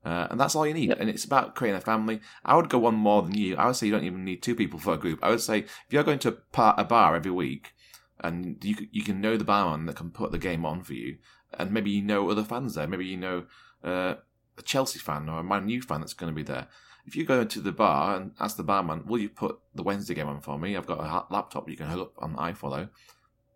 Uh, 0.04 0.28
and 0.32 0.40
that's 0.40 0.56
all 0.56 0.66
you 0.66 0.74
need. 0.74 0.90
Yep. 0.90 1.00
And 1.02 1.10
it's 1.10 1.26
about 1.26 1.56
creating 1.56 1.78
a 1.78 1.82
family. 1.82 2.22
I 2.46 2.56
would 2.56 2.70
go 2.70 2.80
one 2.80 2.96
more 2.96 3.22
than 3.22 3.36
you. 3.36 3.58
I 3.58 3.66
would 3.66 3.76
say 3.76 3.88
you 3.88 3.92
don't 3.92 4.06
even 4.06 4.24
need 4.24 4.42
two 4.42 4.56
people 4.56 4.80
for 4.80 4.94
a 4.94 4.98
group. 4.98 5.20
I 5.22 5.30
would 5.30 5.42
say 5.42 5.60
if 5.60 5.88
you're 5.90 6.04
going 6.04 6.20
to 6.20 6.38
a 6.58 6.86
bar 6.86 7.16
every 7.16 7.32
week, 7.32 7.74
and 8.22 8.64
you 8.64 8.76
you 8.92 9.04
can 9.04 9.22
know 9.22 9.38
the 9.38 9.44
barman 9.44 9.86
that 9.86 9.96
can 9.96 10.12
put 10.12 10.32
the 10.32 10.38
game 10.38 10.66
on 10.66 10.84
for 10.84 10.94
you, 10.94 11.18
and 11.54 11.72
maybe 11.72 11.92
you 11.92 12.02
know 12.02 12.30
other 12.30 12.44
fans 12.44 12.76
there. 12.76 12.88
Maybe 12.88 13.06
you 13.06 13.18
know 13.18 13.46
uh, 13.84 14.16
a 14.60 14.62
Chelsea 14.62 15.00
fan 15.00 15.30
or 15.30 15.40
a 15.40 15.44
Man 15.44 15.70
U 15.70 15.82
fan 15.82 16.02
that's 16.02 16.14
going 16.14 16.32
to 16.32 16.36
be 16.36 16.44
there. 16.44 16.68
If 17.06 17.16
you 17.16 17.26
go 17.26 17.42
into 17.42 17.62
the 17.62 17.72
bar 17.72 18.16
and 18.16 18.34
ask 18.40 18.58
the 18.58 18.64
barman, 18.64 19.06
"Will 19.06 19.20
you 19.20 19.30
put 19.30 19.60
the 19.74 19.84
Wednesday 19.84 20.14
game 20.14 20.28
on 20.28 20.42
for 20.42 20.60
me?" 20.60 20.78
I've 20.78 20.86
got 20.86 21.00
a 21.00 21.34
laptop 21.34 21.70
you 21.70 21.78
can 21.78 21.88
hook 21.88 22.14
up 22.18 22.24
on 22.24 22.36
iFollow. 22.36 22.90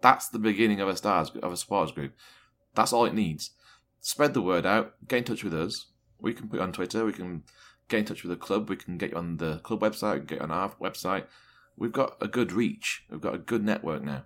That's 0.01 0.29
the 0.29 0.39
beginning 0.39 0.81
of 0.81 0.87
a 0.87 0.95
stars 0.95 1.31
of 1.41 1.51
a 1.51 1.57
sports 1.57 1.91
group. 1.91 2.13
That's 2.73 2.93
all 2.93 3.05
it 3.05 3.13
needs. 3.13 3.51
Spread 3.99 4.33
the 4.33 4.41
word 4.41 4.65
out. 4.65 4.95
Get 5.07 5.19
in 5.19 5.23
touch 5.25 5.43
with 5.43 5.53
us 5.53 5.87
we 6.23 6.33
can 6.33 6.47
put 6.47 6.57
you 6.57 6.63
on 6.63 6.71
Twitter. 6.71 7.05
We 7.05 7.13
can 7.13 7.43
get 7.89 7.99
in 7.99 8.05
touch 8.05 8.23
with 8.23 8.31
the 8.31 8.43
club. 8.43 8.69
We 8.69 8.77
can 8.77 8.97
get 8.97 9.11
you 9.11 9.17
on 9.17 9.37
the 9.37 9.59
club 9.59 9.81
website. 9.81 10.25
Get 10.25 10.41
on 10.41 10.49
our 10.49 10.69
website. 10.81 11.25
We've 11.77 11.91
got 11.91 12.17
a 12.21 12.27
good 12.27 12.51
reach. 12.51 13.03
We've 13.11 13.21
got 13.21 13.35
a 13.35 13.39
good 13.39 13.63
network 13.63 14.03
now, 14.03 14.23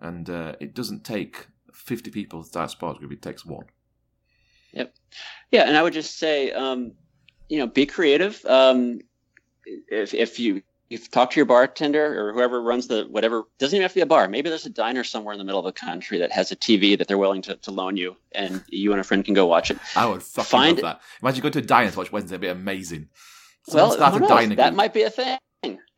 and 0.00 0.28
uh, 0.28 0.54
it 0.58 0.74
doesn't 0.74 1.04
take 1.04 1.48
fifty 1.72 2.10
people 2.10 2.42
to 2.42 2.48
start 2.48 2.70
a 2.70 2.72
sports 2.72 2.98
group. 2.98 3.12
It 3.12 3.22
takes 3.22 3.44
one. 3.44 3.66
Yep. 4.74 4.94
Yeah, 5.50 5.62
and 5.62 5.76
I 5.76 5.82
would 5.82 5.92
just 5.92 6.18
say, 6.18 6.52
um, 6.52 6.92
you 7.48 7.58
know, 7.58 7.66
be 7.66 7.86
creative. 7.86 8.44
Um, 8.44 9.00
if 9.88 10.14
if 10.14 10.38
you 10.38 10.62
you 10.90 10.98
talk 10.98 11.30
to 11.30 11.36
your 11.36 11.46
bartender 11.46 12.28
or 12.28 12.32
whoever 12.32 12.60
runs 12.62 12.86
the 12.88 13.04
whatever 13.04 13.44
doesn't 13.58 13.76
even 13.76 13.82
have 13.82 13.92
to 13.92 13.96
be 13.96 14.00
a 14.02 14.06
bar. 14.06 14.28
Maybe 14.28 14.48
there's 14.48 14.66
a 14.66 14.70
diner 14.70 15.02
somewhere 15.02 15.32
in 15.32 15.38
the 15.38 15.44
middle 15.44 15.58
of 15.58 15.64
the 15.64 15.72
country 15.72 16.18
that 16.18 16.30
has 16.32 16.52
a 16.52 16.56
tv 16.56 16.98
that 16.98 17.08
they're 17.08 17.18
willing 17.18 17.42
to, 17.42 17.56
to 17.56 17.70
loan 17.70 17.96
you 17.96 18.16
and 18.32 18.62
you 18.68 18.92
and 18.92 19.00
a 19.00 19.04
friend 19.04 19.24
can 19.24 19.34
go 19.34 19.46
watch 19.46 19.70
it. 19.70 19.78
I 19.96 20.06
would 20.06 20.22
fucking 20.22 20.48
Find, 20.48 20.82
love 20.82 20.98
that. 20.98 21.00
Imagine 21.22 21.42
going 21.42 21.52
to 21.52 21.58
a 21.60 21.62
diner 21.62 21.90
to 21.90 21.98
watch 21.98 22.12
wednesday 22.12 22.34
it'd 22.34 22.42
be 22.42 22.48
amazing. 22.48 23.08
Someone 23.66 23.98
well 23.98 23.98
that 23.98 24.56
group. 24.56 24.74
might 24.74 24.92
be 24.92 25.02
a 25.02 25.10
thing. 25.10 25.38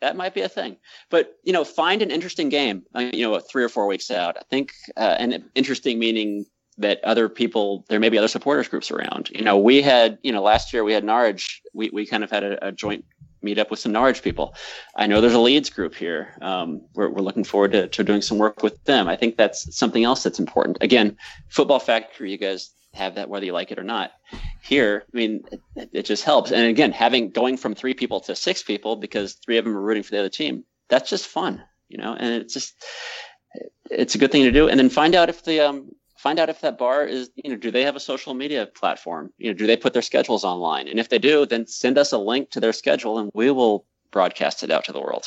That 0.00 0.16
might 0.16 0.34
be 0.34 0.42
a 0.42 0.48
thing. 0.48 0.76
But 1.10 1.36
you 1.42 1.52
know 1.52 1.64
find 1.64 2.00
an 2.00 2.10
interesting 2.10 2.48
game 2.48 2.84
uh, 2.94 3.10
you 3.12 3.28
know 3.28 3.38
three 3.40 3.64
or 3.64 3.68
four 3.68 3.86
weeks 3.86 4.10
out. 4.10 4.36
I 4.38 4.42
think 4.48 4.72
uh, 4.96 5.16
and 5.18 5.44
interesting 5.54 5.98
meaning 5.98 6.46
that 6.78 7.02
other 7.04 7.28
people 7.28 7.84
there 7.88 8.00
may 8.00 8.08
be 8.08 8.18
other 8.18 8.28
supporters 8.28 8.68
groups 8.68 8.90
around 8.90 9.30
you 9.30 9.42
know 9.42 9.56
we 9.58 9.80
had 9.80 10.18
you 10.22 10.32
know 10.32 10.42
last 10.42 10.72
year 10.72 10.84
we 10.84 10.92
had 10.92 11.04
norwich 11.04 11.62
we, 11.72 11.90
we 11.90 12.06
kind 12.06 12.22
of 12.24 12.30
had 12.30 12.44
a, 12.44 12.68
a 12.68 12.72
joint 12.72 13.04
meet 13.42 13.58
up 13.58 13.70
with 13.70 13.78
some 13.78 13.92
Norwich 13.92 14.22
people. 14.22 14.54
I 14.96 15.06
know 15.06 15.20
there's 15.20 15.34
a 15.34 15.38
Leeds 15.40 15.70
group 15.70 15.94
here. 15.94 16.36
Um, 16.42 16.82
we're, 16.94 17.08
we're 17.08 17.22
looking 17.22 17.44
forward 17.44 17.72
to, 17.72 17.86
to 17.88 18.04
doing 18.04 18.20
some 18.20 18.38
work 18.38 18.62
with 18.62 18.82
them. 18.84 19.08
I 19.08 19.16
think 19.16 19.36
that's 19.36 19.74
something 19.74 20.04
else 20.04 20.22
that's 20.22 20.38
important. 20.38 20.78
Again, 20.80 21.16
Football 21.48 21.78
Factory, 21.78 22.30
you 22.30 22.38
guys 22.38 22.72
have 22.92 23.14
that 23.14 23.28
whether 23.28 23.44
you 23.46 23.52
like 23.52 23.70
it 23.70 23.78
or 23.78 23.84
not. 23.84 24.12
Here, 24.62 25.04
I 25.12 25.16
mean, 25.16 25.44
it, 25.76 25.90
it 25.92 26.02
just 26.02 26.24
helps. 26.24 26.50
And 26.50 26.66
again, 26.66 26.92
having 26.92 27.30
going 27.30 27.56
from 27.56 27.74
three 27.74 27.94
people 27.94 28.20
to 28.20 28.34
six 28.34 28.62
people 28.62 28.96
because 28.96 29.34
three 29.34 29.58
of 29.58 29.64
them 29.64 29.76
are 29.76 29.80
rooting 29.80 30.02
for 30.02 30.10
the 30.10 30.18
other 30.18 30.28
team, 30.28 30.64
that's 30.88 31.08
just 31.08 31.26
fun, 31.26 31.62
you 31.88 31.98
know. 31.98 32.14
And 32.14 32.34
it's 32.34 32.54
just 32.54 32.84
it's 33.90 34.14
a 34.14 34.18
good 34.18 34.32
thing 34.32 34.44
to 34.44 34.52
do. 34.52 34.68
And 34.68 34.78
then 34.78 34.90
find 34.90 35.14
out 35.14 35.28
if 35.28 35.44
the 35.44 35.60
um, 35.60 35.90
find 36.26 36.40
out 36.40 36.48
if 36.48 36.60
that 36.60 36.76
bar 36.76 37.06
is 37.06 37.30
you 37.36 37.50
know 37.50 37.56
do 37.56 37.70
they 37.70 37.84
have 37.84 37.94
a 37.94 38.00
social 38.00 38.34
media 38.34 38.66
platform? 38.66 39.32
You 39.38 39.48
know 39.48 39.56
do 39.56 39.64
they 39.64 39.76
put 39.76 39.92
their 39.92 40.02
schedules 40.02 40.42
online? 40.42 40.88
And 40.88 40.98
if 40.98 41.08
they 41.08 41.20
do 41.20 41.46
then 41.46 41.68
send 41.68 41.96
us 41.98 42.10
a 42.10 42.18
link 42.18 42.50
to 42.50 42.58
their 42.58 42.72
schedule 42.72 43.20
and 43.20 43.30
we 43.32 43.52
will 43.52 43.86
broadcast 44.10 44.64
it 44.64 44.72
out 44.72 44.84
to 44.86 44.92
the 44.92 45.00
world. 45.00 45.26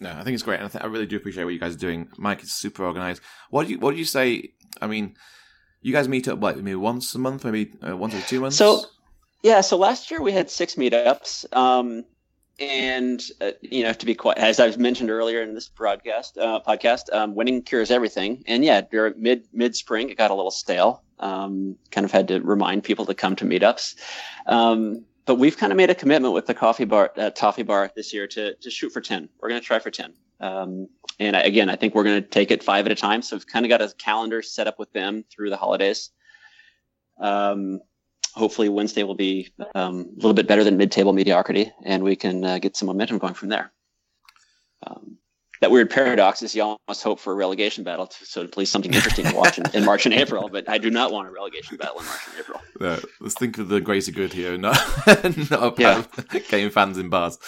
No 0.00 0.10
i 0.18 0.22
think 0.24 0.32
it's 0.32 0.42
great. 0.42 0.60
And 0.60 0.68
i, 0.68 0.70
th- 0.70 0.82
I 0.82 0.86
really 0.86 1.10
do 1.12 1.16
appreciate 1.18 1.44
what 1.44 1.52
you 1.52 1.60
guys 1.60 1.74
are 1.74 1.84
doing. 1.88 2.08
Mike 2.16 2.42
is 2.42 2.54
super 2.54 2.86
organized. 2.86 3.20
What 3.50 3.66
do 3.66 3.72
you 3.72 3.78
what 3.78 3.90
do 3.92 3.98
you 3.98 4.06
say 4.06 4.26
i 4.80 4.86
mean 4.86 5.04
you 5.82 5.92
guys 5.92 6.08
meet 6.08 6.26
up 6.26 6.40
like 6.42 6.56
maybe 6.56 6.82
once 6.92 7.14
a 7.14 7.18
month 7.18 7.44
maybe 7.44 7.62
uh, 7.86 7.94
once 8.04 8.14
or 8.14 8.22
two 8.22 8.40
months? 8.40 8.56
So 8.56 8.68
yeah 9.42 9.60
so 9.60 9.76
last 9.76 10.10
year 10.10 10.22
we 10.22 10.32
had 10.32 10.48
six 10.48 10.76
meetups. 10.76 11.30
Um, 11.54 12.06
and 12.58 13.22
uh, 13.40 13.52
you 13.60 13.82
know 13.82 13.92
to 13.92 14.06
be 14.06 14.14
quite 14.14 14.38
as 14.38 14.60
I've 14.60 14.78
mentioned 14.78 15.10
earlier 15.10 15.42
in 15.42 15.54
this 15.54 15.68
broadcast 15.68 16.38
uh, 16.38 16.60
podcast, 16.66 17.12
um, 17.12 17.34
winning 17.34 17.62
cures 17.62 17.90
everything. 17.90 18.42
And 18.46 18.64
yeah, 18.64 18.80
during 18.80 19.14
mid 19.20 19.46
mid 19.52 19.76
spring, 19.76 20.10
it 20.10 20.18
got 20.18 20.30
a 20.30 20.34
little 20.34 20.50
stale. 20.50 21.02
Um, 21.20 21.76
kind 21.90 22.04
of 22.04 22.12
had 22.12 22.28
to 22.28 22.40
remind 22.40 22.84
people 22.84 23.06
to 23.06 23.14
come 23.14 23.34
to 23.36 23.44
meetups. 23.44 23.96
Um, 24.46 25.04
but 25.26 25.34
we've 25.34 25.58
kind 25.58 25.72
of 25.72 25.76
made 25.76 25.90
a 25.90 25.94
commitment 25.94 26.32
with 26.32 26.46
the 26.46 26.54
coffee 26.54 26.86
bar, 26.86 27.12
uh, 27.16 27.30
toffee 27.30 27.62
bar 27.62 27.90
this 27.94 28.14
year 28.14 28.26
to 28.28 28.54
to 28.54 28.70
shoot 28.70 28.90
for 28.92 29.00
ten. 29.00 29.28
We're 29.40 29.48
going 29.50 29.60
to 29.60 29.66
try 29.66 29.78
for 29.78 29.90
ten. 29.90 30.14
Um, 30.40 30.88
and 31.18 31.36
I, 31.36 31.40
again, 31.40 31.68
I 31.68 31.76
think 31.76 31.94
we're 31.94 32.04
going 32.04 32.22
to 32.22 32.28
take 32.28 32.50
it 32.50 32.62
five 32.62 32.86
at 32.86 32.92
a 32.92 32.94
time. 32.94 33.22
So 33.22 33.36
we've 33.36 33.46
kind 33.46 33.66
of 33.66 33.70
got 33.70 33.82
a 33.82 33.92
calendar 33.98 34.40
set 34.42 34.66
up 34.66 34.78
with 34.78 34.92
them 34.92 35.24
through 35.30 35.50
the 35.50 35.56
holidays. 35.56 36.10
Um, 37.20 37.80
hopefully 38.38 38.68
Wednesday 38.68 39.02
will 39.02 39.14
be 39.14 39.50
um, 39.74 40.06
a 40.12 40.16
little 40.16 40.34
bit 40.34 40.46
better 40.46 40.64
than 40.64 40.76
mid-table 40.76 41.12
mediocrity, 41.12 41.72
and 41.84 42.02
we 42.02 42.16
can 42.16 42.44
uh, 42.44 42.58
get 42.58 42.76
some 42.76 42.86
momentum 42.86 43.18
going 43.18 43.34
from 43.34 43.48
there. 43.48 43.72
Um, 44.86 45.18
that 45.60 45.72
weird 45.72 45.90
paradox 45.90 46.40
is 46.42 46.54
you 46.54 46.62
almost 46.62 47.02
hope 47.02 47.18
for 47.18 47.32
a 47.32 47.36
relegation 47.36 47.82
battle, 47.82 48.06
to, 48.06 48.24
so 48.24 48.44
at 48.44 48.56
least 48.56 48.70
something 48.70 48.94
interesting 48.94 49.24
to 49.26 49.34
watch 49.34 49.58
in, 49.58 49.64
in, 49.74 49.84
March 49.84 50.06
and 50.06 50.14
April. 50.14 50.48
But 50.48 50.68
I 50.68 50.78
do 50.78 50.88
not 50.88 51.10
want 51.10 51.26
a 51.26 51.32
relegation 51.32 51.76
battle 51.76 51.98
in 51.98 52.06
March 52.06 52.20
and 52.28 52.38
April. 52.38 52.60
Yeah, 52.80 53.00
let's 53.20 53.34
think 53.34 53.58
of 53.58 53.68
the 53.68 53.80
greater 53.80 54.12
good 54.12 54.32
here, 54.32 54.56
not 54.56 54.78
not 55.50 55.78
yeah. 55.80 56.04
game 56.48 56.70
fans 56.70 56.96
in 56.96 57.08
bars. 57.08 57.38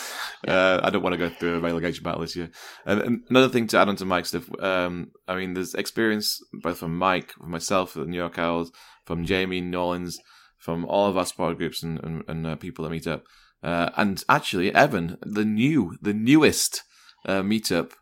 Yeah. 0.45 0.55
Uh, 0.55 0.81
I 0.83 0.91
don't 0.91 1.03
want 1.03 1.13
to 1.13 1.19
go 1.19 1.29
through 1.29 1.59
a 1.59 1.61
relegation 1.61 2.03
battle 2.03 2.23
this 2.23 2.35
year. 2.35 2.51
And, 2.85 3.01
and 3.01 3.23
another 3.31 3.49
thing 3.49 3.69
to 3.69 3.79
add 3.79 3.89
on 3.89 3.95
to 3.97 4.05
Mike's 4.05 4.31
stuff, 4.31 4.51
um, 4.61 5.13
I 5.29 5.37
mean, 5.37 5.55
there's 5.55 5.75
experience 5.75 6.43
both 6.53 6.79
from 6.79 6.99
Mike, 6.99 7.31
from 7.33 7.53
myself 7.53 7.95
the 7.95 8.07
New 8.07 8.19
York 8.19 8.41
Owls, 8.41 8.73
from 9.05 9.25
Jamie 9.25 9.61
Nolans 9.61 10.19
from 10.61 10.85
all 10.85 11.09
of 11.09 11.17
our 11.17 11.27
support 11.27 11.59
groups 11.59 11.83
and, 11.83 11.99
and, 12.05 12.23
and 12.29 12.47
uh, 12.47 12.57
people 12.57 12.85
that 12.85 12.91
meet 12.91 13.07
up. 13.07 13.25
Uh, 13.63 13.91
and 13.97 14.23
actually, 14.29 14.73
Evan, 14.75 15.19
the 15.23 15.45
new, 15.45 15.97
the 16.01 16.15
newest 16.15 16.83
uh, 17.27 17.43
meetup 17.43 17.93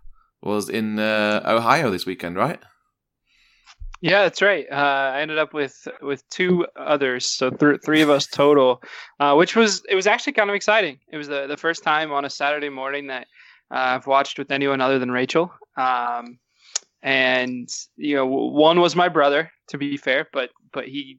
was 0.42 0.68
in 0.68 0.98
uh, 0.98 1.42
Ohio 1.46 1.90
this 1.90 2.06
weekend, 2.06 2.36
right? 2.36 2.60
Yeah, 4.00 4.22
that's 4.22 4.42
right. 4.42 4.64
Uh, 4.70 4.74
I 5.14 5.22
ended 5.22 5.38
up 5.38 5.52
with 5.52 5.88
with 6.00 6.22
two 6.30 6.64
others, 6.76 7.26
so 7.26 7.50
th- 7.50 7.80
three 7.84 8.00
of 8.00 8.10
us 8.10 8.28
total, 8.28 8.80
uh, 9.18 9.34
which 9.34 9.56
was 9.56 9.82
it 9.88 9.96
was 9.96 10.06
actually 10.06 10.34
kind 10.34 10.48
of 10.48 10.54
exciting. 10.54 11.00
It 11.12 11.16
was 11.16 11.26
the 11.26 11.48
the 11.48 11.56
first 11.56 11.82
time 11.82 12.12
on 12.12 12.24
a 12.24 12.30
Saturday 12.30 12.68
morning 12.68 13.08
that 13.08 13.26
I've 13.72 14.06
watched 14.06 14.38
with 14.38 14.52
anyone 14.52 14.80
other 14.80 15.00
than 15.00 15.10
Rachel. 15.10 15.52
Um, 15.76 16.38
and 17.02 17.68
you 17.96 18.14
know, 18.14 18.26
one 18.26 18.80
was 18.80 18.94
my 18.94 19.08
brother, 19.08 19.50
to 19.70 19.78
be 19.78 19.96
fair, 19.96 20.28
but 20.32 20.50
but 20.72 20.86
he 20.86 21.18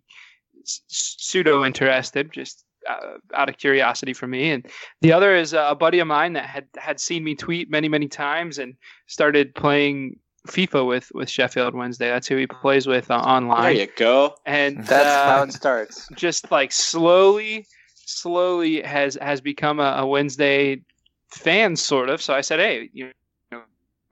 pseudo 0.87 1.65
interested, 1.65 2.31
just 2.31 2.63
uh, 2.89 3.17
out 3.33 3.49
of 3.49 3.57
curiosity 3.57 4.13
for 4.13 4.27
me. 4.27 4.51
And 4.51 4.65
the 5.01 5.11
other 5.11 5.35
is 5.35 5.53
a 5.53 5.75
buddy 5.79 5.99
of 5.99 6.07
mine 6.07 6.33
that 6.33 6.45
had 6.45 6.67
had 6.77 6.99
seen 6.99 7.23
me 7.23 7.35
tweet 7.35 7.69
many 7.69 7.89
many 7.89 8.07
times 8.07 8.57
and 8.57 8.75
started 9.07 9.53
playing 9.55 10.17
FIFA 10.47 10.87
with 10.87 11.11
with 11.13 11.29
Sheffield 11.29 11.75
Wednesday. 11.75 12.09
That's 12.09 12.27
who 12.27 12.37
he 12.37 12.47
plays 12.47 12.87
with 12.87 13.11
uh, 13.11 13.15
online. 13.15 13.63
There 13.63 13.85
you 13.85 13.91
go. 13.95 14.35
And 14.45 14.77
that's 14.85 14.91
uh, 15.05 15.25
how 15.25 15.43
it 15.43 15.53
starts. 15.53 16.07
Just 16.15 16.51
like 16.51 16.71
slowly, 16.71 17.67
slowly 17.95 18.81
has 18.81 19.17
has 19.21 19.41
become 19.41 19.79
a, 19.79 19.97
a 19.99 20.05
Wednesday 20.05 20.81
fan 21.29 21.75
sort 21.75 22.09
of. 22.09 22.21
So 22.21 22.33
I 22.33 22.41
said, 22.41 22.59
hey, 22.59 22.89
you 22.93 23.11
know, 23.51 23.61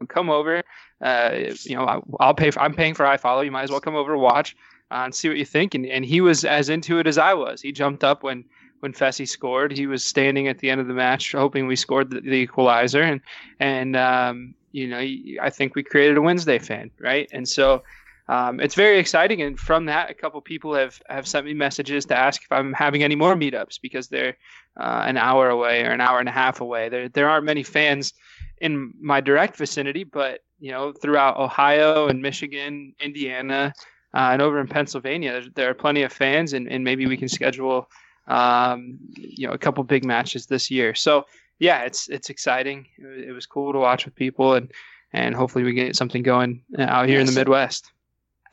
come 0.07 0.29
over. 0.29 0.63
Uh, 0.99 1.31
you 1.63 1.75
know, 1.75 1.85
I, 1.85 1.99
will 2.27 2.33
pay. 2.33 2.51
For, 2.51 2.59
I'm 2.61 2.73
paying 2.73 2.93
for 2.93 3.05
iFollow. 3.05 3.45
You 3.45 3.51
might 3.51 3.63
as 3.63 3.71
well 3.71 3.79
come 3.79 3.95
over 3.95 4.17
watch 4.17 4.55
uh, 4.91 5.01
and 5.05 5.15
see 5.15 5.27
what 5.27 5.37
you 5.37 5.45
think. 5.45 5.75
And, 5.75 5.85
and 5.85 6.05
he 6.05 6.21
was 6.21 6.45
as 6.45 6.69
into 6.69 6.99
it 6.99 7.07
as 7.07 7.17
I 7.17 7.33
was. 7.33 7.61
He 7.61 7.71
jumped 7.71 8.03
up 8.03 8.23
when 8.23 8.45
when 8.79 8.93
Fessy 8.93 9.27
scored. 9.27 9.75
He 9.75 9.87
was 9.87 10.03
standing 10.03 10.47
at 10.47 10.59
the 10.59 10.69
end 10.69 10.79
of 10.79 10.87
the 10.87 10.93
match, 10.93 11.31
hoping 11.31 11.65
we 11.65 11.75
scored 11.75 12.11
the, 12.11 12.21
the 12.21 12.33
equalizer. 12.33 13.01
And 13.01 13.21
and 13.59 13.95
um, 13.95 14.53
you 14.71 14.87
know, 14.87 14.99
I 15.41 15.49
think 15.49 15.75
we 15.75 15.83
created 15.83 16.17
a 16.17 16.21
Wednesday 16.21 16.59
fan, 16.59 16.91
right? 16.99 17.27
And 17.31 17.47
so 17.47 17.83
um, 18.29 18.59
it's 18.59 18.75
very 18.75 18.99
exciting. 18.99 19.41
And 19.41 19.59
from 19.59 19.85
that, 19.85 20.09
a 20.09 20.13
couple 20.13 20.41
people 20.41 20.73
have, 20.75 21.01
have 21.09 21.27
sent 21.27 21.45
me 21.45 21.53
messages 21.53 22.05
to 22.05 22.15
ask 22.15 22.43
if 22.43 22.51
I'm 22.51 22.73
having 22.73 23.03
any 23.03 23.15
more 23.15 23.35
meetups 23.35 23.79
because 23.81 24.09
they're 24.09 24.37
uh, 24.79 25.03
an 25.05 25.17
hour 25.17 25.49
away 25.49 25.83
or 25.83 25.91
an 25.91 26.01
hour 26.01 26.19
and 26.19 26.27
a 26.27 26.33
half 26.33 26.61
away. 26.61 26.89
There, 26.89 27.09
there 27.09 27.29
aren't 27.29 27.45
many 27.45 27.63
fans 27.63 28.13
in 28.59 28.93
my 28.99 29.21
direct 29.21 29.55
vicinity, 29.55 30.03
but 30.03 30.41
you 30.59 30.71
know, 30.71 30.91
throughout 30.91 31.37
Ohio 31.37 32.07
and 32.07 32.21
Michigan, 32.21 32.93
Indiana, 32.99 33.73
uh, 34.13 34.29
and 34.31 34.41
over 34.41 34.59
in 34.59 34.67
Pennsylvania, 34.67 35.33
there, 35.33 35.49
there, 35.55 35.69
are 35.69 35.73
plenty 35.73 36.03
of 36.03 36.11
fans, 36.11 36.53
and, 36.53 36.67
and 36.71 36.83
maybe 36.83 37.05
we 37.05 37.17
can 37.17 37.27
schedule, 37.27 37.89
um, 38.27 38.97
you 39.15 39.47
know, 39.47 39.53
a 39.53 39.57
couple 39.57 39.83
big 39.83 40.05
matches 40.05 40.45
this 40.45 40.71
year. 40.71 40.95
So 40.95 41.25
yeah, 41.59 41.83
it's 41.83 42.07
it's 42.09 42.29
exciting. 42.29 42.87
It, 42.97 43.29
it 43.29 43.31
was 43.31 43.45
cool 43.45 43.73
to 43.73 43.79
watch 43.79 44.05
with 44.05 44.15
people, 44.15 44.53
and 44.53 44.71
and 45.13 45.35
hopefully 45.35 45.63
we 45.63 45.73
get 45.73 45.95
something 45.95 46.23
going 46.23 46.63
out 46.77 47.07
here 47.07 47.19
in 47.19 47.25
the 47.25 47.31
Midwest. 47.31 47.91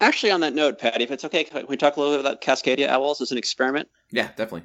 Actually, 0.00 0.32
on 0.32 0.40
that 0.40 0.54
note, 0.54 0.78
Patty, 0.78 1.04
if 1.04 1.10
it's 1.10 1.24
okay, 1.24 1.44
can 1.44 1.66
we 1.68 1.76
talk 1.76 1.96
a 1.96 2.00
little 2.00 2.14
bit 2.14 2.20
about 2.20 2.40
Cascadia 2.40 2.88
Owls 2.88 3.20
as 3.20 3.30
an 3.30 3.38
experiment? 3.38 3.88
Yeah, 4.10 4.28
definitely. 4.28 4.64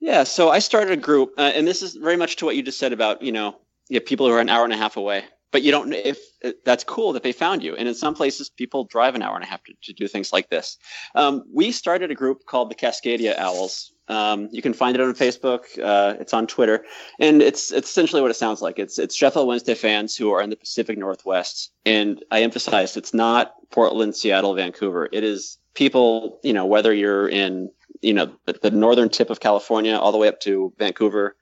Yeah, 0.00 0.24
so 0.24 0.50
I 0.50 0.58
started 0.58 0.90
a 0.92 0.96
group, 0.96 1.34
uh, 1.38 1.52
and 1.54 1.68
this 1.68 1.82
is 1.82 1.94
very 1.94 2.16
much 2.16 2.36
to 2.36 2.44
what 2.44 2.56
you 2.56 2.62
just 2.62 2.78
said 2.78 2.92
about 2.92 3.22
you 3.22 3.32
know 3.32 3.56
yeah, 3.88 4.00
people 4.04 4.26
who 4.26 4.32
are 4.32 4.40
an 4.40 4.48
hour 4.48 4.64
and 4.64 4.72
a 4.72 4.76
half 4.76 4.96
away. 4.96 5.24
But 5.52 5.62
you 5.62 5.70
don't 5.70 5.90
know 5.90 6.00
if 6.02 6.18
that's 6.64 6.82
cool 6.82 7.12
that 7.12 7.22
they 7.22 7.32
found 7.32 7.62
you. 7.62 7.76
And 7.76 7.86
in 7.86 7.94
some 7.94 8.14
places, 8.14 8.50
people 8.50 8.84
drive 8.84 9.14
an 9.14 9.22
hour 9.22 9.34
and 9.34 9.44
a 9.44 9.46
half 9.46 9.62
to, 9.64 9.74
to 9.84 9.92
do 9.92 10.08
things 10.08 10.32
like 10.32 10.48
this. 10.50 10.78
Um, 11.14 11.44
we 11.52 11.70
started 11.72 12.10
a 12.10 12.14
group 12.14 12.46
called 12.46 12.70
the 12.70 12.74
Cascadia 12.74 13.38
Owls. 13.38 13.92
Um, 14.08 14.48
you 14.50 14.62
can 14.62 14.72
find 14.72 14.96
it 14.96 15.00
on 15.00 15.14
Facebook. 15.14 15.62
Uh, 15.80 16.16
it's 16.18 16.34
on 16.34 16.46
Twitter, 16.46 16.84
and 17.20 17.40
it's 17.40 17.70
it's 17.70 17.88
essentially 17.88 18.20
what 18.20 18.30
it 18.30 18.34
sounds 18.34 18.60
like. 18.60 18.78
It's 18.78 18.98
it's 18.98 19.14
Sheffield 19.14 19.46
Wednesday 19.46 19.74
fans 19.74 20.16
who 20.16 20.32
are 20.32 20.42
in 20.42 20.50
the 20.50 20.56
Pacific 20.56 20.98
Northwest, 20.98 21.70
and 21.86 22.22
I 22.30 22.42
emphasize 22.42 22.96
it's 22.96 23.14
not 23.14 23.52
Portland, 23.70 24.16
Seattle, 24.16 24.54
Vancouver. 24.54 25.08
It 25.12 25.22
is 25.22 25.58
people, 25.74 26.40
you 26.42 26.52
know, 26.52 26.66
whether 26.66 26.92
you're 26.92 27.28
in 27.28 27.70
you 28.02 28.12
know 28.12 28.32
the, 28.46 28.54
the 28.60 28.70
northern 28.70 29.08
tip 29.08 29.30
of 29.30 29.40
California 29.40 29.96
all 29.96 30.12
the 30.12 30.18
way 30.18 30.28
up 30.28 30.40
to 30.40 30.72
Vancouver, 30.78 31.36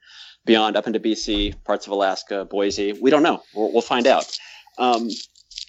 beyond 0.45 0.75
up 0.75 0.87
into 0.87 0.99
BC, 0.99 1.63
parts 1.63 1.85
of 1.85 1.91
Alaska, 1.91 2.45
Boise. 2.45 2.93
We 2.93 3.09
don't 3.09 3.23
know. 3.23 3.43
We'll, 3.53 3.71
we'll 3.71 3.81
find 3.81 4.07
out. 4.07 4.37
Um, 4.77 5.09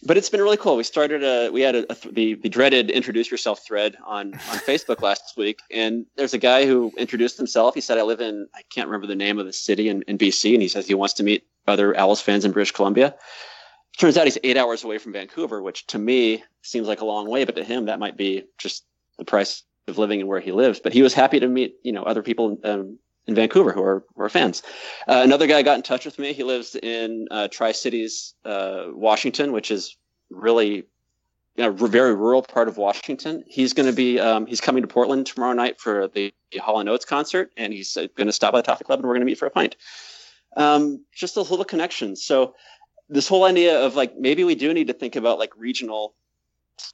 but 0.04 0.16
it's 0.16 0.28
been 0.28 0.40
really 0.40 0.56
cool. 0.56 0.76
We 0.76 0.82
started 0.82 1.22
a 1.22 1.50
we 1.50 1.60
had 1.60 1.74
a, 1.74 1.92
a 1.92 1.96
the 2.10 2.34
the 2.34 2.48
dreaded 2.48 2.90
introduce 2.90 3.30
yourself 3.30 3.64
thread 3.64 3.96
on 4.04 4.34
on 4.34 4.40
Facebook 4.66 5.00
last 5.00 5.34
week, 5.36 5.60
and 5.70 6.06
there's 6.16 6.34
a 6.34 6.38
guy 6.38 6.66
who 6.66 6.92
introduced 6.98 7.36
himself. 7.36 7.74
He 7.74 7.80
said, 7.80 7.98
"I 7.98 8.02
live 8.02 8.20
in 8.20 8.48
I 8.54 8.62
can't 8.70 8.88
remember 8.88 9.06
the 9.06 9.14
name 9.14 9.38
of 9.38 9.46
the 9.46 9.52
city 9.52 9.88
in, 9.88 10.02
in 10.02 10.18
BC," 10.18 10.54
and 10.54 10.62
he 10.62 10.68
says 10.68 10.86
he 10.86 10.94
wants 10.94 11.14
to 11.14 11.22
meet 11.22 11.46
other 11.68 11.96
Owls 11.96 12.20
fans 12.20 12.44
in 12.44 12.52
British 12.52 12.72
Columbia. 12.72 13.14
Turns 13.98 14.16
out 14.16 14.24
he's 14.24 14.38
eight 14.42 14.56
hours 14.56 14.82
away 14.84 14.98
from 14.98 15.12
Vancouver, 15.12 15.62
which 15.62 15.86
to 15.88 15.98
me 15.98 16.42
seems 16.62 16.88
like 16.88 17.00
a 17.00 17.04
long 17.04 17.28
way, 17.28 17.44
but 17.44 17.56
to 17.56 17.64
him 17.64 17.84
that 17.86 18.00
might 18.00 18.16
be 18.16 18.44
just 18.58 18.84
the 19.18 19.24
price 19.24 19.62
of 19.86 19.98
living 19.98 20.20
and 20.20 20.28
where 20.28 20.40
he 20.40 20.50
lives. 20.50 20.80
But 20.80 20.92
he 20.92 21.02
was 21.02 21.14
happy 21.14 21.38
to 21.40 21.46
meet 21.46 21.76
you 21.84 21.92
know 21.92 22.02
other 22.02 22.22
people 22.22 22.58
um, 22.64 22.98
in 23.26 23.34
Vancouver 23.34 23.72
who 23.72 23.82
are, 23.82 24.04
who 24.14 24.22
are 24.22 24.28
fans. 24.28 24.62
Uh, 25.06 25.20
another 25.24 25.46
guy 25.46 25.62
got 25.62 25.76
in 25.76 25.82
touch 25.82 26.04
with 26.04 26.18
me. 26.18 26.32
He 26.32 26.42
lives 26.42 26.74
in 26.74 27.28
uh, 27.30 27.48
Tri 27.48 27.72
Cities, 27.72 28.34
uh, 28.44 28.86
Washington, 28.88 29.52
which 29.52 29.70
is 29.70 29.96
really 30.30 30.84
you 31.56 31.64
know, 31.64 31.72
very 31.72 32.14
rural 32.14 32.42
part 32.42 32.68
of 32.68 32.78
Washington. 32.78 33.44
He's 33.46 33.74
going 33.74 33.88
to 33.88 33.94
be 33.94 34.18
um, 34.18 34.46
he's 34.46 34.60
coming 34.60 34.82
to 34.82 34.88
Portland 34.88 35.26
tomorrow 35.26 35.52
night 35.52 35.80
for 35.80 36.08
the 36.08 36.32
Hall 36.58 36.80
and 36.80 36.88
Oates 36.88 37.04
concert, 37.04 37.50
and 37.56 37.72
he's 37.72 37.96
uh, 37.96 38.06
going 38.16 38.26
to 38.26 38.32
stop 38.32 38.52
by 38.52 38.60
the 38.60 38.66
Toffee 38.66 38.84
Club, 38.84 39.00
and 39.00 39.06
we're 39.06 39.14
going 39.14 39.20
to 39.20 39.26
meet 39.26 39.38
for 39.38 39.46
a 39.46 39.50
pint. 39.50 39.76
Um, 40.56 41.04
just 41.14 41.34
those 41.34 41.50
little 41.50 41.64
connections. 41.64 42.24
So 42.24 42.54
this 43.08 43.28
whole 43.28 43.44
idea 43.44 43.84
of 43.84 43.94
like 43.94 44.16
maybe 44.16 44.44
we 44.44 44.54
do 44.54 44.72
need 44.72 44.86
to 44.86 44.94
think 44.94 45.16
about 45.16 45.38
like 45.38 45.52
regional 45.56 46.14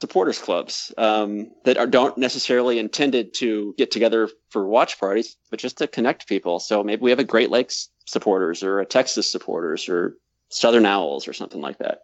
supporters 0.00 0.38
clubs 0.38 0.92
um, 0.98 1.50
that 1.64 1.78
are, 1.78 1.86
don't 1.86 2.18
necessarily 2.18 2.78
intended 2.78 3.34
to 3.34 3.74
get 3.78 3.90
together 3.90 4.28
for 4.50 4.66
watch 4.66 4.98
parties, 4.98 5.36
but 5.50 5.58
just 5.58 5.78
to 5.78 5.86
connect 5.86 6.28
people. 6.28 6.60
So 6.60 6.82
maybe 6.82 7.02
we 7.02 7.10
have 7.10 7.18
a 7.18 7.24
Great 7.24 7.50
Lakes 7.50 7.88
supporters 8.06 8.62
or 8.62 8.80
a 8.80 8.86
Texas 8.86 9.30
supporters 9.30 9.88
or 9.88 10.14
Southern 10.50 10.86
Owls 10.86 11.28
or 11.28 11.32
something 11.32 11.60
like 11.60 11.78
that. 11.78 12.00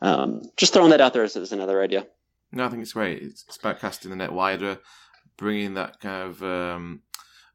Um, 0.00 0.42
just 0.56 0.72
throwing 0.72 0.90
that 0.90 1.00
out 1.00 1.12
there 1.12 1.24
as, 1.24 1.36
as, 1.36 1.52
another 1.52 1.82
idea. 1.82 2.06
No, 2.52 2.64
I 2.64 2.68
think 2.68 2.82
it's 2.82 2.92
great. 2.92 3.22
It's, 3.22 3.56
about 3.58 3.80
casting 3.80 4.10
the 4.10 4.16
net 4.16 4.32
wider, 4.32 4.78
bringing 5.36 5.74
that 5.74 6.00
kind 6.00 6.28
of. 6.28 6.42
Um, 6.42 7.02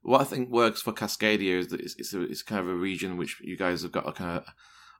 what 0.01 0.21
I 0.21 0.23
think 0.23 0.49
works 0.49 0.81
for 0.81 0.93
Cascadia 0.93 1.59
is 1.59 1.67
that 1.69 1.81
it's, 1.81 1.95
it's, 1.97 2.13
a, 2.13 2.21
it's 2.21 2.43
kind 2.43 2.61
of 2.61 2.69
a 2.69 2.75
region 2.75 3.17
which 3.17 3.41
you 3.41 3.57
guys 3.57 3.81
have 3.81 3.91
got 3.91 4.07
a 4.07 4.13
kind 4.13 4.41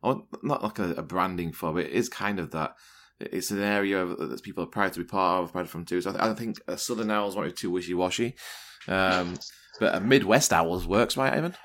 of, 0.04 0.24
not 0.44 0.64
like 0.64 0.80
a, 0.80 0.92
a 0.96 1.04
branding 1.04 1.54
for, 1.54 1.74
but 1.74 1.86
it 1.86 1.92
is 1.92 2.10
kind 2.10 2.40
of 2.40 2.52
that 2.52 2.76
it's 3.20 3.52
an 3.52 3.62
area 3.62 4.06
that 4.06 4.44
people 4.44 4.64
are 4.64 4.68
proud 4.68 4.94
to 4.94 5.00
be 5.00 5.06
part 5.06 5.44
of, 5.44 5.52
proud 5.52 5.70
from 5.70 5.86
too. 5.86 6.02
So 6.02 6.12
I, 6.12 6.14
th- 6.14 6.24
I 6.24 6.34
think 6.34 6.62
a 6.68 6.78
Southern 6.78 7.12
Owls 7.12 7.36
might 7.36 7.46
be 7.46 7.52
too 7.52 7.72
wishy 7.72 7.94
washy, 7.94 8.36
um, 8.88 9.38
but 9.80 9.96
a 9.96 10.00
Midwest 10.00 10.54
Owls 10.54 10.88
works, 10.88 11.18
right, 11.18 11.34
Ivan? 11.34 11.56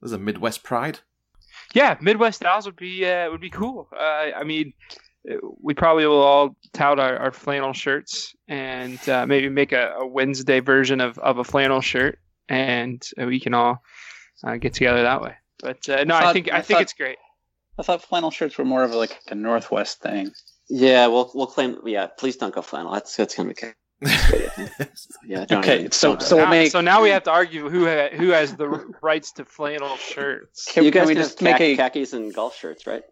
There's 0.00 0.12
a 0.12 0.18
Midwest 0.18 0.62
pride. 0.62 1.00
Yeah, 1.74 1.96
Midwest 2.00 2.44
Owls 2.44 2.66
would 2.66 2.76
be 2.76 3.04
uh, 3.04 3.30
would 3.30 3.40
be 3.40 3.50
cool. 3.50 3.88
Uh, 3.92 4.30
I 4.36 4.44
mean, 4.44 4.72
we 5.60 5.74
probably 5.74 6.06
will 6.06 6.22
all 6.22 6.56
tout 6.72 6.98
our, 6.98 7.16
our 7.16 7.32
flannel 7.32 7.72
shirts 7.72 8.34
and 8.48 9.08
uh, 9.08 9.26
maybe 9.26 9.48
make 9.48 9.72
a, 9.72 9.94
a, 9.98 10.06
Wednesday 10.06 10.60
version 10.60 11.00
of, 11.00 11.18
of 11.18 11.38
a 11.38 11.44
flannel 11.44 11.80
shirt, 11.80 12.18
and 12.48 13.04
we 13.18 13.40
can 13.40 13.54
all 13.54 13.82
uh, 14.44 14.56
get 14.56 14.74
together 14.74 15.02
that 15.02 15.20
way. 15.20 15.34
But 15.60 15.88
uh, 15.88 16.04
no, 16.04 16.14
I, 16.14 16.20
thought, 16.20 16.28
I 16.28 16.32
think 16.32 16.52
I, 16.52 16.58
I 16.58 16.62
think 16.62 16.76
thought, 16.76 16.82
it's 16.82 16.92
great. 16.92 17.18
I 17.78 17.82
thought 17.82 18.02
flannel 18.02 18.30
shirts 18.30 18.56
were 18.58 18.64
more 18.64 18.84
of 18.84 18.92
like 18.92 19.20
a 19.28 19.34
Northwest 19.34 20.00
thing. 20.00 20.30
Yeah, 20.68 21.06
we'll 21.08 21.30
we'll 21.34 21.46
claim. 21.46 21.78
Yeah, 21.84 22.06
please 22.06 22.36
don't 22.36 22.54
go 22.54 22.62
flannel. 22.62 22.92
That's 22.92 23.14
that's 23.16 23.34
gonna 23.34 23.54
be. 23.54 23.62
yeah. 25.26 25.46
Okay. 25.50 25.88
So 25.90 26.18
so 26.18 26.36
now, 26.36 26.50
make, 26.50 26.70
so 26.70 26.80
now 26.80 27.02
we 27.02 27.10
have 27.10 27.22
to 27.24 27.30
argue 27.30 27.68
who 27.68 27.86
ha- 27.86 28.14
who 28.14 28.30
has 28.30 28.56
the 28.56 28.68
rights 29.02 29.32
to 29.32 29.44
flannel 29.44 29.96
shirts. 29.96 30.66
Can, 30.72 30.84
you 30.84 30.90
guys 30.90 31.02
can 31.02 31.08
we 31.08 31.14
just 31.14 31.40
make 31.40 31.60
a 31.60 31.76
khakis 31.76 32.12
and 32.12 32.34
golf 32.34 32.56
shirts, 32.56 32.86
right? 32.86 33.02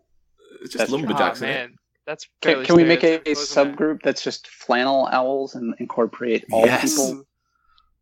It's 0.60 0.72
just 0.72 0.78
that's 0.78 0.90
lumberjacks, 0.90 1.42
ah, 1.42 1.44
oh, 1.44 1.48
man. 1.48 1.74
That's 2.06 2.26
can, 2.42 2.64
can 2.64 2.76
we 2.76 2.84
make 2.84 3.02
a, 3.02 3.16
a 3.20 3.34
subgroup 3.34 4.02
that's 4.02 4.22
just 4.22 4.46
flannel 4.48 5.08
owls 5.10 5.54
and 5.54 5.74
incorporate 5.78 6.44
all 6.52 6.66
yes. 6.66 6.94
people? 6.94 7.24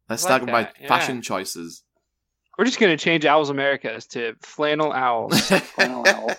Let's 0.09 0.25
like 0.25 0.41
talk 0.41 0.43
about 0.43 0.69
yeah. 0.81 0.89
fashion 0.89 1.23
choices. 1.23 1.85
We're 2.59 2.65
just 2.65 2.79
going 2.79 2.97
to 2.97 3.03
change 3.03 3.25
Owls 3.25 3.51
Americas 3.51 4.07
to 4.09 4.35
Flannel 4.41 4.93
Owls. 4.93 5.41
flannel 5.49 6.05
Owl. 6.07 6.31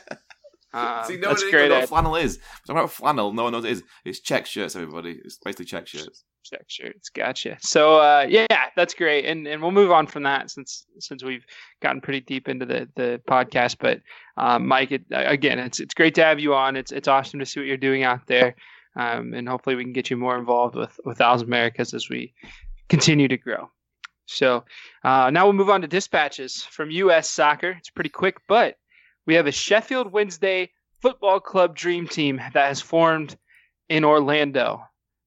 Uh, 0.73 1.03
See, 1.03 1.17
no 1.17 1.29
that's 1.29 1.43
one 1.43 1.51
great. 1.51 1.69
Knows 1.69 1.81
what 1.81 1.89
flannel 1.89 2.15
is. 2.15 2.39
Talking 2.65 2.79
about 2.79 2.91
flannel, 2.91 3.31
no 3.31 3.43
one 3.43 3.51
knows 3.51 3.63
what 3.63 3.69
it 3.69 3.73
is. 3.73 3.83
It's 4.05 4.19
check 4.19 4.45
shirts, 4.45 4.75
everybody. 4.75 5.19
It's 5.23 5.37
basically 5.37 5.65
check 5.65 5.87
shirts. 5.87 6.23
Check 6.43 6.65
shirts, 6.67 7.09
gotcha. 7.09 7.57
So 7.61 7.97
uh, 7.97 8.25
yeah, 8.27 8.47
that's 8.75 8.93
great, 8.93 9.25
and 9.25 9.47
and 9.47 9.61
we'll 9.61 9.71
move 9.71 9.91
on 9.91 10.07
from 10.07 10.23
that 10.23 10.49
since 10.49 10.85
since 10.99 11.23
we've 11.23 11.45
gotten 11.81 12.01
pretty 12.01 12.21
deep 12.21 12.49
into 12.49 12.65
the 12.65 12.89
the 12.95 13.21
podcast. 13.29 13.77
But 13.79 14.01
um, 14.35 14.67
Mike, 14.67 14.91
it, 14.91 15.03
again, 15.11 15.59
it's 15.59 15.79
it's 15.79 15.93
great 15.93 16.15
to 16.15 16.23
have 16.23 16.39
you 16.39 16.53
on. 16.55 16.75
It's 16.75 16.91
it's 16.91 17.07
awesome 17.07 17.39
to 17.39 17.45
see 17.45 17.59
what 17.59 17.67
you're 17.67 17.77
doing 17.77 18.03
out 18.03 18.25
there, 18.27 18.55
um, 18.97 19.33
and 19.33 19.47
hopefully 19.47 19.75
we 19.75 19.83
can 19.83 19.93
get 19.93 20.09
you 20.09 20.17
more 20.17 20.37
involved 20.37 20.75
with 20.75 20.99
with 21.05 21.21
Owls 21.21 21.43
Americas 21.43 21.93
as 21.93 22.09
we 22.09 22.33
continue 22.89 23.27
to 23.27 23.37
grow. 23.37 23.69
So 24.25 24.63
uh, 25.03 25.29
now 25.31 25.45
we'll 25.45 25.53
move 25.53 25.69
on 25.69 25.81
to 25.81 25.87
dispatches 25.87 26.63
from 26.63 26.91
U.S. 26.91 27.29
Soccer. 27.29 27.71
It's 27.71 27.89
pretty 27.89 28.09
quick, 28.09 28.37
but 28.47 28.75
we 29.25 29.35
have 29.35 29.47
a 29.47 29.51
Sheffield 29.51 30.11
Wednesday 30.11 30.71
Football 31.01 31.39
Club 31.39 31.75
Dream 31.75 32.07
Team 32.07 32.37
that 32.37 32.67
has 32.67 32.81
formed 32.81 33.37
in 33.89 34.03
Orlando. 34.03 34.81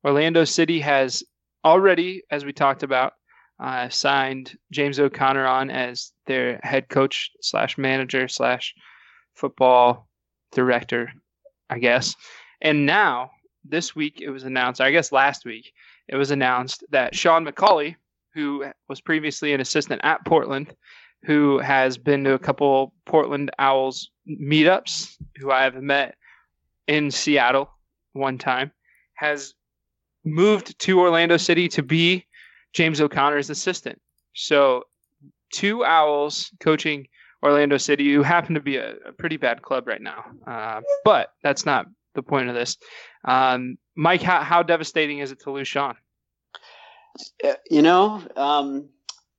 Orlando 0.04 0.44
City 0.44 0.80
has 0.80 1.22
already, 1.64 2.22
as 2.30 2.44
we 2.44 2.52
talked 2.52 2.82
about, 2.82 3.12
uh, 3.58 3.88
signed 3.88 4.56
James 4.70 5.00
O'Connor 5.00 5.46
on 5.46 5.70
as 5.70 6.12
their 6.26 6.60
head 6.62 6.88
coach 6.88 7.30
slash 7.40 7.78
manager 7.78 8.28
slash 8.28 8.74
football 9.34 10.08
director, 10.52 11.12
I 11.68 11.78
guess. 11.78 12.14
And 12.60 12.86
now, 12.86 13.32
this 13.64 13.94
week, 13.96 14.20
it 14.20 14.30
was 14.30 14.44
announced, 14.44 14.80
I 14.80 14.90
guess 14.90 15.12
last 15.12 15.44
week, 15.44 15.72
it 16.08 16.16
was 16.16 16.30
announced 16.30 16.84
that 16.90 17.14
Sean 17.14 17.44
McAuley, 17.46 17.96
who 18.36 18.66
was 18.86 19.00
previously 19.00 19.54
an 19.54 19.60
assistant 19.62 20.02
at 20.04 20.24
Portland, 20.26 20.76
who 21.24 21.58
has 21.58 21.96
been 21.96 22.22
to 22.24 22.34
a 22.34 22.38
couple 22.38 22.92
Portland 23.06 23.50
Owls 23.58 24.10
meetups, 24.28 25.16
who 25.38 25.50
I 25.50 25.62
have 25.62 25.74
met 25.76 26.16
in 26.86 27.10
Seattle 27.10 27.70
one 28.12 28.36
time, 28.36 28.70
has 29.14 29.54
moved 30.22 30.78
to 30.80 31.00
Orlando 31.00 31.38
City 31.38 31.66
to 31.68 31.82
be 31.82 32.26
James 32.74 33.00
O'Connor's 33.00 33.48
assistant. 33.48 33.98
So, 34.34 34.82
two 35.50 35.82
Owls 35.82 36.50
coaching 36.60 37.06
Orlando 37.42 37.78
City, 37.78 38.12
who 38.12 38.22
happen 38.22 38.54
to 38.54 38.60
be 38.60 38.76
a, 38.76 38.96
a 39.06 39.12
pretty 39.12 39.38
bad 39.38 39.62
club 39.62 39.86
right 39.86 40.02
now. 40.02 40.24
Uh, 40.46 40.82
but 41.06 41.30
that's 41.42 41.64
not 41.64 41.86
the 42.14 42.22
point 42.22 42.50
of 42.50 42.54
this. 42.54 42.76
Um, 43.24 43.78
Mike, 43.96 44.20
how, 44.20 44.42
how 44.42 44.62
devastating 44.62 45.20
is 45.20 45.32
it 45.32 45.40
to 45.40 45.50
lose 45.50 45.68
Sean? 45.68 45.96
Uh, 47.44 47.54
you 47.70 47.82
know, 47.82 48.22
um, 48.36 48.88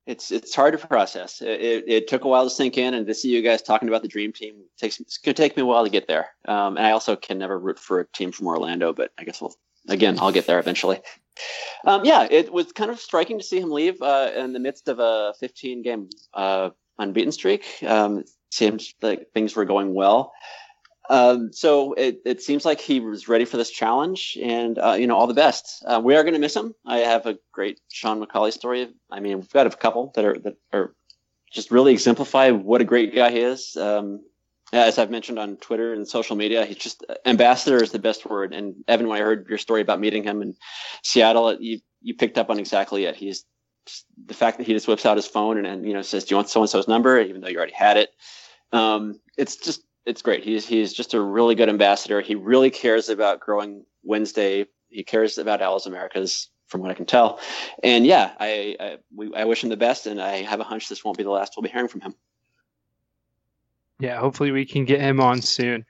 it's 0.05 0.31
it's 0.31 0.55
hard 0.55 0.79
to 0.79 0.87
process. 0.87 1.41
It, 1.41 1.61
it, 1.61 1.83
it, 1.87 2.07
took 2.07 2.23
a 2.23 2.27
while 2.27 2.45
to 2.45 2.49
sink 2.49 2.77
in, 2.77 2.93
and 2.93 3.05
to 3.07 3.13
see 3.13 3.29
you 3.29 3.41
guys 3.41 3.61
talking 3.61 3.89
about 3.89 4.01
the 4.01 4.07
dream 4.07 4.31
team 4.31 4.63
takes 4.77 4.99
it's 4.99 5.17
going 5.17 5.35
to 5.35 5.41
take 5.41 5.57
me 5.57 5.63
a 5.63 5.65
while 5.65 5.83
to 5.83 5.89
get 5.89 6.07
there. 6.07 6.29
Um, 6.47 6.77
and 6.77 6.85
I 6.85 6.91
also 6.91 7.15
can 7.15 7.37
never 7.37 7.59
root 7.59 7.79
for 7.79 7.99
a 7.99 8.07
team 8.07 8.31
from 8.31 8.47
Orlando, 8.47 8.93
but 8.93 9.11
I 9.17 9.23
guess 9.23 9.41
we'll 9.41 9.55
again, 9.87 10.17
I'll 10.19 10.31
get 10.31 10.47
there 10.47 10.59
eventually. 10.59 10.99
Um, 11.85 12.05
yeah, 12.05 12.27
it 12.29 12.51
was 12.51 12.71
kind 12.71 12.89
of 12.89 12.99
striking 12.99 13.37
to 13.37 13.43
see 13.43 13.59
him 13.59 13.71
leave 13.71 14.01
uh, 14.01 14.31
in 14.35 14.53
the 14.53 14.59
midst 14.59 14.87
of 14.87 14.99
a 14.99 15.33
15 15.39 15.83
game 15.83 16.09
uh, 16.33 16.71
unbeaten 16.97 17.31
streak. 17.31 17.65
Um, 17.85 18.19
it 18.19 18.29
seemed 18.51 18.83
like 19.01 19.27
things 19.33 19.55
were 19.55 19.65
going 19.65 19.93
well. 19.93 20.33
Um, 21.09 21.53
so 21.53 21.93
it, 21.93 22.21
it 22.25 22.41
seems 22.41 22.65
like 22.65 22.81
he 22.81 22.99
was 22.99 23.27
ready 23.27 23.45
for 23.45 23.57
this 23.57 23.69
challenge, 23.69 24.37
and 24.41 24.77
uh, 24.77 24.93
you 24.93 25.07
know, 25.07 25.15
all 25.15 25.27
the 25.27 25.33
best. 25.33 25.83
Uh, 25.85 26.01
we 26.03 26.15
are 26.15 26.23
going 26.23 26.33
to 26.33 26.39
miss 26.39 26.55
him. 26.55 26.73
I 26.85 26.99
have 26.99 27.25
a 27.25 27.37
great 27.53 27.79
Sean 27.89 28.23
McAuley 28.23 28.51
story. 28.51 28.89
I 29.09 29.19
mean, 29.19 29.37
we've 29.37 29.49
got 29.49 29.67
a 29.67 29.69
couple 29.69 30.11
that 30.15 30.25
are 30.25 30.37
that 30.39 30.57
are 30.73 30.93
just 31.51 31.71
really 31.71 31.93
exemplify 31.93 32.51
what 32.51 32.81
a 32.81 32.85
great 32.85 33.15
guy 33.15 33.31
he 33.31 33.39
is. 33.39 33.75
Um, 33.77 34.21
as 34.73 34.99
I've 34.99 35.11
mentioned 35.11 35.39
on 35.39 35.55
Twitter 35.57 35.93
and 35.93 36.07
social 36.07 36.35
media, 36.35 36.65
he's 36.65 36.77
just 36.77 37.05
ambassador 37.25 37.81
is 37.81 37.91
the 37.91 37.99
best 37.99 38.25
word. 38.25 38.53
And 38.53 38.75
Evan, 38.87 39.07
when 39.07 39.17
I 39.17 39.23
heard 39.23 39.47
your 39.47 39.57
story 39.57 39.81
about 39.81 40.01
meeting 40.01 40.23
him 40.23 40.41
in 40.41 40.55
Seattle, 41.03 41.57
you 41.59 41.79
you 42.01 42.15
picked 42.15 42.37
up 42.37 42.49
on 42.49 42.59
exactly 42.59 43.05
it. 43.05 43.15
He's 43.15 43.45
the 44.25 44.33
fact 44.33 44.57
that 44.57 44.67
he 44.67 44.73
just 44.73 44.87
whips 44.87 45.05
out 45.05 45.15
his 45.15 45.27
phone 45.27 45.57
and, 45.57 45.65
and 45.65 45.87
you 45.87 45.93
know 45.93 46.01
says, 46.01 46.25
"Do 46.25 46.33
you 46.33 46.37
want 46.37 46.49
so 46.49 46.61
and 46.61 46.69
so's 46.69 46.87
number?" 46.87 47.19
Even 47.19 47.41
though 47.41 47.47
you 47.47 47.57
already 47.57 47.73
had 47.73 47.95
it. 47.95 48.09
Um, 48.73 49.21
it's 49.37 49.55
just 49.55 49.83
it's 50.07 50.21
great. 50.21 50.43
He's 50.43 50.65
he's 50.65 50.93
just 50.93 51.13
a 51.13 51.21
really 51.21 51.53
good 51.53 51.69
ambassador. 51.69 52.21
He 52.21 52.33
really 52.33 52.71
cares 52.71 53.09
about 53.09 53.41
growing 53.41 53.85
Wednesday. 54.03 54.65
He 54.89 55.03
cares 55.03 55.37
about 55.37 55.61
Owls 55.61 55.85
Americas, 55.85 56.49
from 56.67 56.81
what 56.81 56.89
I 56.89 56.93
can 56.93 57.05
tell. 57.05 57.39
And 57.83 58.05
yeah, 58.05 58.31
I 58.39 58.77
I, 58.79 58.97
we, 59.13 59.35
I 59.35 59.43
wish 59.43 59.63
him 59.63 59.69
the 59.69 59.77
best, 59.77 60.07
and 60.07 60.21
I 60.21 60.43
have 60.43 60.61
a 60.61 60.63
hunch 60.63 60.87
this 60.87 61.03
won't 61.03 61.17
be 61.17 61.23
the 61.23 61.29
last 61.29 61.53
we'll 61.55 61.63
be 61.63 61.69
hearing 61.69 61.89
from 61.89 62.01
him. 62.01 62.15
Yeah, 63.99 64.19
hopefully 64.19 64.51
we 64.51 64.65
can 64.65 64.85
get 64.85 65.01
him 65.01 65.19
on 65.19 65.41
soon. 65.41 65.85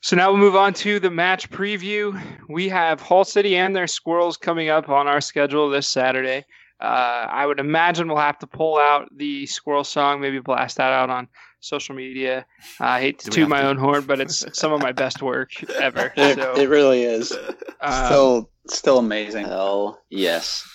So 0.00 0.16
now 0.16 0.30
we'll 0.30 0.40
move 0.40 0.56
on 0.56 0.72
to 0.74 0.98
the 0.98 1.10
match 1.10 1.50
preview. 1.50 2.18
We 2.48 2.70
have 2.70 3.02
Hull 3.02 3.24
City 3.24 3.56
and 3.56 3.76
their 3.76 3.86
Squirrels 3.86 4.38
coming 4.38 4.70
up 4.70 4.88
on 4.88 5.06
our 5.06 5.20
schedule 5.20 5.68
this 5.68 5.86
Saturday. 5.86 6.46
Uh, 6.80 7.26
I 7.30 7.44
would 7.44 7.60
imagine 7.60 8.08
we'll 8.08 8.16
have 8.16 8.38
to 8.38 8.46
pull 8.46 8.78
out 8.78 9.14
the 9.14 9.44
Squirrel 9.44 9.84
song, 9.84 10.20
maybe 10.22 10.40
blast 10.40 10.78
that 10.78 10.92
out 10.92 11.10
on 11.10 11.28
social 11.60 11.94
media. 11.94 12.44
Uh, 12.80 12.84
I 12.84 13.00
hate 13.00 13.18
to 13.20 13.30
toot 13.30 13.48
my 13.48 13.60
to? 13.60 13.68
own 13.68 13.76
horn, 13.76 14.04
but 14.06 14.20
it's 14.20 14.44
some 14.58 14.72
of 14.72 14.80
my 14.82 14.92
best 14.92 15.22
work 15.22 15.50
ever. 15.74 16.12
It, 16.16 16.36
so, 16.36 16.54
it 16.54 16.68
really 16.68 17.02
is. 17.02 17.32
Um, 17.80 18.06
still, 18.06 18.50
still 18.66 18.98
amazing. 18.98 19.46
Hell 19.46 20.00
yes. 20.10 20.68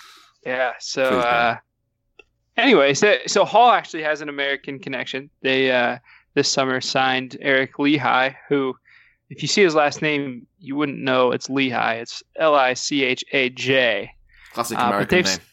Yeah. 0.44 0.72
So, 0.78 1.02
uh, 1.02 1.56
anyway, 2.56 2.94
so 2.94 3.16
so 3.26 3.44
Hull 3.44 3.70
actually 3.70 4.02
has 4.04 4.20
an 4.20 4.28
American 4.28 4.78
connection. 4.78 5.30
They 5.42 5.70
uh, 5.70 5.98
this 6.34 6.50
summer 6.50 6.80
signed 6.80 7.36
Eric 7.40 7.74
Lichaj, 7.74 8.34
who, 8.48 8.76
if 9.30 9.42
you 9.42 9.48
see 9.48 9.62
his 9.62 9.74
last 9.74 10.02
name, 10.02 10.46
you 10.60 10.76
wouldn't 10.76 10.98
know 10.98 11.32
it's 11.32 11.48
Lehigh. 11.50 11.94
It's 11.94 12.22
L 12.36 12.54
I 12.54 12.74
C 12.74 13.04
H 13.04 13.24
A 13.32 13.48
J. 13.50 14.12
Classic 14.52 14.78
uh, 14.78 14.82
American 14.82 15.22
name. 15.22 15.38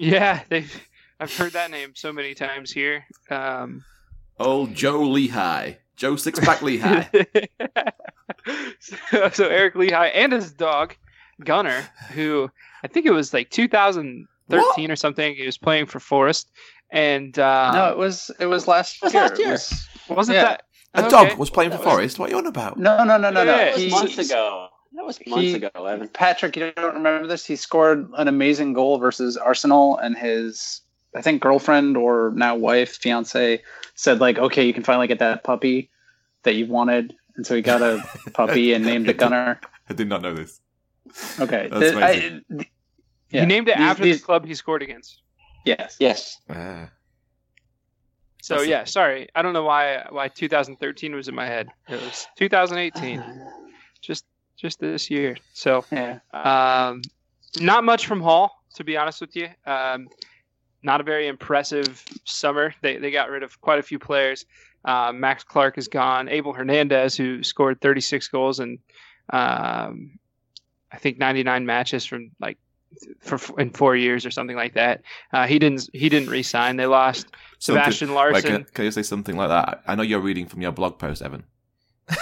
Yeah, 0.00 0.42
they've. 0.48 0.82
I've 1.18 1.36
heard 1.36 1.54
that 1.54 1.72
name 1.72 1.90
so 1.96 2.12
many 2.12 2.34
times 2.34 2.70
here. 2.70 3.04
Um, 3.30 3.84
Old 4.38 4.74
Joe 4.74 5.02
Lehigh. 5.02 5.74
Joe 5.96 6.14
Sixpack 6.14 6.62
Lehigh. 6.62 7.08
so, 8.80 9.30
so, 9.32 9.48
Eric 9.48 9.74
Lichaj 9.74 10.10
and 10.14 10.32
his 10.32 10.52
dog, 10.52 10.94
Gunner, 11.44 11.88
who 12.12 12.50
I 12.84 12.88
think 12.88 13.06
it 13.06 13.10
was 13.10 13.34
like 13.34 13.50
2013 13.50 14.28
what? 14.48 14.90
or 14.90 14.96
something. 14.96 15.34
He 15.34 15.44
was 15.44 15.58
playing 15.58 15.86
for 15.86 15.98
Forest. 15.98 16.50
And 16.90 17.38
uh, 17.38 17.72
no, 17.72 17.90
it 17.90 17.98
was 17.98 18.30
it 18.40 18.46
was 18.46 18.66
last 18.66 19.02
year. 19.02 19.10
Last 19.12 19.38
year. 19.38 19.50
Was, 19.50 19.88
wasn't 20.08 20.36
yeah. 20.36 20.44
that 20.44 20.62
a 20.94 21.00
okay. 21.00 21.10
dog 21.10 21.38
was 21.38 21.50
playing 21.50 21.70
for 21.70 21.78
Forest? 21.78 22.18
What 22.18 22.28
are 22.28 22.32
you 22.32 22.38
on 22.38 22.46
about? 22.46 22.78
No, 22.78 23.04
no, 23.04 23.18
no, 23.18 23.30
no, 23.30 23.44
no. 23.44 23.56
Yeah, 23.56 23.76
he, 23.76 23.90
months 23.90 24.16
ago. 24.18 24.68
That 24.94 25.04
was 25.04 25.18
months 25.26 25.42
he, 25.42 25.54
ago, 25.54 25.68
Evan. 25.74 26.08
Patrick, 26.08 26.56
you 26.56 26.72
don't 26.72 26.94
remember 26.94 27.28
this? 27.28 27.44
He 27.44 27.56
scored 27.56 28.08
an 28.16 28.26
amazing 28.26 28.72
goal 28.72 28.98
versus 28.98 29.36
Arsenal, 29.36 29.98
and 29.98 30.16
his 30.16 30.80
I 31.14 31.20
think 31.20 31.42
girlfriend 31.42 31.96
or 31.96 32.32
now 32.34 32.56
wife, 32.56 32.96
fiance, 32.96 33.62
said 33.98 34.20
like, 34.20 34.38
okay, 34.38 34.64
you 34.64 34.72
can 34.72 34.84
finally 34.84 35.08
get 35.08 35.18
that 35.18 35.42
puppy 35.42 35.90
that 36.44 36.54
you 36.54 36.66
wanted, 36.66 37.16
and 37.34 37.44
so 37.44 37.56
he 37.56 37.62
got 37.62 37.82
a 37.82 38.00
puppy 38.32 38.72
and 38.72 38.84
named 38.84 39.08
it 39.08 39.18
Gunner. 39.18 39.60
I 39.90 39.92
did 39.94 40.08
not 40.08 40.22
know 40.22 40.34
this. 40.34 40.60
Okay, 41.40 41.68
That's 41.68 41.96
amazing. 41.96 42.44
I, 42.48 42.66
yeah. 43.30 43.40
He 43.40 43.46
named 43.46 43.68
it 43.68 43.76
these, 43.76 43.86
after 43.86 44.04
these... 44.04 44.20
the 44.20 44.24
club 44.24 44.46
he 44.46 44.54
scored 44.54 44.82
against. 44.82 45.20
Yes. 45.64 45.96
Yes. 45.98 46.38
Ah. 46.48 46.90
So 48.40 48.58
That's 48.58 48.68
yeah, 48.68 48.84
sorry, 48.84 49.28
I 49.34 49.42
don't 49.42 49.52
know 49.52 49.64
why 49.64 50.06
why 50.10 50.28
2013 50.28 51.14
was 51.14 51.26
in 51.26 51.34
my 51.34 51.46
head. 51.46 51.68
It 51.88 52.00
was 52.00 52.28
2018, 52.36 53.22
just 54.00 54.24
just 54.56 54.78
this 54.78 55.10
year. 55.10 55.36
So 55.54 55.84
yeah, 55.90 56.20
um, 56.32 57.02
not 57.60 57.82
much 57.82 58.06
from 58.06 58.20
Hull 58.20 58.54
to 58.76 58.84
be 58.84 58.96
honest 58.96 59.20
with 59.20 59.34
you. 59.34 59.48
Um, 59.66 60.06
not 60.82 61.00
a 61.00 61.04
very 61.04 61.26
impressive 61.26 62.04
summer. 62.24 62.74
They, 62.82 62.96
they 62.96 63.10
got 63.10 63.30
rid 63.30 63.42
of 63.42 63.60
quite 63.60 63.78
a 63.78 63.82
few 63.82 63.98
players. 63.98 64.46
Uh, 64.84 65.12
Max 65.12 65.42
Clark 65.44 65.76
is 65.76 65.88
gone. 65.88 66.28
Abel 66.28 66.52
Hernandez, 66.52 67.16
who 67.16 67.42
scored 67.42 67.80
36 67.80 68.28
goals 68.28 68.60
and 68.60 68.78
um, 69.30 70.18
I 70.90 70.98
think 70.98 71.18
99 71.18 71.66
matches 71.66 72.04
from 72.06 72.30
like 72.40 72.58
for 73.20 73.38
in 73.60 73.70
four 73.70 73.96
years 73.96 74.24
or 74.24 74.30
something 74.30 74.56
like 74.56 74.74
that. 74.74 75.02
Uh, 75.32 75.46
he 75.46 75.58
didn't 75.58 75.88
he 75.92 76.08
didn't 76.08 76.30
resign. 76.30 76.76
They 76.76 76.86
lost 76.86 77.26
something, 77.58 77.82
Sebastian 77.82 78.14
Larsson. 78.14 78.54
Like, 78.54 78.72
can 78.72 78.84
you 78.86 78.90
say 78.90 79.02
something 79.02 79.36
like 79.36 79.48
that? 79.48 79.82
I 79.86 79.94
know 79.94 80.02
you're 80.02 80.20
reading 80.20 80.46
from 80.46 80.62
your 80.62 80.72
blog 80.72 80.98
post, 80.98 81.22
Evan. 81.22 81.44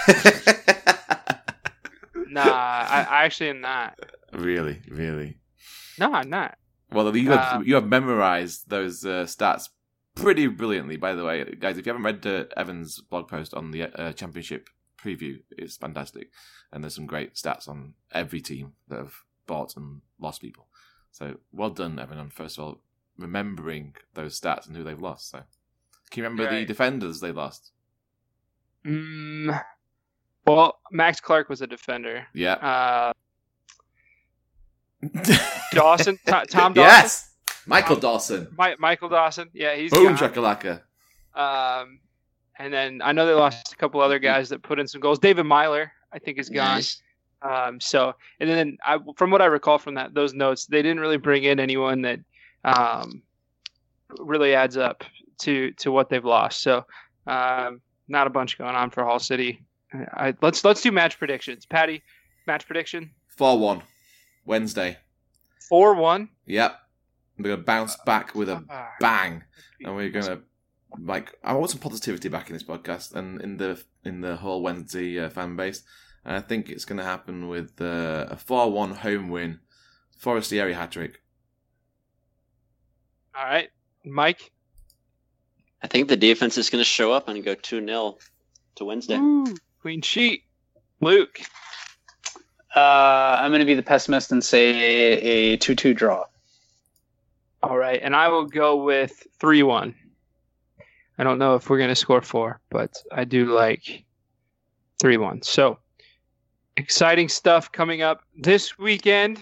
nah, 2.29 2.41
I, 2.43 3.07
I 3.09 3.25
actually 3.25 3.49
am 3.49 3.61
not. 3.61 3.97
Really, 4.33 4.81
really. 4.89 5.37
No, 5.97 6.13
I'm 6.13 6.29
not. 6.29 6.57
Well, 6.91 7.15
you 7.15 7.31
have, 7.31 7.55
um, 7.57 7.63
you 7.65 7.75
have 7.75 7.87
memorized 7.87 8.69
those 8.69 9.05
uh, 9.05 9.25
stats 9.25 9.69
pretty 10.15 10.47
brilliantly, 10.47 10.97
by 10.97 11.13
the 11.13 11.23
way, 11.23 11.43
guys. 11.59 11.77
If 11.77 11.85
you 11.85 11.93
haven't 11.93 12.05
read 12.05 12.25
uh, 12.25 12.45
Evan's 12.55 13.01
blog 13.01 13.27
post 13.27 13.53
on 13.53 13.71
the 13.71 13.83
uh, 13.83 14.13
championship 14.13 14.69
preview, 14.97 15.41
it's 15.51 15.77
fantastic, 15.77 16.31
and 16.71 16.83
there's 16.83 16.95
some 16.95 17.05
great 17.05 17.35
stats 17.35 17.67
on 17.67 17.93
every 18.13 18.41
team 18.41 18.73
that 18.87 18.99
have 18.99 19.13
bought 19.45 19.75
and 19.75 20.01
lost 20.19 20.41
people. 20.41 20.67
So 21.11 21.37
well 21.51 21.69
done, 21.69 21.99
Evan, 21.99 22.19
on 22.19 22.29
first 22.29 22.57
of 22.57 22.63
all 22.63 22.79
remembering 23.17 23.95
those 24.13 24.39
stats 24.39 24.67
and 24.67 24.75
who 24.75 24.83
they've 24.83 25.01
lost. 25.01 25.31
So 25.31 25.39
can 26.09 26.21
you 26.21 26.23
remember 26.23 26.45
right. 26.45 26.59
the 26.59 26.65
defenders 26.65 27.19
they 27.19 27.31
lost? 27.31 27.71
Mm, 28.85 29.61
well, 30.45 30.79
Max 30.91 31.19
Clark 31.19 31.49
was 31.49 31.61
a 31.61 31.67
defender. 31.67 32.27
Yeah. 32.33 32.53
Uh, 32.53 33.13
Dawson, 35.71 36.19
Tom 36.25 36.73
Dawson. 36.73 36.75
Yes, 36.75 37.31
Michael 37.65 37.95
um, 37.95 38.01
Dawson. 38.01 38.47
My, 38.57 38.75
Michael 38.79 39.09
Dawson. 39.09 39.49
Yeah, 39.53 39.75
he's 39.75 39.91
boom 39.91 40.15
chakalaka. 40.15 40.81
Um, 41.35 41.99
and 42.57 42.73
then 42.73 43.01
I 43.03 43.11
know 43.11 43.25
they 43.25 43.33
lost 43.33 43.73
a 43.73 43.75
couple 43.75 44.01
other 44.01 44.19
guys 44.19 44.49
that 44.49 44.63
put 44.63 44.79
in 44.79 44.87
some 44.87 45.01
goals. 45.01 45.19
David 45.19 45.43
Meyler, 45.43 45.91
I 46.11 46.19
think, 46.19 46.39
is 46.39 46.49
gone. 46.49 46.77
Nice. 46.77 47.01
Um, 47.41 47.79
so 47.79 48.13
and 48.39 48.49
then 48.49 48.77
I, 48.83 48.97
from 49.15 49.29
what 49.29 49.41
I 49.41 49.45
recall 49.45 49.77
from 49.77 49.93
that 49.95 50.13
those 50.13 50.33
notes, 50.33 50.65
they 50.65 50.81
didn't 50.81 50.99
really 50.99 51.17
bring 51.17 51.43
in 51.43 51.59
anyone 51.59 52.01
that 52.01 52.19
um, 52.63 53.21
really 54.17 54.55
adds 54.55 54.77
up 54.77 55.03
to 55.39 55.71
to 55.73 55.91
what 55.91 56.09
they've 56.09 56.25
lost. 56.25 56.61
So 56.61 56.85
um, 57.27 57.81
not 58.07 58.25
a 58.25 58.31
bunch 58.31 58.57
going 58.57 58.75
on 58.75 58.89
for 58.89 59.03
Hull 59.03 59.19
City. 59.19 59.61
I, 59.93 60.33
let's 60.41 60.65
let's 60.65 60.81
do 60.81 60.91
match 60.91 61.19
predictions. 61.19 61.65
Patty, 61.65 62.01
match 62.47 62.65
prediction. 62.65 63.11
Four 63.27 63.59
one. 63.59 63.83
Wednesday. 64.47 64.97
Four 65.69 65.95
one. 65.95 66.29
Yep. 66.47 66.79
We're 67.37 67.43
gonna 67.51 67.57
bounce 67.57 67.95
back 67.97 68.33
with 68.33 68.49
a 68.49 68.63
bang, 68.99 69.43
and 69.83 69.95
we're 69.95 70.09
gonna 70.09 70.39
like 70.99 71.37
I 71.43 71.53
want 71.53 71.69
some 71.69 71.79
positivity 71.79 72.29
back 72.29 72.49
in 72.49 72.53
this 72.53 72.63
podcast 72.63 73.13
and 73.13 73.39
in 73.41 73.57
the 73.57 73.83
in 74.03 74.21
the 74.21 74.37
whole 74.37 74.63
Wednesday 74.63 75.19
uh, 75.19 75.29
fan 75.29 75.55
base. 75.55 75.83
And 76.25 76.35
I 76.35 76.41
think 76.41 76.69
it's 76.69 76.85
gonna 76.85 77.03
happen 77.03 77.47
with 77.47 77.79
uh, 77.79 78.25
a 78.29 78.37
four 78.37 78.71
one 78.71 78.95
home 78.95 79.29
win, 79.29 79.59
Forestieri 80.17 80.73
hat 80.73 80.93
trick. 80.93 81.21
All 83.35 83.45
right, 83.45 83.69
Mike. 84.03 84.51
I 85.83 85.87
think 85.87 86.07
the 86.07 86.17
defense 86.17 86.57
is 86.57 86.71
going 86.71 86.81
to 86.81 86.85
show 86.85 87.11
up 87.11 87.27
and 87.27 87.43
go 87.43 87.53
2 87.53 87.85
0 87.85 88.17
to 88.75 88.85
Wednesday. 88.85 89.17
Ooh, 89.17 89.55
clean 89.81 90.01
sheet. 90.01 90.43
Luke. 91.01 91.39
Uh, 92.77 93.39
I'm 93.41 93.49
going 93.49 93.61
to 93.61 93.65
be 93.65 93.73
the 93.73 93.81
pessimist 93.81 94.31
and 94.31 94.43
say 94.43 94.69
a 95.53 95.57
2 95.57 95.73
2 95.73 95.95
draw. 95.95 96.25
All 97.63 97.75
right. 97.75 97.99
And 98.03 98.15
I 98.15 98.27
will 98.27 98.45
go 98.45 98.83
with 98.83 99.25
3 99.39 99.63
1. 99.63 99.95
I 101.17 101.23
don't 101.23 101.39
know 101.39 101.55
if 101.55 101.71
we're 101.71 101.79
going 101.79 101.89
to 101.89 101.95
score 101.95 102.21
four, 102.21 102.59
but 102.69 102.95
I 103.11 103.23
do 103.23 103.45
like 103.45 104.05
3 105.01 105.17
1. 105.17 105.41
So 105.41 105.79
exciting 106.75 107.29
stuff 107.29 107.71
coming 107.71 108.03
up 108.03 108.21
this 108.37 108.77
weekend. 108.77 109.41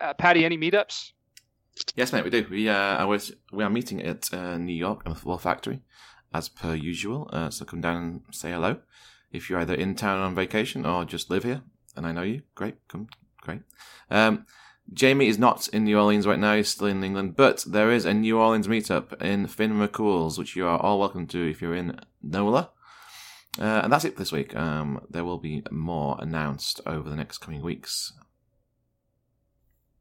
Uh, 0.00 0.14
Patty, 0.14 0.44
any 0.44 0.56
meetups? 0.56 1.10
Yes, 1.96 2.12
mate, 2.12 2.22
we 2.22 2.30
do. 2.30 2.46
We 2.48 2.68
uh, 2.68 2.96
I 3.02 3.04
was 3.04 3.32
we 3.52 3.64
are 3.64 3.70
meeting 3.70 4.00
at 4.00 4.32
uh, 4.32 4.58
New 4.58 4.72
York 4.74 5.02
at 5.04 5.08
the 5.08 5.16
Football 5.16 5.38
Factory, 5.38 5.80
as 6.32 6.48
per 6.48 6.74
usual. 6.74 7.28
Uh, 7.32 7.50
so 7.50 7.64
come 7.64 7.80
down 7.80 7.96
and 7.96 8.22
say 8.30 8.52
hello. 8.52 8.78
If 9.32 9.50
you're 9.50 9.58
either 9.58 9.74
in 9.74 9.96
town 9.96 10.20
on 10.20 10.36
vacation 10.36 10.86
or 10.86 11.04
just 11.04 11.30
live 11.30 11.42
here, 11.42 11.62
and 11.96 12.06
I 12.06 12.12
know 12.12 12.22
you, 12.22 12.42
great. 12.54 12.76
Come 12.88 13.08
Great. 13.46 13.62
Um, 14.10 14.44
Jamie 14.92 15.28
is 15.28 15.38
not 15.38 15.68
in 15.68 15.84
New 15.84 15.98
Orleans 15.98 16.26
right 16.26 16.38
now. 16.38 16.56
He's 16.56 16.68
still 16.68 16.88
in 16.88 17.02
England, 17.02 17.36
but 17.36 17.64
there 17.66 17.90
is 17.90 18.04
a 18.04 18.14
New 18.14 18.38
Orleans 18.38 18.68
meetup 18.68 19.20
in 19.22 19.46
Finn 19.46 19.72
McCool's, 19.74 20.38
which 20.38 20.56
you 20.56 20.66
are 20.66 20.80
all 20.80 20.98
welcome 20.98 21.26
to 21.28 21.48
if 21.48 21.60
you're 21.60 21.74
in 21.74 21.98
NOLA. 22.22 22.70
Uh, 23.58 23.80
and 23.84 23.92
that's 23.92 24.04
it 24.04 24.12
for 24.14 24.18
this 24.18 24.32
week. 24.32 24.54
Um, 24.54 25.00
there 25.08 25.24
will 25.24 25.38
be 25.38 25.62
more 25.70 26.16
announced 26.20 26.80
over 26.86 27.08
the 27.08 27.16
next 27.16 27.38
coming 27.38 27.62
weeks. 27.62 28.12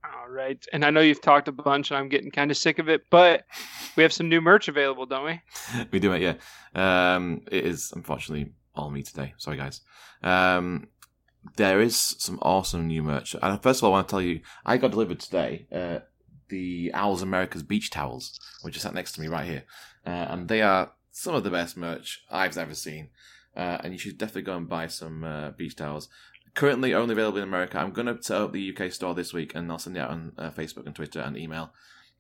All 0.04 0.30
right. 0.30 0.64
And 0.74 0.84
I 0.84 0.90
know 0.90 1.02
you've 1.02 1.22
talked 1.22 1.48
a 1.48 1.52
bunch, 1.52 1.90
and 1.90 1.98
I'm 1.98 2.10
getting 2.10 2.32
kind 2.32 2.52
of 2.52 2.58
sick 2.58 2.80
of 2.80 2.90
it, 2.90 3.04
but 3.10 3.46
we 3.96 4.04
have 4.04 4.14
some 4.14 4.30
new 4.30 4.42
merch 4.42 4.68
available, 4.68 5.06
don't 5.06 5.26
we? 5.26 5.42
we 5.92 6.00
do 6.00 6.14
it, 6.14 6.22
yeah. 6.22 7.16
Um, 7.16 7.42
it 7.52 7.66
is 7.66 7.92
unfortunately 7.96 8.52
all 8.76 8.90
me 8.90 9.04
today. 9.04 9.34
Sorry, 9.38 9.58
guys. 9.58 9.82
Um, 10.22 10.88
there 11.58 11.82
is 11.82 11.96
some 11.96 12.40
awesome 12.42 12.88
new 12.88 13.04
merch. 13.04 13.36
And 13.42 13.62
first 13.62 13.80
of 13.80 13.84
all, 13.84 13.92
I 13.92 13.98
want 13.98 14.08
to 14.08 14.12
tell 14.12 14.22
you, 14.22 14.42
I 14.66 14.78
got 14.78 14.92
delivered 14.92 15.20
today 15.20 15.68
uh, 15.72 16.00
the 16.50 16.92
Owls 16.94 17.22
America's 17.22 17.64
beach 17.64 17.90
towels, 17.90 18.40
which 18.62 18.76
are 18.76 18.80
sat 18.80 18.94
next 18.94 19.14
to 19.14 19.22
me 19.22 19.28
right 19.28 19.46
here, 19.48 19.64
uh, 20.06 20.10
and 20.30 20.48
they 20.48 20.62
are 20.62 20.92
some 21.12 21.36
of 21.36 21.44
the 21.44 21.50
best 21.50 21.78
merch 21.78 22.24
I've 22.30 22.58
ever 22.58 22.76
seen. 22.76 23.10
Uh, 23.56 23.78
and 23.84 23.94
you 23.94 24.00
should 24.00 24.18
definitely 24.18 24.42
go 24.42 24.58
and 24.58 24.68
buy 24.68 24.88
some 24.88 25.24
uh, 25.24 25.52
beach 25.52 25.78
towels. 25.78 26.10
Currently 26.56 26.94
only 26.94 27.14
available 27.14 27.38
in 27.38 27.44
America. 27.46 27.80
I'm 27.80 27.92
going 27.92 28.08
to 28.08 28.22
set 28.22 28.42
up 28.42 28.52
the 28.52 28.76
UK 28.76 28.92
store 28.92 29.16
this 29.16 29.34
week, 29.34 29.56
and 29.56 29.72
I'll 29.72 29.80
send 29.80 29.96
it 29.96 30.02
out 30.02 30.10
on 30.10 30.34
uh, 30.38 30.52
Facebook 30.52 30.86
and 30.86 30.96
Twitter 30.96 31.22
and 31.22 31.38
email. 31.38 31.72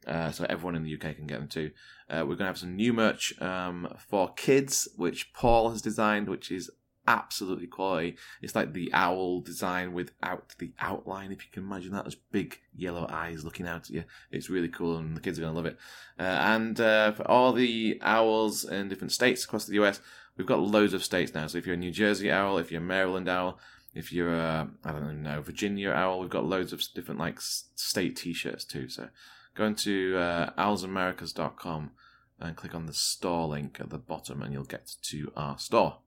Uh, 0.07 0.31
so 0.31 0.45
everyone 0.49 0.75
in 0.75 0.83
the 0.83 0.93
UK 0.93 1.15
can 1.15 1.25
get 1.25 1.39
them 1.39 1.47
too. 1.47 1.71
Uh, 2.09 2.19
we're 2.19 2.35
going 2.35 2.39
to 2.39 2.45
have 2.45 2.57
some 2.57 2.75
new 2.75 2.93
merch 2.93 3.33
um, 3.41 3.93
for 3.97 4.33
kids, 4.33 4.87
which 4.95 5.33
Paul 5.33 5.71
has 5.71 5.81
designed, 5.81 6.29
which 6.29 6.51
is 6.51 6.69
absolutely 7.07 7.67
quality. 7.67 8.17
It's 8.41 8.55
like 8.55 8.73
the 8.73 8.91
owl 8.93 9.41
design 9.41 9.93
without 9.93 10.55
the 10.59 10.71
outline, 10.79 11.31
if 11.31 11.45
you 11.45 11.51
can 11.51 11.63
imagine 11.63 11.91
that. 11.91 12.03
Those 12.03 12.15
big 12.15 12.59
yellow 12.75 13.07
eyes 13.09 13.43
looking 13.43 13.67
out 13.67 13.89
at 13.89 13.89
you. 13.89 14.03
It's 14.31 14.49
really 14.49 14.67
cool, 14.67 14.97
and 14.97 15.15
the 15.15 15.21
kids 15.21 15.37
are 15.37 15.41
going 15.41 15.53
to 15.53 15.57
love 15.57 15.65
it. 15.65 15.77
Uh, 16.19 16.23
and 16.23 16.79
uh, 16.79 17.11
for 17.11 17.29
all 17.29 17.53
the 17.53 17.99
owls 18.01 18.63
in 18.65 18.89
different 18.89 19.11
states 19.11 19.43
across 19.43 19.65
the 19.65 19.81
US, 19.83 19.99
we've 20.37 20.47
got 20.47 20.59
loads 20.59 20.93
of 20.93 21.03
states 21.03 21.33
now. 21.33 21.47
So 21.47 21.57
if 21.57 21.65
you're 21.65 21.75
a 21.75 21.77
New 21.77 21.91
Jersey 21.91 22.31
owl, 22.31 22.57
if 22.57 22.71
you're 22.71 22.81
a 22.81 22.85
Maryland 22.85 23.29
owl, 23.29 23.59
if 23.93 24.11
you're 24.11 24.33
a, 24.33 24.69
I 24.83 24.91
don't 24.91 25.23
know, 25.23 25.41
Virginia 25.41 25.91
owl, 25.91 26.19
we've 26.19 26.29
got 26.29 26.45
loads 26.45 26.73
of 26.73 26.83
different 26.93 27.19
like 27.19 27.39
state 27.39 28.17
t-shirts 28.17 28.65
too. 28.65 28.89
So 28.89 29.07
go 29.55 29.65
into 29.65 30.17
uh, 30.17 30.51
owlsamericas.com 30.57 31.91
and 32.39 32.57
click 32.57 32.75
on 32.75 32.85
the 32.85 32.93
store 32.93 33.47
link 33.47 33.77
at 33.79 33.89
the 33.89 33.97
bottom 33.97 34.41
and 34.41 34.51
you'll 34.51 34.65
get 34.65 34.91
to 35.03 35.31
our 35.35 35.57
store. 35.57 35.99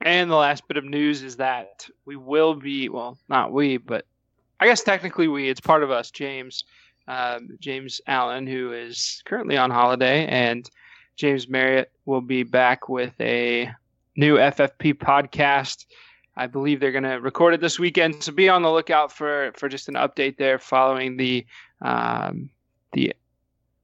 And 0.00 0.30
the 0.30 0.36
last 0.36 0.68
bit 0.68 0.76
of 0.76 0.84
news 0.84 1.22
is 1.22 1.36
that 1.36 1.88
we 2.04 2.16
will 2.16 2.54
be, 2.54 2.88
well, 2.88 3.18
not 3.28 3.52
we, 3.52 3.78
but 3.78 4.06
I 4.60 4.66
guess 4.66 4.82
technically 4.82 5.28
we, 5.28 5.48
it's 5.48 5.60
part 5.60 5.82
of 5.82 5.90
us, 5.90 6.10
James, 6.10 6.64
um, 7.08 7.56
James 7.60 8.00
Allen, 8.06 8.46
who 8.46 8.72
is 8.72 9.22
currently 9.24 9.56
on 9.56 9.70
holiday, 9.70 10.26
and 10.26 10.68
James 11.16 11.48
Marriott 11.48 11.90
will 12.06 12.20
be 12.20 12.42
back 12.44 12.88
with 12.88 13.12
a 13.20 13.70
new 14.16 14.36
FFP 14.36 14.94
podcast. 14.94 15.86
I 16.36 16.46
believe 16.46 16.78
they're 16.78 16.92
going 16.92 17.02
to 17.04 17.20
record 17.20 17.54
it 17.54 17.60
this 17.60 17.78
weekend, 17.78 18.22
so 18.22 18.30
be 18.30 18.48
on 18.48 18.62
the 18.62 18.70
lookout 18.70 19.10
for 19.10 19.50
for 19.56 19.68
just 19.68 19.88
an 19.88 19.94
update 19.94 20.36
there 20.36 20.58
following 20.58 21.16
the 21.16 21.44
um, 21.82 22.50
the 22.92 23.14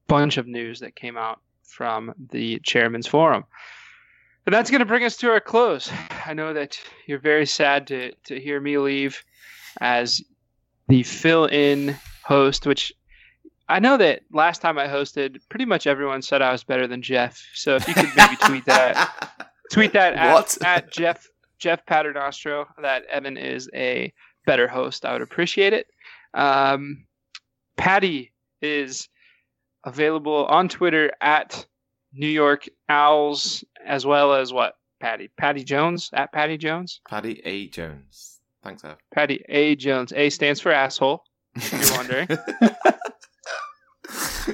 bunch 0.07 0.37
of 0.37 0.47
news 0.47 0.79
that 0.81 0.95
came 0.95 1.17
out 1.17 1.41
from 1.65 2.15
the 2.31 2.61
chairman's 2.61 3.09
forum. 3.09 3.45
And 4.47 4.55
that's 4.55 4.71
going 4.71 4.81
to 4.81 4.87
bring 4.87 5.05
us 5.05 5.17
to 5.19 5.31
our 5.31 5.41
close. 5.41 5.91
I 6.27 6.35
know 6.35 6.53
that 6.53 6.79
you're 7.07 7.19
very 7.19 7.47
sad 7.47 7.87
to 7.89 8.13
to 8.27 8.41
hear 8.41 8.61
me 8.61 8.79
leave 8.79 9.23
as 9.81 10.23
the 10.89 11.03
fill-in 11.03 11.97
host, 12.23 12.67
which 12.67 12.93
I 13.69 13.81
know 13.81 13.97
that 13.97 14.23
last 14.31 14.61
time 14.61 14.79
I 14.79 14.87
hosted, 14.87 15.39
pretty 15.49 15.65
much 15.65 15.87
everyone 15.87 16.23
said 16.23 16.43
I 16.43 16.53
was 16.53 16.65
better 16.65 16.87
than 16.87 17.03
Jeff. 17.03 17.43
So 17.55 17.77
if 17.77 17.89
you 17.89 17.95
could 17.95 18.11
maybe 18.17 18.37
tweet 18.37 18.65
that, 18.67 19.51
tweet 19.73 19.93
that 19.95 20.15
at, 20.15 20.63
at 20.65 20.93
Jeff 20.93 21.27
Jeff 21.59 21.87
Paternostro 21.87 22.67
that 22.83 23.05
Evan 23.07 23.37
is 23.37 23.71
a 23.75 24.13
better 24.47 24.69
host. 24.69 25.05
I 25.07 25.13
would 25.13 25.23
appreciate 25.23 25.73
it. 25.73 25.87
Um, 26.35 27.07
Patty 27.77 28.33
is 28.61 29.09
available 29.85 30.45
on 30.47 30.69
Twitter 30.69 31.13
at 31.21 31.67
New 32.15 32.29
York 32.29 32.69
Owls, 32.89 33.65
as 33.85 34.07
well 34.07 34.33
as 34.35 34.53
what? 34.53 34.75
Patty. 35.01 35.29
Patty 35.37 35.65
Jones 35.65 36.09
at 36.13 36.33
Patty 36.33 36.57
Jones. 36.57 37.01
Patty 37.09 37.41
A 37.45 37.69
Jones. 37.69 38.39
Thanks, 38.63 38.85
Ev. 38.85 38.97
Patty 39.13 39.45
A 39.49 39.75
Jones. 39.77 40.13
A 40.15 40.31
stands 40.31 40.61
for 40.61 40.73
asshole. 40.73 41.23
If 41.57 41.73
you're 41.73 41.97
wondering. 41.97 42.29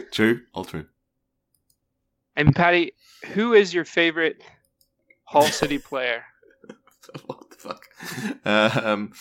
true. 0.13 0.41
All 0.55 0.65
true. 0.65 0.87
And 2.37 2.55
Patty, 2.55 2.93
who 3.35 3.53
is 3.53 3.73
your 3.75 3.85
favorite 3.85 4.43
Hull 5.25 5.43
City 5.47 5.79
player? 5.79 6.25
what 7.27 7.51
the 7.51 7.57
fuck? 7.57 7.87
Um, 8.85 9.13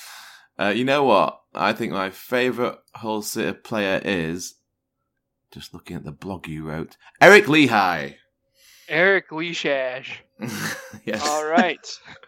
uh, 0.57 0.74
you 0.76 0.86
know 0.86 1.03
what? 1.03 1.41
I 1.53 1.74
think 1.74 1.91
my 1.94 2.10
favorite 2.10 2.78
Hull 2.95 3.22
City 3.22 3.53
player 3.53 4.02
is 4.03 4.56
just 5.52 5.74
looking 5.74 5.95
at 5.95 6.06
the 6.06 6.11
blog 6.11 6.48
you 6.48 6.64
wrote, 6.66 6.98
Eric 7.22 7.45
Lichaj. 7.45 8.16
Eric 8.90 9.30
Leashash. 9.30 10.07
yes. 11.06 11.26
All 11.28 11.45
right. 11.45 11.88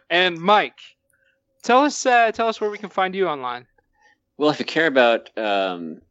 and 0.10 0.40
Mike, 0.40 0.80
tell 1.64 1.84
us 1.84 2.06
uh, 2.06 2.32
tell 2.32 2.48
us 2.48 2.62
where 2.62 2.70
we 2.70 2.78
can 2.78 2.90
find 2.90 3.16
you 3.16 3.28
online. 3.28 3.66
Well, 4.38 4.50
if 4.50 4.60
you 4.60 4.66
care 4.66 4.88
about 4.88 5.36
um, 5.38 6.02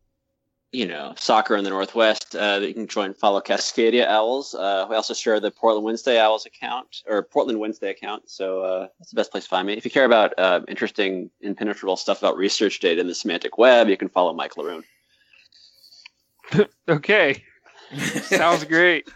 you 0.72 0.86
know 0.86 1.14
soccer 1.16 1.56
in 1.56 1.64
the 1.64 1.70
Northwest, 1.70 2.34
uh, 2.36 2.60
you 2.62 2.74
can 2.74 2.86
join 2.86 3.14
follow 3.14 3.40
Cascadia 3.40 4.06
Owls. 4.06 4.54
Uh, 4.54 4.86
we 4.88 4.96
also 4.96 5.14
share 5.14 5.40
the 5.40 5.50
Portland 5.50 5.84
Wednesday 5.84 6.18
Owls 6.18 6.46
account 6.46 7.02
or 7.06 7.22
Portland 7.22 7.58
Wednesday 7.58 7.90
account, 7.90 8.30
so 8.30 8.62
uh, 8.62 8.88
that's 8.98 9.10
the 9.10 9.16
best 9.16 9.30
place 9.30 9.44
to 9.44 9.50
find 9.50 9.66
me. 9.66 9.74
If 9.74 9.84
you 9.84 9.90
care 9.90 10.04
about 10.04 10.32
uh, 10.38 10.60
interesting, 10.68 11.30
impenetrable 11.40 11.96
stuff 11.96 12.20
about 12.20 12.36
research 12.36 12.80
data 12.80 13.00
in 13.00 13.06
the 13.06 13.14
semantic 13.14 13.58
web, 13.58 13.88
you 13.88 13.96
can 13.96 14.08
follow 14.08 14.32
Mike 14.32 14.54
Laroon. 14.54 14.82
okay, 16.88 17.42
sounds 18.22 18.64
great. 18.64 19.08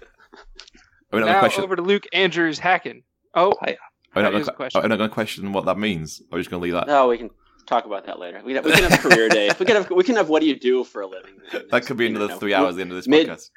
Are 1.14 1.18
we 1.18 1.24
not 1.24 1.32
now 1.32 1.38
question? 1.40 1.62
over 1.62 1.76
to 1.76 1.82
Luke 1.82 2.06
Andrews 2.12 2.58
Hacken. 2.58 3.04
Oh, 3.34 3.54
Hi. 3.60 3.76
Are 4.14 4.16
we 4.16 4.22
not 4.22 4.32
gonna, 4.32 4.52
question. 4.52 4.80
are 4.80 4.82
we 4.82 4.88
not 4.88 4.96
going 4.96 5.10
to 5.10 5.14
question 5.14 5.52
what 5.52 5.64
that 5.66 5.78
means? 5.78 6.20
Or 6.20 6.34
are 6.34 6.38
we 6.38 6.40
just 6.40 6.50
going 6.50 6.60
to 6.60 6.64
leave 6.64 6.72
that? 6.72 6.86
No, 6.86 7.08
we 7.08 7.18
can 7.18 7.30
talk 7.66 7.84
about 7.86 8.06
that 8.06 8.18
later. 8.18 8.42
We 8.44 8.54
can, 8.54 8.64
we 8.64 8.72
can 8.72 8.90
have 8.90 9.00
career 9.00 9.28
day. 9.28 9.50
We 9.58 9.66
can 9.66 9.76
have 9.76 9.90
we 9.90 10.04
can 10.04 10.16
have 10.16 10.28
what 10.28 10.40
do 10.40 10.46
you 10.46 10.58
do 10.58 10.82
for 10.84 11.02
a 11.02 11.06
living? 11.06 11.34
that 11.70 11.86
could 11.86 11.96
be 11.96 12.04
You 12.04 12.10
another 12.10 12.28
know, 12.28 12.38
three 12.38 12.54
hours 12.54 12.70
at 12.70 12.76
the 12.76 12.82
end 12.82 12.90
of 12.90 12.96
this 12.96 13.06
mid, 13.08 13.28
podcast. 13.28 13.50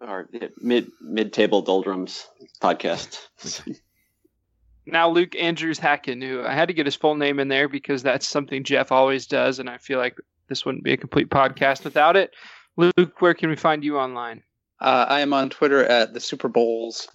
Or 0.00 0.28
mid 0.60 0.90
mid 1.00 1.32
table 1.32 1.62
doldrums 1.62 2.26
podcast. 2.60 3.18
now 4.86 5.08
Luke 5.08 5.34
Andrews 5.36 5.80
Hacken, 5.80 6.22
who 6.22 6.42
I 6.42 6.52
had 6.52 6.68
to 6.68 6.74
get 6.74 6.86
his 6.86 6.96
full 6.96 7.14
name 7.14 7.40
in 7.40 7.48
there 7.48 7.68
because 7.68 8.02
that's 8.02 8.28
something 8.28 8.64
Jeff 8.64 8.92
always 8.92 9.26
does, 9.26 9.58
and 9.58 9.70
I 9.70 9.78
feel 9.78 9.98
like 9.98 10.16
this 10.48 10.64
wouldn't 10.64 10.84
be 10.84 10.92
a 10.92 10.98
complete 10.98 11.30
podcast 11.30 11.84
without 11.84 12.16
it. 12.16 12.32
Luke, 12.76 13.20
where 13.20 13.34
can 13.34 13.48
we 13.48 13.56
find 13.56 13.82
you 13.82 13.98
online? 13.98 14.42
Uh, 14.80 15.06
I 15.08 15.20
am 15.20 15.32
on 15.32 15.50
Twitter 15.50 15.84
at 15.84 16.12
the 16.12 16.20
Super 16.20 16.48
Bowls 16.48 17.08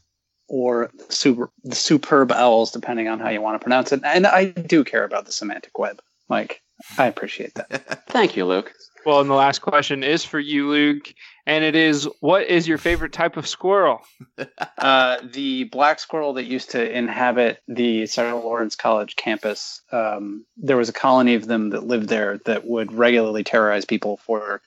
or 0.51 0.91
the 0.93 1.13
super 1.13 1.49
the 1.63 1.75
superb 1.75 2.31
owls, 2.31 2.71
depending 2.71 3.07
on 3.07 3.19
how 3.19 3.29
you 3.29 3.41
want 3.41 3.55
to 3.55 3.63
pronounce 3.63 3.91
it. 3.91 4.01
And 4.03 4.27
I 4.27 4.45
do 4.45 4.83
care 4.83 5.05
about 5.05 5.25
the 5.25 5.31
semantic 5.31 5.79
web, 5.79 6.01
Mike. 6.29 6.61
I 6.97 7.05
appreciate 7.05 7.55
that. 7.55 8.05
Thank 8.09 8.35
you, 8.35 8.45
Luke. 8.45 8.73
Well, 9.05 9.21
and 9.21 9.29
the 9.29 9.35
last 9.35 9.59
question 9.59 10.03
is 10.03 10.23
for 10.25 10.39
you, 10.39 10.69
Luke, 10.69 11.13
and 11.45 11.63
it 11.63 11.75
is: 11.75 12.07
What 12.19 12.47
is 12.47 12.67
your 12.67 12.77
favorite 12.77 13.13
type 13.13 13.37
of 13.37 13.47
squirrel? 13.47 14.01
Uh, 14.77 15.19
the 15.31 15.65
black 15.65 15.99
squirrel 15.99 16.33
that 16.33 16.45
used 16.45 16.71
to 16.71 16.97
inhabit 16.97 17.61
the 17.67 18.07
Sarah 18.07 18.35
Lawrence 18.35 18.75
College 18.75 19.15
campus, 19.15 19.79
um, 19.91 20.43
there 20.57 20.77
was 20.77 20.89
a 20.89 20.93
colony 20.93 21.35
of 21.35 21.45
them 21.45 21.69
that 21.69 21.85
lived 21.85 22.09
there 22.09 22.39
that 22.45 22.65
would 22.65 22.91
regularly 22.91 23.43
terrorize 23.43 23.85
people 23.85 24.17
for 24.17 24.63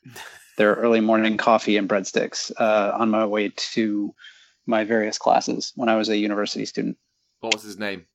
their 0.56 0.74
early 0.74 1.00
morning 1.00 1.36
coffee 1.36 1.76
and 1.76 1.88
breadsticks 1.88 2.50
uh, 2.58 2.92
on 2.98 3.10
my 3.10 3.24
way 3.26 3.52
to 3.56 4.14
my 4.66 4.84
various 4.84 5.18
classes 5.18 5.72
when 5.76 5.88
I 5.88 5.96
was 5.96 6.08
a 6.08 6.16
university 6.16 6.64
student. 6.66 6.96
What 7.40 7.54
was 7.54 7.62
his 7.62 7.78
name? 7.78 8.06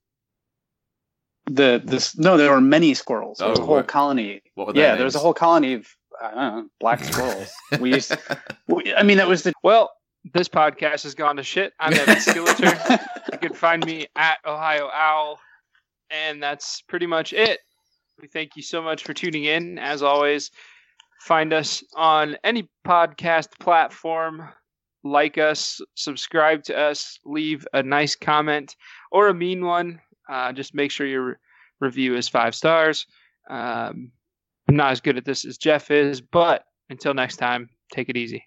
The 1.46 1.82
this 1.84 2.18
no, 2.18 2.38
there 2.38 2.52
were 2.52 2.62
many 2.62 2.94
squirrels. 2.94 3.40
There 3.40 3.50
was 3.50 3.60
Oh, 3.60 3.64
a 3.64 3.66
whole 3.66 3.76
right. 3.78 3.88
colony. 3.88 4.42
What 4.56 4.68
were 4.68 4.74
their 4.74 4.84
Yeah, 4.90 4.96
there 4.96 5.06
was 5.06 5.16
a 5.16 5.20
whole 5.20 5.34
colony 5.34 5.74
of 5.76 5.88
I 6.22 6.30
don't 6.32 6.38
know, 6.38 6.70
black 6.80 7.04
squirrels. 7.04 7.50
we 7.80 7.94
used. 7.94 8.16
We, 8.68 8.94
I 8.94 9.04
mean, 9.04 9.18
that 9.18 9.28
was 9.28 9.44
the. 9.44 9.54
Well, 9.64 9.90
this 10.34 10.48
podcast 10.50 11.04
has 11.04 11.16
gone 11.16 11.38
to 11.38 11.44
shit. 11.44 11.74
I'm 11.80 11.94
Evan 11.94 12.16
Skilleter. 12.16 13.00
You 13.32 13.38
can 13.38 13.54
find 13.54 13.86
me 13.86 14.08
at 14.16 14.40
Ohio 14.46 14.90
Owl, 14.92 15.40
and 16.10 16.42
that's 16.44 16.82
pretty 16.82 17.06
much 17.06 17.32
it. 17.32 17.60
We 18.20 18.28
thank 18.28 18.56
you 18.58 18.64
so 18.64 18.82
much 18.82 19.04
for 19.04 19.14
tuning 19.14 19.46
in. 19.46 19.78
As 19.80 20.02
always, 20.04 20.50
find 21.20 21.54
us 21.54 21.84
on 21.96 22.38
any 22.44 22.70
podcast 22.86 23.50
platform. 23.60 24.48
Like 25.04 25.38
us, 25.38 25.80
subscribe 25.96 26.64
to 26.64 26.78
us, 26.78 27.20
leave 27.24 27.66
a 27.74 27.82
nice 27.82 28.16
comment 28.16 28.76
or 29.12 29.30
a 29.30 29.34
mean 29.34 29.64
one. 29.64 30.02
Uh, 30.30 30.52
just 30.52 30.76
make 30.76 30.92
sure 30.92 31.08
your 31.08 31.24
re- 31.24 31.36
review 31.80 32.16
is 32.16 32.28
five 32.28 32.54
stars. 32.54 33.06
Um, 33.50 34.12
I'm 34.68 34.76
not 34.76 34.92
as 34.92 35.02
good 35.02 35.18
at 35.18 35.26
this 35.26 35.46
as 35.46 35.58
Jeff 35.58 35.90
is, 35.90 36.22
but 36.22 36.66
until 36.90 37.14
next 37.14 37.38
time, 37.38 37.70
take 37.92 38.10
it 38.10 38.18
easy. 38.18 38.44